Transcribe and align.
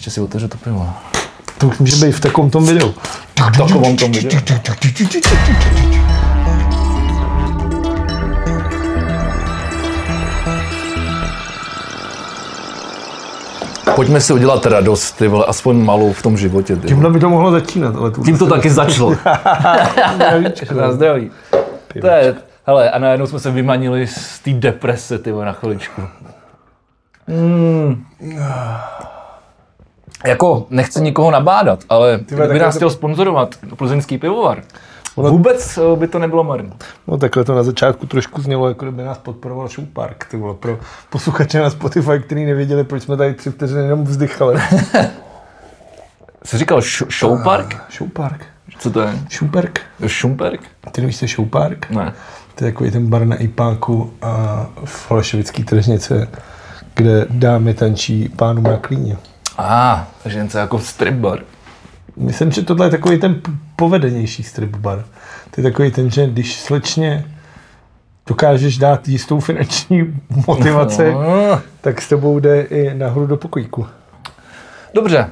Ještě 0.00 0.10
si 0.10 0.20
otevřu 0.20 0.48
to 0.48 0.56
pivo. 0.56 0.92
To 1.58 1.66
už 1.66 1.78
může 1.78 2.06
být 2.06 2.12
v 2.12 2.20
takovém 2.20 2.50
tom 2.50 2.66
videu. 2.66 2.94
V 3.52 3.56
takovém 3.56 3.96
tom 3.96 4.12
videu. 4.12 4.38
Pojďme 13.94 14.20
si 14.20 14.32
udělat 14.32 14.66
radost, 14.66 15.12
ty 15.12 15.28
vole, 15.28 15.44
aspoň 15.44 15.84
malou 15.84 16.12
v 16.12 16.22
tom 16.22 16.36
životě. 16.36 16.76
Ty. 16.76 16.88
Tímhle 16.88 17.10
by 17.10 17.20
to 17.20 17.30
mohlo 17.30 17.50
začínat, 17.50 17.96
ale 17.96 18.10
tu 18.10 18.22
Tím 18.22 18.38
to 18.38 18.46
taky 18.46 18.70
začalo. 18.70 19.10
Na 20.74 20.92
zdraví. 20.92 21.30
To 22.00 22.06
je, 22.06 22.34
hele, 22.66 22.90
a 22.90 22.98
najednou 22.98 23.26
jsme 23.26 23.38
se 23.38 23.50
vymanili 23.50 24.06
z 24.06 24.38
té 24.38 24.50
deprese, 24.50 25.18
ty 25.18 25.32
vole, 25.32 25.46
na 25.46 25.52
chviličku. 25.52 26.02
Mm. 27.28 28.04
Jako, 30.26 30.66
nechci 30.70 31.00
nikoho 31.02 31.30
nabádat, 31.30 31.84
ale 31.88 32.20
kdyby 32.26 32.48
tak 32.48 32.60
nás 32.60 32.74
to- 32.74 32.78
chtěl 32.78 32.90
sponzorovat 32.90 33.54
plzeňský 33.76 34.18
pivovar, 34.18 34.62
Ono- 35.16 35.30
vůbec 35.30 35.78
eh, 35.78 35.96
by 35.96 36.08
to 36.08 36.18
nebylo 36.18 36.44
marné. 36.44 36.70
No 37.06 37.18
takhle 37.18 37.44
to 37.44 37.54
na 37.54 37.62
začátku 37.62 38.06
trošku 38.06 38.42
znělo, 38.42 38.68
jako 38.68 38.84
kdyby 38.84 39.02
nás 39.04 39.18
podporoval 39.18 39.68
Show 39.68 39.86
Park. 39.86 40.26
To 40.30 40.36
bylo 40.36 40.54
pro 40.54 40.78
posluchače 41.10 41.60
na 41.60 41.70
Spotify, 41.70 42.18
kteří 42.26 42.44
nevěděli, 42.44 42.84
proč 42.84 43.02
jsme 43.02 43.16
tady 43.16 43.34
tři 43.34 43.50
vteřiny 43.50 43.82
jenom 43.82 44.04
vzdychali. 44.04 44.60
Jsi 46.44 46.58
říkal 46.58 46.78
š- 46.78 47.06
show 47.18 47.42
park? 47.44 47.76
Show 47.98 48.10
Park. 48.10 48.44
Co 48.78 48.90
to 48.90 49.00
je? 49.00 49.06
Park. 49.52 49.80
Šumperk? 50.06 50.60
Ty 50.92 51.00
nevíš, 51.00 51.18
co 51.18 51.24
je 51.24 51.28
Show 51.28 51.48
Park? 51.48 51.90
Ne. 51.90 52.12
To 52.54 52.64
je 52.64 52.72
takový 52.72 52.90
ten 52.90 53.06
bar 53.06 53.24
na 53.24 53.36
Ipáku 53.36 54.12
a 54.22 54.66
v 54.84 55.10
Holešovický 55.10 55.64
tržnice, 55.64 56.28
kde 56.94 57.26
dámy 57.30 57.74
tančí 57.74 58.28
pánům 58.36 58.64
na 58.64 58.76
klíně. 58.76 59.16
A, 59.58 59.92
ah, 59.94 60.04
takže 60.22 60.42
něco 60.42 60.58
jako 60.58 60.78
strip 60.78 61.14
bar. 61.14 61.38
Myslím, 62.16 62.50
že 62.52 62.62
tohle 62.62 62.86
je 62.86 62.90
takový 62.90 63.18
ten 63.18 63.40
povedenější 63.76 64.42
strip 64.42 64.76
bar. 64.76 65.04
To 65.50 65.60
je 65.60 65.62
takový 65.70 65.90
ten, 65.90 66.10
že 66.10 66.26
když 66.26 66.60
slečně 66.60 67.24
dokážeš 68.26 68.78
dát 68.78 69.08
jistou 69.08 69.40
finanční 69.40 70.20
motivaci, 70.46 71.12
No, 71.12 71.60
tak 71.80 72.02
s 72.02 72.08
tebou 72.08 72.40
jde 72.40 72.60
i 72.62 72.94
nahoru 72.94 73.26
do 73.26 73.36
pokojíku. 73.36 73.86
dobře. 74.94 75.28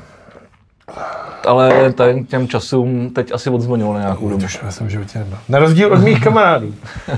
Ale 1.47 1.93
tady 1.93 2.25
k 2.25 2.29
těm 2.29 2.49
časům 2.49 3.11
teď 3.11 3.33
asi 3.33 3.51
odzvonilo 3.51 3.95
na 3.95 4.01
nějakou 4.01 4.29
dobu. 4.29 4.47
Já 4.63 4.71
jsem 4.71 4.87
v 4.87 4.91
životě 4.91 5.19
nebyl. 5.19 5.39
Na 5.49 5.59
rozdíl 5.59 5.93
od 5.93 5.99
mých 6.01 6.21
kamarádů. 6.25 6.75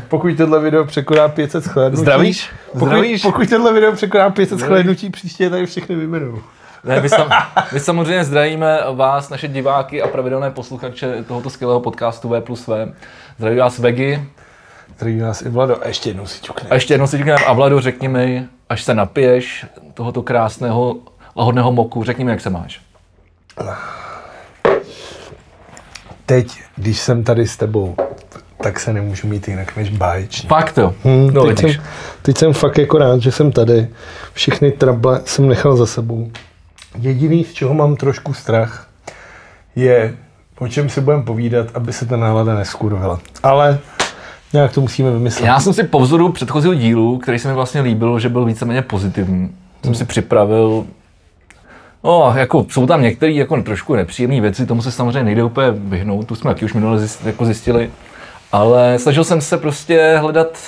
Pokud 0.09 0.37
tohle 0.37 0.61
video 0.61 0.85
překoná 0.85 1.29
500 1.29 1.65
shlédnutí. 1.65 2.03
Zdravíš? 2.03 2.51
Pokud, 2.73 2.87
Zdravíš? 2.87 3.23
pokud 3.23 3.49
tohle 3.51 3.73
video 3.73 3.93
překoná 3.93 4.31
500 4.31 4.59
shlédnutí, 4.59 5.11
příště 5.11 5.45
je 5.45 5.51
tady 5.51 5.67
všechny 5.67 5.95
vyjmenuju. 5.97 6.43
Ne, 6.85 7.01
my, 7.01 7.09
sam, 7.09 7.31
my 7.73 7.81
samozřejmě 7.81 8.25
zdravíme 8.25 8.81
vás, 8.93 9.31
naše 9.31 9.49
diváky 9.49 10.03
a 10.03 10.09
pravidelné 10.09 10.51
posluchače 10.51 11.25
tohoto 11.29 11.51
skvělého 11.51 11.81
podcastu 11.81 12.29
V 12.29 12.41
plus 12.41 12.67
V. 12.67 12.93
Zdraví 13.39 13.57
vás 13.57 13.79
Vegy. 13.79 14.25
Zdraví 14.97 15.19
nás 15.19 15.43
i 15.43 15.49
Vlado. 15.49 15.83
A 15.83 15.89
ještě 15.89 16.11
jednou 16.11 16.27
si 16.27 16.43
čukne. 16.43 16.69
A 16.71 16.75
ještě 16.75 16.95
jednou 16.95 17.07
si 17.07 17.19
říkám, 17.19 17.39
a 17.47 17.53
Vlado, 17.53 17.81
řekni 17.81 18.09
mi, 18.09 18.47
až 18.69 18.83
se 18.83 18.95
napiješ 18.95 19.67
tohoto 19.95 20.23
krásného 20.23 20.97
lahodného 21.37 21.73
moku, 21.73 22.05
řekni 22.05 22.25
mi, 22.25 22.31
jak 22.31 22.41
se 22.41 22.51
máš. 22.51 22.81
Teď, 26.27 26.63
když 26.77 26.99
jsem 26.99 27.25
tady 27.25 27.47
s 27.47 27.57
tebou, 27.57 27.97
tak 28.63 28.81
se 28.81 28.93
nemůžu 28.93 29.27
mít 29.27 29.49
jinak 29.49 29.77
než 29.77 29.91
báječně. 29.91 30.49
Fakt 30.49 30.79
jo. 30.79 30.95
Hmm, 31.05 31.31
no, 31.35 31.45
teď, 31.45 31.63
vidíš. 31.63 31.77
jsem, 31.77 31.85
teď 32.23 32.39
jsem 32.39 32.53
fakt 32.53 32.79
jako 32.79 32.99
rád, 32.99 33.21
že 33.21 33.33
jsem 33.33 33.53
tady. 33.53 33.89
Všechny 34.33 34.73
trable 34.73 35.21
jsem 35.25 35.49
nechal 35.49 35.77
za 35.77 35.87
sebou. 35.87 36.31
Jediný, 36.99 37.45
z 37.45 37.53
čeho 37.53 37.75
mám 37.75 37.97
trošku 37.97 38.35
strach, 38.35 38.89
je, 39.77 40.17
o 40.59 40.69
čem 40.69 40.89
si 40.89 41.01
budeme 41.01 41.23
povídat, 41.23 41.67
aby 41.75 41.93
se 41.93 42.07
ta 42.07 42.17
nálada 42.17 42.55
neskurvila. 42.55 43.21
Ale 43.43 43.79
nějak 44.53 44.73
to 44.73 44.81
musíme 44.81 45.11
vymyslet. 45.11 45.47
Já 45.47 45.61
jsem 45.61 45.73
si 45.73 45.83
po 45.83 46.01
vzoru 46.01 46.33
předchozího 46.33 46.75
dílu, 46.75 47.19
který 47.19 47.39
se 47.39 47.49
mi 47.49 47.55
vlastně 47.55 47.81
líbil, 47.81 48.19
že 48.19 48.29
byl 48.29 48.45
víceméně 48.45 48.83
pozitivní, 48.83 49.55
jsem 49.85 49.95
si 49.95 50.05
připravil 50.05 50.87
No, 52.05 52.33
jako 52.37 52.67
jsou 52.71 52.87
tam 52.87 53.03
některé 53.03 53.33
jako 53.33 53.63
trošku 53.63 53.95
nepříjemné 53.95 54.41
věci, 54.41 54.67
tomu 54.67 54.83
se 54.83 54.93
samozřejmě 54.93 55.23
nejde 55.23 55.45
úplně 55.45 55.71
vyhnout, 55.71 56.27
tu 56.27 56.35
jsme 56.35 56.51
taky 56.51 56.65
už 56.65 56.75
minule 56.75 57.01
jako 57.25 57.45
zjistili, 57.45 57.91
ale 58.53 58.99
snažil 58.99 59.25
jsem 59.25 59.41
se 59.41 59.59
prostě 59.59 60.17
hledat 60.21 60.59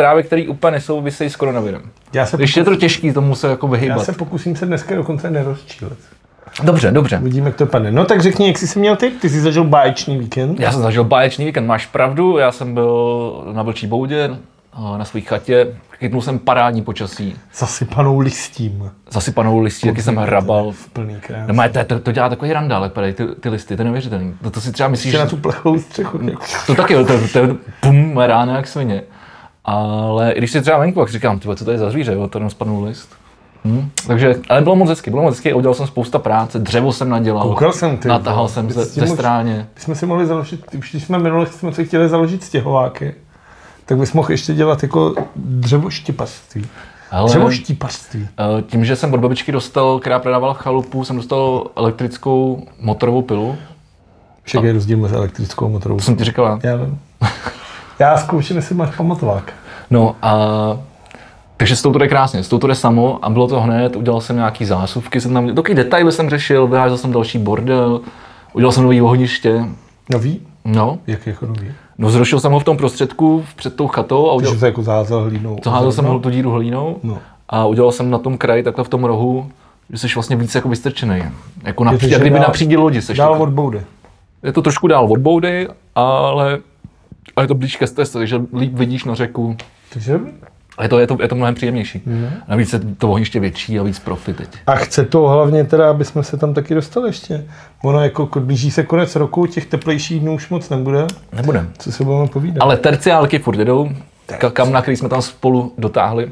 zprávy, 0.00 0.22
které 0.22 0.48
úplně 0.48 0.70
nesouvisejí 0.72 1.30
s 1.30 1.36
koronavirem. 1.36 1.82
Já 2.12 2.26
se, 2.26 2.36
Když 2.36 2.56
je 2.56 2.64
to 2.64 2.76
těžký 2.76 3.12
tomu 3.12 3.34
se 3.34 3.48
jako 3.48 3.66
já 3.66 3.72
vyhybat. 3.72 4.04
se 4.04 4.12
pokusím 4.12 4.56
se 4.56 4.66
dneska 4.66 4.94
dokonce 4.94 5.30
nerozčílet. 5.30 5.98
Dobře, 6.62 6.90
dobře. 6.90 7.18
Uvidíme, 7.18 7.46
jak 7.48 7.56
to 7.56 7.66
padne. 7.66 7.92
No 7.92 8.04
tak 8.04 8.20
řekni, 8.20 8.46
jak 8.46 8.58
jsi 8.58 8.66
se 8.68 8.78
měl 8.78 8.96
ty? 8.96 9.10
Ty 9.10 9.28
jsi 9.28 9.40
zažil 9.40 9.64
báječný 9.64 10.18
víkend. 10.18 10.60
Já 10.60 10.72
jsem 10.72 10.82
zažil 10.82 11.04
báječný 11.04 11.44
víkend, 11.44 11.66
máš 11.66 11.86
pravdu, 11.86 12.38
já 12.38 12.52
jsem 12.52 12.74
byl 12.74 13.32
na 13.52 13.62
Vlčí 13.62 13.86
boudě, 13.86 14.30
eh, 14.94 14.98
na 14.98 15.04
své 15.04 15.20
chatě, 15.20 15.66
chytnul 15.98 16.22
jsem 16.22 16.38
parádní 16.38 16.82
počasí, 16.82 17.36
Zasypanou 17.54 18.18
listím. 18.18 18.90
zasypanou 19.10 19.60
listí, 19.60 19.88
taky 19.88 20.02
jsem 20.02 20.16
hrabal. 20.16 20.72
V 20.72 20.88
plný 20.88 21.16
krás. 21.20 21.48
No, 21.52 21.68
to, 21.72 21.84
to, 21.84 22.00
to, 22.00 22.12
dělá 22.12 22.28
takový 22.28 22.52
randál, 22.52 22.82
jak 22.82 22.92
padají 22.92 23.12
ty, 23.12 23.26
ty 23.40 23.48
listy, 23.48 23.76
to 23.76 23.82
je 23.82 23.84
neuvěřitelný. 23.84 24.34
To, 24.42 24.50
to 24.50 24.60
si 24.60 24.72
třeba 24.72 24.88
myslíš, 24.88 25.06
Ještě 25.06 25.18
na 25.18 25.24
že 25.24 25.30
tu 25.30 25.36
plechovou 25.36 25.78
střechu. 25.78 26.20
to 26.66 26.74
taky, 26.74 26.94
to, 26.94 27.04
to, 27.04 27.28
to 27.32 27.56
pum, 27.80 28.18
ráno 28.18 28.54
jak 28.56 28.66
svině. 28.66 29.02
Ale 29.70 30.32
i 30.32 30.38
když 30.38 30.50
si 30.50 30.60
třeba 30.62 30.78
venku, 30.78 31.00
tak 31.00 31.08
říkám, 31.08 31.38
tyhle, 31.38 31.56
co 31.56 31.64
to 31.64 31.70
je 31.70 31.78
za 31.78 31.90
zvíře, 31.90 32.12
jo, 32.12 32.28
to 32.28 32.38
jenom 32.38 32.50
spadnul 32.50 32.84
list. 32.84 33.08
Hm? 33.64 33.90
Takže, 34.06 34.34
ale 34.48 34.60
bylo 34.62 34.76
moc 34.76 34.88
hezky, 34.88 35.10
bylo 35.10 35.22
moc 35.22 35.34
hezky, 35.34 35.52
udělal 35.54 35.74
jsem 35.74 35.86
spousta 35.86 36.18
práce, 36.18 36.58
dřevo 36.58 36.92
jsem 36.92 37.08
nadělal, 37.08 37.42
Koukal 37.42 37.72
jsem, 37.72 37.96
ty 37.96 38.08
natahal 38.08 38.48
jsem 38.48 38.66
Ty 38.66 38.72
ze, 38.72 38.84
ze 38.84 39.06
stráně. 39.06 39.68
My 39.74 39.80
jsme 39.80 39.94
si 39.94 40.06
mohli 40.06 40.26
založit, 40.26 40.74
už 40.78 40.90
když 40.90 41.04
jsme 41.04 41.18
minule 41.18 41.46
jsme 41.46 41.72
si 41.72 41.84
chtěli 41.84 42.08
založit 42.08 42.44
stěhováky, 42.44 43.14
tak 43.86 43.98
bys 43.98 44.12
mohl 44.12 44.30
ještě 44.30 44.54
dělat 44.54 44.82
jako 44.82 45.14
dřevoštipařství. 45.36 46.66
Ale 47.10 47.28
Dřevoštípařství. 47.28 48.28
eh, 48.58 48.62
tím, 48.62 48.84
že 48.84 48.96
jsem 48.96 49.14
od 49.14 49.20
babičky 49.20 49.52
dostal, 49.52 49.98
která 49.98 50.18
prodávala 50.18 50.54
chalupu, 50.54 51.04
jsem 51.04 51.16
dostal 51.16 51.66
elektrickou 51.76 52.66
motorovou 52.80 53.22
pilu. 53.22 53.56
Však 54.42 54.64
je 54.64 54.72
rozdíl 54.72 54.98
mezi 54.98 55.14
elektrickou 55.14 55.66
a 55.66 55.68
motorovou. 55.68 55.98
To 55.98 56.04
jsem 56.04 56.16
ti 56.16 56.24
říkala. 56.24 56.58
Já 56.62 56.76
vím. 56.76 56.98
Já 57.98 58.16
zkouším, 58.16 58.56
jestli 58.56 58.74
máš 58.74 58.96
pamatovák. 58.96 59.52
No 59.90 60.16
a 60.22 60.38
takže 61.56 61.76
s 61.76 61.82
tou 61.82 61.92
to 61.92 61.98
jde 61.98 62.08
krásně, 62.08 62.42
s 62.42 62.48
tou 62.48 62.58
to 62.58 62.66
jde 62.66 62.74
samo 62.74 63.18
a 63.22 63.30
bylo 63.30 63.48
to 63.48 63.60
hned, 63.60 63.96
udělal 63.96 64.20
jsem 64.20 64.36
nějaký 64.36 64.64
zásuvky, 64.64 65.20
jsem 65.20 65.34
tam, 65.34 65.54
takový 65.54 65.74
detaily 65.74 66.12
jsem 66.12 66.30
řešil, 66.30 66.66
vyházel 66.66 66.98
jsem 66.98 67.12
další 67.12 67.38
bordel, 67.38 68.00
udělal 68.52 68.72
jsem 68.72 68.82
nový 68.84 69.02
ohniště, 69.02 69.64
Nový? 70.10 70.40
no, 70.64 70.98
Jak 71.06 71.26
jako 71.26 71.46
nový? 71.46 71.72
no 71.98 72.10
zrušil 72.10 72.40
jsem 72.40 72.52
ho 72.52 72.60
v 72.60 72.64
tom 72.64 72.76
prostředku 72.76 73.44
před 73.56 73.76
tou 73.76 73.86
chatou 73.88 74.30
a 74.30 74.32
udělal, 74.34 74.54
Že 74.54 74.60
se 74.60 74.66
jako 74.66 74.82
zázel 74.82 75.20
hlínou. 75.22 75.56
zaházel 75.64 75.92
jsem 75.92 76.04
ho 76.04 76.18
tu 76.18 76.30
díru 76.30 76.50
hlínou 76.50 76.96
No. 77.02 77.18
a 77.48 77.66
udělal 77.66 77.92
jsem 77.92 78.10
na 78.10 78.18
tom 78.18 78.38
kraji, 78.38 78.62
takhle 78.62 78.84
v 78.84 78.88
tom 78.88 79.04
rohu, 79.04 79.50
že 79.90 79.98
jsi 79.98 80.06
vlastně 80.14 80.36
víc 80.36 80.54
jako 80.54 80.68
vystrčený. 80.68 81.22
Jako 81.64 81.84
na, 81.84 81.98
to, 81.98 82.06
jak 82.06 82.20
kdyby 82.20 82.36
dál- 82.38 82.46
na 82.46 82.52
přídi 82.52 82.76
lodi 82.76 83.02
seš. 83.02 83.18
Dál 83.18 83.28
takhle. 83.32 83.46
od 83.46 83.52
boudy. 83.52 83.82
Je 84.42 84.52
to 84.52 84.62
trošku 84.62 84.86
dál 84.86 85.06
od 85.12 85.18
boudy, 85.18 85.68
ale, 85.94 86.58
ale 87.36 87.44
je 87.44 87.48
to 87.48 87.54
blíž 87.54 87.76
ke 87.76 87.86
stezce, 87.86 88.18
takže 88.18 88.40
líp 88.58 88.72
vidíš 88.74 89.04
na 89.04 89.14
řeku. 89.14 89.56
Takže 89.92 90.20
A 90.78 90.82
je 90.82 90.88
to, 90.88 90.98
je 90.98 91.06
to, 91.06 91.16
je 91.22 91.28
to 91.28 91.34
mnohem 91.34 91.54
příjemnější. 91.54 92.02
Mhm. 92.06 92.28
Navíc 92.48 92.72
je 92.72 92.80
to 92.98 93.10
ohniště 93.10 93.40
větší 93.40 93.78
a 93.78 93.82
víc 93.82 93.98
profi 93.98 94.32
teď. 94.34 94.48
A 94.66 94.74
chce 94.74 95.04
to 95.04 95.28
hlavně 95.28 95.64
teda, 95.64 95.90
aby 95.90 96.04
jsme 96.04 96.22
se 96.24 96.36
tam 96.36 96.54
taky 96.54 96.74
dostali 96.74 97.08
ještě. 97.08 97.44
Ono 97.82 98.02
jako 98.04 98.26
ko- 98.26 98.40
blíží 98.40 98.70
se 98.70 98.82
konec 98.82 99.16
roku, 99.16 99.46
těch 99.46 99.66
teplejších 99.66 100.20
dnů 100.20 100.34
už 100.34 100.48
moc 100.48 100.68
nebude. 100.68 101.06
Nebudem. 101.32 101.72
Co 101.78 101.92
se 101.92 102.04
budeme 102.04 102.28
povídat? 102.28 102.62
Ale 102.62 102.76
terciálky 102.76 103.38
furt 103.38 103.58
jedou, 103.58 103.88
ka- 104.28 104.50
kam 104.50 104.72
na 104.72 104.82
který 104.82 104.96
jsme 104.96 105.08
tam 105.08 105.22
spolu 105.22 105.72
dotáhli. 105.78 106.30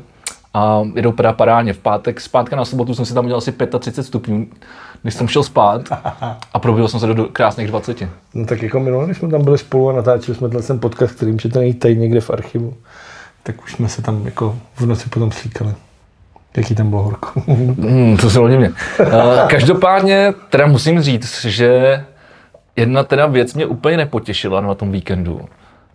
A 0.55 0.83
jedou 0.95 1.13
teda 1.13 1.33
parádně. 1.33 1.73
V 1.73 1.79
pátek, 1.79 2.21
zpátka 2.21 2.57
na 2.57 2.65
sobotu 2.65 2.95
jsem 2.95 3.05
si 3.05 3.15
tam 3.15 3.25
udělal 3.25 3.39
asi 3.39 3.53
35 3.79 4.05
stupňů, 4.05 4.47
když 5.03 5.15
jsem 5.15 5.29
šel 5.29 5.43
spát 5.43 5.83
a 6.55 6.59
probudil 6.59 6.89
jsem 6.89 7.01
se 7.01 7.07
do, 7.07 7.25
krásných 7.25 7.69
20. 7.69 8.03
No 8.35 8.47
tak 8.47 8.63
jako 8.63 8.81
minule, 8.81 9.05
když 9.05 9.19
jsme 9.19 9.29
tam 9.29 9.45
byli 9.45 9.59
spolu 9.59 9.91
a 9.91 9.93
natáčeli 9.93 10.37
jsme 10.39 10.49
tenhle 10.49 10.67
ten 10.67 10.81
podcast, 10.81 11.15
který 11.15 11.33
můžete 11.33 11.59
najít 11.59 11.79
tady 11.79 11.97
někde 11.97 12.21
v 12.21 12.31
archivu, 12.31 12.75
tak 13.43 13.63
už 13.63 13.73
jsme 13.73 13.89
se 13.89 14.03
tam 14.03 14.25
jako 14.25 14.59
v 14.77 14.87
noci 14.87 15.09
potom 15.09 15.33
slíkali. 15.33 15.75
Jaký 16.57 16.75
tam 16.75 16.91
bylo 16.91 17.03
horko. 17.03 17.41
Hmm, 17.47 18.17
to 18.17 18.31
se 18.31 18.39
hodně 18.39 18.59
mě. 18.59 18.69
Uh, 18.69 19.07
každopádně 19.49 20.35
teda 20.51 20.67
musím 20.67 21.01
říct, 21.01 21.45
že 21.45 22.05
jedna 22.77 23.05
teda 23.05 23.27
věc 23.27 23.55
mě 23.55 23.67
úplně 23.67 23.97
nepotěšila 23.97 24.61
na 24.61 24.75
tom 24.75 24.93
víkendu. 24.93 25.41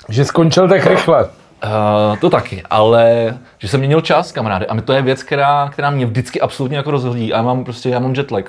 že 0.09 0.25
skončil 0.25 0.69
tak 0.69 0.85
rychle. 0.85 1.29
Uh, 1.63 2.17
to 2.17 2.29
taky, 2.29 2.63
ale 2.69 3.33
že 3.59 3.67
jsem 3.67 3.79
měnil 3.79 4.01
čas, 4.01 4.31
kamaráde. 4.31 4.65
A 4.65 4.81
to 4.81 4.93
je 4.93 5.01
věc, 5.01 5.23
která, 5.23 5.69
která 5.69 5.89
mě 5.89 6.05
vždycky 6.05 6.41
absolutně 6.41 6.77
jako 6.77 6.91
rozhodí. 6.91 7.33
A 7.33 7.37
já 7.37 7.43
mám 7.43 7.63
prostě, 7.63 7.89
já 7.89 7.99
mám 7.99 8.13
jetlag. 8.13 8.45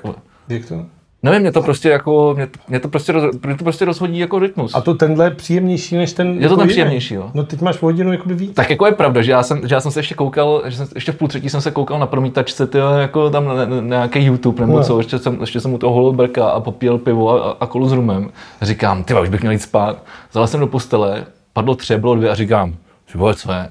Jak 0.48 0.66
to? 0.68 0.74
Nevím, 1.22 1.40
mě 1.40 1.52
to 1.52 1.62
prostě 1.62 1.88
jako, 1.88 2.34
mě, 2.36 2.46
to- 2.46 2.58
mě 2.68 2.80
to 2.80 2.88
prostě, 2.88 3.12
roz, 3.12 3.24
mě 3.46 3.54
to 3.56 3.64
prostě 3.64 3.84
rozhodí 3.84 4.18
jako 4.18 4.38
rytmus. 4.38 4.74
A 4.74 4.80
to 4.80 4.94
tenhle 4.94 5.26
je 5.26 5.30
příjemnější 5.30 5.96
než 5.96 6.12
ten. 6.12 6.42
Je 6.42 6.48
to 6.48 6.56
ten 6.56 6.62
jiný. 6.62 6.70
příjemnější, 6.72 7.14
jo. 7.14 7.30
No 7.34 7.44
teď 7.44 7.60
máš 7.60 7.82
o 7.82 7.86
hodinu 7.86 8.12
jakoby 8.12 8.34
víc. 8.34 8.54
Tak 8.54 8.70
jako 8.70 8.86
je 8.86 8.92
pravda, 8.92 9.22
že 9.22 9.30
já 9.32 9.42
jsem, 9.42 9.68
že 9.68 9.74
já 9.74 9.80
jsem 9.80 9.90
se 9.92 9.98
ještě 10.00 10.14
koukal, 10.14 10.62
že 10.66 10.76
jsem, 10.76 10.86
ještě 10.94 11.12
v 11.12 11.16
půl 11.16 11.28
třetí 11.28 11.50
jsem 11.50 11.60
se 11.60 11.70
koukal 11.70 11.98
na 11.98 12.06
promítačce, 12.06 12.66
ty 12.66 12.78
jako 12.78 13.30
tam 13.30 13.44
na, 13.46 13.54
na, 13.54 13.64
na 13.66 13.80
nějaký 13.80 14.24
YouTube 14.24 14.60
nebo 14.66 14.78
No. 14.78 14.84
co, 14.84 14.98
ještě 14.98 15.18
jsem, 15.18 15.40
ještě 15.40 15.60
jsem 15.60 15.74
u 15.74 15.78
toho 15.78 15.92
holil 15.94 16.12
brka 16.12 16.48
a 16.48 16.60
popíjel 16.60 16.98
pivo 16.98 17.44
a, 17.46 17.56
a 17.60 17.66
kolu 17.66 17.88
s 17.88 17.92
rumem. 17.92 18.30
Říkám, 18.62 19.04
ty 19.04 19.14
už 19.22 19.28
bych 19.28 19.40
měl 19.40 19.52
jít 19.52 19.58
spát. 19.62 20.02
Zalez 20.32 20.50
jsem 20.50 20.60
do 20.60 20.66
postele, 20.66 21.24
padlo 21.52 21.74
tři, 21.74 21.96
bylo 21.98 22.14
dvě 22.14 22.30
a 22.30 22.34
říkám, 22.34 22.74
ty 23.14 23.18
vole, 23.18 23.34
co 23.34 23.52
je? 23.52 23.68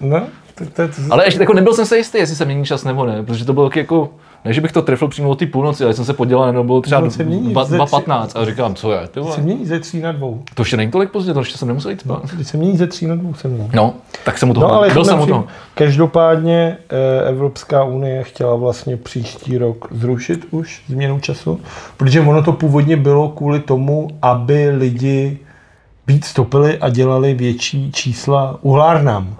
No, 0.00 0.20
to, 0.54 0.64
to, 0.64 0.88
to, 0.88 0.94
Ale 1.10 1.26
ještě 1.26 1.40
jako 1.40 1.52
nebyl 1.54 1.74
jsem 1.74 1.86
se 1.86 1.96
jistý, 1.98 2.18
jestli 2.18 2.36
se 2.36 2.44
mění 2.44 2.64
čas 2.64 2.84
nebo 2.84 3.06
ne, 3.06 3.22
protože 3.22 3.44
to 3.44 3.52
bylo 3.52 3.68
taky 3.68 3.78
jako, 3.78 4.10
ne, 4.44 4.52
že 4.52 4.60
bych 4.60 4.72
to 4.72 4.82
trefil 4.82 5.08
přímo 5.08 5.28
od 5.30 5.38
té 5.38 5.46
půlnoci, 5.46 5.84
ale 5.84 5.92
jsem 5.94 6.04
se 6.04 6.12
podělal, 6.12 6.52
nebo 6.52 6.64
bylo 6.64 6.80
třeba 6.80 7.00
No, 7.00 7.10
se 7.10 7.24
mění, 7.24 7.54
ze 7.54 7.60
tři- 7.60 7.76
2.15 7.78 8.40
a 8.40 8.44
říkám, 8.44 8.74
co 8.74 8.92
je, 8.92 9.08
ty 9.08 9.20
vole. 9.20 9.34
se 9.34 9.40
mění 9.40 9.66
ze 9.66 9.80
tří 9.80 10.00
na 10.00 10.12
dvou. 10.12 10.42
To 10.54 10.62
ještě 10.62 10.76
není 10.76 10.90
tolik 10.90 11.10
pozdě, 11.10 11.32
to 11.34 11.38
ještě 11.38 11.58
jsem 11.58 11.68
nemusel 11.68 11.90
jít 11.90 12.00
spát. 12.00 12.22
Když 12.32 12.48
se 12.48 12.56
mění 12.56 12.76
ze 12.76 12.86
tří 12.86 13.06
na 13.06 13.14
dvou 13.14 13.34
se 13.34 13.48
mnou. 13.48 13.70
No, 13.74 13.94
tak 14.24 14.38
jsem 14.38 14.50
u 14.50 14.54
toho, 14.54 14.68
No, 14.68 14.74
ale 14.74 14.90
byl 14.90 15.04
jsem 15.04 15.20
u 15.20 15.26
toho. 15.26 15.44
Každopádně 15.74 16.76
eh, 17.24 17.28
Evropská 17.28 17.84
unie 17.84 18.22
chtěla 18.22 18.54
vlastně 18.54 18.96
příští 18.96 19.58
rok 19.58 19.88
zrušit 19.90 20.46
už 20.50 20.82
změnu 20.88 21.20
času, 21.20 21.60
protože 21.96 22.20
ono 22.20 22.42
to 22.42 22.52
původně 22.52 22.96
bylo 22.96 23.28
kvůli 23.28 23.60
tomu, 23.60 24.08
aby 24.22 24.70
lidi 24.70 25.38
víc 26.06 26.26
stopili 26.26 26.78
a 26.78 26.88
dělali 26.88 27.34
větší 27.34 27.92
čísla 27.92 28.58
uhlárnám. 28.62 29.36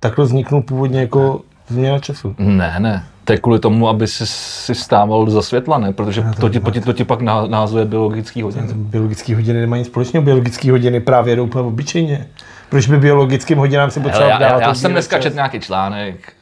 Takhle 0.00 0.24
vzniknul 0.24 0.62
původně 0.62 1.00
jako 1.00 1.40
změna 1.68 1.98
času. 1.98 2.34
Ne, 2.38 2.74
ne. 2.78 3.04
To 3.24 3.32
je 3.32 3.38
kvůli 3.38 3.58
tomu, 3.58 3.88
aby 3.88 4.06
si, 4.06 4.26
si 4.26 4.74
stával 4.74 5.30
za 5.30 5.42
světla, 5.42 5.78
ne? 5.78 5.92
Protože 5.92 6.24
to 6.40 6.48
ti, 6.48 6.60
to 6.60 6.70
ti, 6.70 6.80
to 6.80 6.92
ti 6.92 7.04
pak 7.04 7.20
ná- 7.20 7.46
názuje 7.46 7.84
biologický 7.84 8.42
hodin. 8.42 8.68
Biologické 8.72 9.34
hodiny 9.34 9.60
nemají 9.60 9.80
nic 9.80 9.88
společného, 9.88 10.24
biologické 10.24 10.70
hodiny 10.70 11.00
právě 11.00 11.36
jdou 11.36 11.44
úplně 11.44 11.64
obyčejně. 11.64 12.26
Proč 12.68 12.86
by 12.86 12.98
biologickým 12.98 13.58
hodinám 13.58 13.90
si 13.90 14.00
Hele, 14.00 14.10
potřeba 14.10 14.28
já, 14.28 14.42
já, 14.42 14.60
já 14.60 14.74
jsem 14.74 14.92
dneska 14.92 15.18
četl 15.18 15.34
nějaký 15.36 15.60
článek, 15.60 16.32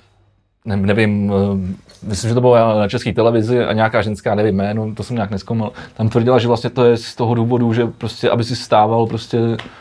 ne, 0.64 0.76
nevím, 0.76 1.32
eh, 1.32 2.06
myslím, 2.06 2.28
že 2.28 2.34
to 2.34 2.40
bylo 2.40 2.78
na 2.78 2.88
české 2.88 3.12
televizi 3.12 3.64
a 3.64 3.72
nějaká 3.72 4.02
ženská, 4.02 4.34
nevím 4.34 4.56
jméno, 4.56 4.94
to 4.94 5.02
jsem 5.02 5.16
nějak 5.16 5.30
neskoumal, 5.30 5.72
tam 5.96 6.08
tvrdila, 6.08 6.38
že 6.38 6.48
vlastně 6.48 6.70
to 6.70 6.84
je 6.84 6.96
z 6.96 7.14
toho 7.14 7.34
důvodu, 7.34 7.72
že 7.72 7.86
prostě, 7.86 8.30
aby 8.30 8.44
si 8.44 8.56
stával 8.56 9.06
prostě 9.06 9.38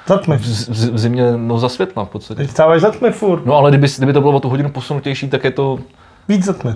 Za 0.07 0.17
tmy. 0.17 0.37
v, 0.37 0.67
v, 0.69 0.99
zimě 0.99 1.23
no, 1.37 1.57
za 1.57 1.69
světla 1.69 2.05
v 2.05 2.09
podstatě. 2.09 2.41
Teď 2.41 2.49
stáváš 2.49 2.81
za 2.81 2.91
tmy 2.91 3.11
furt. 3.11 3.45
No 3.45 3.55
ale 3.55 3.71
kdyby, 3.71 3.87
kdyby 3.97 4.13
to 4.13 4.21
bylo 4.21 4.33
o 4.33 4.39
tu 4.39 4.49
hodinu 4.49 4.69
posunutější, 4.69 5.29
tak 5.29 5.43
je 5.43 5.51
to 5.51 5.79
Víc 6.29 6.45
za 6.45 6.53
tmy. 6.53 6.71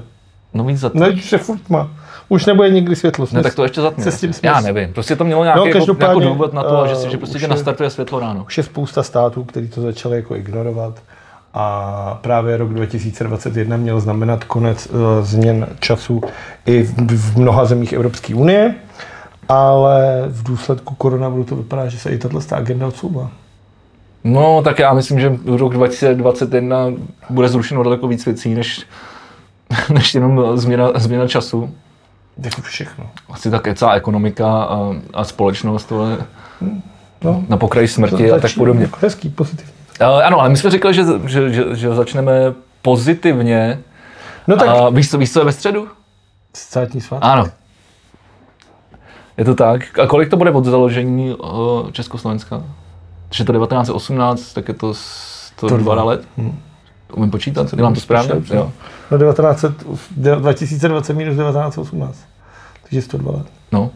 no 0.53 0.63
víc 0.63 0.79
za 0.79 0.89
to. 0.89 0.99
No, 0.99 1.07
už 1.09 1.31
je 1.31 1.37
furt 1.37 1.59
tma. 1.61 1.89
Už 2.29 2.45
nebude 2.45 2.69
nikdy 2.69 2.95
světlo. 2.95 3.25
Ne, 3.31 3.43
tak 3.43 3.55
to 3.55 3.63
ještě 3.63 3.81
zatmě. 3.81 4.03
se 4.03 4.11
s 4.11 4.19
tím 4.19 4.29
asi. 4.29 4.45
Já 4.45 4.59
smysl- 4.61 4.63
nevím, 4.73 4.93
prostě 4.93 5.15
to 5.15 5.23
mělo 5.23 5.43
nějaký, 5.43 5.59
No, 5.59 5.65
jako, 5.65 5.95
jako 5.99 6.19
důvod 6.19 6.53
na 6.53 6.63
to, 6.63 6.87
že, 6.87 6.95
si, 6.95 7.11
že 7.11 7.17
prostě 7.17 7.37
tě 7.39 7.43
je- 7.45 7.49
nastartuje 7.49 7.89
světlo 7.89 8.19
ráno. 8.19 8.43
Už 8.47 8.57
je 8.57 8.63
spousta 8.63 9.03
států, 9.03 9.43
který 9.43 9.67
to 9.67 9.81
začaly 9.81 10.15
jako 10.15 10.35
ignorovat 10.35 10.99
a 11.53 12.19
právě 12.21 12.57
rok 12.57 12.73
2021 12.73 13.77
měl 13.77 13.99
znamenat 13.99 14.43
konec 14.43 14.87
uh, 14.87 14.95
změn 15.21 15.67
času 15.79 16.21
i 16.65 16.83
v, 16.83 16.93
v 17.17 17.37
mnoha 17.37 17.65
zemích 17.65 17.93
Evropské 17.93 18.35
unie, 18.35 18.75
ale 19.49 20.23
v 20.27 20.43
důsledku 20.43 20.95
koronaviru 20.95 21.43
to 21.43 21.55
vypadá, 21.55 21.87
že 21.87 21.99
se 21.99 22.09
i 22.09 22.17
tato 22.17 22.39
agenda 22.51 22.87
odsouvá. 22.87 23.31
No, 24.23 24.61
tak 24.61 24.79
já 24.79 24.93
myslím, 24.93 25.19
že 25.19 25.37
rok 25.45 25.73
2021 25.73 26.77
bude 27.29 27.49
zrušeno 27.49 27.83
daleko 27.83 28.07
víc 28.07 28.25
věcí, 28.25 28.55
než, 28.55 28.85
než 29.93 30.15
jenom 30.15 30.57
změna, 30.57 30.91
změna 30.95 31.27
času. 31.27 31.69
Jako 32.43 32.61
všechno. 32.61 33.05
Asi 33.29 33.51
také 33.51 33.75
celá 33.75 33.93
ekonomika 33.93 34.63
a, 34.63 34.95
a 35.13 35.23
společnost 35.23 35.85
tohle, 35.85 36.17
No, 37.23 37.43
na 37.49 37.57
pokraji 37.57 37.87
smrti 37.87 38.31
a 38.31 38.39
tak 38.39 38.51
podobně. 38.57 38.81
Jako 38.81 38.97
hezký, 39.01 39.29
pozitivní. 39.29 39.72
Ale 40.03 40.23
ano, 40.23 40.39
ale 40.39 40.49
my 40.49 40.57
jsme 40.57 40.69
říkali, 40.69 40.93
že, 40.93 41.03
že, 41.25 41.53
že, 41.53 41.75
že 41.75 41.95
začneme 41.95 42.53
pozitivně. 42.81 43.79
No 44.47 44.57
tak 44.57 44.67
A 44.67 44.89
víš 44.89 45.09
co, 45.09 45.17
víš, 45.17 45.33
co 45.33 45.39
je 45.39 45.45
ve 45.45 45.51
středu? 45.51 45.87
státní 46.55 47.01
svátek. 47.01 47.29
Ano. 47.29 47.45
Je 49.37 49.45
to 49.45 49.55
tak. 49.55 49.99
A 49.99 50.07
kolik 50.07 50.29
to 50.29 50.37
bude 50.37 50.51
od 50.51 50.65
založení 50.65 51.35
uh, 51.35 51.91
Československa? 51.91 52.63
Když 53.27 53.39
je 53.39 53.45
to 53.45 53.53
1918, 53.53 54.53
tak 54.53 54.67
je 54.67 54.73
to 54.73 54.93
102 54.93 56.03
let. 56.03 56.27
Umím 57.13 57.31
počítat? 57.31 57.75
Dělám 57.75 57.93
to 57.93 58.01
správně? 58.01 58.33
Jo. 58.53 58.71
No 59.11 59.17
1900, 59.17 59.73
2020 60.11 61.13
minus 61.13 61.35
1918. 61.35 62.19
Takže 62.83 63.01
102 63.01 63.31
let. 63.31 63.45
No, 63.71 63.91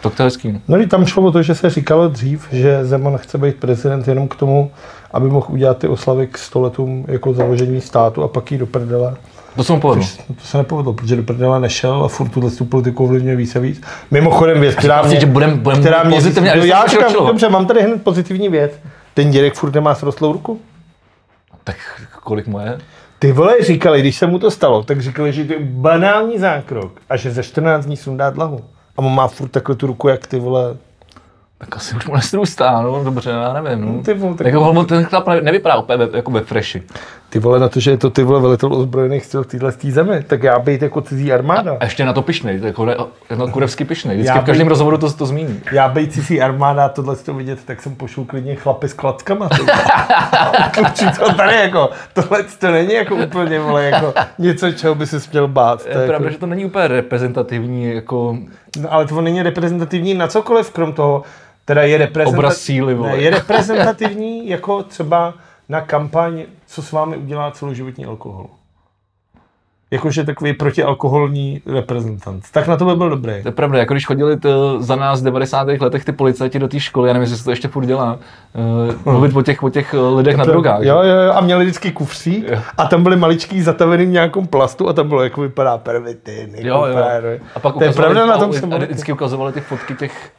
tak 0.00 0.14
to 0.14 0.22
je 0.22 0.24
hezký. 0.24 0.60
No, 0.68 0.76
vždyť 0.76 0.90
tam 0.90 1.06
šlo 1.06 1.22
o 1.22 1.32
to, 1.32 1.42
že 1.42 1.54
se 1.54 1.70
říkalo 1.70 2.08
dřív, 2.08 2.48
že 2.52 2.84
Zeman 2.84 3.18
chce 3.18 3.38
být 3.38 3.56
prezident 3.56 4.08
jenom 4.08 4.28
k 4.28 4.36
tomu, 4.36 4.70
aby 5.10 5.28
mohl 5.28 5.46
udělat 5.48 5.78
ty 5.78 5.88
oslavy 5.88 6.26
k 6.26 6.38
stoletům 6.38 7.04
jako 7.08 7.32
založení 7.32 7.80
státu 7.80 8.22
a 8.22 8.28
pak 8.28 8.52
jí 8.52 8.58
do 8.58 8.66
prdele. 8.66 9.16
To 9.56 9.64
se 9.64 9.72
mu 9.72 9.80
povedlo. 9.80 10.04
Což, 10.04 10.18
no, 10.28 10.34
to 10.34 10.44
se 10.44 10.58
nepovedlo, 10.58 10.92
protože 10.92 11.16
do 11.16 11.22
prdele 11.22 11.60
nešel 11.60 12.04
a 12.04 12.08
furt 12.08 12.28
tuhle 12.28 12.50
tu 12.50 12.64
politiku 12.64 13.04
ovlivňuje 13.04 13.36
víc 13.36 13.56
a 13.56 13.58
víc. 13.58 13.80
Mimochodem 14.10 14.60
věc, 14.60 14.74
která 14.74 15.02
mě, 15.02 15.20
že 15.20 15.26
budem, 15.26 15.58
budem 15.58 15.80
která 15.80 16.02
mě 16.02 16.16
pozitivně, 16.16 16.54
no, 16.56 16.64
já 16.64 16.86
říkám, 16.86 17.12
dobře, 17.12 17.48
mám 17.48 17.66
tady 17.66 17.82
hned 17.82 18.02
pozitivní 18.02 18.48
věc. 18.48 18.72
Ten 19.14 19.30
dědek 19.30 19.54
furt 19.54 19.74
nemá 19.74 19.94
srostlou 19.94 20.32
ruku. 20.32 20.60
Tak 21.64 21.76
kolik 22.22 22.46
mu 22.46 22.60
je? 22.60 22.78
Ty 23.18 23.32
vole 23.32 23.54
říkali, 23.60 24.00
když 24.00 24.16
se 24.16 24.26
mu 24.26 24.38
to 24.38 24.50
stalo, 24.50 24.82
tak 24.82 25.02
říkali, 25.02 25.32
že 25.32 25.44
to 25.44 25.52
je 25.52 25.58
banální 25.62 26.38
zákrok 26.38 26.92
a 27.10 27.16
že 27.16 27.30
za 27.30 27.42
14 27.42 27.84
dní 27.84 27.96
sundá 27.96 28.30
dlahu. 28.30 28.60
A 28.96 28.98
on 28.98 29.14
má 29.14 29.28
furt 29.28 29.48
takhle 29.48 29.74
tu 29.74 29.86
ruku, 29.86 30.08
jak 30.08 30.26
ty 30.26 30.38
vole. 30.38 30.76
Tak 31.58 31.76
asi 31.76 31.96
už 31.96 32.06
mu 32.06 32.14
nestrůstá, 32.14 32.82
no 32.82 33.04
dobře, 33.04 33.30
já 33.30 33.52
nevím. 33.62 33.96
No. 33.96 34.02
Ty 34.02 34.14
vole, 34.14 34.34
tak- 34.34 34.46
Jako 34.46 34.84
ten 34.84 35.04
chlap 35.04 35.28
ne- 35.28 35.40
nevypadá 35.40 35.76
úplně 35.76 36.08
jako 36.14 36.30
ve 36.30 36.40
freši. 36.40 36.82
Ty 37.30 37.38
vole 37.38 37.58
na 37.58 37.68
to, 37.68 37.80
že 37.80 37.90
je 37.90 37.96
to 37.96 38.10
ty 38.10 38.22
vole 38.22 38.40
velitel 38.40 38.74
ozbrojených 38.74 39.24
sil 39.30 39.40
v 39.42 39.46
téhle 39.46 39.72
zemi, 39.90 40.22
tak 40.26 40.42
já 40.42 40.58
být 40.58 40.82
jako 40.82 41.00
cizí 41.00 41.32
armáda. 41.32 41.76
A 41.80 41.84
ještě 41.84 42.04
na 42.04 42.12
to 42.12 42.22
pišnej, 42.22 42.60
jako, 42.62 42.86
jako 43.30 43.48
kurevsky 43.48 43.84
pišnej. 43.84 44.16
Vždycky 44.16 44.36
Já 44.36 44.42
v 44.42 44.46
každém 44.46 44.68
rozhovoru 44.68 44.98
to, 44.98 45.12
to 45.12 45.26
zmíní. 45.26 45.60
Já 45.72 45.88
být 45.88 46.12
cizí 46.12 46.42
armáda 46.42 46.84
a 46.84 46.88
tohle 46.88 47.16
to 47.16 47.34
vidět, 47.34 47.58
tak 47.64 47.82
jsem 47.82 47.94
pošel 47.94 48.24
klidně 48.24 48.54
chlapy 48.54 48.88
s 48.88 48.92
klackama. 48.92 49.48
Kluči, 50.74 51.06
to 51.18 51.32
tady 51.34 51.54
jako, 51.56 51.90
tohle 52.12 52.42
to 52.58 52.70
není 52.70 52.92
jako 52.94 53.14
úplně, 53.16 53.60
vole, 53.60 53.84
jako 53.84 54.14
něco, 54.38 54.72
čeho 54.72 54.94
by 54.94 55.06
si 55.06 55.16
měl 55.32 55.48
bát. 55.48 55.82
To 55.82 55.88
Je 55.88 55.94
je 56.00 56.06
pravda, 56.06 56.24
jako, 56.24 56.32
že 56.32 56.38
to 56.38 56.46
není 56.46 56.64
úplně 56.64 56.88
reprezentativní 56.88 57.94
jako 57.94 58.36
no, 58.80 58.92
ale 58.92 59.06
to 59.06 59.20
není 59.20 59.42
reprezentativní 59.42 60.14
na 60.14 60.26
cokoliv, 60.28 60.70
krom 60.70 60.92
toho, 60.92 61.22
teda 61.68 61.82
je 61.82 61.96
obraz 61.96 62.08
reprezentativní. 62.08 62.54
síly, 62.54 62.94
vole. 62.94 63.10
Ne, 63.10 63.16
je 63.16 63.30
reprezentativní 63.30 64.48
jako 64.48 64.82
třeba 64.82 65.34
na 65.68 65.80
kampaň, 65.80 66.42
co 66.66 66.82
s 66.82 66.92
vámi 66.92 67.16
udělá 67.16 67.50
celoživotní 67.50 68.04
alkohol. 68.04 68.46
Jakože 69.90 70.24
takový 70.24 70.52
protialkoholní 70.52 71.62
reprezentant. 71.66 72.44
Tak 72.52 72.68
na 72.68 72.76
to 72.76 72.84
by 72.84 72.96
byl 72.96 73.10
dobrý. 73.10 73.42
To 73.42 73.48
je 73.48 73.52
pravda, 73.52 73.78
jako 73.78 73.94
když 73.94 74.06
chodili 74.06 74.36
to, 74.36 74.82
za 74.82 74.96
nás 74.96 75.20
v 75.20 75.24
90. 75.24 75.68
letech 75.80 76.04
ty 76.04 76.12
policajti 76.12 76.58
do 76.58 76.68
té 76.68 76.80
školy, 76.80 77.08
já 77.08 77.12
nevím, 77.12 77.22
jestli 77.22 77.36
se 77.36 77.44
to 77.44 77.50
ještě 77.50 77.68
furt 77.68 77.86
dělá, 77.86 78.18
uh, 79.04 79.12
mluvit 79.12 79.36
o 79.36 79.42
těch, 79.42 79.62
o 79.62 79.70
těch 79.70 79.94
eh, 79.94 79.98
lidech 79.98 80.36
na 80.36 80.44
drogách. 80.44 80.82
Jo, 80.82 81.02
jo, 81.02 81.16
jo, 81.16 81.32
a 81.32 81.40
měli 81.40 81.64
vždycky 81.64 81.92
kufřík 81.92 82.48
Jo. 82.48 82.58
a 82.78 82.86
tam 82.86 83.02
byly 83.02 83.16
maličký 83.16 83.62
zatavený 83.62 84.06
v 84.06 84.08
nějakém 84.08 84.46
plastu 84.46 84.88
a 84.88 84.92
tam 84.92 85.08
bylo, 85.08 85.22
jak 85.22 85.36
vypadá 85.36 85.78
pervitin. 85.78 86.50
jak 86.54 86.64
Jo, 86.64 86.84
jo. 86.84 86.98
A 87.54 87.60
pak 87.60 87.74
to 87.74 87.84
je 87.84 87.92
pravda 87.92 88.26
na 88.26 88.38
tom 88.38 88.50
a, 88.50 88.52
jsem 88.52 88.72
a 88.72 88.78
vždycky 88.78 89.12
ukazovali 89.12 89.52
ty 89.52 89.60
fotky 89.60 89.94
těch, 89.94 90.30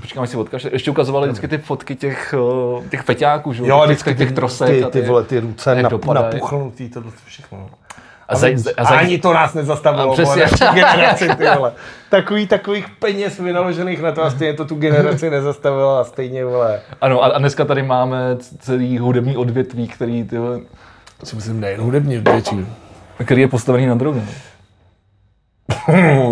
počkám, 0.00 0.26
si 0.26 0.36
odkaž, 0.36 0.66
ještě 0.72 0.90
ukazovali 0.90 1.28
vždycky 1.28 1.48
ty 1.48 1.58
fotky 1.58 1.96
těch, 1.96 2.34
eh, 2.84 2.88
těch 2.88 3.00
feťáků, 3.02 3.52
že? 3.52 3.66
Jo, 3.66 3.82
vždycky 3.84 4.10
těch, 4.10 4.18
těch 4.18 4.32
trosek. 4.32 4.68
ty, 4.68 4.84
a 4.84 4.90
ty, 4.90 5.02
vole, 5.02 5.24
ty 5.24 5.40
ruce 5.40 5.82
nap, 5.82 5.92
dopadají. 5.92 6.34
napuchnutý, 6.34 6.88
tohle 6.88 7.10
to 7.10 7.16
všechno. 7.26 7.58
no. 7.58 7.68
A, 8.28 8.36
zaj, 8.36 8.56
A, 8.76 8.80
a, 8.80 8.84
zaj, 8.84 8.98
ani 8.98 9.18
to 9.18 9.32
nás 9.32 9.54
nezastavilo, 9.54 10.10
A 10.10 10.12
přesně. 10.12 10.44
vole, 10.46 10.74
generaci, 10.74 11.28
ty 11.28 11.44
vole. 11.56 11.72
Takový, 12.10 12.46
takových 12.46 12.86
peněz 12.98 13.38
vynaložených 13.38 14.02
na 14.02 14.12
to 14.12 14.22
a 14.24 14.30
stejně 14.30 14.54
to 14.54 14.64
tu 14.64 14.74
generaci 14.74 15.30
nezastavilo 15.30 15.98
a 15.98 16.04
stejně, 16.04 16.44
vole. 16.44 16.80
ano, 17.00 17.22
a, 17.24 17.26
a 17.26 17.38
dneska 17.38 17.64
tady 17.64 17.82
máme 17.82 18.18
celý 18.58 18.98
hudební 18.98 19.36
odvětví, 19.36 19.88
který, 19.88 20.24
ty, 20.24 20.38
vole, 20.38 20.60
Si 21.24 21.36
myslím, 21.36 21.60
nejen 21.60 21.80
hudební 21.80 22.18
větší. 22.18 22.66
který 23.24 23.40
je 23.42 23.48
postavený 23.48 23.86
na 23.86 23.94
drogu. 23.94 24.22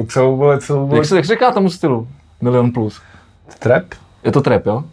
Co, 0.09 0.31
vole, 0.37 0.59
co, 0.61 0.81
vole, 0.81 0.97
Jak 0.99 1.07
se, 1.07 1.17
jak 1.17 1.25
se 1.25 1.35
říká 1.35 1.51
tomu 1.53 1.71
stylu? 1.71 2.09
Milion 2.41 2.73
plus. 2.73 3.03
Trap? 3.59 3.85
Je 4.25 4.33
to 4.33 4.41
trap, 4.41 4.67
jo? 4.67 4.85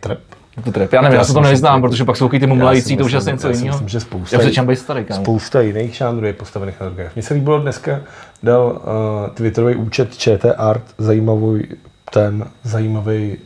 Trap. 0.00 0.18
Je 0.56 0.62
to 0.62 0.72
trap. 0.72 0.92
Já 0.92 1.00
nevím, 1.02 1.14
já, 1.14 1.20
Já 1.20 1.24
se 1.24 1.32
to 1.34 1.44
že- 1.44 1.80
protože 1.80 2.04
pak 2.04 2.16
jsou 2.16 2.28
ty 2.28 2.46
mumlající, 2.46 2.96
to 2.96 3.04
už 3.04 3.12
je 3.12 3.18
asi 3.18 3.32
něco 3.32 3.48
jiného. 3.48 3.68
myslím, 3.68 3.88
že 3.88 4.00
spousta 4.00 4.42
Já 4.42 4.50
čem 4.50 4.66
být 4.66 4.76
starý, 4.76 5.04
kámo. 5.04 5.20
Spousta 5.22 5.60
jiných 5.60 5.94
žánrů 5.94 6.26
je 6.26 6.32
postavených 6.32 6.80
na 6.80 6.86
drogách. 6.88 7.14
Mně 7.14 7.22
se 7.22 7.34
líbilo 7.34 7.58
dneska, 7.58 8.00
dal 8.42 8.66
uh, 8.66 9.30
Twitterový 9.34 9.74
účet 9.74 10.16
ČT 10.16 10.54
Art 10.58 10.82
zajímavý 10.98 11.64
ten 12.12 12.44
zajímavý 12.64 13.36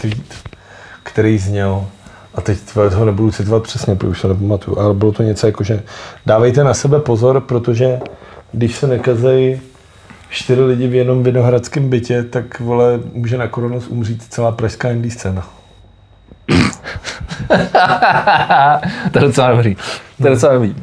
tweet, 0.00 0.34
který 1.02 1.38
zněl 1.38 1.86
a 2.34 2.40
teď 2.40 2.58
tvé- 2.58 2.88
ho 2.94 3.04
nebudu 3.04 3.30
citovat 3.30 3.62
přesně, 3.62 3.94
protože 3.94 4.08
už 4.10 4.20
se 4.20 4.28
nepamatuju, 4.28 4.78
ale 4.78 4.94
bylo 4.94 5.12
to 5.12 5.22
něco 5.22 5.46
jako, 5.46 5.64
že 5.64 5.82
dávejte 6.26 6.64
na 6.64 6.74
sebe 6.74 7.00
pozor, 7.00 7.40
protože 7.40 8.00
když 8.52 8.76
se 8.76 8.86
nekazej 8.86 9.60
čtyři 10.30 10.62
lidi 10.62 10.88
v 10.88 10.94
jednom 10.94 11.22
vinohradském 11.22 11.88
bytě, 11.88 12.22
tak 12.22 12.60
vole, 12.60 13.00
může 13.12 13.38
na 13.38 13.48
koronos 13.48 13.88
umřít 13.88 14.22
celá 14.22 14.52
pražská 14.52 14.90
indie 14.90 15.12
scéna. 15.12 15.48
to 19.12 19.18
je 19.18 19.24
docela 19.24 19.50
dobrý. 19.50 19.76
To 20.20 20.26
je 20.26 20.30
docela 20.30 20.52
dobrý. 20.52 20.76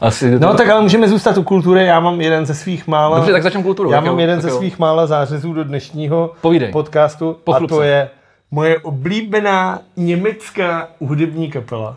Asi 0.00 0.38
No 0.38 0.54
tak 0.54 0.68
ale 0.68 0.82
můžeme 0.82 1.08
zůstat 1.08 1.38
u 1.38 1.42
kultury, 1.42 1.86
já 1.86 2.00
mám 2.00 2.20
jeden 2.20 2.46
ze 2.46 2.54
svých 2.54 2.86
mála... 2.86 3.16
Dobře, 3.16 3.32
tak 3.32 3.42
začneme 3.42 3.64
kulturu. 3.64 3.90
Já 3.90 4.00
mám 4.00 4.14
jo, 4.14 4.18
jeden 4.18 4.40
ze 4.40 4.50
svých 4.50 4.78
mála 4.78 5.06
zářezů 5.06 5.52
do 5.52 5.64
dnešního 5.64 6.32
Povídej. 6.40 6.72
podcastu 6.72 7.36
Pochlup 7.44 7.72
a 7.72 7.74
to 7.74 7.82
je 7.82 8.10
moje 8.50 8.78
oblíbená 8.78 9.80
německá 9.96 10.88
hudební 11.00 11.50
kapela 11.50 11.96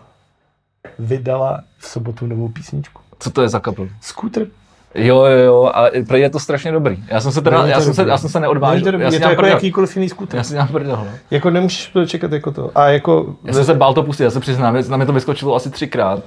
vydala 1.00 1.62
v 1.78 1.88
sobotu 1.88 2.28
novou 2.28 2.50
písničku. 2.50 3.02
Co 3.20 3.32
to 3.32 3.42
je 3.42 3.50
za 3.50 3.60
kapel? 3.60 3.88
Scooter. 4.02 4.48
Jo, 4.96 5.26
jo, 5.26 5.38
jo, 5.44 5.72
a 5.74 6.16
je 6.16 6.30
to 6.30 6.40
strašně 6.40 6.72
dobrý. 6.72 7.04
Já 7.08 7.22
jsem 7.22 7.32
se 7.32 7.42
teda, 7.42 7.62
to 7.62 7.68
já 7.68 7.82
jsem 7.82 7.94
se, 7.94 8.06
já 8.08 8.18
jsem 8.18 8.30
se 8.30 8.40
Není 8.40 8.44
neodvážil. 8.44 8.84
to 8.84 8.92
dobrý, 8.92 9.06
Já 9.06 9.12
je 9.14 9.20
to 9.20 9.30
jako 9.30 9.42
prdel. 9.42 9.56
jakýkoliv 9.56 9.96
jiný 9.96 10.10
scooter. 10.10 10.38
Já 10.38 10.44
si 10.44 10.54
dělám 10.54 10.68
prdel, 10.68 10.96
no. 10.98 11.08
Jako 11.32 11.50
nemůžeš 11.50 11.88
to 11.88 12.06
čekat 12.06 12.32
jako 12.32 12.52
to. 12.52 12.72
A 12.76 12.88
jako, 12.88 13.36
Já 13.44 13.54
jsem 13.54 13.66
se 13.66 13.74
bál 13.74 13.94
to 13.94 14.04
pustit, 14.04 14.24
já 14.24 14.32
se 14.32 14.40
přiznám, 14.40 14.78
na 14.90 14.98
mě 14.98 15.06
to 15.06 15.14
vyskočilo 15.14 15.56
asi 15.56 15.70
třikrát. 15.70 16.24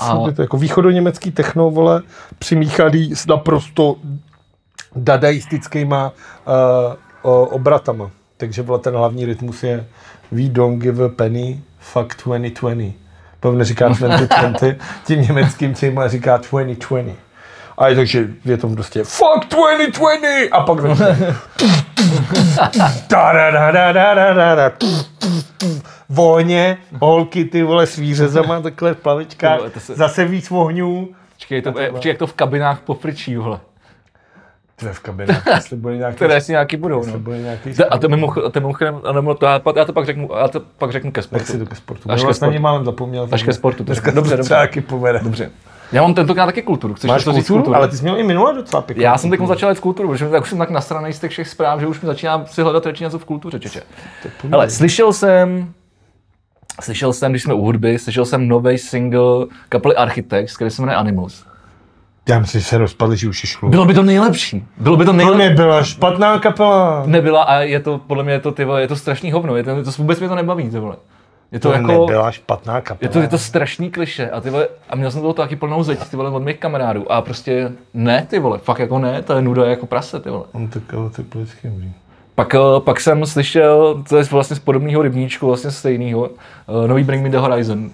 A 0.00 0.18
je 0.26 0.32
to 0.32 0.42
jako 0.42 0.56
východoněmecký 0.56 1.30
techno, 1.30 1.70
vole, 1.70 2.02
přimíchaný 2.38 3.14
s 3.14 3.26
naprosto 3.26 3.96
dadaistickýma 4.96 6.12
uh, 7.22 7.32
obratama. 7.32 8.10
Takže 8.36 8.62
vole, 8.62 8.78
ten 8.78 8.94
hlavní 8.94 9.26
rytmus 9.26 9.62
je 9.62 9.86
We 10.32 10.42
don't 10.48 10.82
give 10.82 11.04
a 11.04 11.08
penny, 11.08 11.62
fuck 11.78 12.24
2020. 12.24 12.92
To 13.40 13.52
neříká 13.52 13.88
2020, 13.88 14.78
tím 15.06 15.22
německým 15.22 15.74
tím 15.74 16.00
říká 16.06 16.36
2020. 16.36 17.23
A 17.78 17.88
je 17.88 17.94
to, 17.94 18.04
že 18.04 18.28
je 18.44 18.56
tam 18.56 18.74
prostě 18.74 19.04
fuck 19.04 19.48
2020 19.50 20.48
a 20.52 20.60
pak 20.60 20.78
Vohně, 26.08 26.78
holky, 27.00 27.44
ty 27.44 27.62
vole, 27.62 27.86
s 27.86 27.96
výřezama 27.96 28.60
takhle 28.60 28.94
v 28.94 28.96
plavečkách, 28.96 29.60
zase 29.76 30.24
víc 30.24 30.50
vohňů. 30.50 31.08
Počkej, 31.34 31.62
to, 31.62 31.80
je, 31.80 31.90
počkej, 31.90 32.10
jak 32.10 32.18
to 32.18 32.26
v 32.26 32.32
kabinách 32.32 32.80
pofričí, 32.80 33.36
vole. 33.36 33.60
To 34.76 34.86
je 34.86 34.92
v 34.92 35.00
kabinách, 35.00 35.46
jestli 35.54 35.76
bude 35.76 35.96
nějaký... 35.96 36.16
Které 36.16 36.40
si 36.40 36.52
nějaký 36.52 36.76
budou, 36.76 37.04
no. 37.06 37.12
a 37.90 37.98
to 37.98 38.08
mimochodem, 38.08 38.50
to 38.50 38.60
mimochodem 38.60 39.00
a 39.04 39.34
to, 39.34 39.46
já, 39.46 39.60
já, 39.76 39.84
to 39.84 39.92
pak 39.92 40.06
řeknu, 40.06 40.28
já 40.38 40.48
to 40.48 40.60
pak 40.60 40.92
řeknu 40.92 41.12
ke 41.12 41.22
sportu. 41.22 41.42
Jak 41.42 41.46
si 41.46 41.58
to 41.58 41.66
ke 41.66 41.74
sportu? 41.74 42.10
Až 42.10 42.20
ke 42.20 42.24
vlastně 42.24 42.34
sportu. 42.34 42.50
Vlastně 42.50 42.60
málem 42.60 42.84
zapomněl. 42.84 43.28
Až 43.32 43.42
ke 43.42 43.52
sportu. 43.52 43.84
Dneska 43.84 44.10
dobře, 44.10 44.36
dobře. 44.36 44.68
Povede. 44.86 45.20
Dobře. 45.22 45.50
Já 45.94 46.02
mám 46.02 46.14
tentokrát 46.14 46.46
taky 46.46 46.62
kulturu. 46.62 46.94
Chceš 46.94 47.08
Máš 47.08 47.20
něco 47.20 47.32
říct 47.32 47.46
kulturu, 47.46 47.58
kulturu? 47.62 47.76
ale 47.76 47.88
ty 47.88 47.96
jsi 47.96 48.02
měl 48.02 48.18
i 48.18 48.22
minule 48.22 48.54
docela 48.54 48.82
pěknou. 48.82 49.02
Já 49.04 49.18
jsem 49.18 49.30
teď 49.30 49.40
začal 49.46 49.70
jít 49.70 49.76
z 49.76 49.80
kulturu, 49.80 50.08
protože 50.08 50.28
tak 50.28 50.42
už 50.42 50.48
jsem 50.48 50.58
tak 50.58 50.70
nasranej 50.70 51.12
z 51.12 51.20
těch 51.20 51.30
všech 51.30 51.48
zpráv, 51.48 51.80
že 51.80 51.86
už 51.86 52.00
mi 52.00 52.06
začíná 52.06 52.44
si 52.46 52.62
hledat 52.62 52.86
radši 52.86 53.04
něco 53.04 53.18
v 53.18 53.24
kultuře, 53.24 53.58
čeče. 53.60 53.82
Hele, 54.50 54.70
slyšel 54.70 55.12
jsem, 55.12 55.72
slyšel 56.80 57.12
jsem, 57.12 57.32
když 57.32 57.42
jsme 57.42 57.54
u 57.54 57.60
hudby, 57.60 57.98
slyšel 57.98 58.24
jsem 58.24 58.48
nový 58.48 58.78
single 58.78 59.46
kapely 59.68 59.96
Architects, 59.96 60.56
který 60.56 60.70
se 60.70 60.82
jmenuje 60.82 60.96
Animals. 60.96 61.44
Já 62.28 62.38
myslím, 62.38 62.60
že 62.60 62.66
se 62.66 62.78
rozpadli, 62.78 63.16
že 63.16 63.28
už 63.28 63.44
je 63.44 63.48
šlo. 63.48 63.68
Bylo 63.68 63.84
by 63.84 63.94
to 63.94 64.02
nejlepší. 64.02 64.64
Bylo 64.78 64.96
by 64.96 65.04
to 65.04 65.10
To 65.10 65.16
nejlepší. 65.16 65.38
nebyla 65.38 65.82
špatná 65.82 66.38
kapela. 66.38 67.02
Nebyla 67.06 67.42
a 67.42 67.54
je 67.60 67.80
to, 67.80 67.98
podle 67.98 68.24
mě 68.24 68.32
je 68.32 68.40
to, 68.40 68.52
ty 68.52 68.64
vole, 68.64 68.80
je 68.80 68.88
to 68.88 68.96
strašný 68.96 69.32
hovno, 69.32 69.56
je 69.56 69.62
to, 69.64 69.84
to 69.84 69.90
vůbec 69.98 70.20
mě 70.20 70.28
to 70.28 70.34
nebaví, 70.34 70.70
ty 70.70 70.78
vole. 70.78 70.96
Je 71.54 71.60
to, 71.60 71.68
To 71.68 71.74
jako, 71.74 71.86
nebyla 71.86 72.30
špatná 72.30 72.80
kapela. 72.80 73.08
je 73.08 73.12
to, 73.12 73.18
je 73.20 73.28
to 73.28 73.38
strašný 73.38 73.90
kliše 73.90 74.30
a 74.30 74.40
ty 74.40 74.50
vole, 74.50 74.68
a 74.90 74.96
měl 74.96 75.10
jsem 75.10 75.20
toho 75.20 75.32
taky 75.32 75.56
plnou 75.56 75.82
zeď, 75.82 75.98
ty 76.10 76.16
vole, 76.16 76.30
od 76.30 76.42
mých 76.42 76.58
kamarádů 76.58 77.12
a 77.12 77.20
prostě 77.22 77.72
ne, 77.94 78.26
ty 78.30 78.38
vole, 78.38 78.58
fakt 78.58 78.78
jako 78.78 78.98
ne, 78.98 79.22
to 79.22 79.32
je 79.36 79.42
nuda 79.42 79.66
jako 79.66 79.86
prase, 79.86 80.20
ty 80.20 80.30
vole. 80.30 80.44
On 80.52 80.68
tak, 80.68 80.94
ale 80.94 81.10
to 81.10 81.22
politicky. 81.22 81.72
Pak, 82.34 82.54
eh, 82.54 82.58
pak 82.78 83.00
jsem 83.00 83.26
slyšel, 83.26 84.02
to 84.08 84.16
je 84.16 84.24
vlastně 84.24 84.56
z 84.56 84.58
podobného 84.58 85.02
rybníčku, 85.02 85.46
vlastně 85.46 85.70
stejného, 85.70 86.30
nový 86.86 87.04
Bring 87.04 87.22
Me 87.22 87.28
The 87.30 87.36
Horizon. 87.38 87.90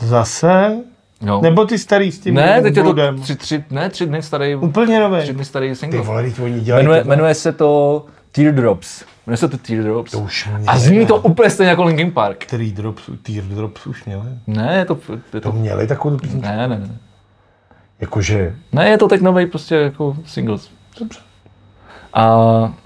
Zase? 0.00 0.76
No. 1.22 1.40
Nebo 1.42 1.64
ty 1.64 1.78
starý 1.78 2.12
s 2.12 2.18
tím 2.18 2.34
ne, 2.34 2.62
teď 2.62 2.76
je 2.76 2.82
to 2.82 2.94
tři, 3.22 3.36
tři, 3.36 3.64
ne, 3.70 3.90
tři 3.90 4.06
dny 4.06 4.22
starý, 4.22 4.54
Úplně 4.56 5.00
nový. 5.00 5.22
tři 5.22 5.32
dny 5.32 5.44
starý 5.44 5.68
Ty 5.68 5.76
single. 5.76 6.00
vole, 6.00 6.22
teď 6.22 6.40
oni 6.40 6.60
dělají 6.60 6.84
Jmenuje, 6.84 7.04
jmenuje 7.04 7.34
se 7.34 7.52
to 7.52 8.02
Teardrops. 8.34 9.04
Jmenuje 9.26 9.36
se 9.36 9.48
to 9.48 9.58
Teardrops. 9.58 10.10
To 10.12 10.18
už 10.18 10.48
měli. 10.48 10.64
A 10.66 10.78
zní 10.78 11.06
to 11.06 11.16
úplně 11.16 11.50
stejně 11.50 11.70
jako 11.70 11.84
Linkin 11.84 12.10
Park. 12.12 12.38
Který 12.38 12.72
drops, 12.72 13.02
teardrops 13.22 13.86
už 13.86 14.04
měli? 14.04 14.22
Ne, 14.46 14.74
je 14.78 14.84
to, 14.84 14.98
je 15.34 15.40
To 15.40 15.50
to 15.50 15.52
měli 15.52 15.86
takovou 15.86 16.16
písničku? 16.16 16.48
ne, 16.48 16.68
ne, 16.68 16.78
ne. 16.78 16.98
Jakože, 18.00 18.54
Ne, 18.72 18.88
je 18.88 18.98
to 18.98 19.08
teď 19.08 19.20
nový 19.20 19.46
prostě 19.46 19.74
jako 19.74 20.16
singles. 20.26 20.70
dobře. 21.00 21.18
A 22.16 22.36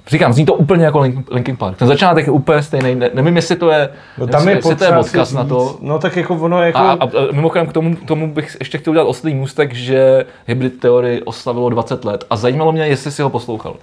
říkám, 0.06 0.32
zní 0.32 0.46
to 0.46 0.54
úplně 0.54 0.84
jako 0.84 0.98
Linkin, 1.00 1.24
Linkin 1.30 1.56
Park. 1.56 1.76
Ten 1.78 1.88
začátek 1.88 2.26
je 2.26 2.32
úplně 2.32 2.62
stejný, 2.62 2.94
ne, 2.94 3.10
nevím, 3.14 3.36
jestli 3.36 3.56
to 3.56 3.70
je, 3.70 3.88
No 4.18 4.26
nevím, 4.26 4.32
tam 4.32 4.48
je 4.48 4.54
jestli 4.54 4.76
to 4.76 4.84
je 4.84 4.96
odkaz 4.98 5.32
na 5.32 5.44
to. 5.44 5.78
No 5.82 5.98
tak 5.98 6.16
jako 6.16 6.34
ono 6.34 6.62
jako... 6.62 6.78
A, 6.78 6.92
a, 6.92 7.04
a 7.04 7.08
mimochodem 7.32 7.66
k 7.66 7.72
tomu, 7.72 7.96
k 7.96 8.04
tomu 8.04 8.34
bych 8.34 8.56
ještě 8.60 8.78
chtěl 8.78 8.90
udělat 8.90 9.04
oslý 9.08 9.34
můstek, 9.34 9.74
že 9.74 10.26
Hybrid 10.46 10.80
Theory 10.80 11.22
oslavilo 11.22 11.68
20 11.68 12.04
let 12.04 12.24
a 12.30 12.36
zajímalo 12.36 12.72
mě, 12.72 12.86
jestli 12.86 13.10
si 13.10 13.22
ho 13.22 13.30
poslouchal. 13.30 13.76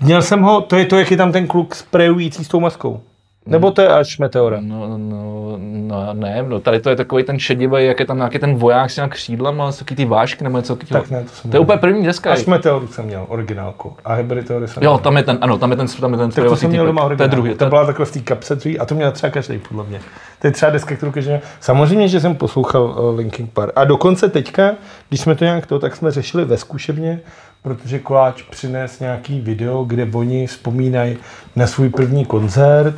Měl 0.00 0.22
jsem 0.22 0.42
ho, 0.42 0.60
to 0.60 0.76
je 0.76 0.84
to, 0.84 0.98
jak 0.98 1.10
je 1.10 1.16
tam 1.16 1.32
ten 1.32 1.46
kluk 1.46 1.74
sprejující 1.74 2.44
s 2.44 2.48
tou 2.48 2.60
maskou. 2.60 3.00
Nebo 3.46 3.70
to 3.70 3.82
je 3.82 3.88
až 3.88 4.18
Meteora? 4.18 4.58
No, 4.60 4.98
no, 4.98 5.58
no 5.58 6.14
ne, 6.14 6.44
no, 6.48 6.60
tady 6.60 6.80
to 6.80 6.90
je 6.90 6.96
takový 6.96 7.22
ten 7.24 7.38
šedivý, 7.38 7.86
jak 7.86 8.00
je 8.00 8.06
tam 8.06 8.16
nějaký 8.16 8.38
ten 8.38 8.54
voják 8.54 8.90
s 8.90 8.96
nějak 8.96 9.10
křídlama, 9.12 9.72
s 9.72 9.78
taky 9.78 9.94
ty 9.96 10.04
vášky 10.04 10.44
nebo 10.44 10.56
něco 10.56 10.76
takového. 10.76 11.02
Tak 11.02 11.10
ne, 11.10 11.22
to 11.24 11.28
jsem 11.28 11.50
To 11.50 11.56
je 11.56 11.60
měl. 11.60 11.62
úplně 11.62 11.78
první 11.78 12.06
deska. 12.06 12.32
Až 12.32 12.46
Meteoru 12.46 12.86
jsem 12.88 13.04
měl, 13.04 13.24
originálku. 13.28 13.96
A 14.04 14.14
Hybrid 14.14 14.46
Theory 14.46 14.68
jsem 14.68 14.82
Jo, 14.82 14.90
měl. 14.90 14.98
tam 14.98 15.16
je 15.16 15.22
ten, 15.22 15.38
ano, 15.40 15.58
tam 15.58 15.70
je 15.70 15.76
ten, 15.76 15.86
tam 16.00 16.12
je 16.12 16.18
ten 16.18 16.30
Tak 16.30 16.44
to 16.44 16.56
jsem 16.56 16.70
měl 16.70 16.86
doma 16.86 17.08
To 17.16 17.22
je 17.22 17.28
druhý. 17.28 17.54
To 17.54 17.66
byla 17.66 17.86
takhle 17.86 18.06
v 18.06 18.12
té 18.12 18.20
kapse 18.20 18.56
druhý, 18.56 18.78
a 18.78 18.84
to 18.86 18.94
měl 18.94 19.12
třeba 19.12 19.30
každý, 19.30 19.58
podle 19.58 19.84
mě. 19.84 20.00
To 20.40 20.46
je 20.46 20.50
třeba 20.50 20.70
deska, 20.72 20.96
kterou 20.96 21.12
každý 21.12 21.30
měl. 21.30 21.40
Samozřejmě, 21.60 22.08
že 22.08 22.20
jsem 22.20 22.34
poslouchal 22.34 22.82
uh, 22.84 23.16
Linkin 23.16 23.46
Park. 23.46 23.72
A 23.76 23.84
dokonce 23.84 24.28
teďka, 24.28 24.74
když 25.08 25.20
jsme 25.20 25.34
to 25.34 25.44
nějak 25.44 25.66
to, 25.66 25.78
tak 25.78 25.96
jsme 25.96 26.10
řešili 26.10 26.44
ve 26.44 26.56
zkušebně, 26.56 27.20
protože 27.62 27.98
Koláč 27.98 28.42
přines 28.42 29.00
nějaký 29.00 29.40
video, 29.40 29.84
kde 29.84 30.08
oni 30.14 30.46
vzpomínají 30.46 31.16
na 31.56 31.66
svůj 31.66 31.88
první 31.88 32.24
koncert 32.24 32.94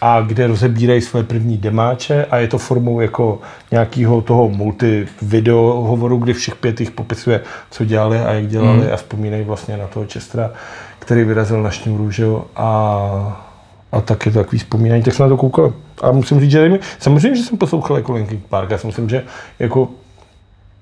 a 0.00 0.20
kde 0.20 0.46
rozebírají 0.46 1.00
své 1.00 1.22
první 1.22 1.56
demáče 1.58 2.24
a 2.30 2.36
je 2.36 2.48
to 2.48 2.58
formou 2.58 3.00
jako 3.00 3.40
nějakého 3.70 4.20
toho 4.22 4.48
multi 4.48 5.06
video 5.22 5.58
hovoru, 5.86 6.16
kdy 6.18 6.32
všech 6.32 6.56
pět 6.56 6.80
jich 6.80 6.90
popisuje, 6.90 7.40
co 7.70 7.84
dělali 7.84 8.18
a 8.18 8.32
jak 8.32 8.46
dělali 8.46 8.78
Mhm. 8.78 8.88
a 8.92 8.96
vzpomínají 8.96 9.44
vlastně 9.44 9.76
na 9.76 9.86
toho 9.86 10.06
Čestra, 10.06 10.50
který 10.98 11.24
vyrazil 11.24 11.62
na 11.62 11.70
šňůru, 11.70 12.10
že 12.10 12.22
jo, 12.22 12.44
a, 12.56 13.44
a 13.92 14.00
tak 14.00 14.26
je 14.26 14.32
to 14.32 14.38
takový 14.38 14.58
vzpomínání, 14.58 15.02
tak 15.02 15.14
jsem 15.14 15.24
na 15.24 15.28
to 15.28 15.36
koukal. 15.36 15.72
A 16.02 16.12
musím 16.12 16.40
říct, 16.40 16.50
že 16.50 16.60
nevím, 16.60 16.78
samozřejmě, 16.98 17.36
že 17.38 17.44
jsem 17.44 17.58
poslouchal 17.58 17.96
jako 17.96 18.12
Linkin 18.12 18.42
Park, 18.48 18.70
já 18.70 18.78
si 18.78 18.86
myslím, 18.86 19.08
že 19.08 19.24
jako 19.58 19.88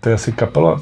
to 0.01 0.09
je 0.09 0.15
asi 0.15 0.33
kapela 0.33 0.81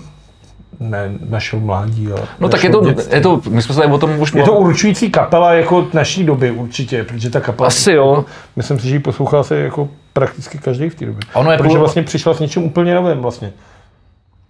ne, 0.80 1.12
našeho 1.28 1.60
mládí. 1.62 2.08
Ale 2.12 2.20
no 2.40 2.48
tak 2.48 2.64
je 2.64 2.70
to, 2.70 2.84
dětství. 2.84 3.14
je 3.14 3.20
to, 3.20 3.40
my 3.48 3.62
jsme 3.62 3.74
se 3.74 3.80
tady 3.80 3.92
o 3.92 3.98
tom 3.98 4.18
už 4.20 4.32
Je 4.34 4.42
to 4.42 4.52
určující 4.52 5.10
kapela 5.10 5.52
jako 5.52 5.86
naší 5.92 6.24
doby 6.24 6.50
určitě, 6.50 7.04
protože 7.04 7.30
ta 7.30 7.40
kapela... 7.40 7.66
Asi 7.66 7.92
jo. 7.92 8.24
Myslím 8.56 8.78
si, 8.78 8.88
že 8.88 8.94
ji 8.94 8.98
poslouchal 8.98 9.44
se 9.44 9.56
jako 9.58 9.88
prakticky 10.12 10.58
každý 10.58 10.88
v 10.88 10.94
té 10.94 11.06
době. 11.06 11.20
Ono 11.34 11.50
je 11.52 11.56
protože 11.58 11.68
půl- 11.70 11.78
vlastně 11.78 12.02
přišla 12.02 12.34
s 12.34 12.40
něčím 12.40 12.64
úplně 12.64 12.94
novým 12.94 13.18
vlastně. 13.18 13.52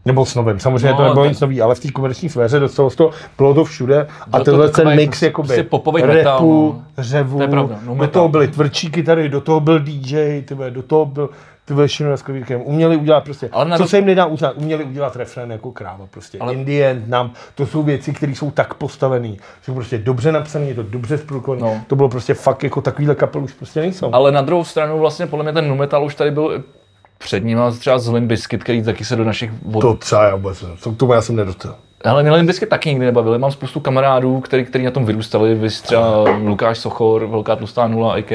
Nebo 0.07 0.27
s 0.27 0.35
novým. 0.35 0.59
Samozřejmě 0.59 0.91
No, 0.91 0.97
to 0.97 1.03
nebylo 1.05 1.25
tak- 1.25 1.31
nic 1.33 1.41
nový, 1.41 1.61
ale 1.63 1.75
v 1.75 1.81
té 1.81 1.91
komerční 1.91 2.29
sféře 2.29 2.59
dostalo 2.61 2.91
to, 2.91 3.11
bylo 3.39 3.55
to 3.55 3.65
všude 3.65 4.07
a 4.21 4.29
Bylo 4.31 4.45
to 4.45 4.51
tenhle 4.51 4.69
ten 4.71 4.97
mix 4.97 5.09
prostě 5.09 5.27
jakoby 5.27 5.63
popový 5.63 6.03
rapu, 6.03 6.15
metal, 6.15 6.41
no. 6.43 6.83
řevu, 6.99 7.37
To 7.37 7.43
je 7.43 7.49
pravda, 7.49 7.79
no 7.83 7.89
do 7.89 7.95
metal. 7.95 8.09
toho 8.13 8.29
byly 8.29 8.49
tvrdší 8.49 8.91
kytary, 8.91 9.29
do 9.29 9.41
toho 9.41 9.61
byl 9.61 9.79
DJ, 9.81 10.43
tyhle, 10.43 10.71
do 10.71 10.83
toho 10.83 11.07
byl 11.07 11.31
ty 11.65 11.75
všechno 11.87 12.17
s 12.17 12.23
klavíkem. 12.23 12.61
Uměli 12.65 12.97
udělat 12.97 13.25
prostě, 13.25 13.49
Ale 13.53 13.65
na 13.65 13.77
co 13.77 13.83
to- 13.83 13.89
se 13.89 13.97
jim 13.99 14.07
nedá 14.07 14.27
uznat, 14.27 14.55
uměli 14.57 14.85
udělat 14.85 15.17
refrén 15.17 15.53
jako 15.53 15.73
kráva 15.73 16.07
prostě. 16.11 16.39
Ale- 16.39 16.49
Ale... 16.49 16.55
In 16.61 16.65
the 16.65 16.73
end, 16.85 17.09
nám, 17.09 17.33
to 17.55 17.67
jsou 17.67 17.83
věci, 17.83 18.13
které 18.13 18.33
jsou 18.33 18.51
tak 18.51 18.75
postavené, 18.75 19.29
že 19.29 19.37
jsou 19.63 19.75
prostě 19.75 19.99
dobře 19.99 20.33
napsané, 20.33 20.65
je 20.65 20.75
to 20.75 20.83
dobře 20.83 21.19
zprudkované. 21.19 21.63
No. 21.63 21.81
To 21.87 21.97
bylo 21.97 22.09
prostě 22.09 22.35
fakt 22.35 22.65
jako 22.65 22.81
takovýhle 22.81 23.15
kapel 23.15 23.45
už 23.45 23.53
prostě 23.53 23.81
nejsou. 23.81 24.15
Ale 24.15 24.33
na 24.33 24.43
druhou 24.43 24.65
stranu 24.65 24.99
vlastně 24.99 25.27
podle 25.27 25.43
mě 25.43 25.53
ten 25.53 25.69
nu 25.69 25.75
metal 25.77 26.05
už 26.05 26.15
tady 26.15 26.31
byl 26.31 26.65
před 27.19 27.45
ním, 27.45 27.59
a 27.61 27.71
třeba 27.71 27.99
z 27.99 28.09
Limp 28.09 28.29
Bizkit, 28.29 28.65
který 28.65 28.83
taky 28.83 29.05
se 29.05 29.17
do 29.17 29.25
našich 29.25 29.51
vod... 29.63 29.81
To 29.81 29.95
třeba 29.95 30.25
já 30.25 30.35
vůbec 30.37 30.63
ne. 30.63 30.69
To 30.83 30.93
k 30.93 30.97
tomu 30.97 31.13
já 31.13 31.21
jsem 31.23 31.37
nedostal. 31.37 31.77
Ale 32.05 32.23
mě 32.23 32.33
Limp 32.33 32.47
Bizkit 32.47 32.69
taky 32.69 32.89
nikdy 32.89 33.05
nebavili. 33.07 33.39
Mám 33.39 33.51
spoustu 33.51 33.81
kamarádů, 33.81 34.41
který, 34.41 34.65
který 34.65 34.85
na 34.85 34.91
tom 34.91 35.05
vyrůstali, 35.05 35.55
vy 35.55 35.69
třeba 35.69 36.23
Lukáš 36.45 36.79
Sochor, 36.79 37.27
Velká 37.27 37.57
tlustá 37.57 37.89
nula, 37.89 38.15
AK, 38.15 38.31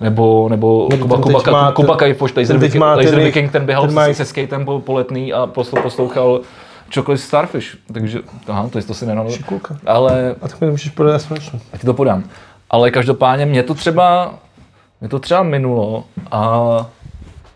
nebo, 0.00 0.48
nebo 0.48 0.88
Kuba, 1.00 1.16
ten 1.16 1.22
Kuba, 1.22 1.38
má- 1.38 1.42
Kuba, 1.42 1.72
Kuba 1.72 1.96
Kajfoš, 1.96 2.34
Laser, 2.36 2.58
Viking, 2.58 2.84
Laser 2.84 3.10
ten- 3.14 3.24
Viking, 3.24 3.52
ten 3.52 3.66
běhal 3.66 3.86
ten 3.86 3.94
má- 3.94 4.12
se, 4.14 4.24
skatem 4.24 4.64
po, 4.64 4.80
po 4.80 4.92
letný 4.92 5.32
a 5.32 5.46
posl, 5.46 5.76
poslouchal 5.82 6.40
Chocolate 6.94 7.22
Starfish, 7.22 7.76
takže, 7.92 8.18
aha, 8.48 8.68
to, 8.72 8.82
to 8.82 8.94
si 8.94 9.06
nenadal. 9.06 9.32
Ale 9.86 10.34
A 10.42 10.48
tak 10.48 10.60
mi 10.60 10.66
to 10.66 10.70
můžeš 10.70 10.90
podat 10.90 11.18
slunečnou. 11.22 11.60
já 11.72 11.78
ti 11.78 11.86
to 11.86 11.94
podám. 11.94 12.24
Ale 12.70 12.90
každopádně 12.90 13.46
mě 13.46 13.62
to 13.62 13.74
třeba, 13.74 14.34
mě 15.00 15.08
to 15.08 15.18
třeba 15.18 15.42
minulo 15.42 16.04
a 16.30 16.86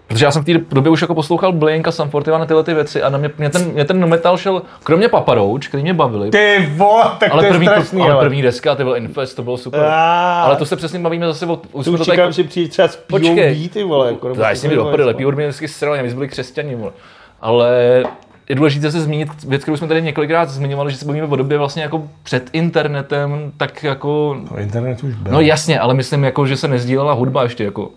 Protože 0.08 0.24
já 0.24 0.30
jsem 0.30 0.42
v 0.42 0.44
té 0.46 0.52
době 0.74 0.90
už 0.92 1.00
jako 1.02 1.14
poslouchal 1.14 1.52
Blink 1.52 1.88
a 1.88 1.92
Sam 1.92 2.08
41 2.08 2.46
tyhle 2.46 2.62
ty 2.64 2.74
věci 2.74 3.02
a 3.02 3.08
na 3.08 3.18
mě, 3.18 3.30
mě, 3.38 3.50
ten, 3.50 3.62
mě 3.72 3.84
ten 3.84 4.06
metal 4.06 4.36
šel, 4.36 4.62
kromě 4.84 5.08
Paparouč, 5.08 5.68
který 5.68 5.82
mě 5.82 5.94
bavili, 5.94 6.30
Ty 6.30 6.68
vole, 6.76 7.04
tak 7.20 7.32
ale 7.32 7.42
to 7.42 7.46
je 7.46 7.50
první, 7.52 7.66
strašný, 7.66 8.00
ale 8.02 8.12
ale. 8.12 8.24
první 8.24 8.42
deska, 8.42 8.74
ty 8.74 8.84
byl 8.84 8.96
Infest, 8.96 9.36
to 9.36 9.42
bylo 9.42 9.56
super. 9.56 9.80
Ah. 9.80 10.42
Ale 10.44 10.56
to 10.56 10.66
se 10.66 10.76
přesně 10.76 10.98
bavíme 10.98 11.26
zase 11.26 11.46
o, 11.46 11.60
už 11.72 11.84
Tu 11.84 11.96
to 11.98 12.04
čekám, 12.04 12.16
tady, 12.24 12.32
že 12.32 12.44
přijde 12.44 12.68
třeba 12.70 12.88
z 12.88 12.96
Počkej. 12.96 13.54
POV, 13.64 13.72
ty 13.72 13.84
vole. 13.84 14.08
Jako, 14.12 14.34
to 14.34 14.40
já 14.40 14.50
jsem 14.54 14.70
mi 14.70 14.76
do 14.76 14.84
prdele, 14.84 15.14
Pure 15.14 15.36
mě 15.36 15.46
vždycky 15.46 15.68
srali, 15.68 16.02
my 16.02 16.08
jsme 16.10 16.14
byli 16.14 16.28
křesťani, 16.28 16.74
vole. 16.74 16.92
Ale 17.40 18.02
je 18.48 18.54
důležité 18.54 18.90
se 18.92 19.00
zmínit 19.00 19.28
věc, 19.48 19.62
kterou 19.62 19.76
jsme 19.76 19.88
tady 19.88 20.02
několikrát 20.02 20.48
zmiňovali, 20.50 20.90
že 20.90 20.96
se 20.96 21.04
bavíme 21.04 21.26
o 21.26 21.36
době 21.36 21.58
vlastně 21.58 21.82
jako 21.82 22.02
před 22.22 22.50
internetem, 22.52 23.52
tak 23.56 23.82
jako, 23.84 24.36
No, 24.50 24.58
internet 24.58 25.02
už 25.04 25.14
byl. 25.14 25.32
no 25.32 25.40
jasně, 25.40 25.80
ale 25.80 25.94
myslím 25.94 26.24
jako, 26.24 26.46
že 26.46 26.56
se 26.56 26.68
nezdílela 26.68 27.12
hudba 27.12 27.42
ještě 27.42 27.64
jako. 27.64 27.90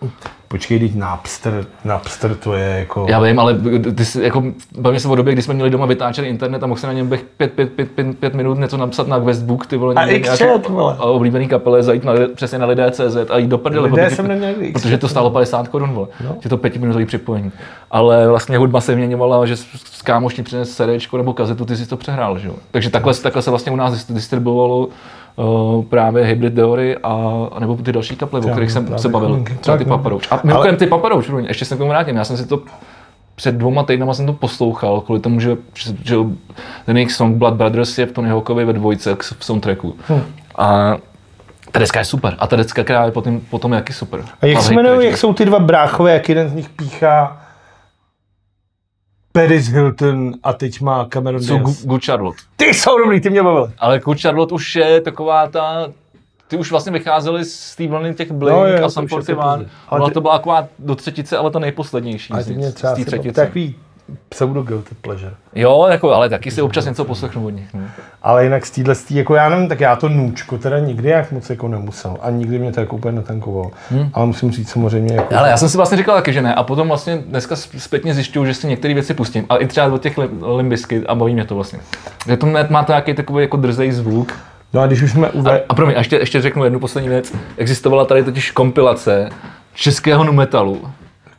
Počkej, 0.51 0.79
teď 0.79 0.95
Napster, 0.95 1.65
Napster 1.85 2.35
to 2.35 2.53
je 2.53 2.79
jako... 2.79 3.05
Já 3.09 3.19
vím, 3.19 3.39
ale 3.39 3.55
ty 3.95 4.05
jsi, 4.05 4.23
jako, 4.23 4.43
bavíme 4.77 4.99
se 4.99 5.07
o 5.07 5.15
době, 5.15 5.33
kdy 5.33 5.41
jsme 5.41 5.53
měli 5.53 5.69
doma 5.69 5.85
vytáčený 5.85 6.27
internet 6.27 6.63
a 6.63 6.67
mohl 6.67 6.79
se 6.79 6.87
na 6.87 6.93
něm 6.93 7.07
bych 7.09 7.23
pět, 7.37 7.53
pět, 7.53 7.73
pět, 7.73 7.91
pět, 7.91 8.19
pět 8.19 8.33
minut 8.33 8.59
něco 8.59 8.77
napsat 8.77 9.07
na 9.07 9.17
Westbook, 9.17 9.65
ty 9.65 9.77
vole, 9.77 9.95
A 9.95 10.05
vole. 10.69 10.95
a 10.99 11.03
oblíbený 11.03 11.47
kapele, 11.47 11.83
zajít 11.83 12.03
na, 12.03 12.13
přesně 12.35 12.59
na 12.59 12.65
lidé.cz 12.65 13.17
a 13.29 13.37
jít 13.37 13.47
do 13.47 13.57
prdele. 13.57 13.87
Lidé 13.87 14.03
protože- 14.03 14.15
jsem 14.15 14.27
neměl 14.27 14.49
nikdy 14.49 14.71
Protože 14.71 14.97
to 14.97 15.07
stálo 15.07 15.29
50 15.29 15.67
korun, 15.67 15.91
vole. 15.91 16.07
No. 16.25 16.35
Je 16.43 16.49
to 16.49 16.57
pětiminutový 16.57 17.05
připojení. 17.05 17.51
Ale 17.91 18.27
vlastně 18.27 18.57
hudba 18.57 18.81
se 18.81 18.95
měňovala, 18.95 19.45
že 19.45 19.57
s 19.57 20.01
kámoš 20.01 20.33
ti 20.33 20.43
přines 20.43 20.75
CDčko 20.75 21.17
nebo 21.17 21.33
kazetu, 21.33 21.65
ty 21.65 21.77
si 21.77 21.85
to 21.85 21.97
přehrál, 21.97 22.37
že 22.37 22.47
jo. 22.47 22.55
Takže 22.71 22.89
takhle, 22.89 23.13
takhle 23.13 23.41
se 23.41 23.49
vlastně 23.49 23.71
u 23.71 23.75
nás 23.75 23.93
dis- 23.93 24.13
distribuovalo 24.13 24.89
uh, 25.35 25.85
právě 25.85 26.23
Hybrid 26.23 26.55
Theory 26.55 26.97
a, 26.97 27.47
a 27.51 27.59
nebo 27.59 27.75
ty 27.75 27.91
další 27.91 28.15
kaple, 28.15 28.39
o 28.39 28.49
kterých 28.49 28.71
jsem 28.71 28.97
se 28.97 29.09
bavil, 29.09 29.43
třeba 29.59 29.77
ty 29.77 29.85
no. 29.85 29.97
Paparouč. 29.97 30.27
A 30.31 30.39
mimochodem 30.43 30.75
ty 30.75 30.87
Paparouč, 30.87 31.29
ještě 31.47 31.65
se 31.65 31.75
k 31.75 31.77
tomu 31.77 31.89
vrátím, 31.89 32.15
já 32.15 32.23
jsem 32.23 32.37
si 32.37 32.47
to 32.47 32.61
před 33.35 33.55
dvoma 33.55 33.83
týdnama 33.83 34.13
jsem 34.13 34.25
to 34.25 34.33
poslouchal, 34.33 35.01
kvůli 35.01 35.19
tomu, 35.19 35.39
že, 35.39 35.57
že 36.03 36.15
ten 36.85 36.97
jejich 36.97 37.11
song 37.11 37.37
Blood 37.37 37.53
Brothers 37.53 37.97
je 37.97 38.05
v 38.05 38.11
Tony 38.11 38.29
Hawkovi 38.29 38.65
ve 38.65 38.73
dvojce 38.73 39.15
v 39.39 39.45
soundtracku. 39.45 39.95
Hm. 40.09 40.21
A 40.57 40.97
ta 41.71 41.79
deska 41.79 41.99
je 41.99 42.05
super. 42.05 42.35
A 42.39 42.47
ta 42.47 42.55
deska, 42.55 42.83
která 42.83 43.05
je 43.05 43.11
potom, 43.11 43.39
potom 43.49 43.73
jaký 43.73 43.93
super. 43.93 44.21
A 44.41 44.45
jak 44.45 44.61
se 44.61 44.73
jmenují, 44.73 45.07
jak 45.07 45.17
jsou 45.17 45.33
ty 45.33 45.45
dva 45.45 45.59
bráchové, 45.59 46.13
jak 46.13 46.29
jeden 46.29 46.49
z 46.49 46.53
nich 46.53 46.69
píchá 46.69 47.40
Paris 49.31 49.67
Hilton 49.67 50.33
a 50.43 50.53
teď 50.53 50.81
má 50.81 51.05
Cameron 51.05 51.41
Jsou 51.43 51.57
Diaz. 51.57 51.85
Good 51.85 52.05
Charlotte. 52.05 52.37
Ty 52.55 52.65
jsou 52.65 52.97
dobrý, 52.97 53.21
ty 53.21 53.29
mě 53.29 53.43
bavili. 53.43 53.67
Ale 53.79 53.99
Good 53.99 54.19
Charlotte 54.21 54.53
už 54.55 54.75
je 54.75 55.01
taková 55.01 55.47
ta... 55.47 55.87
Ty 56.47 56.57
už 56.57 56.71
vlastně 56.71 56.91
vycházeli 56.91 57.45
z 57.45 57.75
té 57.75 57.87
vlny 57.87 58.13
těch 58.13 58.31
Blink 58.31 58.57
No 58.57 58.67
jo, 58.67 58.85
a 58.85 58.89
Sam 58.89 59.03
je 59.03 59.09
to 59.09 59.15
41. 59.15 59.55
pozdě. 59.57 59.69
Ale 59.89 60.09
ty- 60.09 60.13
to 60.13 60.21
byla 60.21 60.37
taková 60.37 60.67
do 60.79 60.95
třetice, 60.95 61.37
ale 61.37 61.51
ta 61.51 61.59
nejposlednější 61.59 62.33
A 62.33 62.41
z, 62.41 62.45
ty 62.47 62.53
mě 62.53 62.71
z 62.71 62.73
třeba 62.73 62.95
té 62.95 63.05
třetice. 63.05 63.41
takový 63.45 63.75
pseudo 64.29 64.61
guilty 64.63 64.95
pleasure. 65.01 65.33
Jo, 65.55 65.87
jako, 65.91 66.13
ale 66.13 66.29
taky 66.29 66.51
si 66.51 66.61
občas 66.61 66.85
něco 66.85 67.05
poslechnu 67.05 67.45
od 67.45 67.49
nich. 67.49 67.73
No. 67.73 67.81
Ale 68.23 68.43
jinak 68.43 68.65
z 68.65 68.71
téhle, 68.71 68.95
jako 69.09 69.35
já 69.35 69.49
nevím, 69.49 69.69
tak 69.69 69.79
já 69.79 69.95
to 69.95 70.09
nůčko 70.09 70.57
teda 70.57 70.79
nikdy 70.79 71.09
jak 71.09 71.31
moc 71.31 71.49
jako 71.49 71.67
nemusel. 71.67 72.17
A 72.21 72.29
nikdy 72.29 72.59
mě 72.59 72.71
to 72.71 72.79
jako 72.79 72.95
úplně 72.95 73.15
netankovalo. 73.15 73.71
Hmm. 73.89 74.09
Ale 74.13 74.25
musím 74.25 74.51
říct 74.51 74.69
samozřejmě 74.69 75.15
jako... 75.15 75.35
Ale 75.35 75.49
já 75.49 75.57
jsem 75.57 75.69
si 75.69 75.77
vlastně 75.77 75.97
říkal 75.97 76.15
taky, 76.15 76.33
že 76.33 76.41
ne. 76.41 76.55
A 76.55 76.63
potom 76.63 76.87
vlastně 76.87 77.17
dneska 77.17 77.55
zpětně 77.55 78.13
zjišťuju, 78.13 78.45
že 78.45 78.53
si 78.53 78.67
některé 78.67 78.93
věci 78.93 79.13
pustím. 79.13 79.45
A 79.49 79.57
i 79.57 79.67
třeba 79.67 79.87
od 79.87 80.01
těch 80.01 80.19
limbisky 80.41 81.07
a 81.07 81.15
baví 81.15 81.33
mě 81.33 81.45
to 81.45 81.55
vlastně. 81.55 81.79
Že 82.27 82.37
to 82.37 82.47
má 82.69 82.83
to 82.83 82.91
nějaký 82.91 83.13
takový 83.13 83.43
jako 83.43 83.57
drzej 83.57 83.91
zvuk. 83.91 84.33
No 84.73 84.81
a 84.81 84.87
když 84.87 85.01
už 85.01 85.11
jsme 85.11 85.27
A, 85.27 85.31
uve... 85.33 85.63
a 85.69 85.73
promiň, 85.73 85.95
a 85.95 85.99
ještě, 85.99 86.15
ještě 86.15 86.41
řeknu 86.41 86.63
jednu 86.63 86.79
poslední 86.79 87.09
věc. 87.09 87.33
Existovala 87.57 88.05
tady 88.05 88.23
totiž 88.23 88.51
kompilace 88.51 89.29
českého 89.73 90.23
nu 90.23 90.33
metalu. 90.33 90.81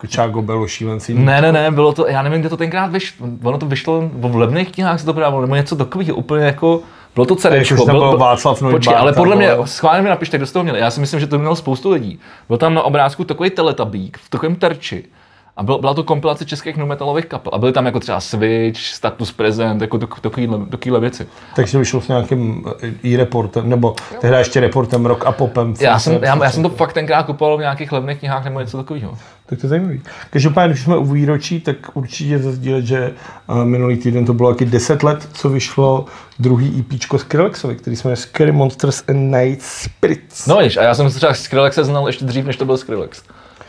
Čágo 0.09 0.43
Belo 0.43 0.69
šílenci. 0.69 1.15
Ne, 1.15 1.43
ne, 1.43 1.53
ne, 1.53 1.71
bylo 1.71 1.93
to, 1.93 2.09
já 2.09 2.23
nevím, 2.23 2.41
kde 2.41 2.49
to 2.49 2.57
tenkrát 2.57 2.93
vyšlo, 2.93 3.27
ono 3.43 3.59
to 3.59 3.67
vyšlo, 3.67 4.11
v 4.13 4.37
levných 4.37 4.73
knihách 4.73 5.01
se 5.01 5.07
to 5.07 5.13
prodávalo, 5.15 5.43
nebo 5.43 5.55
něco 5.57 5.77
takového, 5.77 6.17
úplně 6.17 6.45
jako, 6.45 6.81
bylo 7.15 7.27
to 7.27 7.37
CDčko. 7.37 7.87
tam 7.87 7.99
byl 7.99 8.19
Václav 8.19 8.59
Počkej, 8.59 8.73
Neubart, 8.73 8.97
ale 8.97 9.13
podle 9.13 9.37
mě, 9.37 9.47
bylo- 9.47 9.67
schválně 9.67 10.03
mi 10.03 10.09
napište, 10.09 10.37
kdo 10.37 10.47
z 10.47 10.53
toho 10.53 10.63
měl, 10.63 10.77
já 10.77 10.91
si 10.91 11.01
myslím, 11.01 11.21
že 11.21 11.27
to 11.27 11.39
mělo 11.39 11.57
spoustu 11.57 11.91
lidí. 11.91 12.19
Byl 12.49 12.57
tam 12.59 12.75
na 12.75 12.83
obrázku 12.83 13.25
takový 13.25 13.51
teletabík 13.51 14.19
v 14.19 14.31
takovém 14.31 14.57
terči. 14.57 15.05
A 15.57 15.63
byl, 15.63 15.79
byla 15.79 15.95
to 15.95 16.05
kompilace 16.05 16.45
českých 16.45 16.77
nu 16.77 16.87
metalových 16.87 17.27
kapel. 17.27 17.51
A 17.55 17.59
byly 17.59 17.73
tam 17.73 17.87
jako 17.87 18.01
třeba 18.01 18.21
Switch, 18.21 18.81
Status 18.81 19.33
Present, 19.33 19.83
jako 19.83 19.99
tak- 19.99 20.21
takovýhle, 20.21 20.67
takovýhle 20.67 21.01
věci. 21.01 21.27
Takže 21.57 21.79
vyšlo 21.79 22.01
s 22.01 22.09
nějakým 22.09 22.65
eh, 22.83 22.93
i 23.03 23.17
reportem, 23.17 23.69
nebo 23.69 23.95
tehdy 24.21 24.37
ještě 24.37 24.61
reportem 24.61 25.07
Rock 25.07 25.27
a 25.27 25.33
Popem. 25.33 25.75
Já 25.81 25.99
jsem, 25.99 26.19
já, 26.23 26.45
já 26.45 26.51
jsem 26.51 26.63
to 26.63 26.69
fakt 26.69 26.93
tenkrát 26.93 27.23
kupoval 27.27 27.57
v 27.57 27.61
nějakých 27.61 27.93
levných 27.93 28.19
knihách 28.19 28.45
nebo 28.45 28.61
něco 28.61 28.77
takového. 28.77 29.19
Tak 29.47 29.61
to 29.61 29.67
je 29.67 29.69
zajímavý. 29.69 30.01
Každopádně, 30.31 30.73
když 30.73 30.85
jsme 30.85 30.97
u 30.97 31.05
výročí, 31.05 31.61
tak 31.61 31.77
určitě 31.95 32.39
zazdílet, 32.39 32.85
že 32.85 33.13
eh, 33.49 33.65
minulý 33.65 33.97
týden 33.97 34.25
to 34.27 34.35
bylo 34.35 34.53
taky 34.53 34.65
10 34.65 35.03
let, 35.03 35.29
co 35.33 35.49
vyšlo 35.49 36.05
druhý 36.39 36.81
EPčko 36.81 37.19
Skrillexovi, 37.19 37.77
který 37.77 37.97
jmenuje 38.05 38.17
Scary 38.17 38.53
Monsters 38.53 39.03
and 39.09 39.31
Night 39.31 39.63
Spirits. 39.63 40.47
No 40.47 40.59
víš, 40.59 40.77
a 40.77 40.83
já 40.83 40.95
jsem 40.95 41.11
se 41.11 41.17
třeba 41.17 41.35
Skrillexe 41.35 41.85
znal 41.85 42.07
ještě 42.07 42.25
dřív, 42.25 42.45
než 42.45 42.57
to 42.57 42.65
byl 42.65 42.77
Skrillex. 42.77 43.23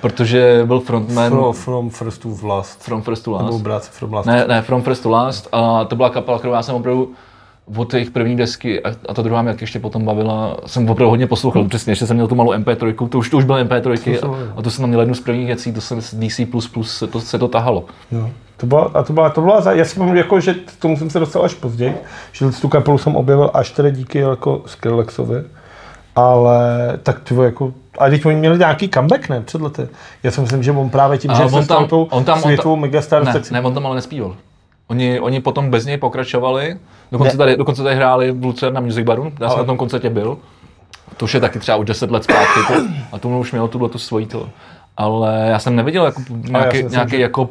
Protože 0.03 0.61
byl 0.65 0.79
frontman 0.79 1.29
From, 1.29 1.53
from 1.53 1.89
First 1.89 2.21
to 2.21 2.47
Last. 2.47 2.83
From 2.83 3.01
First 3.01 3.23
to 3.23 3.37
Nebo 3.37 3.43
Last. 3.43 3.61
bráce 3.61 3.91
From 3.91 4.13
Last. 4.13 4.25
Ne, 4.25 4.45
ne, 4.47 4.61
From 4.61 4.81
First 4.81 5.03
to 5.03 5.09
Last. 5.09 5.47
A 5.51 5.85
to 5.85 5.95
byla 5.95 6.09
kapela, 6.09 6.39
kterou 6.39 6.53
já 6.53 6.63
jsem 6.63 6.75
opravdu 6.75 7.11
od 7.77 7.93
jejich 7.93 8.11
první 8.11 8.35
desky 8.35 8.83
a, 8.83 8.89
a 9.09 9.13
ta 9.13 9.21
druhá 9.21 9.41
mě 9.41 9.51
jak 9.51 9.61
ještě 9.61 9.79
potom 9.79 10.05
bavila, 10.05 10.57
jsem 10.65 10.89
opravdu 10.89 11.09
hodně 11.09 11.27
poslouchal, 11.27 11.65
přesně, 11.67 11.91
ještě 11.91 12.07
jsem 12.07 12.15
měl 12.15 12.27
tu 12.27 12.35
malou 12.35 12.53
MP3, 12.53 13.09
to 13.09 13.17
už, 13.17 13.29
to 13.29 13.37
už 13.37 13.45
byl 13.45 13.63
MP3 13.65 14.19
To 14.19 14.33
a, 14.33 14.37
a 14.55 14.61
to 14.61 14.71
jsem 14.71 14.81
tam 14.81 14.89
měl 14.89 14.99
jednu 14.99 15.15
z 15.15 15.19
prvních 15.19 15.47
věcí, 15.47 15.73
to 15.73 15.81
jsem 15.81 16.01
z 16.01 16.13
DC++, 16.13 16.47
se 16.81 17.07
to, 17.07 17.19
se 17.19 17.39
to 17.39 17.47
tahalo. 17.47 17.85
No. 18.11 18.29
To 18.57 18.65
byla, 18.65 18.91
a 18.93 19.03
to 19.03 19.13
byla, 19.13 19.29
to 19.29 19.41
byla, 19.41 19.73
já 19.73 19.85
si 19.85 19.95
pamatuju, 19.95 20.17
jako, 20.17 20.39
že 20.39 20.53
k 20.53 20.75
tomu 20.79 20.97
jsem 20.97 21.09
se 21.09 21.19
dostal 21.19 21.45
až 21.45 21.53
později, 21.53 21.95
že 22.31 22.45
tu 22.61 22.69
kapelu 22.69 22.97
jsem 22.97 23.15
objevil 23.15 23.51
až 23.53 23.71
tedy 23.71 23.91
díky 23.91 24.19
jako 24.19 24.61
Skrillexovi, 24.65 25.43
ale 26.15 26.93
tak 27.03 27.19
to 27.19 27.43
jako, 27.43 27.73
a 27.99 28.09
teď 28.09 28.25
oni 28.25 28.35
měli 28.35 28.57
nějaký 28.57 28.89
comeback, 28.89 29.29
ne, 29.29 29.41
před 29.41 29.61
lety. 29.61 29.87
Já 30.23 30.31
si 30.31 30.41
myslím, 30.41 30.63
že 30.63 30.71
on 30.71 30.89
právě 30.89 31.17
tím, 31.17 31.31
A 31.31 31.33
že 31.33 31.43
on 31.43 31.61
se 31.61 31.67
tam- 31.67 31.87
tou 31.87 32.03
on 32.11 32.23
tam- 32.23 32.37
on 32.37 32.41
světovou 32.41 32.75
Ne, 33.25 33.33
tak 33.33 33.45
si, 33.45 33.53
ne, 33.53 33.61
on 33.61 33.73
tam 33.73 33.85
ale 33.85 33.95
nespíval. 33.95 34.35
Oni, 34.87 35.19
oni 35.19 35.39
potom 35.41 35.69
bez 35.71 35.85
něj 35.85 35.97
pokračovali, 35.97 36.77
dokonce 37.11 37.33
Ne. 37.33 37.37
tady, 37.37 37.57
dokonce 37.57 37.83
tady 37.83 37.95
hráli 37.95 38.31
v 38.31 38.43
Lucer 38.45 38.73
na 38.73 38.81
Music 38.81 39.05
Baru, 39.05 39.23
já 39.23 39.29
jsem 39.39 39.47
Ale- 39.49 39.57
na 39.57 39.63
tom 39.63 39.77
koncertě 39.77 40.09
byl. 40.09 40.37
To 41.17 41.25
už 41.25 41.33
je 41.33 41.39
taky 41.39 41.59
třeba 41.59 41.77
už 41.77 41.85
10 41.85 42.11
let 42.11 42.23
zpátky 42.23 42.59
to, 42.67 42.73
a 43.11 43.19
tomu 43.19 43.39
už 43.39 43.51
měl 43.51 43.67
tuhle 43.67 43.89
tu 43.89 43.97
svojí 43.97 44.25
to. 44.25 44.49
Ale 44.97 45.45
já 45.49 45.59
jsem 45.59 45.75
neviděl 45.75 46.05
jako 46.05 46.21
nějaký, 46.29 46.77
myslím, 46.77 46.91
nějaký 46.91 47.11
že- 47.11 47.21
jako 47.21 47.49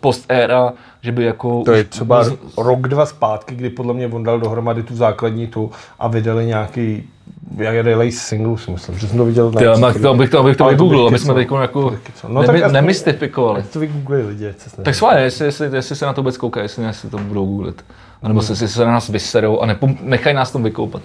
post, 0.00 0.24
éra, 0.28 0.72
že 1.02 1.12
by 1.12 1.24
jako... 1.24 1.62
to 1.64 1.72
je 1.72 1.84
třeba 1.84 2.24
z- 2.24 2.36
rok, 2.58 2.80
dva 2.88 3.06
zpátky, 3.06 3.54
kdy 3.54 3.70
podle 3.70 3.94
mě 3.94 4.06
on 4.06 4.22
dal 4.24 4.40
dohromady 4.40 4.82
tu 4.82 4.96
základní 4.96 5.46
tu 5.46 5.70
a 5.98 6.08
vydali 6.08 6.46
nějaký, 6.46 7.08
jak 7.56 7.74
release 7.86 8.18
single, 8.18 8.58
si 8.58 8.70
myslím, 8.70 8.98
že 8.98 9.08
jsem 9.08 9.18
to 9.18 9.24
viděl 9.24 9.50
na 9.50 9.60
Ty, 9.60 9.66
ale 9.66 9.94
to 9.94 10.14
bych 10.14 10.30
to, 10.30 10.42
bych 10.42 10.56
to 10.56 10.64
vygooglil, 10.64 11.06
aby 11.06 11.18
jsme 11.18 11.34
teď 11.34 11.48
jako 11.60 11.90
kecal. 12.02 12.30
No 12.30 12.40
tak 12.40 12.46
nemy, 12.48 12.62
aspoň- 12.62 12.74
nemystifikovali. 12.74 13.62
To 13.62 13.80
vygooglili 13.80 14.26
lidi, 14.28 14.54
se. 14.58 14.82
Tak 14.82 14.94
schválně, 14.94 15.22
jestli, 15.22 15.44
jestli, 15.44 15.76
jestli 15.76 15.96
se 15.96 16.06
na 16.06 16.12
to 16.12 16.20
vůbec 16.20 16.36
koukají, 16.36 16.64
jestli, 16.64 16.84
jestli 16.84 17.10
to 17.10 17.18
budou 17.18 17.46
googlit. 17.46 17.84
A 18.22 18.28
nebo 18.28 18.42
se, 18.42 18.52
jestli 18.52 18.68
se 18.68 18.84
na 18.84 18.92
nás 18.92 19.08
vyserou 19.08 19.60
a 19.60 19.66
nepom- 19.66 19.96
nechají 20.02 20.36
nás 20.36 20.50
tom 20.52 20.62
vykoupat. 20.62 21.02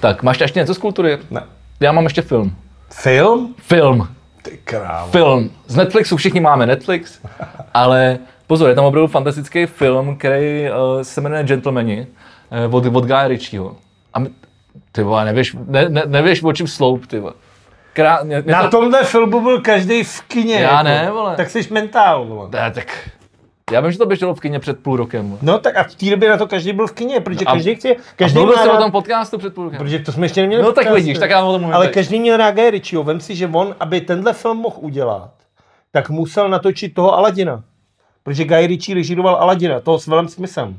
Tak, 0.00 0.22
máš 0.22 0.40
ještě 0.40 0.60
něco 0.60 0.74
z 0.74 0.78
kultury? 0.78 1.18
Ne. 1.30 1.42
Já 1.80 1.92
mám 1.92 2.04
ještě 2.04 2.22
film. 2.22 2.54
Film? 2.90 3.54
Film. 3.58 4.08
Ty 4.42 4.58
krávo. 4.64 5.10
Film. 5.10 5.50
Z 5.66 5.76
Netflixu 5.76 6.16
všichni 6.16 6.40
máme 6.40 6.66
Netflix, 6.66 7.18
ale 7.74 8.18
pozor, 8.46 8.68
je 8.68 8.74
tam 8.74 8.84
opravdu 8.84 9.06
fantastický 9.06 9.66
film, 9.66 10.16
který 10.16 10.66
uh, 10.70 11.02
se 11.02 11.20
jmenuje 11.20 11.44
Gentlemani 11.44 12.06
uh, 12.68 12.74
od, 12.74 12.86
od 12.86 13.04
Guy 13.04 13.28
Ritchieho. 13.28 13.76
A 14.78 14.88
ty 14.92 15.02
vole, 15.02 15.24
nevíš, 15.24 15.56
ne, 15.66 15.88
ne, 15.88 16.02
nevíš 16.06 16.42
o 16.42 16.52
čem 16.52 16.66
sloup, 16.66 17.06
ty 17.06 17.18
vole. 17.20 17.32
Krá, 17.92 18.22
mě, 18.22 18.42
mě 18.42 18.52
Na 18.52 18.62
to, 18.62 18.70
tomhle 18.78 19.04
filmu 19.04 19.40
byl 19.40 19.60
každý 19.60 20.04
v 20.04 20.20
kině. 20.22 20.54
jako. 20.54 20.74
Já 20.74 20.82
ne, 20.82 21.10
vole. 21.10 21.36
Tak 21.36 21.50
jsi 21.50 21.68
mentál, 21.70 22.24
vole. 22.26 22.48
ne, 22.52 22.70
tak, 22.70 23.08
já 23.72 23.80
vím, 23.80 23.92
že 23.92 23.98
to 23.98 24.06
běželo 24.06 24.34
v 24.34 24.40
kině 24.40 24.58
před 24.60 24.78
půl 24.82 24.96
rokem. 24.96 25.38
No 25.42 25.58
tak 25.58 25.76
a 25.76 25.82
v 25.84 25.94
té 25.94 26.10
době 26.10 26.28
na 26.30 26.36
to 26.36 26.46
každý 26.46 26.72
byl 26.72 26.86
v 26.86 26.92
kině, 26.92 27.20
protože 27.20 27.44
A- 27.44 27.52
každý 27.52 27.74
chce, 27.74 27.88
A 27.88 27.94
každý 28.16 28.38
mluvil 28.38 28.56
má 28.56 28.62
jsem 28.62 28.70
o 28.72 28.76
tom 28.76 28.90
podcastu 28.92 29.38
před 29.38 29.54
půl 29.54 29.64
rokem. 29.64 29.78
protože 29.78 29.98
to 29.98 30.12
jsme 30.12 30.24
ještě 30.26 30.40
neměli 30.40 30.62
No 30.62 30.68
tak 30.72 30.84
podcast. 30.84 30.94
vidíš, 30.96 31.18
tak 31.18 31.30
já 31.30 31.44
o 31.44 31.52
tom 31.52 31.60
mluvím 31.60 31.74
Ale 31.74 31.86
teď. 31.86 31.94
každý 31.94 32.20
měl 32.20 32.36
rád 32.36 32.50
Guy 32.54 32.70
Ritchieho. 32.70 33.04
Vem 33.04 33.20
si, 33.20 33.36
že 33.36 33.46
on, 33.52 33.74
aby 33.80 34.00
tenhle 34.00 34.32
film 34.32 34.56
mohl 34.58 34.76
udělat, 34.80 35.30
tak 35.92 36.10
musel 36.10 36.48
natočit 36.48 36.94
toho 36.94 37.14
Aladina. 37.14 37.62
Protože 38.22 38.44
Guy 38.44 38.66
Ritchie 38.66 38.94
režíroval 38.94 39.36
Aladina, 39.36 39.80
toho 39.80 39.98
s 39.98 40.06
Velem 40.06 40.28
Smithem. 40.28 40.78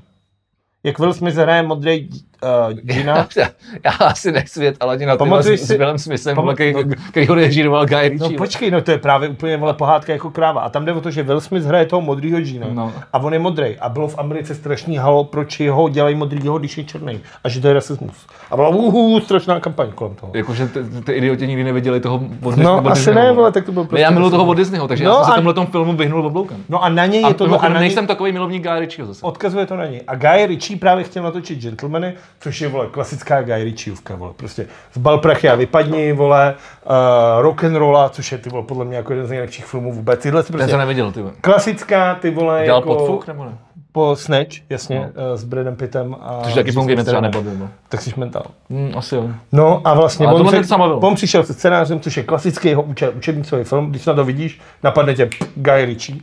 Jak 0.83 0.99
Will 0.99 1.13
Smith 1.13 1.35
hraje 1.35 1.63
modrý 1.63 2.09
uh, 2.43 2.73
Gina. 2.73 3.27
Já 3.85 3.91
asi 3.91 4.31
nechci 4.31 4.59
vědět 4.59 4.77
Aladina 4.79 5.17
Pamatuješ 5.17 5.59
s, 5.59 5.63
si- 5.67 5.73
s 5.73 5.77
Willem 5.77 5.97
Smithem, 5.97 6.35
Pam- 6.37 6.53
který, 6.53 6.73
no- 6.73 6.83
který 7.09 7.25
ho 7.27 7.35
režíroval 7.35 7.85
Guy 7.85 7.95
No 7.95 8.03
Ritchie. 8.09 8.37
počkej, 8.37 8.71
no 8.71 8.81
to 8.81 8.91
je 8.91 8.97
právě 8.97 9.29
úplně 9.29 9.57
vole 9.57 9.73
pohádka 9.73 10.13
jako 10.13 10.29
kráva. 10.29 10.61
A 10.61 10.69
tam 10.69 10.85
jde 10.85 10.93
o 10.93 11.01
to, 11.01 11.11
že 11.11 11.23
Will 11.23 11.41
Smith 11.41 11.63
hraje 11.65 11.85
toho 11.85 12.01
modrýho 12.01 12.39
Gina. 12.39 12.67
No. 12.73 12.93
A 13.13 13.19
on 13.19 13.33
je 13.33 13.39
modrý. 13.39 13.77
A 13.79 13.89
bylo 13.89 14.07
v 14.07 14.19
Americe 14.19 14.55
strašný 14.55 14.97
halo, 14.97 15.23
proč 15.23 15.59
jeho 15.59 15.89
dělají 15.89 16.15
modrýho, 16.15 16.59
když 16.59 16.77
je 16.77 16.83
černý. 16.83 17.19
A 17.43 17.49
že 17.49 17.61
to 17.61 17.67
je 17.67 17.73
rasismus. 17.73 18.27
A 18.51 18.55
byla 18.55 18.69
uhu, 18.69 19.19
strašná 19.19 19.59
kampaň 19.59 19.91
kolem 19.95 20.15
toho. 20.15 20.31
Jakože 20.35 20.67
ty, 20.67 20.79
ty 21.03 21.11
idioti 21.11 21.47
nikdy 21.47 21.63
neviděli 21.63 21.99
toho 21.99 22.21
od 22.43 22.57
No, 22.57 22.87
asi 22.87 23.13
ne, 23.13 23.31
vole. 23.31 23.51
tak 23.51 23.65
to 23.65 23.71
byl 23.71 23.83
Ne, 23.83 23.87
prostě 23.89 24.01
já 24.03 24.09
miluji 24.09 24.29
toho 24.31 24.45
od 24.45 24.53
Disneyho, 24.53 24.87
takže 24.87 25.03
No 25.03 25.11
já 25.11 25.23
jsem 25.23 25.45
se 25.47 25.53
tomhle 25.53 25.71
filmu 25.71 25.93
vyhnul 25.93 26.25
obloukem. 26.25 26.57
No 26.69 26.83
a 26.83 26.89
na 26.89 27.05
něj 27.05 27.21
je 27.27 27.33
to... 27.33 27.63
a 27.63 27.69
nejsem 27.69 28.07
takový 28.07 28.31
milovník 28.31 28.63
Guy 28.63 28.79
Ritchieho 28.79 29.07
zase. 29.07 29.25
Odkazuje 29.25 29.65
to 29.65 29.75
na 29.77 29.85
něj. 29.85 30.01
A 30.07 30.15
Guy 30.15 30.45
Ritchie 30.45 30.79
právě 30.79 31.03
chtěl 31.03 31.23
natočit 31.23 31.59
Gentlemany, 31.61 32.13
což 32.39 32.61
je, 32.61 32.67
vole, 32.67 32.87
klasická 32.91 33.41
Guy 33.41 33.63
Ritchieovka, 33.63 34.15
vole. 34.15 34.33
Prostě 34.35 34.67
zbal 34.93 35.17
prachy 35.17 35.49
a 35.49 35.55
vypadni, 35.55 36.13
vole, 36.13 36.55
uh, 36.85 37.41
rock 37.41 37.63
and 37.63 37.75
rolla, 37.75 38.09
což 38.09 38.31
je, 38.31 38.37
ty 38.37 38.49
vole, 38.49 38.63
podle 38.63 38.85
mě 38.85 38.97
jako 38.97 39.13
jeden 39.13 39.27
z 39.27 39.29
nejlepších 39.29 39.65
filmů 39.65 39.93
vůbec. 39.93 40.21
Tyhle 40.21 40.43
Ten 40.43 40.51
prostě 40.51 40.69
jsem 40.69 40.79
neviděl, 40.79 41.11
ty 41.11 41.21
vole. 41.21 41.33
klasická, 41.41 42.15
ty 42.15 42.31
vole, 42.31 42.61
Dělal 42.65 42.81
jako... 42.81 42.95
podfuk 42.95 43.27
nebo 43.27 43.43
ne? 43.45 43.57
Po 43.91 44.15
Snatch, 44.15 44.51
jasně, 44.69 45.11
no. 45.15 45.37
s 45.37 45.43
Bradem 45.43 45.75
Pittem. 45.75 46.15
A 46.21 46.41
Což 46.43 46.53
taky 46.53 46.71
mě 46.71 47.03
třeba 47.03 47.21
nebavil. 47.21 47.53
No. 47.59 47.69
Tak 47.89 48.01
jsi 48.01 48.13
mentál. 48.17 48.45
Hmm, 48.69 48.91
asi 48.95 49.15
jo. 49.15 49.29
No 49.51 49.81
a 49.85 49.93
vlastně 49.93 50.27
Ale 50.27 50.41
on, 50.41 50.63
se, 50.63 50.75
on 50.75 51.15
přišel 51.15 51.43
se 51.43 51.53
scénářem, 51.53 51.99
což 51.99 52.17
je 52.17 52.23
klasický 52.23 52.67
jeho 52.67 52.81
uče, 52.81 53.09
učebnicový 53.09 53.63
film. 53.63 53.89
Když 53.89 54.05
na 54.05 54.13
to 54.13 54.25
vidíš, 54.25 54.61
napadne 54.83 55.13
tě 55.13 55.25
pff, 55.25 55.51
Guy 55.55 55.85
Ritchie. 55.85 56.19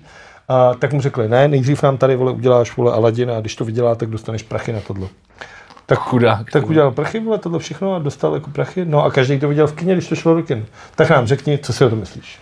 A 0.48 0.74
tak 0.74 0.92
mu 0.92 1.00
řekli, 1.00 1.28
ne, 1.28 1.48
nejdřív 1.48 1.82
nám 1.82 1.96
tady 1.96 2.16
vole, 2.16 2.32
uděláš 2.32 2.76
vole 2.76 2.92
Aladina 2.92 3.36
a 3.36 3.40
když 3.40 3.56
to 3.56 3.64
vydělá, 3.64 3.94
tak 3.94 4.10
dostaneš 4.10 4.42
prachy 4.42 4.72
na 4.72 4.80
tohle. 4.80 5.08
Tak, 5.86 5.98
Chudák. 5.98 6.50
tak 6.50 6.68
udělal 6.68 6.90
prachy, 6.90 7.20
vole, 7.20 7.38
tohle 7.38 7.58
všechno 7.58 7.94
a 7.94 7.98
dostal 7.98 8.34
jako 8.34 8.50
prachy. 8.50 8.84
No 8.84 9.04
a 9.04 9.10
každý 9.10 9.38
to 9.40 9.48
viděl 9.48 9.66
v 9.66 9.72
kině, 9.72 9.92
když 9.92 10.08
to 10.08 10.14
šlo 10.14 10.34
do 10.34 10.42
kin. 10.42 10.66
Tak 10.94 11.10
nám 11.10 11.26
řekni, 11.26 11.58
co 11.58 11.72
si 11.72 11.84
o 11.84 11.90
tom 11.90 11.98
myslíš. 11.98 12.38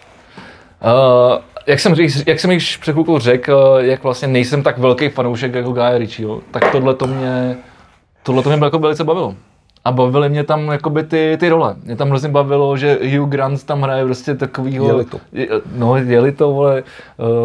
Uh, 0.85 1.38
jak 1.66 1.80
jsem, 1.80 1.94
jak 2.26 2.40
jsem 2.40 2.50
již 2.50 2.76
před 2.76 2.92
chvilkou 2.92 3.18
řekl, 3.18 3.76
jak 3.78 4.02
vlastně 4.02 4.28
nejsem 4.28 4.62
tak 4.62 4.78
velký 4.78 5.09
fanoušek 5.09 5.54
jako 5.54 5.72
Guy 5.72 5.98
Ritchieho, 5.98 6.40
tak 6.50 6.72
tohle 6.72 6.94
to 6.94 7.07
mě, 7.07 7.57
tohle 8.22 8.42
to 8.42 8.50
mě 8.50 8.64
jako 8.64 8.78
velice 8.78 9.04
bavilo. 9.04 9.35
A 9.87 9.92
bavily 9.92 10.29
mě 10.29 10.44
tam 10.44 10.68
jakoby 10.68 11.03
ty, 11.03 11.37
ty 11.40 11.49
role. 11.49 11.75
Mě 11.85 11.97
tam 11.97 12.09
hrozně 12.09 12.29
bavilo, 12.29 12.77
že 12.77 12.99
Hugh 13.18 13.29
Grant 13.29 13.64
tam 13.64 13.83
hraje 13.83 14.05
prostě 14.05 14.35
takovýho... 14.35 14.87
Jeli 14.87 15.05
to. 15.05 15.20
Je- 15.33 15.49
No, 15.77 15.97
jeli 15.97 16.33
to, 16.33 16.53
vole. 16.53 16.83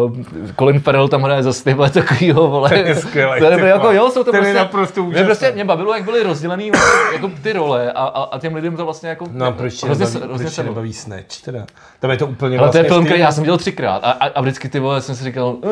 Uh, 0.06 0.16
Colin 0.58 0.80
Farrell 0.80 1.08
tam 1.08 1.22
hraje 1.22 1.42
za 1.42 1.52
tyhle 1.64 1.90
takovýho, 1.90 2.48
vole. 2.48 2.68
Ten 2.70 2.86
je 2.86 2.94
skvělej, 2.94 3.40
To 3.40 3.46
je 3.46 3.56
ty 3.56 3.62
jako, 3.66 3.92
jo, 3.92 4.10
jsou 4.10 4.24
to 4.24 4.30
Ten 4.32 4.34
je 4.34 4.40
prostě... 4.40 4.58
naprosto 4.58 5.00
mě, 5.00 5.08
úžasný. 5.10 5.24
prostě, 5.26 5.52
mě 5.52 5.64
bavilo, 5.64 5.94
jak 5.94 6.04
byly 6.04 6.22
rozdělený 6.22 6.70
vlastně, 6.70 7.12
jako 7.12 7.30
ty 7.42 7.52
role 7.52 7.92
a, 7.92 8.02
a, 8.04 8.22
a 8.22 8.38
těm 8.38 8.54
lidem 8.54 8.76
to 8.76 8.84
vlastně 8.84 9.08
jako... 9.08 9.24
No 9.32 9.52
proč 9.52 9.84
hrozně, 9.84 10.04
nebaví, 10.06 10.26
hrozně 10.28 10.46
proč 10.46 10.66
nebaví 10.66 10.92
Snatch 10.92 11.40
teda? 11.44 11.66
Tam 12.00 12.10
je 12.10 12.16
to 12.16 12.26
úplně 12.26 12.58
Ale 12.58 12.70
to 12.70 12.76
je 12.76 12.82
vlastně 12.82 12.94
film, 12.94 13.04
který 13.04 13.20
já 13.20 13.32
jsem 13.32 13.42
viděl 13.42 13.58
třikrát 13.58 14.04
a, 14.04 14.10
a, 14.10 14.26
a 14.28 14.40
vždycky 14.40 14.68
ty 14.68 14.80
vole 14.80 15.00
jsem 15.00 15.14
si 15.14 15.24
říkal, 15.24 15.46
uh, 15.48 15.70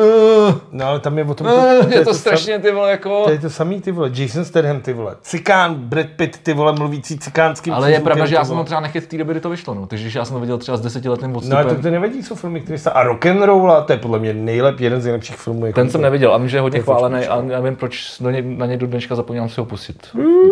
No 0.71 0.85
ale 0.85 0.99
tam 0.99 1.17
je 1.17 1.23
o 1.23 1.33
tom, 1.33 1.47
uh, 1.47 1.93
je 1.93 2.05
to 2.05 2.13
strašně 2.13 2.59
ty 2.59 2.71
vole 2.71 2.91
jako... 2.91 3.23
To 3.23 3.31
je 3.31 3.39
to 3.39 3.49
samý 3.49 3.81
ty 3.81 3.91
vole, 3.91 4.09
Jason 4.13 4.45
Statham 4.45 4.81
ty 4.81 4.93
vole, 4.93 5.15
Cikán, 5.21 5.75
Brad 5.75 6.05
Pitt 6.15 6.37
ty 6.43 6.53
vole, 6.59 6.73
mluvící 6.73 7.19
cikánským 7.19 7.73
Ale 7.73 7.91
je 7.91 7.99
pravda, 7.99 8.25
že 8.25 8.35
já 8.35 8.45
jsem 8.45 8.57
to 8.57 8.63
třeba 8.63 8.81
nechyt 8.81 9.03
v 9.03 9.07
té 9.07 9.17
době, 9.17 9.33
kdy 9.33 9.41
to 9.41 9.49
vyšlo, 9.49 9.73
no. 9.73 9.85
Takže 9.85 10.03
když 10.03 10.15
já 10.15 10.25
jsem 10.25 10.33
to 10.33 10.39
viděl 10.39 10.57
třeba 10.57 10.77
s 10.77 10.81
desetiletým 10.81 11.31
No 11.31 11.37
odstupem. 11.37 11.57
ale 11.57 11.75
to, 11.75 11.81
to 11.81 11.89
nevadí, 11.89 12.23
jsou 12.23 12.35
filmy, 12.35 12.61
které 12.61 12.77
se... 12.77 12.91
A 12.91 13.03
rock 13.03 13.25
and 13.25 13.41
roll, 13.43 13.83
to 13.87 13.93
je 13.93 13.97
podle 13.97 14.19
mě 14.19 14.33
nejlep, 14.33 14.79
jeden 14.79 15.01
z 15.01 15.03
nejlepších 15.05 15.35
filmů. 15.35 15.65
Jako 15.65 15.79
ten 15.79 15.89
jsem 15.89 16.01
neviděl 16.01 16.33
a 16.33 16.37
vím, 16.37 16.49
že 16.49 16.57
je 16.57 16.61
hodně 16.61 16.79
chválený 16.81 17.25
a 17.27 17.43
já 17.47 17.59
vím, 17.59 17.75
proč 17.75 18.19
na 18.19 18.31
něj, 18.31 18.41
na 18.57 18.65
něj 18.65 18.77
do 18.77 18.87
dneška 18.87 19.15
zapomínám 19.15 19.49
si 19.49 19.61
ho 19.61 19.65
pustit. 19.65 20.07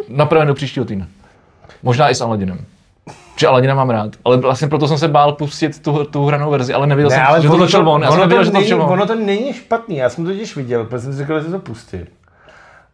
Napravě 0.09 0.45
do 0.47 0.53
příštího 0.53 0.85
týdne. 0.85 1.07
Možná 1.83 2.09
i 2.09 2.15
s 2.15 2.21
Aladinem. 2.21 2.59
Že 3.39 3.47
Aladina 3.47 3.75
mám 3.75 3.89
rád, 3.89 4.11
ale 4.25 4.37
vlastně 4.37 4.67
proto 4.67 4.87
jsem 4.87 4.97
se 4.97 5.07
bál 5.07 5.31
pustit 5.33 5.79
tu, 5.83 6.03
tu 6.03 6.25
hranou 6.25 6.51
verzi, 6.51 6.73
ale 6.73 6.87
nevěděl 6.87 7.09
jsem, 7.09 7.41
že 7.41 7.47
to 7.47 7.57
točil 7.57 7.89
on. 7.89 8.01
Já 8.01 8.11
jsem 8.11 8.19
ono, 8.21 8.29
to 8.35 8.43
že 8.43 8.49
to 8.51 8.53
není, 8.53 8.65
točil 8.65 8.81
on. 8.81 8.91
ono 8.91 9.05
to 9.05 9.15
není 9.15 9.53
špatný, 9.53 9.97
já 9.97 10.09
jsem 10.09 10.25
to 10.25 10.31
totiž 10.31 10.55
viděl, 10.55 10.83
protože 10.85 10.99
jsem 10.99 11.13
si 11.13 11.19
říkal, 11.19 11.39
že 11.43 11.47
to 11.47 11.59
pustím. 11.59 12.05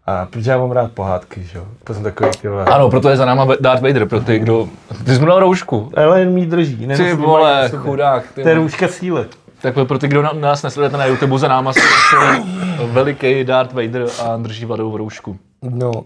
A 0.06 0.26
protože 0.26 0.52
já 0.52 0.58
mám 0.58 0.72
rád 0.72 0.92
pohádky, 0.92 1.44
že 1.44 1.58
jo. 1.58 1.66
To 1.84 1.94
jsem 1.94 2.04
takový, 2.04 2.30
ty 2.42 2.48
vole. 2.48 2.66
Ano, 2.66 2.89
proto 2.89 3.10
je 3.10 3.18
za 3.18 3.26
náma 3.26 3.48
Darth 3.60 3.82
Vader, 3.82 4.06
pro 4.08 4.20
ty, 4.20 4.39
kdo... 4.39 4.68
Ty 5.06 5.13
jsi 5.16 5.20
mu 5.20 5.26
dal 5.26 5.39
roušku. 5.39 5.92
Ale 5.96 6.20
jen 6.20 6.34
mi 6.34 6.46
drží. 6.46 6.88
Ty 6.98 7.13
vole, 7.13 7.70
chudák. 7.78 8.32
Ty 8.32 8.44
To 8.44 8.50
je 8.50 8.56
růžka 8.56 8.88
síly. 8.88 9.26
Tak 9.62 9.74
pro 9.88 10.00
ty, 10.00 10.08
kdo 10.08 10.22
na- 10.22 10.34
nás 10.34 10.63
nesledujete 10.63 10.98
na 10.98 11.06
YouTube, 11.06 11.39
za 11.39 11.48
náma 11.48 11.74
stojí 11.74 12.60
veliký 12.92 13.44
Darth 13.44 13.74
Vader 13.74 14.06
a 14.26 14.38
drží 14.38 14.66
vladovou 14.66 14.98
roušku. 14.98 15.38
No, 15.62 15.92
uh, 15.92 16.04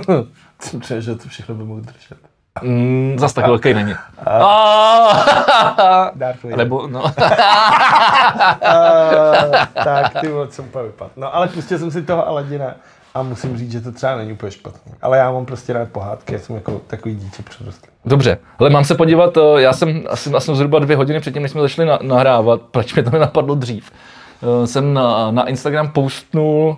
jsem 0.60 0.80
přijel, 0.80 1.00
že 1.00 1.14
to 1.14 1.28
všechno 1.28 1.54
by 1.54 1.64
mohl 1.64 1.80
držet. 1.80 2.18
Mm, 2.62 3.16
zas 3.18 3.32
tak 3.32 3.46
velký 3.46 3.74
není. 3.74 3.94
Ah! 4.26 6.10
Darth 6.14 6.42
Vader. 6.44 6.58
Nebo, 6.58 6.86
no. 6.86 7.02
Uh, 7.02 7.10
tak, 9.84 10.20
ty 10.20 10.28
vole, 10.28 10.48
co 10.48 10.62
úplně 10.62 10.84
vypad. 10.84 11.10
No, 11.16 11.36
ale 11.36 11.48
pustil 11.48 11.78
jsem 11.78 11.90
si 11.90 12.02
toho 12.02 12.28
Aladina 12.28 12.74
a 13.14 13.22
musím 13.22 13.58
říct, 13.58 13.72
že 13.72 13.80
to 13.80 13.92
třeba 13.92 14.16
není 14.16 14.32
úplně 14.32 14.52
špatný. 14.52 14.92
Ale 15.02 15.18
já 15.18 15.32
mám 15.32 15.46
prostě 15.46 15.72
rád 15.72 15.88
pohádky, 15.88 16.32
já 16.32 16.38
jsem 16.40 16.56
jako 16.56 16.80
takový 16.86 17.14
dítě 17.14 17.42
přerostlý. 17.42 17.88
Dobře, 18.04 18.38
ale 18.58 18.70
mám 18.70 18.84
se 18.84 18.94
podívat, 18.94 19.36
eh, 19.36 19.40
já 19.56 19.72
jsem 19.72 20.04
asi, 20.10 20.30
asi 20.30 20.54
zhruba 20.54 20.78
dvě 20.78 20.96
hodiny 20.96 21.20
předtím, 21.20 21.42
než 21.42 21.50
jsme 21.50 21.60
začali 21.60 21.88
na, 21.88 21.98
nahrávat, 22.02 22.60
proč 22.70 22.94
mi 22.94 23.02
to 23.02 23.10
nenapadlo 23.10 23.54
dřív, 23.54 23.90
Eh, 24.42 24.66
jsem 24.66 24.94
na, 24.94 25.30
na 25.30 25.48
Instagram 25.48 25.88
postnul 25.88 26.76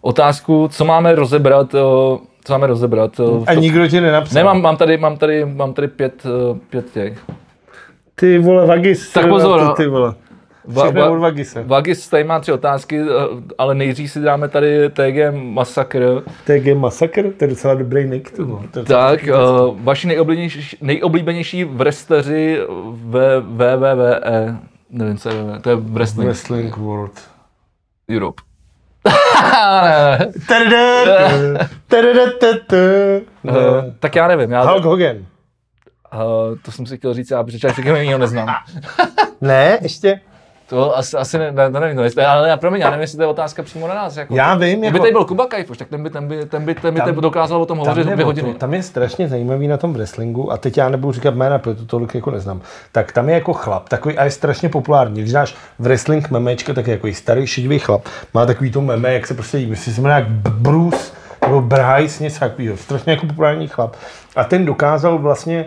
otázku, 0.00 0.68
co 0.72 0.84
máme 0.84 1.14
rozebrat, 1.14 1.74
eh, 1.74 1.78
co 2.44 2.52
máme 2.52 2.66
rozebrat. 2.66 3.20
eh, 3.20 3.42
A 3.46 3.54
to- 3.54 3.60
nikdo 3.60 3.88
ti 3.88 4.00
nenapsal. 4.00 4.34
Ne, 4.40 4.44
mám, 4.44 4.62
mám, 4.62 4.76
tady, 4.76 4.96
mám, 4.96 5.16
tady, 5.16 5.44
mám 5.44 5.72
tady 5.74 5.88
pět, 5.88 6.26
eh, 6.26 6.58
pět 6.70 6.90
těch. 6.92 7.18
Ty 8.14 8.38
vole, 8.38 8.66
Vagis. 8.66 9.12
Tak 9.12 9.28
pozor, 9.28 9.60
ty, 9.76 9.82
ty 9.82 9.88
vole. 9.88 10.14
Va- 10.68 10.82
Všechno 10.84 11.02
va- 11.16 11.20
Vagise. 11.20 11.62
Vagis 11.66 12.08
tady 12.08 12.24
má 12.24 12.40
tři 12.40 12.52
otázky, 12.52 13.00
eh, 13.00 13.04
ale 13.58 13.74
nejdřív 13.74 14.10
si 14.10 14.20
dáme 14.20 14.48
tady 14.48 14.90
TG 14.90 15.30
Masakr. 15.30 16.22
TG 16.44 16.74
Massacre, 16.74 17.22
to 17.30 17.44
je 17.44 17.48
docela 17.48 17.74
dobrý 17.74 18.04
nick. 18.10 18.30
To 18.70 18.78
je 18.78 18.84
Tak, 18.84 19.20
uh, 19.68 19.80
vaši 19.82 20.06
nejoblíbenější, 20.08 20.76
nejoblíbenější 20.80 21.64
wrestleři 21.64 22.58
ve 22.94 23.40
WWE, 23.40 24.20
nevím, 24.90 25.16
co 25.16 25.28
je 25.28 25.34
to 25.60 25.70
je 25.70 25.76
wrestling 25.76 26.26
Wrestling 26.26 26.76
World. 26.76 27.12
Europe. 28.10 28.42
Uh, 33.44 33.54
tak 33.98 34.16
já 34.16 34.28
nevím, 34.28 34.50
já, 34.52 34.62
Hulk 34.62 34.84
Hogan. 34.84 35.16
uh, 35.16 35.24
to 36.62 36.72
jsem 36.72 36.86
si 36.86 36.96
chtěl 36.96 37.14
říct, 37.14 37.30
já 37.30 37.42
protože 37.44 37.68
všechno 37.68 37.96
jiného 37.96 38.18
neznám. 38.18 38.54
Ne, 39.40 39.78
ještě. 39.82 40.20
To 40.72 40.96
asi, 40.98 41.16
asi 41.16 41.38
ne, 41.38 41.52
ne, 41.52 41.70
to 41.70 41.80
nevím, 41.80 41.96
to 41.96 42.20
je, 42.20 42.26
ale 42.26 42.48
já, 42.48 42.56
promiň, 42.56 42.80
já 42.80 42.90
nevím, 42.90 43.00
jestli 43.00 43.16
to 43.16 43.22
je 43.22 43.26
otázka 43.26 43.62
přímo 43.62 43.88
na 43.88 43.94
nás. 43.94 44.16
Jako. 44.16 44.34
Já 44.34 44.54
vím, 44.54 44.80
Kdyby 44.80 44.86
jako... 44.86 44.98
tady 44.98 45.12
byl 45.12 45.24
Kuba 45.24 45.46
Kajfuš, 45.46 45.78
tak 45.78 45.88
ten 45.88 46.02
by, 46.02 46.10
ten 46.10 46.28
by, 46.28 46.44
ten 46.44 46.64
by, 46.64 46.74
ten 46.74 46.94
by 46.94 47.00
Tam- 47.00 47.14
dokázal 47.14 47.62
o 47.62 47.66
tom 47.66 47.78
hovořit 47.78 48.06
dvě 48.06 48.24
hodiny. 48.24 48.52
To, 48.52 48.58
tam 48.58 48.74
je 48.74 48.82
strašně 48.82 49.28
zajímavý 49.28 49.68
na 49.68 49.76
tom 49.76 49.92
wrestlingu, 49.92 50.52
a 50.52 50.56
teď 50.56 50.76
já 50.76 50.88
nebudu 50.88 51.12
říkat 51.12 51.34
jména, 51.34 51.58
protože 51.58 51.76
to 51.76 51.86
tolik 51.86 52.14
jako 52.14 52.30
neznám, 52.30 52.60
tak 52.92 53.12
tam 53.12 53.28
je 53.28 53.34
jako 53.34 53.52
chlap, 53.52 53.88
takový 53.88 54.18
a 54.18 54.24
je 54.24 54.30
strašně 54.30 54.68
populární. 54.68 55.20
Když 55.20 55.32
dáš 55.32 55.54
wrestling 55.78 56.30
memečka, 56.30 56.74
tak 56.74 56.86
je 56.86 56.92
jako 56.92 57.08
starý 57.12 57.46
šedivý 57.46 57.78
chlap, 57.78 58.04
má 58.34 58.46
takový 58.46 58.70
to 58.70 58.80
meme, 58.80 59.14
jak 59.14 59.26
se 59.26 59.34
prostě 59.34 59.58
jí, 59.58 59.66
myslí, 59.66 59.92
že 59.92 59.96
se 59.96 60.00
jmenuje 60.00 60.20
jak 60.20 60.28
Bruce, 60.52 61.12
nebo 61.46 61.60
Bryce, 61.60 62.22
něco 62.22 62.40
takového, 62.40 62.76
strašně 62.76 63.12
jako 63.12 63.26
populární 63.26 63.68
chlap. 63.68 63.96
A 64.36 64.44
ten 64.44 64.64
dokázal 64.64 65.18
vlastně 65.18 65.64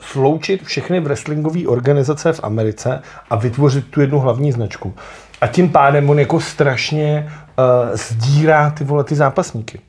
sloučit 0.00 0.62
všechny 0.62 1.00
wrestlingové 1.00 1.66
organizace 1.66 2.32
v 2.32 2.40
Americe 2.42 3.02
a 3.30 3.36
vytvořit 3.36 3.86
tu 3.90 4.00
jednu 4.00 4.18
hlavní 4.18 4.52
značku. 4.52 4.94
A 5.40 5.46
tím 5.46 5.68
pádem 5.68 6.10
on 6.10 6.18
jako 6.18 6.40
strašně 6.40 7.32
uh, 7.58 7.96
sdírá 7.96 8.70
ty 8.70 8.84
vole 8.84 9.04
ty 9.04 9.14
zápasníky. 9.14 9.80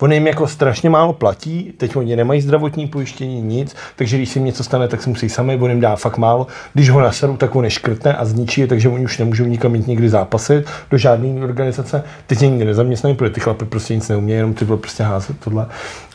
On 0.00 0.12
jim 0.12 0.26
jako 0.26 0.46
strašně 0.46 0.90
málo 0.90 1.12
platí, 1.12 1.72
teď 1.76 1.96
oni 1.96 2.16
nemají 2.16 2.40
zdravotní 2.40 2.86
pojištění, 2.86 3.42
nic, 3.42 3.76
takže 3.96 4.16
když 4.16 4.28
se 4.28 4.38
jim 4.38 4.46
něco 4.46 4.64
stane, 4.64 4.88
tak 4.88 5.02
si 5.02 5.10
musí 5.10 5.28
sami, 5.28 5.58
on 5.60 5.70
jim 5.70 5.80
dá 5.80 5.96
fakt 5.96 6.18
málo. 6.18 6.46
Když 6.74 6.90
ho 6.90 7.00
naserou, 7.00 7.36
tak 7.36 7.56
on 7.56 7.62
neškrtne 7.62 8.14
a 8.14 8.24
zničí 8.24 8.60
je, 8.60 8.66
takže 8.66 8.88
oni 8.88 9.04
už 9.04 9.18
nemůžou 9.18 9.44
nikam 9.44 9.74
jít 9.74 9.86
nikdy 9.86 10.08
zápasit 10.08 10.66
do 10.90 10.98
žádné 10.98 11.44
organizace. 11.44 12.04
Teď 12.26 12.42
je 12.42 12.48
nikdy 12.48 12.64
nezaměstnají, 12.64 13.16
protože 13.16 13.30
ty 13.30 13.40
chlapy 13.40 13.64
prostě 13.64 13.94
nic 13.94 14.08
neumějí, 14.08 14.36
jenom 14.36 14.54
ty 14.54 14.64
bylo 14.64 14.78
prostě 14.78 15.02
házet 15.02 15.36
tohle. 15.44 15.66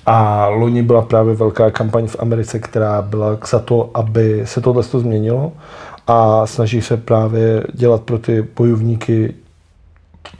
A 0.05 0.47
loni 0.47 0.83
byla 0.83 1.01
právě 1.01 1.35
velká 1.35 1.71
kampaň 1.71 2.07
v 2.07 2.15
Americe, 2.19 2.59
která 2.59 3.01
byla 3.01 3.37
za 3.49 3.59
to, 3.59 3.89
aby 3.93 4.41
se 4.45 4.61
tohle 4.61 4.83
to 4.83 4.99
změnilo 4.99 5.51
a 6.07 6.47
snaží 6.47 6.81
se 6.81 6.97
právě 6.97 7.63
dělat 7.73 8.01
pro 8.01 8.17
ty 8.19 8.47
bojovníky 8.55 9.33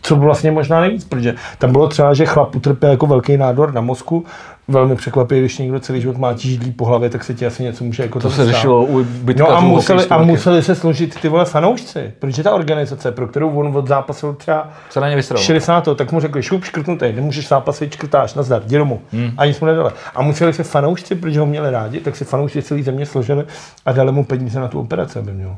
co 0.02 0.16
vlastně 0.16 0.52
možná 0.52 0.82
nejvíc, 0.82 1.06
protože 1.06 1.36
tam 1.58 1.72
bylo 1.72 1.88
třeba, 1.88 2.14
že 2.14 2.26
chlap 2.26 2.56
utrpěl 2.56 2.92
jako 2.92 3.08
velký 3.08 3.38
nádor 3.38 3.74
na 3.74 3.82
mozku, 3.82 4.26
velmi 4.68 4.96
překvapí, 4.96 5.40
když 5.40 5.58
někdo 5.58 5.80
celý 5.80 6.02
život 6.02 6.18
má 6.18 6.36
židlí 6.36 6.72
po 6.72 6.86
hlavě, 6.86 7.10
tak 7.10 7.24
se 7.24 7.34
ti 7.34 7.46
asi 7.46 7.64
něco 7.64 7.84
může 7.84 8.04
jako 8.04 8.20
To 8.20 8.32
se 8.32 8.46
řešilo 8.46 8.86
u 8.86 9.06
No 9.38 9.52
a 9.52 9.60
museli, 9.60 10.06
a 10.06 10.18
museli 10.18 10.64
se 10.64 10.76
složit 10.76 11.22
ty 11.22 11.30
vole 11.30 11.46
fanoušci, 11.46 12.14
protože 12.20 12.44
ta 12.44 12.54
organizace, 12.54 13.12
pro 13.12 13.28
kterou 13.28 13.50
on 13.50 13.78
od 13.78 13.88
zápasil 13.88 14.34
třeba 14.34 14.70
Se 14.90 15.00
na 15.00 15.10
ně 15.10 15.16
vysralo. 15.16 15.44
60. 15.44 15.88
tak 15.96 16.12
mu 16.12 16.20
řekli, 16.20 16.44
šup, 16.44 16.64
škrtnutý, 16.64 17.14
nemůžeš 17.14 17.48
zápasit, 17.48 17.94
škrtáš, 17.94 18.34
nazdar, 18.34 18.62
jdi 18.66 18.78
domů. 18.78 19.02
Hmm. 19.12 19.32
A 19.38 19.46
nic 19.46 19.60
mu 19.60 19.68
nedali. 19.68 19.92
A 20.16 20.22
museli 20.22 20.54
se 20.54 20.64
fanoušci, 20.64 21.16
protože 21.16 21.40
ho 21.40 21.46
měli 21.46 21.72
rádi, 21.72 22.00
tak 22.00 22.16
si 22.16 22.26
fanoušci 22.26 22.62
celý 22.62 22.84
země 22.84 23.06
složili 23.06 23.46
a 23.86 23.92
dali 23.92 24.12
mu 24.12 24.26
peníze 24.26 24.60
na 24.60 24.68
tu 24.68 24.80
operaci, 24.80 25.20
aby 25.20 25.32
měl. 25.32 25.56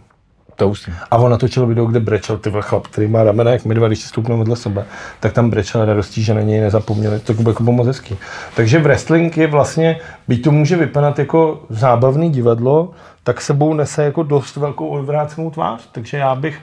To 0.56 0.70
už 0.70 0.90
A 1.12 1.18
on 1.18 1.32
natočil 1.32 1.66
video, 1.66 1.86
kde 1.86 2.00
brečel 2.00 2.38
ty 2.38 2.52
chlap, 2.60 2.88
který 2.88 3.08
má 3.08 3.24
ramena 3.24 3.52
jak 3.52 3.66
my 3.66 3.76
dva, 3.76 3.88
když 3.88 4.00
si 4.00 4.08
stoupnou 4.08 4.38
vedle 4.38 4.56
sebe, 4.56 4.86
tak 5.20 5.34
tam 5.34 5.50
brečel 5.50 5.86
radostí, 5.86 6.24
že 6.24 6.34
na 6.34 6.42
něj 6.42 6.62
nezapomněli. 6.62 7.20
To 7.20 7.34
bylo 7.34 7.50
jako 7.50 7.64
moc 7.64 7.88
hezký. 7.88 8.18
Takže 8.56 8.80
wrestling 8.80 9.38
je 9.38 9.48
vlastně, 9.48 10.00
byť 10.28 10.44
to 10.44 10.52
může 10.52 10.76
vypadat 10.76 11.20
jako 11.20 11.62
zábavný 11.70 12.30
divadlo, 12.30 12.92
tak 13.24 13.42
sebou 13.42 13.74
nese 13.74 14.04
jako 14.04 14.24
dost 14.24 14.56
velkou 14.56 14.88
odvrácenou 14.88 15.52
tvář. 15.52 15.90
Takže 15.92 16.18
já 16.18 16.36
bych... 16.36 16.60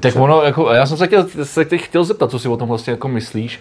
Tak 0.00 0.16
ono, 0.16 0.42
jako, 0.42 0.72
já 0.72 0.86
jsem 0.86 0.96
se, 0.96 1.06
chtěl, 1.06 1.26
se 1.42 1.64
teď 1.64 1.80
chtěl 1.82 2.04
zeptat, 2.04 2.30
co 2.30 2.38
si 2.38 2.48
o 2.48 2.56
tom 2.56 2.68
vlastně 2.68 2.90
jako 2.90 3.08
myslíš. 3.08 3.60